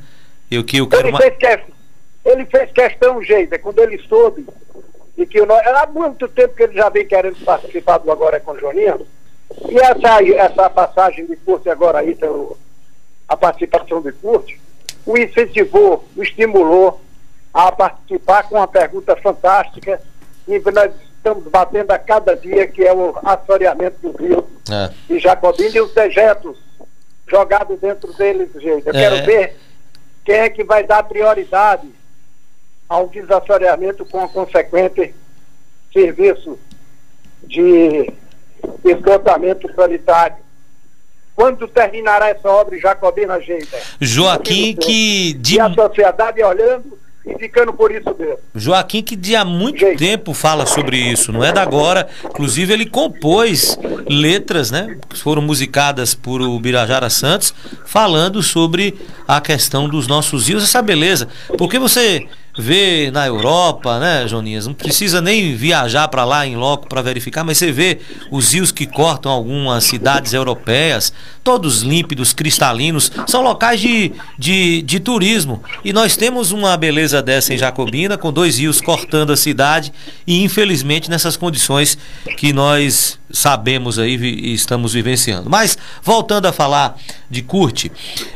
Eu 0.50 0.64
que 0.64 0.78
eu 0.78 0.88
quero 0.88 1.08
ele, 1.08 1.18
fez 1.18 1.38
que, 1.38 1.60
ele 2.26 2.46
fez 2.46 2.72
questão, 2.72 3.24
Geida, 3.24 3.58
quando 3.58 3.80
ele 3.80 3.98
soube 4.08 4.46
de 5.18 5.26
que 5.26 5.40
eu, 5.40 5.48
há 5.52 5.88
muito 5.88 6.28
tempo 6.28 6.56
que 6.56 6.64
ele 6.64 6.74
já 6.74 6.90
vem 6.90 7.06
querendo 7.06 7.44
participar 7.44 7.98
do 7.98 8.12
Agora 8.12 8.38
é 8.38 8.40
com 8.40 8.52
o 8.52 8.60
Joninho, 8.60 9.06
e 9.70 9.78
essa, 9.80 10.24
essa 10.24 10.70
passagem 10.70 11.26
de 11.26 11.36
curso 11.36 11.70
agora 11.70 12.00
aí, 12.00 12.18
a 13.28 13.36
participação 13.36 14.02
de 14.02 14.12
curso, 14.14 14.56
o 15.06 15.18
incentivou, 15.18 16.06
o 16.16 16.24
estimulou, 16.24 17.02
a 17.54 17.72
participar 17.72 18.44
com 18.44 18.56
uma 18.56 18.68
pergunta 18.68 19.16
fantástica 19.16 20.02
e 20.48 20.60
nós 20.72 20.92
estamos 21.16 21.44
batendo 21.46 21.92
a 21.92 22.00
cada 22.00 22.36
dia, 22.36 22.66
que 22.68 22.84
é 22.84 22.94
o 22.94 23.16
assoreamento 23.24 23.98
do 24.02 24.18
rio 24.18 24.48
é. 24.70 24.90
de 25.08 25.20
Jacobina 25.20 25.78
e 25.78 25.82
os 25.82 25.94
dejetos 25.94 26.58
jogados 27.28 27.80
dentro 27.80 28.12
deles, 28.14 28.50
gente. 28.54 28.88
Eu 28.88 28.94
é. 28.94 28.98
quero 29.00 29.26
ver 29.26 29.58
quem 30.26 30.36
é 30.36 30.50
que 30.50 30.64
vai 30.64 30.84
dar 30.84 31.04
prioridade 31.04 31.88
ao 32.88 33.08
desassoreamento 33.08 34.06
com 34.06 34.24
a 34.24 34.30
consequente 34.30 35.14
serviço 35.94 36.58
de 37.44 38.12
esgotamento 38.84 39.72
sanitário. 39.74 40.38
Quando 41.36 41.68
terminará 41.68 42.30
essa 42.30 42.50
obra 42.50 42.76
em 42.76 42.82
Jacobina, 42.82 43.40
gente? 43.40 43.70
Joaquim, 44.02 44.76
que... 44.76 45.34
De... 45.34 45.56
E 45.56 45.60
a 45.60 45.74
sociedade 45.74 46.44
olhando 46.44 47.00
e 47.30 47.38
ficando 47.38 47.74
por 47.74 47.92
isso 47.92 48.16
mesmo. 48.18 48.38
Joaquim, 48.56 49.02
que 49.02 49.16
de 49.16 49.36
há 49.36 49.46
muito 49.46 49.80
Gente. 49.80 49.98
tempo 49.98 50.34
fala 50.34 50.66
sobre 50.66 50.98
isso, 50.98 51.32
não 51.32 51.44
é 51.44 51.52
da 51.52 51.62
agora. 51.62 52.08
Inclusive, 52.26 52.74
ele 52.74 52.86
compôs 52.86 53.78
letras, 54.10 54.72
né? 54.72 54.98
Que 55.08 55.18
foram 55.18 55.42
musicadas 55.42 56.14
por 56.14 56.42
o 56.42 56.60
Birajara 56.60 57.10
Santos, 57.10 57.54
falando 57.86 58.42
sobre 58.42 58.96
a 59.28 59.40
questão 59.40 59.88
dos 59.88 60.08
nossos 60.08 60.48
rios, 60.48 60.64
essa 60.64 60.82
beleza. 60.82 61.28
Porque 61.58 61.78
você 61.78 62.28
vê 62.60 63.10
na 63.12 63.26
Europa, 63.26 64.00
né, 64.00 64.28
Joninhas? 64.28 64.68
Não 64.68 64.74
precisa 64.74 65.22
nem 65.22 65.56
viajar 65.56 66.08
para 66.10 66.26
lá 66.26 66.46
em 66.46 66.56
loco 66.56 66.88
para 66.88 67.02
verificar, 67.02 67.44
mas 67.44 67.58
você 67.58 67.72
vê 67.72 68.00
os 68.30 68.54
rios 68.54 68.72
que 68.72 68.86
cortam 68.86 69.32
algumas 69.32 69.86
cidades 69.86 70.34
europeias, 70.34 71.14
todos 71.44 71.82
límpidos, 71.82 72.34
cristalinos, 72.34 73.12
são 73.26 73.42
locais 73.42 73.80
de, 73.80 74.12
de, 74.38 74.82
de 74.82 75.00
turismo. 75.00 75.64
E 75.84 75.94
nós 75.94 76.16
temos 76.16 76.52
uma 76.52 76.76
beleza 76.76 77.22
dessa 77.22 77.54
em 77.54 77.58
Jacobina, 77.58 78.18
com 78.18 78.32
dois 78.32 78.60
rios 78.60 78.82
cortando 78.82 79.32
a 79.32 79.38
cidade, 79.38 79.92
e 80.28 80.44
infelizmente 80.44 81.10
nessas 81.10 81.38
condições 81.38 81.98
que 82.38 82.52
nós 82.54 83.20
sabemos 83.32 84.00
aí 84.00 84.16
e 84.16 84.54
estamos 84.54 84.94
vivenciando. 84.94 85.50
Mas, 85.50 85.78
voltando 86.04 86.48
a 86.48 86.52
falar 86.52 86.98
de 87.30 87.42
Curte, 87.42 87.92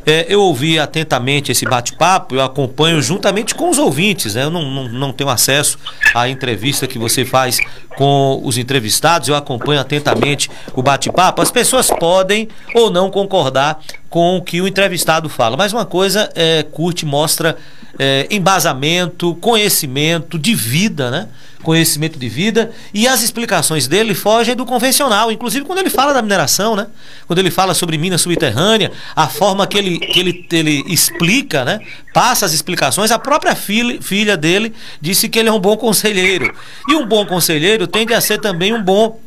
é, 0.06 0.26
eu 0.30 0.42
ouvi 0.42 0.80
atentamente 0.80 1.52
esse 1.52 1.66
bate-papo, 1.66 2.36
eu 2.36 2.42
acompanho 2.42 3.02
juntamente 3.02 3.56
com 3.56 3.70
os 3.70 3.78
ouvintes, 3.78 4.36
né? 4.36 4.44
eu 4.44 4.50
não, 4.50 4.64
não, 4.70 4.90
não 4.90 5.14
tenho 5.14 5.30
acesso 5.30 5.80
à 6.14 6.30
entrevista 6.30 6.88
que 6.88 7.00
você 7.00 7.26
faz 7.26 7.60
com 7.96 8.42
os 8.44 8.58
entrevistados, 8.58 9.28
eu 9.28 9.36
acompanho 9.36 9.80
atentamente 9.80 10.50
o 10.74 10.82
bate-papo. 10.82 11.42
As 11.42 11.52
pessoas 11.52 11.88
podem 11.88 12.48
ou 12.74 12.90
não 12.90 13.10
concordar 13.10 13.80
com 14.14 14.38
o 14.38 14.44
que 14.44 14.62
o 14.62 14.68
entrevistado 14.68 15.28
fala. 15.28 15.58
Mas 15.58 15.74
uma 15.74 15.88
coisa 15.88 16.30
é, 16.36 16.62
curte, 16.62 17.04
mostra 17.04 17.58
é, 17.98 18.28
embasamento, 18.30 19.34
conhecimento 19.42 20.38
de 20.38 20.54
vida, 20.54 21.10
né? 21.10 21.28
Conhecimento 21.64 22.20
de 22.20 22.30
vida. 22.30 22.70
E 22.94 23.08
as 23.08 23.24
explicações 23.24 23.88
dele 23.88 24.14
fogem 24.14 24.56
do 24.56 24.68
convencional. 24.68 25.32
Inclusive 25.32 25.66
quando 25.66 25.80
ele 25.80 25.90
fala 25.90 26.14
da 26.14 26.22
mineração, 26.22 26.76
né? 26.76 26.86
Quando 27.26 27.40
ele 27.40 27.50
fala 27.50 27.74
sobre 27.74 27.98
mina 27.98 28.20
subterrânea, 28.20 28.92
a 29.16 29.28
forma 29.28 29.66
que 29.66 29.80
ele, 29.80 29.98
que 29.98 30.20
ele, 30.20 30.48
ele 30.52 30.84
explica, 30.94 31.66
né? 31.66 31.80
Passa 32.14 32.46
as 32.46 32.54
explicações. 32.54 33.10
A 33.10 33.18
própria 33.18 33.56
filha, 33.56 34.00
filha 34.00 34.38
dele 34.38 34.76
disse 35.02 35.28
que 35.28 35.40
ele 35.40 35.50
é 35.50 35.52
um 35.52 35.60
bom 35.60 35.76
conselheiro. 35.76 36.54
E 36.88 36.94
um 36.94 37.08
bom 37.08 37.26
conselheiro 37.26 37.88
tende 37.88 38.14
a 38.14 38.22
ser 38.22 38.40
também 38.40 38.76
um 38.76 38.84
bom 38.84 39.20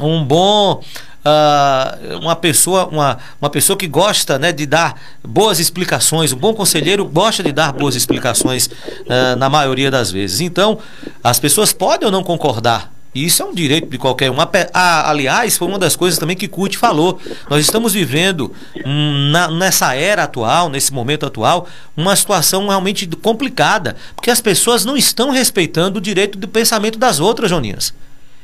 um 0.00 0.24
bom 0.24 0.82
uh, 1.24 2.18
uma 2.18 2.36
pessoa 2.36 2.86
uma, 2.86 3.18
uma 3.40 3.50
pessoa 3.50 3.76
que 3.76 3.86
gosta 3.86 4.38
né, 4.38 4.52
de 4.52 4.66
dar 4.66 5.00
boas 5.22 5.58
explicações 5.58 6.32
um 6.32 6.36
bom 6.36 6.54
conselheiro 6.54 7.04
gosta 7.04 7.42
de 7.42 7.52
dar 7.52 7.72
boas 7.72 7.94
explicações 7.94 8.66
uh, 8.66 9.36
na 9.38 9.48
maioria 9.48 9.90
das 9.90 10.10
vezes 10.10 10.40
então 10.40 10.78
as 11.22 11.38
pessoas 11.38 11.72
podem 11.72 12.06
ou 12.06 12.12
não 12.12 12.22
concordar 12.22 12.92
isso 13.14 13.42
é 13.42 13.44
um 13.44 13.52
direito 13.52 13.90
de 13.90 13.98
qualquer 13.98 14.30
um. 14.30 14.36
Aliás, 14.72 15.58
foi 15.58 15.68
uma 15.68 15.78
das 15.78 15.94
coisas 15.94 16.18
também 16.18 16.34
que 16.34 16.48
Kut 16.48 16.78
falou. 16.78 17.20
Nós 17.50 17.62
estamos 17.62 17.92
vivendo 17.92 18.50
hum, 18.86 19.30
na, 19.30 19.50
nessa 19.50 19.94
era 19.94 20.24
atual, 20.24 20.70
nesse 20.70 20.94
momento 20.94 21.26
atual, 21.26 21.68
uma 21.94 22.16
situação 22.16 22.68
realmente 22.68 23.06
complicada, 23.06 23.96
porque 24.16 24.30
as 24.30 24.40
pessoas 24.40 24.86
não 24.86 24.96
estão 24.96 25.30
respeitando 25.30 25.98
o 25.98 26.00
direito 26.00 26.38
do 26.38 26.48
pensamento 26.48 26.98
das 26.98 27.20
outras, 27.20 27.50
Joninhas. 27.50 27.92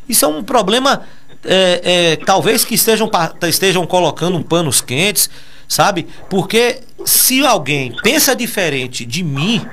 Isso 0.07 0.27
é 0.27 0.29
um 0.29 0.43
problema 0.43 1.03
é, 1.45 1.81
é, 1.83 2.17
talvez 2.17 2.65
que 2.65 2.75
estejam, 2.75 3.11
estejam 3.49 3.87
colocando 3.87 4.43
panos 4.43 4.81
quentes, 4.81 5.31
sabe? 5.69 6.07
Porque 6.29 6.81
se 7.05 7.45
alguém 7.45 7.95
pensa 8.03 8.35
diferente 8.35 9.05
de 9.05 9.23
mim, 9.23 9.65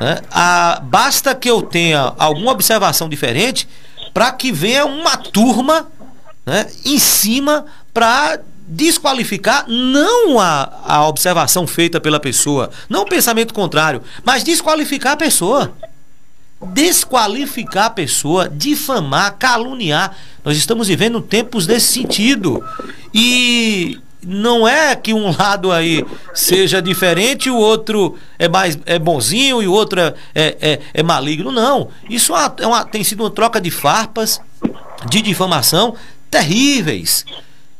né, 0.00 0.20
a, 0.30 0.80
basta 0.82 1.34
que 1.34 1.48
eu 1.48 1.62
tenha 1.62 2.12
alguma 2.18 2.52
observação 2.52 3.08
diferente 3.08 3.68
para 4.12 4.30
que 4.32 4.50
venha 4.50 4.84
uma 4.84 5.16
turma 5.16 5.88
né, 6.44 6.66
em 6.84 6.98
cima 6.98 7.66
para 7.94 8.40
desqualificar 8.66 9.66
não 9.68 10.38
a, 10.40 10.80
a 10.84 11.06
observação 11.06 11.66
feita 11.66 12.00
pela 12.00 12.18
pessoa, 12.18 12.70
não 12.88 13.02
o 13.02 13.06
pensamento 13.06 13.52
contrário, 13.52 14.02
mas 14.24 14.42
desqualificar 14.42 15.12
a 15.12 15.16
pessoa 15.16 15.72
desqualificar 16.62 17.86
a 17.86 17.90
pessoa, 17.90 18.48
difamar, 18.48 19.36
caluniar. 19.38 20.16
Nós 20.44 20.56
estamos 20.56 20.88
vivendo 20.88 21.20
tempos 21.20 21.66
desse 21.66 21.92
sentido. 21.92 22.62
E 23.12 23.98
não 24.24 24.66
é 24.66 24.94
que 24.94 25.12
um 25.12 25.36
lado 25.36 25.72
aí 25.72 26.04
seja 26.32 26.80
diferente 26.80 27.50
o 27.50 27.56
outro 27.56 28.16
é 28.38 28.48
mais 28.48 28.78
é 28.86 28.98
bonzinho 28.98 29.60
e 29.62 29.66
o 29.66 29.72
outro 29.72 30.00
é, 30.00 30.14
é, 30.34 30.56
é, 30.60 30.80
é 30.94 31.02
maligno. 31.02 31.50
Não. 31.50 31.88
Isso 32.08 32.34
é, 32.36 32.52
é 32.58 32.66
uma, 32.66 32.84
tem 32.84 33.02
sido 33.02 33.22
uma 33.24 33.30
troca 33.30 33.60
de 33.60 33.70
farpas, 33.70 34.40
de 35.08 35.20
difamação 35.20 35.94
terríveis. 36.30 37.24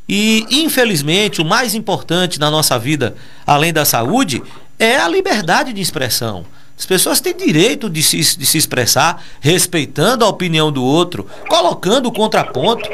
E, 0.07 0.45
infelizmente, 0.51 1.41
o 1.41 1.45
mais 1.45 1.73
importante 1.73 2.39
na 2.39 2.51
nossa 2.51 2.77
vida, 2.77 3.15
além 3.47 3.71
da 3.71 3.85
saúde, 3.85 4.43
é 4.77 4.97
a 4.97 5.07
liberdade 5.07 5.71
de 5.71 5.81
expressão. 5.81 6.45
As 6.77 6.85
pessoas 6.85 7.21
têm 7.21 7.35
direito 7.35 7.89
de 7.89 8.01
se, 8.01 8.17
de 8.37 8.45
se 8.45 8.57
expressar, 8.57 9.23
respeitando 9.39 10.25
a 10.25 10.27
opinião 10.27 10.71
do 10.71 10.83
outro, 10.83 11.27
colocando 11.47 12.07
o 12.07 12.11
contraponto, 12.11 12.89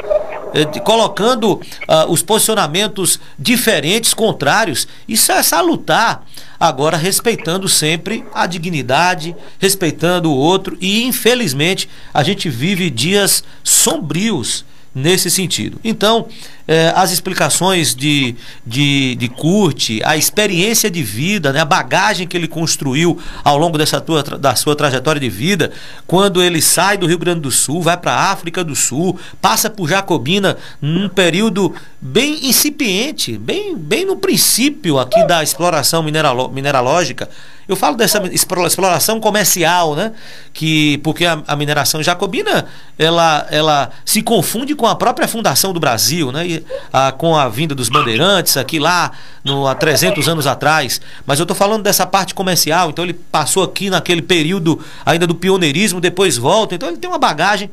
eh, 0.52 0.64
colocando 0.80 1.54
uh, 1.54 1.60
os 2.08 2.22
posicionamentos 2.22 3.18
diferentes, 3.38 4.12
contrários. 4.12 4.86
Isso 5.08 5.32
é 5.32 5.42
salutar. 5.42 6.24
Agora, 6.58 6.96
respeitando 6.96 7.68
sempre 7.68 8.24
a 8.34 8.46
dignidade, 8.46 9.34
respeitando 9.58 10.30
o 10.30 10.36
outro. 10.36 10.76
E, 10.80 11.04
infelizmente, 11.04 11.88
a 12.12 12.22
gente 12.22 12.50
vive 12.50 12.90
dias 12.90 13.42
sombrios 13.64 14.64
nesse 14.94 15.30
sentido. 15.30 15.78
Então, 15.84 16.26
eh, 16.66 16.92
as 16.96 17.12
explicações 17.12 17.94
de, 17.94 18.34
de, 18.66 19.14
de 19.14 19.28
Kurt, 19.28 20.00
a 20.04 20.16
experiência 20.16 20.90
de 20.90 21.02
vida, 21.02 21.52
né, 21.52 21.60
a 21.60 21.64
bagagem 21.64 22.26
que 22.26 22.36
ele 22.36 22.48
construiu 22.48 23.18
ao 23.44 23.56
longo 23.56 23.78
dessa 23.78 24.00
tua, 24.00 24.22
da 24.22 24.54
sua 24.56 24.74
trajetória 24.74 25.20
de 25.20 25.28
vida, 25.28 25.70
quando 26.06 26.42
ele 26.42 26.60
sai 26.60 26.96
do 26.96 27.06
Rio 27.06 27.18
Grande 27.18 27.40
do 27.40 27.50
Sul, 27.50 27.80
vai 27.82 27.96
para 27.96 28.12
a 28.12 28.32
África 28.32 28.64
do 28.64 28.74
Sul, 28.74 29.18
passa 29.40 29.70
por 29.70 29.88
Jacobina 29.88 30.56
num 30.80 31.08
período 31.08 31.72
bem 32.00 32.48
incipiente, 32.48 33.38
bem, 33.38 33.76
bem 33.76 34.04
no 34.04 34.16
princípio 34.16 34.98
aqui 34.98 35.24
da 35.26 35.42
exploração 35.42 36.02
mineralo, 36.02 36.48
mineralógica, 36.48 37.28
eu 37.72 37.76
falo 37.76 37.96
dessa 37.96 38.20
exploração 38.32 39.20
comercial, 39.20 39.94
né? 39.94 40.12
Que, 40.52 40.98
porque 40.98 41.24
a, 41.24 41.42
a, 41.46 41.56
mineração 41.56 42.02
jacobina 42.02 42.66
ela, 42.98 43.46
ela 43.50 43.90
se 44.04 44.22
confunde 44.22 44.74
com 44.74 44.86
a 44.86 44.94
própria 44.94 45.28
fundação 45.28 45.72
do 45.72 45.80
Brasil, 45.80 46.32
né? 46.32 46.46
E, 46.46 46.66
a, 46.92 47.12
com 47.12 47.36
a 47.36 47.48
vinda 47.48 47.74
dos 47.74 47.88
bandeirantes 47.88 48.56
aqui 48.56 48.78
lá 48.78 49.12
no, 49.44 49.66
há 49.66 49.74
300 49.74 50.28
anos 50.28 50.46
atrás. 50.46 51.00
Mas 51.26 51.38
eu 51.38 51.44
estou 51.44 51.56
falando 51.56 51.82
dessa 51.82 52.06
parte 52.06 52.34
comercial, 52.34 52.90
então 52.90 53.04
ele 53.04 53.14
passou 53.14 53.62
aqui 53.62 53.88
naquele 53.88 54.22
período 54.22 54.80
ainda 55.06 55.26
do 55.26 55.34
pioneirismo, 55.34 56.00
depois 56.00 56.36
volta, 56.36 56.74
então 56.74 56.88
ele 56.88 56.98
tem 56.98 57.08
uma 57.08 57.18
bagagem 57.18 57.70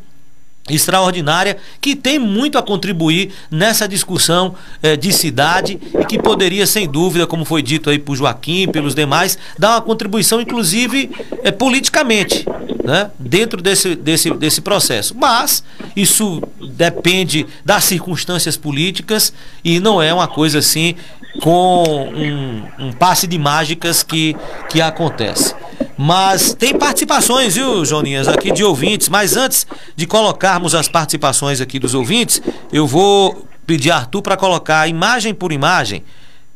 extraordinária 0.69 1.57
que 1.79 1.95
tem 1.95 2.19
muito 2.19 2.57
a 2.57 2.63
contribuir 2.63 3.31
nessa 3.49 3.87
discussão 3.87 4.55
eh, 4.81 4.95
de 4.95 5.11
cidade 5.13 5.79
e 5.99 6.05
que 6.05 6.19
poderia, 6.19 6.65
sem 6.65 6.87
dúvida, 6.87 7.25
como 7.25 7.45
foi 7.45 7.61
dito 7.61 7.89
aí 7.89 7.99
por 7.99 8.15
Joaquim, 8.15 8.67
pelos 8.67 8.93
demais, 8.93 9.37
dar 9.57 9.71
uma 9.71 9.81
contribuição, 9.81 10.41
inclusive, 10.41 11.09
eh, 11.43 11.51
politicamente, 11.51 12.45
né, 12.83 13.11
dentro 13.17 13.61
desse, 13.61 13.95
desse, 13.95 14.31
desse 14.31 14.61
processo. 14.61 15.15
Mas 15.15 15.63
isso 15.95 16.41
depende 16.75 17.45
das 17.63 17.83
circunstâncias 17.85 18.57
políticas 18.57 19.33
e 19.63 19.79
não 19.79 20.01
é 20.01 20.13
uma 20.13 20.27
coisa 20.27 20.59
assim 20.59 20.95
com 21.41 22.11
um, 22.13 22.63
um 22.79 22.91
passe 22.91 23.27
de 23.27 23.37
mágicas 23.37 24.03
que, 24.03 24.35
que 24.69 24.81
acontece. 24.81 25.55
Mas 25.97 26.53
tem 26.53 26.77
participações, 26.77 27.55
viu, 27.55 27.83
Joninhas, 27.83 28.27
aqui 28.27 28.51
de 28.51 28.63
ouvintes. 28.63 29.09
Mas 29.09 29.35
antes 29.35 29.65
de 29.95 30.05
colocarmos 30.05 30.75
as 30.75 30.87
participações 30.87 31.59
aqui 31.59 31.79
dos 31.79 31.93
ouvintes, 31.93 32.41
eu 32.71 32.85
vou 32.85 33.47
pedir 33.65 33.91
a 33.91 33.97
Arthur 33.97 34.21
para 34.21 34.37
colocar 34.37 34.87
imagem 34.87 35.33
por 35.33 35.51
imagem 35.51 36.03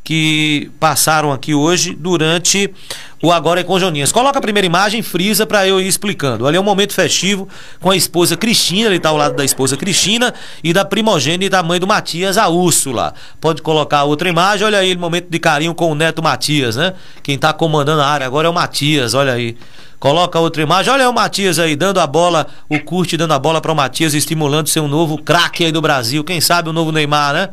que 0.04 0.72
passaram 0.80 1.32
aqui 1.32 1.54
hoje 1.54 1.96
durante 1.96 2.74
o 3.22 3.32
Agora 3.32 3.60
é 3.60 3.64
com 3.64 3.80
Joninhas. 3.80 4.12
Coloca 4.12 4.40
a 4.40 4.42
primeira 4.42 4.66
imagem, 4.66 5.04
frisa 5.04 5.46
para 5.46 5.68
eu 5.68 5.80
ir 5.80 5.88
explicando. 5.88 6.48
Ali 6.48 6.58
é 6.58 6.60
um 6.60 6.64
momento 6.64 6.94
festivo 6.94 7.48
com 7.80 7.92
a 7.92 7.96
esposa 7.96 8.36
Cristina, 8.36 8.88
ele 8.88 8.98
está 8.98 9.10
ao 9.10 9.18
lado 9.18 9.36
da 9.36 9.46
esposa 9.46 9.78
Cristina 9.78 10.34
e 10.64 10.74
da 10.74 10.84
primogênita 10.84 11.58
da 11.58 11.64
mãe 11.64 11.80
do 11.80 11.86
Matias, 11.86 12.38
a 12.38 12.48
Úrsula. 12.48 13.14
Pode 13.40 13.62
colocar 13.62 14.04
outra 14.06 14.28
imagem, 14.28 14.66
olha 14.66 14.80
aí, 14.80 14.98
momento 14.98 15.30
de 15.30 15.38
carinho 15.38 15.76
com 15.76 15.92
o 15.92 15.96
neto 15.96 16.24
Matias, 16.24 16.76
né? 16.76 16.94
Quem 17.22 17.36
está 17.36 17.54
comandando 17.54 18.02
a 18.02 18.08
área 18.08 18.26
agora 18.26 18.48
é 18.48 18.50
o 18.50 18.54
Matias, 18.54 19.14
olha 19.14 19.34
aí. 19.34 19.56
Coloca 20.00 20.40
outra 20.40 20.64
imagem. 20.64 20.92
Olha 20.92 21.08
o 21.08 21.14
Matias 21.14 21.60
aí, 21.60 21.76
dando 21.76 22.00
a 22.00 22.08
bola, 22.08 22.48
o 22.68 22.80
curte 22.80 23.16
dando 23.16 23.36
a 23.36 23.40
bola 23.40 23.62
para 23.62 23.72
o 23.72 23.76
Matias, 23.76 24.16
estimulando 24.16 24.68
ser 24.68 24.80
um 24.80 24.88
novo 24.88 25.16
craque 25.16 25.64
aí 25.64 25.72
do 25.72 25.80
Brasil. 25.80 26.24
Quem 26.24 26.42
sabe 26.42 26.70
o 26.70 26.74
novo 26.74 26.92
Neymar, 26.92 27.34
né? 27.36 27.50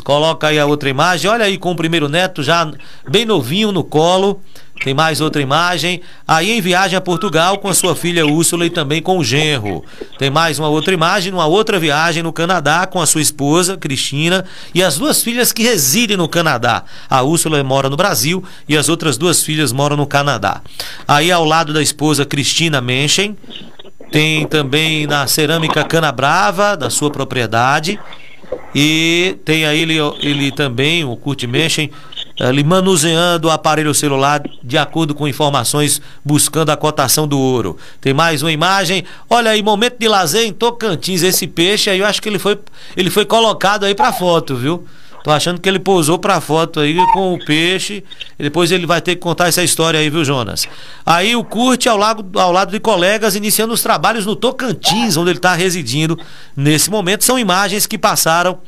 Coloca 0.00 0.48
aí 0.48 0.58
a 0.58 0.66
outra 0.66 0.88
imagem. 0.88 1.30
Olha 1.30 1.44
aí 1.44 1.58
com 1.58 1.72
o 1.72 1.76
primeiro 1.76 2.08
neto 2.08 2.42
já 2.42 2.70
bem 3.08 3.24
novinho 3.24 3.72
no 3.72 3.84
colo. 3.84 4.40
Tem 4.82 4.94
mais 4.94 5.20
outra 5.20 5.40
imagem. 5.40 6.00
Aí 6.26 6.50
em 6.50 6.60
viagem 6.60 6.96
a 6.96 7.00
Portugal 7.00 7.58
com 7.58 7.68
a 7.68 7.74
sua 7.74 7.94
filha 7.94 8.26
Úrsula 8.26 8.66
e 8.66 8.70
também 8.70 9.00
com 9.00 9.18
o 9.18 9.24
genro. 9.24 9.84
Tem 10.18 10.30
mais 10.30 10.58
uma 10.58 10.68
outra 10.68 10.92
imagem, 10.92 11.32
uma 11.32 11.46
outra 11.46 11.78
viagem 11.78 12.22
no 12.22 12.32
Canadá 12.32 12.86
com 12.86 13.00
a 13.00 13.06
sua 13.06 13.20
esposa, 13.20 13.76
Cristina, 13.76 14.44
e 14.74 14.82
as 14.82 14.98
duas 14.98 15.22
filhas 15.22 15.52
que 15.52 15.62
residem 15.62 16.16
no 16.16 16.28
Canadá. 16.28 16.84
A 17.08 17.22
Úrsula 17.22 17.62
mora 17.62 17.88
no 17.88 17.96
Brasil 17.96 18.42
e 18.68 18.76
as 18.76 18.88
outras 18.88 19.16
duas 19.16 19.42
filhas 19.42 19.72
moram 19.72 19.96
no 19.96 20.06
Canadá. 20.06 20.60
Aí 21.06 21.30
ao 21.30 21.44
lado 21.44 21.72
da 21.72 21.82
esposa 21.82 22.24
Cristina 22.24 22.80
Menchen, 22.80 23.36
tem 24.10 24.46
também 24.46 25.06
na 25.06 25.26
cerâmica 25.26 25.84
Cana 25.84 26.12
Brava, 26.12 26.76
da 26.76 26.90
sua 26.90 27.10
propriedade. 27.10 27.98
E 28.74 29.36
tem 29.44 29.66
aí 29.66 29.80
ele, 29.80 29.96
ele 30.20 30.50
também, 30.50 31.04
o 31.04 31.16
Kurt 31.16 31.44
Menchen, 31.44 31.90
ele 32.38 32.64
manuseando 32.64 33.48
o 33.48 33.50
aparelho 33.50 33.94
celular 33.94 34.42
de 34.62 34.78
acordo 34.78 35.14
com 35.14 35.28
informações, 35.28 36.00
buscando 36.24 36.70
a 36.70 36.76
cotação 36.76 37.28
do 37.28 37.38
ouro. 37.38 37.76
Tem 38.00 38.12
mais 38.12 38.42
uma 38.42 38.50
imagem. 38.50 39.04
Olha 39.28 39.50
aí, 39.50 39.62
momento 39.62 39.98
de 39.98 40.08
lazer 40.08 40.46
em 40.46 40.52
Tocantins. 40.52 41.22
Esse 41.22 41.46
peixe 41.46 41.90
aí, 41.90 41.98
eu 41.98 42.06
acho 42.06 42.22
que 42.22 42.28
ele 42.28 42.38
foi, 42.38 42.58
ele 42.96 43.10
foi 43.10 43.24
colocado 43.24 43.84
aí 43.84 43.94
para 43.94 44.12
foto, 44.12 44.56
viu? 44.56 44.86
Tô 45.22 45.30
achando 45.30 45.60
que 45.60 45.68
ele 45.68 45.78
pousou 45.78 46.18
pra 46.18 46.40
foto 46.40 46.80
aí 46.80 46.96
com 47.12 47.34
o 47.34 47.44
peixe. 47.44 48.02
Depois 48.38 48.72
ele 48.72 48.86
vai 48.86 49.00
ter 49.00 49.14
que 49.14 49.20
contar 49.20 49.48
essa 49.48 49.62
história 49.62 50.00
aí, 50.00 50.10
viu, 50.10 50.24
Jonas? 50.24 50.66
Aí 51.06 51.36
o 51.36 51.44
Curte 51.44 51.88
ao 51.88 51.96
lado, 51.96 52.38
ao 52.38 52.50
lado 52.50 52.72
de 52.72 52.80
colegas 52.80 53.36
iniciando 53.36 53.72
os 53.72 53.82
trabalhos 53.82 54.26
no 54.26 54.34
Tocantins, 54.34 55.16
onde 55.16 55.30
ele 55.30 55.38
está 55.38 55.54
residindo 55.54 56.18
nesse 56.56 56.90
momento. 56.90 57.24
São 57.24 57.38
imagens 57.38 57.86
que 57.86 57.96
passaram 57.96 58.58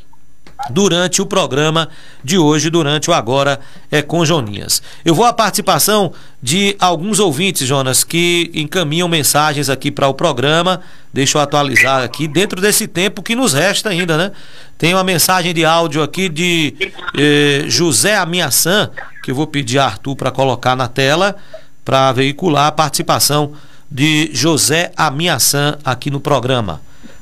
durante 0.70 1.20
o 1.20 1.26
programa 1.26 1.89
de 2.22 2.39
hoje, 2.39 2.70
durante 2.70 3.10
o 3.10 3.12
Agora 3.12 3.60
é 3.90 4.01
com 4.01 4.24
Joninhas. 4.24 4.82
Eu 5.05 5.14
vou 5.14 5.24
à 5.24 5.32
participação 5.32 6.12
de 6.43 6.76
alguns 6.78 7.18
ouvintes, 7.18 7.66
Jonas, 7.66 8.05
que 8.05 8.51
encaminham 8.55 9.09
mensagens 9.09 9.68
aqui 9.68 9.90
para 9.90 10.09
o 10.09 10.14
programa. 10.14 10.81
Deixa 11.12 11.39
eu 11.39 11.43
atualizar 11.43 12.02
aqui, 12.02 12.26
dentro 12.26 12.60
desse 12.60 12.86
tempo 12.86 13.22
que 13.22 13.35
nos 13.35 13.52
resta 13.52 13.90
ainda, 13.90 14.16
né? 14.16 14.32
Tem 14.76 14.93
uma 14.93 15.05
mensagem 15.05 15.55
de 15.55 15.64
áudio 15.64 16.02
aqui 16.02 16.28
de 16.28 16.74
eh, 17.16 17.64
José 17.68 18.16
Amiaçã, 18.16 18.90
que 19.22 19.31
eu 19.31 19.35
vou 19.35 19.47
pedir 19.47 19.78
a 19.78 19.86
Arthur 19.86 20.16
para 20.16 20.31
colocar 20.31 20.74
na 20.74 20.89
tela, 20.89 21.36
para 21.85 22.10
veicular 22.12 22.66
a 22.66 22.72
participação 22.72 23.52
de 23.90 24.31
José 24.32 24.90
Amiaçã 24.97 25.78
aqui 25.85 26.10
no 26.10 26.18
programa. 26.18 26.81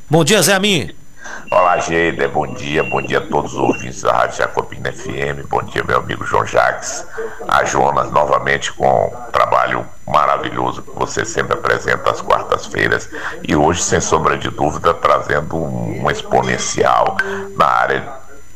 Bom 0.08 0.24
dia, 0.24 0.40
Zé 0.40 0.54
Amin. 0.54 1.01
Olá, 1.50 1.78
Geida, 1.78 2.26
bom 2.28 2.46
dia, 2.54 2.82
bom 2.82 3.00
dia 3.00 3.18
a 3.18 3.26
todos 3.26 3.52
os 3.52 3.58
ouvintes 3.58 4.02
da 4.02 4.12
Rádio 4.12 4.38
Jacobina 4.38 4.92
FM, 4.92 5.46
bom 5.48 5.62
dia, 5.62 5.84
meu 5.84 5.98
amigo 5.98 6.24
João 6.24 6.44
Jacques, 6.44 7.06
a 7.46 7.64
Jonas, 7.64 8.10
novamente 8.10 8.72
com 8.72 9.06
um 9.06 9.30
trabalho 9.30 9.86
maravilhoso 10.06 10.82
que 10.82 10.90
você 10.90 11.24
sempre 11.24 11.54
apresenta 11.54 12.10
às 12.10 12.20
quartas-feiras 12.20 13.08
e 13.46 13.54
hoje, 13.54 13.82
sem 13.82 14.00
sombra 14.00 14.36
de 14.36 14.50
dúvida, 14.50 14.92
trazendo 14.94 15.56
um, 15.56 16.02
um 16.04 16.10
exponencial 16.10 17.16
na 17.56 17.66
área 17.66 18.08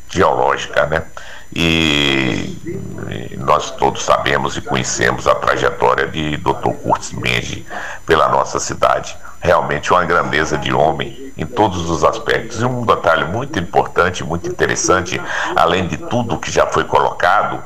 geológica, 0.09 0.87
né? 0.87 1.05
E, 1.55 2.57
nós 3.39 3.71
todos 3.71 4.03
sabemos 4.03 4.57
e 4.57 4.61
conhecemos 4.61 5.27
a 5.27 5.35
trajetória 5.35 6.07
de 6.07 6.37
Dr. 6.39 6.73
Curtis 6.83 7.13
Mendes 7.13 7.65
pela 8.05 8.29
nossa 8.29 8.59
cidade 8.59 9.17
realmente 9.47 9.93
uma 9.93 10.05
grandeza 10.05 10.59
de 10.59 10.73
homem 10.73 11.33
em 11.37 11.47
todos 11.47 11.89
os 11.89 12.03
aspectos. 12.03 12.61
E 12.61 12.65
um 12.65 12.85
detalhe 12.85 13.25
muito 13.25 13.59
importante, 13.59 14.25
muito 14.25 14.49
interessante, 14.49 15.21
além 15.55 15.87
de 15.87 15.97
tudo 15.97 16.39
que 16.39 16.51
já 16.51 16.67
foi 16.67 16.85
colocado, 16.85 17.63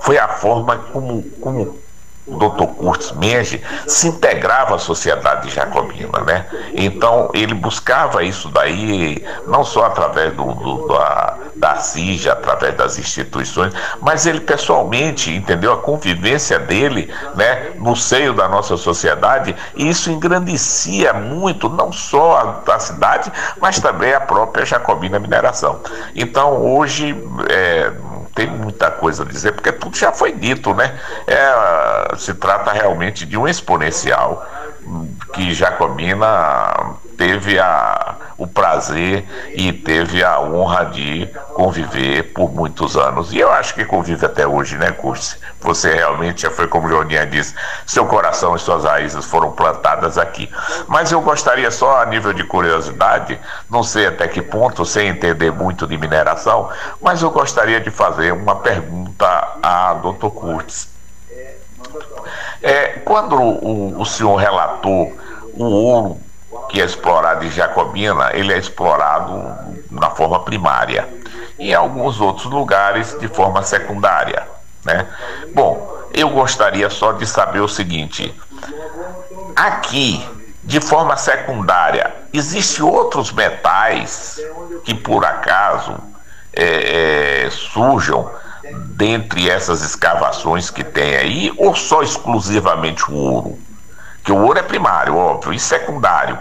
foi 0.00 0.18
a 0.18 0.28
forma 0.28 0.76
como, 0.92 1.22
como 1.40 1.78
Dr. 2.26 2.66
Curtis 2.78 3.12
Menge 3.12 3.62
se 3.86 4.08
integrava 4.08 4.76
à 4.76 4.78
sociedade 4.78 5.50
jacobina, 5.50 6.20
né? 6.20 6.46
Então 6.72 7.30
ele 7.34 7.54
buscava 7.54 8.24
isso 8.24 8.48
daí 8.48 9.22
não 9.46 9.64
só 9.64 9.86
através 9.86 10.32
do, 10.32 10.44
do 10.54 10.88
da, 10.88 11.36
da 11.54 11.76
CIJA, 11.76 12.32
através 12.32 12.74
das 12.76 12.98
instituições, 12.98 13.74
mas 14.00 14.24
ele 14.26 14.40
pessoalmente 14.40 15.30
entendeu 15.30 15.72
a 15.72 15.76
convivência 15.76 16.58
dele, 16.58 17.12
né, 17.34 17.72
no 17.76 17.94
seio 17.94 18.32
da 18.32 18.48
nossa 18.48 18.76
sociedade 18.76 19.54
e 19.74 19.88
isso 19.88 20.10
engrandecia 20.10 21.12
muito 21.12 21.68
não 21.68 21.92
só 21.92 22.62
a, 22.66 22.74
a 22.74 22.78
cidade, 22.78 23.30
mas 23.60 23.78
também 23.80 24.14
a 24.14 24.20
própria 24.20 24.64
jacobina 24.64 25.18
mineração. 25.18 25.80
Então 26.14 26.62
hoje 26.62 27.14
é, 27.50 27.92
tem 28.34 28.48
muita 28.48 28.90
coisa 28.90 29.22
a 29.22 29.26
dizer, 29.26 29.52
porque 29.52 29.70
tudo 29.72 29.96
já 29.96 30.12
foi 30.12 30.32
dito, 30.32 30.74
né? 30.74 30.98
É, 31.26 32.16
se 32.16 32.34
trata 32.34 32.72
realmente 32.72 33.24
de 33.24 33.36
um 33.36 33.46
exponencial 33.46 34.44
que 35.32 35.54
Jacobina 35.54 36.96
teve 37.16 37.58
a, 37.58 38.16
o 38.36 38.46
prazer 38.46 39.24
e 39.54 39.72
teve 39.72 40.24
a 40.24 40.40
honra 40.40 40.84
de 40.86 41.28
conviver 41.54 42.32
por 42.32 42.52
muitos 42.52 42.96
anos. 42.96 43.32
E 43.32 43.38
eu 43.38 43.50
acho 43.50 43.74
que 43.74 43.84
convive 43.84 44.26
até 44.26 44.46
hoje, 44.46 44.76
né, 44.76 44.90
Curse? 44.90 45.38
Você 45.60 45.94
realmente 45.94 46.42
já 46.42 46.50
foi, 46.50 46.66
como 46.66 46.88
Joninha 46.88 47.26
disse, 47.26 47.54
seu 47.86 48.06
coração 48.06 48.56
e 48.56 48.58
suas 48.58 48.84
raízes 48.84 49.24
foram 49.24 49.52
plantadas 49.52 50.18
aqui. 50.18 50.50
Mas 50.88 51.12
eu 51.12 51.20
gostaria 51.20 51.70
só, 51.70 52.02
a 52.02 52.06
nível 52.06 52.32
de 52.32 52.44
curiosidade, 52.44 53.38
não 53.70 53.82
sei 53.82 54.06
até 54.06 54.26
que 54.26 54.42
ponto, 54.42 54.84
sem 54.84 55.08
entender 55.08 55.52
muito 55.52 55.86
de 55.86 55.96
mineração, 55.96 56.68
mas 57.00 57.22
eu 57.22 57.30
gostaria 57.30 57.80
de 57.80 57.90
fazer 57.90 58.32
uma 58.32 58.56
pergunta 58.56 59.26
a 59.62 59.94
Dr. 59.94 60.28
Curtis. 60.28 60.92
É, 62.62 63.00
quando 63.04 63.36
o, 63.36 64.00
o 64.00 64.04
senhor 64.04 64.36
relatou 64.36 65.12
o 65.52 65.64
ouro 65.64 66.23
que 66.68 66.80
é 66.80 66.84
explorado 66.84 67.44
em 67.44 67.50
Jacobina, 67.50 68.30
ele 68.32 68.52
é 68.52 68.58
explorado 68.58 69.54
na 69.90 70.10
forma 70.10 70.40
primária. 70.40 71.08
Em 71.58 71.72
alguns 71.72 72.20
outros 72.20 72.46
lugares, 72.46 73.16
de 73.18 73.28
forma 73.28 73.62
secundária. 73.62 74.46
Né? 74.84 75.06
Bom, 75.54 75.94
eu 76.12 76.30
gostaria 76.30 76.90
só 76.90 77.12
de 77.12 77.26
saber 77.26 77.60
o 77.60 77.68
seguinte: 77.68 78.34
aqui, 79.56 80.26
de 80.62 80.80
forma 80.80 81.16
secundária, 81.16 82.14
existem 82.32 82.84
outros 82.84 83.32
metais 83.32 84.40
que 84.84 84.94
por 84.94 85.24
acaso 85.24 85.96
é, 86.52 87.44
é, 87.46 87.50
surjam 87.50 88.30
dentre 88.96 89.50
essas 89.50 89.82
escavações 89.82 90.70
que 90.70 90.84
tem 90.84 91.16
aí, 91.16 91.52
ou 91.56 91.74
só 91.74 92.02
exclusivamente 92.02 93.10
o 93.10 93.14
ouro? 93.14 93.58
Que 94.24 94.32
o 94.32 94.42
ouro 94.42 94.58
é 94.58 94.62
primário, 94.62 95.16
óbvio, 95.16 95.52
e 95.52 95.58
secundário. 95.58 96.38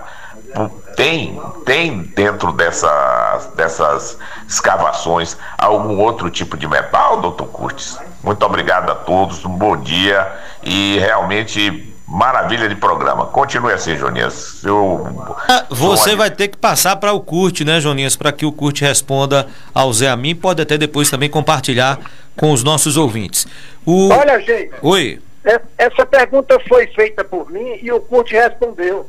Tem, 0.95 1.39
tem 1.65 2.03
dentro 2.15 2.51
dessas, 2.53 3.47
dessas 3.55 4.18
escavações 4.47 5.35
algum 5.57 5.99
outro 5.99 6.30
tipo 6.30 6.55
de 6.55 6.68
metal, 6.68 7.19
doutor 7.19 7.47
Curtis? 7.47 7.97
Muito 8.23 8.45
obrigado 8.45 8.91
a 8.91 8.95
todos, 8.95 9.43
um 9.43 9.49
bom 9.49 9.76
dia 9.76 10.31
e 10.64 10.97
realmente 10.99 11.93
Maravilha 12.14 12.69
de 12.69 12.76
programa. 12.76 13.26
Continue 13.26 13.73
assim, 13.73 13.97
Jonias. 13.97 14.64
Eu... 14.64 15.03
Ah, 15.49 15.65
você 15.68 16.15
vai 16.15 16.30
ter 16.30 16.49
que 16.49 16.57
passar 16.57 16.97
para 16.97 17.11
o 17.11 17.19
Curte, 17.19 17.65
né, 17.65 17.81
Jonias, 17.81 18.15
para 18.15 18.31
que 18.31 18.45
o 18.45 18.51
Curte 18.51 18.84
responda 18.84 19.47
ao 19.73 19.91
Zé 19.91 20.10
a 20.10 20.15
mim. 20.15 20.35
Pode 20.35 20.61
até 20.61 20.77
depois 20.77 21.10
também 21.10 21.27
compartilhar 21.27 21.97
com 22.38 22.51
os 22.51 22.64
nossos 22.64 22.97
ouvintes. 22.97 23.47
O... 23.84 24.10
Olha, 24.10 24.39
gente. 24.41 24.72
Oi. 24.84 25.19
É, 25.45 25.60
essa 25.78 26.06
pergunta 26.06 26.60
foi 26.68 26.88
feita 26.88 27.24
por 27.24 27.52
mim 27.52 27.80
e 27.82 27.91
o 27.91 27.99
Curte 27.99 28.34
respondeu. 28.34 29.07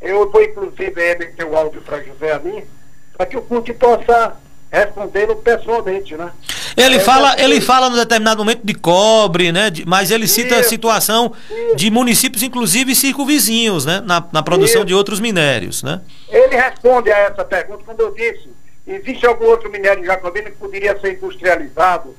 Eu 0.00 0.30
vou, 0.30 0.42
inclusive, 0.42 1.00
emitir 1.00 1.46
o 1.46 1.56
áudio 1.56 1.80
para 1.82 2.02
José 2.02 2.32
a 2.32 2.38
mim, 2.38 2.64
para 3.16 3.26
que 3.26 3.36
o 3.36 3.42
Curte 3.42 3.72
possa 3.72 4.36
respondê-lo 4.70 5.36
pessoalmente, 5.36 6.16
né? 6.16 6.32
Ele 6.76 6.96
é, 6.96 7.00
fala, 7.00 7.38
ele 7.38 7.60
fala 7.60 7.90
no 7.90 7.96
determinado 7.96 8.38
momento 8.38 8.62
de 8.64 8.74
cobre, 8.74 9.52
né? 9.52 9.68
De, 9.68 9.86
mas 9.86 10.10
ele 10.10 10.26
cita 10.26 10.54
isso, 10.54 10.60
a 10.60 10.62
situação 10.64 11.32
isso. 11.50 11.76
de 11.76 11.90
municípios, 11.90 12.42
inclusive 12.42 12.94
circunvizinhos, 12.94 13.84
né? 13.84 14.02
Na, 14.04 14.24
na 14.32 14.42
produção 14.42 14.80
isso. 14.80 14.86
de 14.86 14.94
outros 14.94 15.20
minérios, 15.20 15.82
né? 15.82 16.00
Ele 16.30 16.56
responde 16.56 17.12
a 17.12 17.18
essa 17.18 17.44
pergunta 17.44 17.82
quando 17.84 18.00
eu 18.00 18.14
disse: 18.14 18.48
existe 18.86 19.26
algum 19.26 19.44
outro 19.44 19.70
minério 19.70 20.04
jacobino 20.04 20.46
que 20.46 20.56
poderia 20.56 20.98
ser 20.98 21.12
industrializado, 21.12 22.16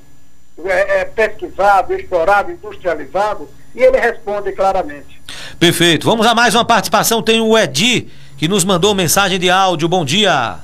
é, 0.64 1.00
é, 1.00 1.04
pesquisado, 1.04 1.92
explorado, 1.94 2.50
industrializado? 2.50 3.48
E 3.74 3.82
ele 3.82 3.98
responde 3.98 4.52
claramente. 4.52 5.20
Perfeito. 5.58 6.06
Vamos 6.06 6.26
a 6.26 6.34
mais 6.34 6.54
uma 6.54 6.64
participação. 6.64 7.22
Tem 7.22 7.40
o 7.40 7.56
Edi 7.58 8.08
que 8.36 8.46
nos 8.46 8.64
mandou 8.64 8.94
mensagem 8.94 9.38
de 9.38 9.50
áudio. 9.50 9.88
Bom 9.88 10.04
dia. 10.04 10.58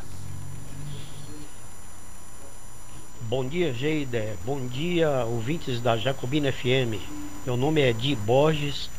Bom 3.23 3.47
dia, 3.47 3.73
Geida. 3.73 4.37
Bom 4.45 4.67
dia, 4.67 5.25
ouvintes 5.25 5.81
da 5.81 5.97
Jacobina 5.97 6.53
FM. 6.53 6.99
Meu 7.47 7.57
nome 7.57 7.81
é 7.81 7.93
Di 7.93 8.15
Borges. 8.15 8.91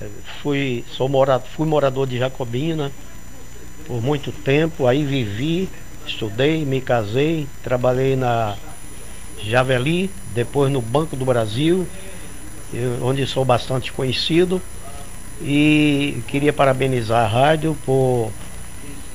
É, 0.00 0.08
fui, 0.42 0.84
sou 0.92 1.08
mora, 1.08 1.38
fui 1.38 1.66
morador 1.66 2.06
de 2.06 2.18
Jacobina 2.18 2.90
por 3.86 4.02
muito 4.02 4.32
tempo. 4.32 4.86
Aí 4.86 5.04
vivi, 5.04 5.68
estudei, 6.06 6.64
me 6.64 6.80
casei, 6.80 7.46
trabalhei 7.62 8.16
na 8.16 8.56
Javeli, 9.42 10.10
depois 10.34 10.70
no 10.70 10.80
Banco 10.80 11.16
do 11.16 11.24
Brasil, 11.24 11.86
onde 13.02 13.26
sou 13.26 13.44
bastante 13.44 13.92
conhecido. 13.92 14.60
E 15.42 16.22
queria 16.28 16.52
parabenizar 16.52 17.24
a 17.24 17.28
rádio 17.28 17.76
por 17.84 18.30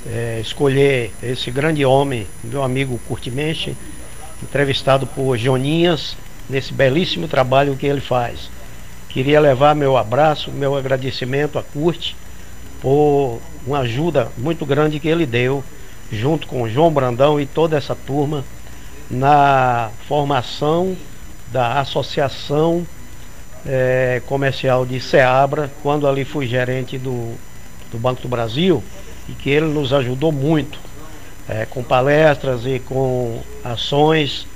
é, 0.06 0.40
escolher 0.40 1.12
esse 1.22 1.50
grande 1.50 1.84
homem, 1.84 2.28
meu 2.44 2.64
amigo 2.64 3.00
Curtimenche 3.08 3.76
entrevistado 4.42 5.06
por 5.06 5.38
Joninhas, 5.38 6.16
nesse 6.50 6.74
belíssimo 6.74 7.28
trabalho 7.28 7.76
que 7.76 7.86
ele 7.86 8.02
faz. 8.02 8.50
Queria 9.10 9.40
levar 9.40 9.76
meu 9.76 9.98
abraço, 9.98 10.52
meu 10.52 10.76
agradecimento 10.76 11.60
a 11.60 11.64
Curte 11.64 12.16
por 12.82 13.40
uma 13.66 13.80
ajuda 13.80 14.32
muito 14.38 14.66
grande 14.66 15.00
que 15.00 15.08
ele 15.08 15.26
deu, 15.26 15.64
junto 16.12 16.48
com 16.48 16.68
João 16.68 16.92
Brandão 16.92 17.40
e 17.40 17.46
toda 17.46 17.78
essa 17.78 17.96
turma, 17.96 18.44
na 19.12 19.92
formação 20.08 20.96
da 21.52 21.80
Associação 21.82 22.88
é, 23.66 24.22
Comercial 24.26 24.86
de 24.86 25.02
Ceabra, 25.02 25.70
quando 25.84 26.08
ali 26.08 26.24
fui 26.24 26.48
gerente 26.48 26.98
do, 26.98 27.36
do 27.92 28.00
Banco 28.00 28.22
do 28.22 28.30
Brasil, 28.30 28.82
e 29.28 29.34
que 29.34 29.50
ele 29.50 29.68
nos 29.68 29.92
ajudou 29.92 30.32
muito 30.32 30.80
é, 31.48 31.66
com 31.66 31.84
palestras 31.84 32.66
e 32.66 32.80
com 32.80 33.42
ações 33.64 34.48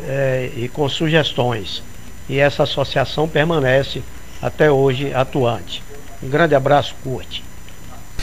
é, 0.00 0.50
e 0.56 0.68
com 0.68 0.88
sugestões. 0.88 1.82
E 2.28 2.38
essa 2.38 2.62
associação 2.62 3.28
permanece 3.28 4.02
até 4.40 4.70
hoje 4.70 5.12
atuante. 5.12 5.82
Um 6.22 6.28
grande 6.28 6.54
abraço, 6.54 6.94
Curte. 7.02 7.42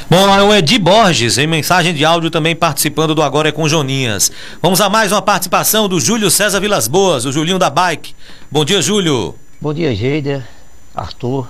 Bom, 0.09 0.27
é 0.29 0.43
o 0.43 0.53
Edi 0.53 0.77
Borges, 0.77 1.37
em 1.37 1.47
mensagem 1.47 1.93
de 1.93 2.05
áudio 2.05 2.29
também 2.29 2.55
participando 2.55 3.15
do 3.15 3.23
Agora 3.23 3.49
é 3.49 3.51
com 3.51 3.67
Joninhas. 3.67 4.31
Vamos 4.61 4.79
a 4.81 4.89
mais 4.89 5.11
uma 5.11 5.21
participação 5.21 5.89
do 5.89 5.99
Júlio 5.99 6.29
César 6.29 6.59
Vilas 6.59 6.87
Boas, 6.87 7.25
o 7.25 7.31
Julinho 7.31 7.57
da 7.57 7.69
Bike. 7.69 8.13
Bom 8.51 8.63
dia, 8.63 8.81
Júlio. 8.81 9.35
Bom 9.59 9.73
dia, 9.73 9.95
Geider, 9.95 10.47
Arthur, 10.93 11.47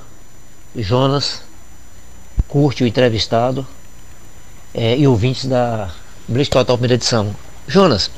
Jonas, 0.75 1.41
curte 2.47 2.83
o 2.83 2.87
entrevistado 2.87 3.67
é, 4.73 4.97
e 4.97 5.07
ouvintes 5.07 5.45
da 5.45 5.89
Blitz 6.27 6.49
Total 6.49 6.77
primeira 6.77 6.95
edição. 6.95 7.35
Jonas, 7.67 8.09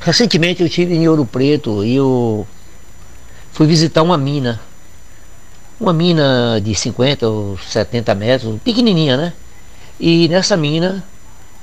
recentemente 0.00 0.60
eu 0.60 0.66
estive 0.66 0.94
em 0.94 1.08
Ouro 1.08 1.24
Preto 1.24 1.84
e 1.84 1.96
eu 1.96 2.46
fui 3.52 3.66
visitar 3.66 4.02
uma 4.02 4.18
mina 4.18 4.60
uma 5.80 5.94
mina 5.94 6.60
de 6.62 6.74
50 6.74 7.26
ou 7.26 7.58
70 7.58 8.14
metros, 8.14 8.60
pequenininha, 8.62 9.16
né? 9.16 9.32
E 9.98 10.28
nessa 10.28 10.56
mina 10.56 11.02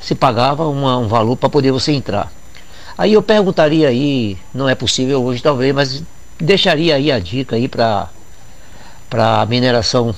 se 0.02 0.16
pagava 0.16 0.68
uma, 0.68 0.98
um 0.98 1.08
valor 1.08 1.36
para 1.36 1.50
poder 1.50 1.72
você 1.72 1.92
entrar. 1.92 2.32
Aí 2.98 3.14
eu 3.14 3.22
perguntaria 3.22 3.88
aí, 3.88 4.38
não 4.52 4.68
é 4.68 4.74
possível 4.74 5.24
hoje 5.24 5.42
talvez, 5.42 5.74
mas 5.74 6.04
deixaria 6.40 6.96
aí 6.96 7.12
a 7.12 7.20
dica 7.20 7.56
aí 7.56 7.68
para 7.68 8.10
para 9.10 9.46
mineração, 9.46 10.14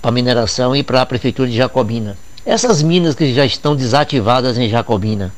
para 0.00 0.10
mineração 0.10 0.74
e 0.74 0.82
para 0.82 1.02
a 1.02 1.06
prefeitura 1.06 1.50
de 1.50 1.56
Jacobina. 1.56 2.16
Essas 2.46 2.82
minas 2.82 3.14
que 3.14 3.34
já 3.34 3.44
estão 3.44 3.76
desativadas 3.76 4.56
em 4.56 4.68
Jacobina, 4.68 5.34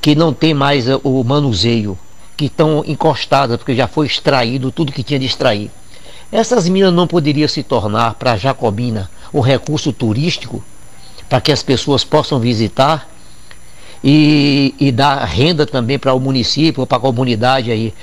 que 0.00 0.14
não 0.14 0.32
tem 0.32 0.54
mais 0.54 0.86
o 1.02 1.24
manuseio, 1.24 1.98
que 2.36 2.44
estão 2.44 2.84
encostadas 2.86 3.56
porque 3.56 3.74
já 3.74 3.88
foi 3.88 4.06
extraído 4.06 4.70
tudo 4.70 4.92
que 4.92 5.02
tinha 5.02 5.18
de 5.18 5.26
extrair. 5.26 5.70
Essas 6.34 6.68
minas 6.68 6.92
não 6.92 7.06
poderiam 7.06 7.46
se 7.46 7.62
tornar 7.62 8.14
para 8.14 8.36
Jacobina 8.36 9.08
um 9.32 9.38
recurso 9.38 9.92
turístico 9.92 10.64
para 11.28 11.40
que 11.40 11.52
as 11.52 11.62
pessoas 11.62 12.02
possam 12.02 12.40
visitar 12.40 13.08
e, 14.02 14.74
e 14.80 14.90
dar 14.90 15.24
renda 15.26 15.64
também 15.64 15.96
para 15.96 16.12
o 16.12 16.18
município, 16.18 16.84
para 16.88 16.98
a 16.98 17.00
comunidade 17.00 17.70
aí, 17.70 17.94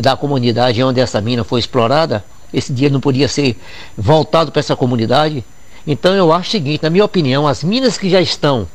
da 0.00 0.16
comunidade 0.16 0.80
onde 0.84 1.00
essa 1.00 1.20
mina 1.20 1.42
foi 1.42 1.58
explorada. 1.58 2.24
Esse 2.54 2.72
dinheiro 2.72 2.92
não 2.92 3.00
podia 3.00 3.26
ser 3.26 3.58
voltado 3.98 4.52
para 4.52 4.60
essa 4.60 4.76
comunidade. 4.76 5.44
Então 5.84 6.14
eu 6.14 6.32
acho 6.32 6.48
o 6.48 6.52
seguinte, 6.52 6.84
na 6.84 6.90
minha 6.90 7.04
opinião, 7.04 7.48
as 7.48 7.64
minas 7.64 7.98
que 7.98 8.08
já 8.08 8.20
estão, 8.20 8.68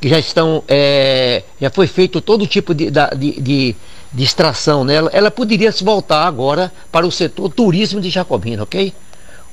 que 0.00 0.08
já 0.08 0.18
estão, 0.18 0.64
é, 0.66 1.42
já 1.60 1.70
foi 1.70 1.86
feito 1.86 2.20
todo 2.20 2.46
tipo 2.46 2.74
de, 2.74 2.90
de, 2.90 3.40
de 3.40 3.76
de 4.12 4.24
extração 4.24 4.84
nela, 4.84 5.10
ela 5.12 5.30
poderia 5.30 5.70
se 5.70 5.84
voltar 5.84 6.26
agora 6.26 6.72
para 6.90 7.06
o 7.06 7.12
setor 7.12 7.48
turismo 7.48 8.00
de 8.00 8.10
Jacobina, 8.10 8.62
ok? 8.62 8.92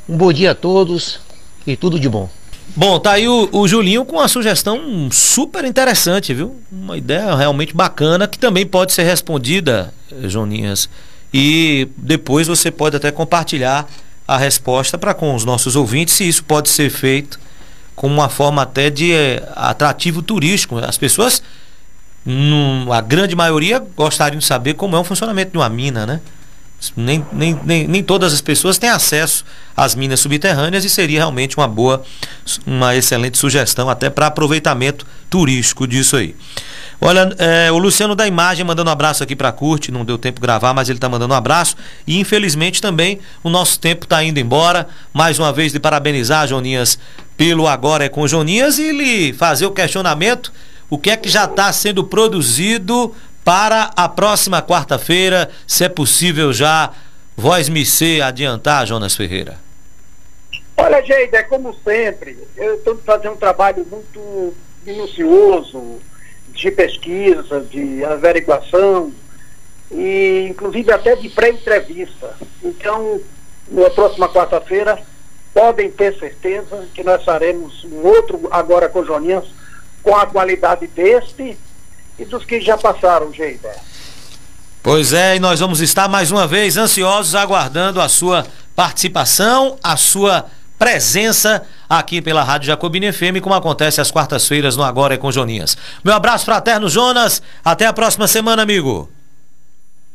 Um 0.09 0.17
bom 0.17 0.33
dia 0.33 0.51
a 0.51 0.55
todos 0.55 1.19
e 1.65 1.75
tudo 1.75 1.99
de 1.99 2.09
bom. 2.09 2.29
Bom, 2.75 2.99
tá 2.99 3.13
aí 3.13 3.27
o, 3.27 3.49
o, 3.51 3.67
Julinho 3.67 4.03
com 4.03 4.17
uma 4.17 4.27
sugestão 4.27 5.09
super 5.11 5.63
interessante, 5.63 6.33
viu? 6.33 6.55
Uma 6.71 6.97
ideia 6.97 7.33
realmente 7.35 7.73
bacana 7.73 8.27
que 8.27 8.37
também 8.37 8.65
pode 8.65 8.93
ser 8.93 9.03
respondida, 9.03 9.93
Joninhas. 10.23 10.89
E 11.33 11.87
depois 11.95 12.47
você 12.47 12.71
pode 12.71 12.95
até 12.95 13.11
compartilhar 13.11 13.87
a 14.27 14.37
resposta 14.37 14.97
para 14.97 15.13
com 15.13 15.33
os 15.33 15.45
nossos 15.45 15.75
ouvintes, 15.75 16.15
se 16.15 16.27
isso 16.27 16.43
pode 16.43 16.69
ser 16.69 16.89
feito 16.89 17.39
como 17.97 18.13
uma 18.13 18.29
forma 18.29 18.61
até 18.61 18.91
de 18.91 19.11
é, 19.11 19.43
atrativo 19.55 20.21
turístico. 20.21 20.77
As 20.77 20.99
pessoas 20.99 21.41
num, 22.23 22.93
a 22.93 23.01
grande 23.01 23.35
maioria 23.35 23.83
gostariam 23.95 24.37
de 24.37 24.45
saber 24.45 24.75
como 24.75 24.95
é 24.95 24.99
o 24.99 25.03
funcionamento 25.03 25.51
de 25.51 25.57
uma 25.57 25.67
mina, 25.67 26.05
né? 26.05 26.21
Nem, 26.95 27.25
nem, 27.33 27.59
nem, 27.65 27.87
nem 27.87 28.03
todas 28.03 28.33
as 28.33 28.39
pessoas 28.39 28.77
têm 28.77 28.87
acesso 28.87 29.43
às 29.75 29.95
minas 29.95 30.19
subterrâneas 30.19 30.85
e 30.85 30.89
seria 30.91 31.17
realmente 31.17 31.57
uma 31.57 31.67
boa, 31.67 32.03
uma 32.67 32.95
excelente 32.95 33.35
sugestão 33.35 33.89
até 33.89 34.11
para 34.11 34.27
aproveitamento 34.27 35.03
turístico 35.27 35.87
disso 35.87 36.17
aí. 36.17 36.35
Olha, 37.01 37.33
é, 37.39 37.71
o 37.71 37.79
Luciano 37.79 38.13
da 38.13 38.27
Imagem 38.27 38.63
mandando 38.63 38.91
um 38.91 38.93
abraço 38.93 39.23
aqui 39.23 39.35
para 39.35 39.49
a 39.49 39.51
Curte, 39.51 39.91
não 39.91 40.05
deu 40.05 40.19
tempo 40.19 40.39
de 40.39 40.45
gravar, 40.45 40.71
mas 40.71 40.87
ele 40.87 40.97
está 40.97 41.09
mandando 41.09 41.33
um 41.33 41.37
abraço. 41.37 41.75
E 42.05 42.19
infelizmente 42.19 42.79
também 42.79 43.19
o 43.43 43.49
nosso 43.49 43.79
tempo 43.79 44.05
está 44.05 44.23
indo 44.23 44.39
embora. 44.39 44.87
Mais 45.11 45.39
uma 45.39 45.51
vez 45.51 45.71
de 45.71 45.79
parabenizar 45.79 46.47
Joninhas 46.47 46.99
pelo 47.37 47.67
Agora 47.67 48.03
é 48.03 48.09
com 48.09 48.27
Joninhas 48.27 48.79
e 48.79 48.91
lhe 48.91 49.31
fazer 49.31 49.67
o 49.67 49.71
questionamento 49.71 50.51
o 50.89 50.97
que 50.97 51.11
é 51.11 51.17
que 51.17 51.29
já 51.29 51.45
está 51.45 51.71
sendo 51.71 52.03
produzido 52.03 53.13
para 53.43 53.91
a 53.95 54.09
próxima 54.09 54.61
quarta-feira, 54.61 55.49
se 55.65 55.83
é 55.83 55.89
possível 55.89 56.51
já, 56.51 56.91
voz 57.35 57.69
me 57.69 57.85
ser 57.85 58.21
adiantar, 58.21 58.85
Jonas 58.85 59.15
Ferreira. 59.15 59.57
Olha, 60.75 61.01
Geida, 61.01 61.37
é 61.37 61.43
como 61.43 61.75
sempre, 61.83 62.37
eu 62.55 62.75
estou 62.75 62.97
fazendo 63.05 63.33
um 63.33 63.37
trabalho 63.37 63.85
muito 63.89 64.53
minucioso 64.85 65.99
de 66.49 66.71
pesquisa, 66.71 67.61
de 67.61 68.03
averiguação, 68.03 69.11
e 69.91 70.47
inclusive 70.49 70.91
até 70.91 71.15
de 71.15 71.29
pré-entrevista. 71.29 72.35
Então, 72.63 73.19
na 73.69 73.89
próxima 73.89 74.29
quarta-feira, 74.29 75.01
podem 75.57 75.89
ter 75.89 76.15
certeza 76.19 76.85
que 76.93 77.03
nós 77.03 77.23
faremos 77.23 77.83
um 77.85 78.05
outro 78.05 78.47
agora 78.51 78.87
com 78.87 79.03
Joninhas 79.03 79.45
com 80.03 80.15
a 80.15 80.27
qualidade 80.27 80.85
deste 80.85 81.57
e 82.19 82.25
dos 82.25 82.45
que 82.45 82.61
já 82.61 82.77
passaram, 82.77 83.33
Geida. 83.33 83.75
Pois 84.83 85.13
é, 85.13 85.35
e 85.35 85.39
nós 85.39 85.59
vamos 85.59 85.81
estar 85.81 86.07
mais 86.07 86.29
uma 86.29 86.45
vez 86.45 86.77
ansiosos 86.77 87.33
aguardando 87.33 87.99
a 87.99 88.07
sua 88.07 88.45
participação, 88.75 89.79
a 89.83 89.97
sua 89.97 90.45
presença 90.77 91.65
aqui 91.89 92.21
pela 92.21 92.43
Rádio 92.43 92.67
Jacobina 92.67 93.11
FM, 93.11 93.41
como 93.41 93.55
acontece 93.55 93.99
às 93.99 94.11
quartas-feiras 94.11 94.77
no 94.77 94.83
Agora 94.83 95.15
é 95.15 95.17
com 95.17 95.31
Joninhas. 95.31 95.75
Meu 96.05 96.13
abraço 96.13 96.45
fraterno, 96.45 96.87
Jonas. 96.87 97.41
Até 97.65 97.87
a 97.87 97.93
próxima 97.93 98.27
semana, 98.27 98.61
amigo. 98.61 99.09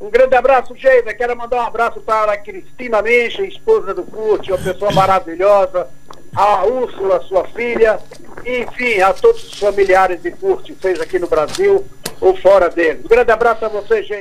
Um 0.02 0.10
grande 0.10 0.34
abraço, 0.34 0.74
Geida. 0.74 1.14
Quero 1.14 1.36
mandar 1.36 1.58
um 1.58 1.66
abraço 1.66 2.00
para 2.00 2.32
a 2.32 2.36
Cristina 2.36 3.00
Mencha, 3.00 3.46
esposa 3.46 3.94
do 3.94 4.02
Curte, 4.02 4.50
uma 4.50 4.58
pessoa 4.58 4.90
maravilhosa 4.90 5.88
a 6.34 6.64
Úrsula, 6.64 7.20
sua 7.22 7.44
filha, 7.48 8.00
enfim, 8.44 9.00
a 9.00 9.12
todos 9.12 9.44
os 9.44 9.58
familiares 9.58 10.22
de 10.22 10.30
Curte, 10.30 10.74
seja 10.80 11.02
aqui 11.02 11.18
no 11.18 11.26
Brasil 11.26 11.84
ou 12.20 12.34
fora 12.36 12.70
dele. 12.70 13.00
Um 13.04 13.08
grande 13.08 13.30
abraço 13.30 13.64
a 13.64 13.68
você, 13.68 14.02
gente. 14.02 14.20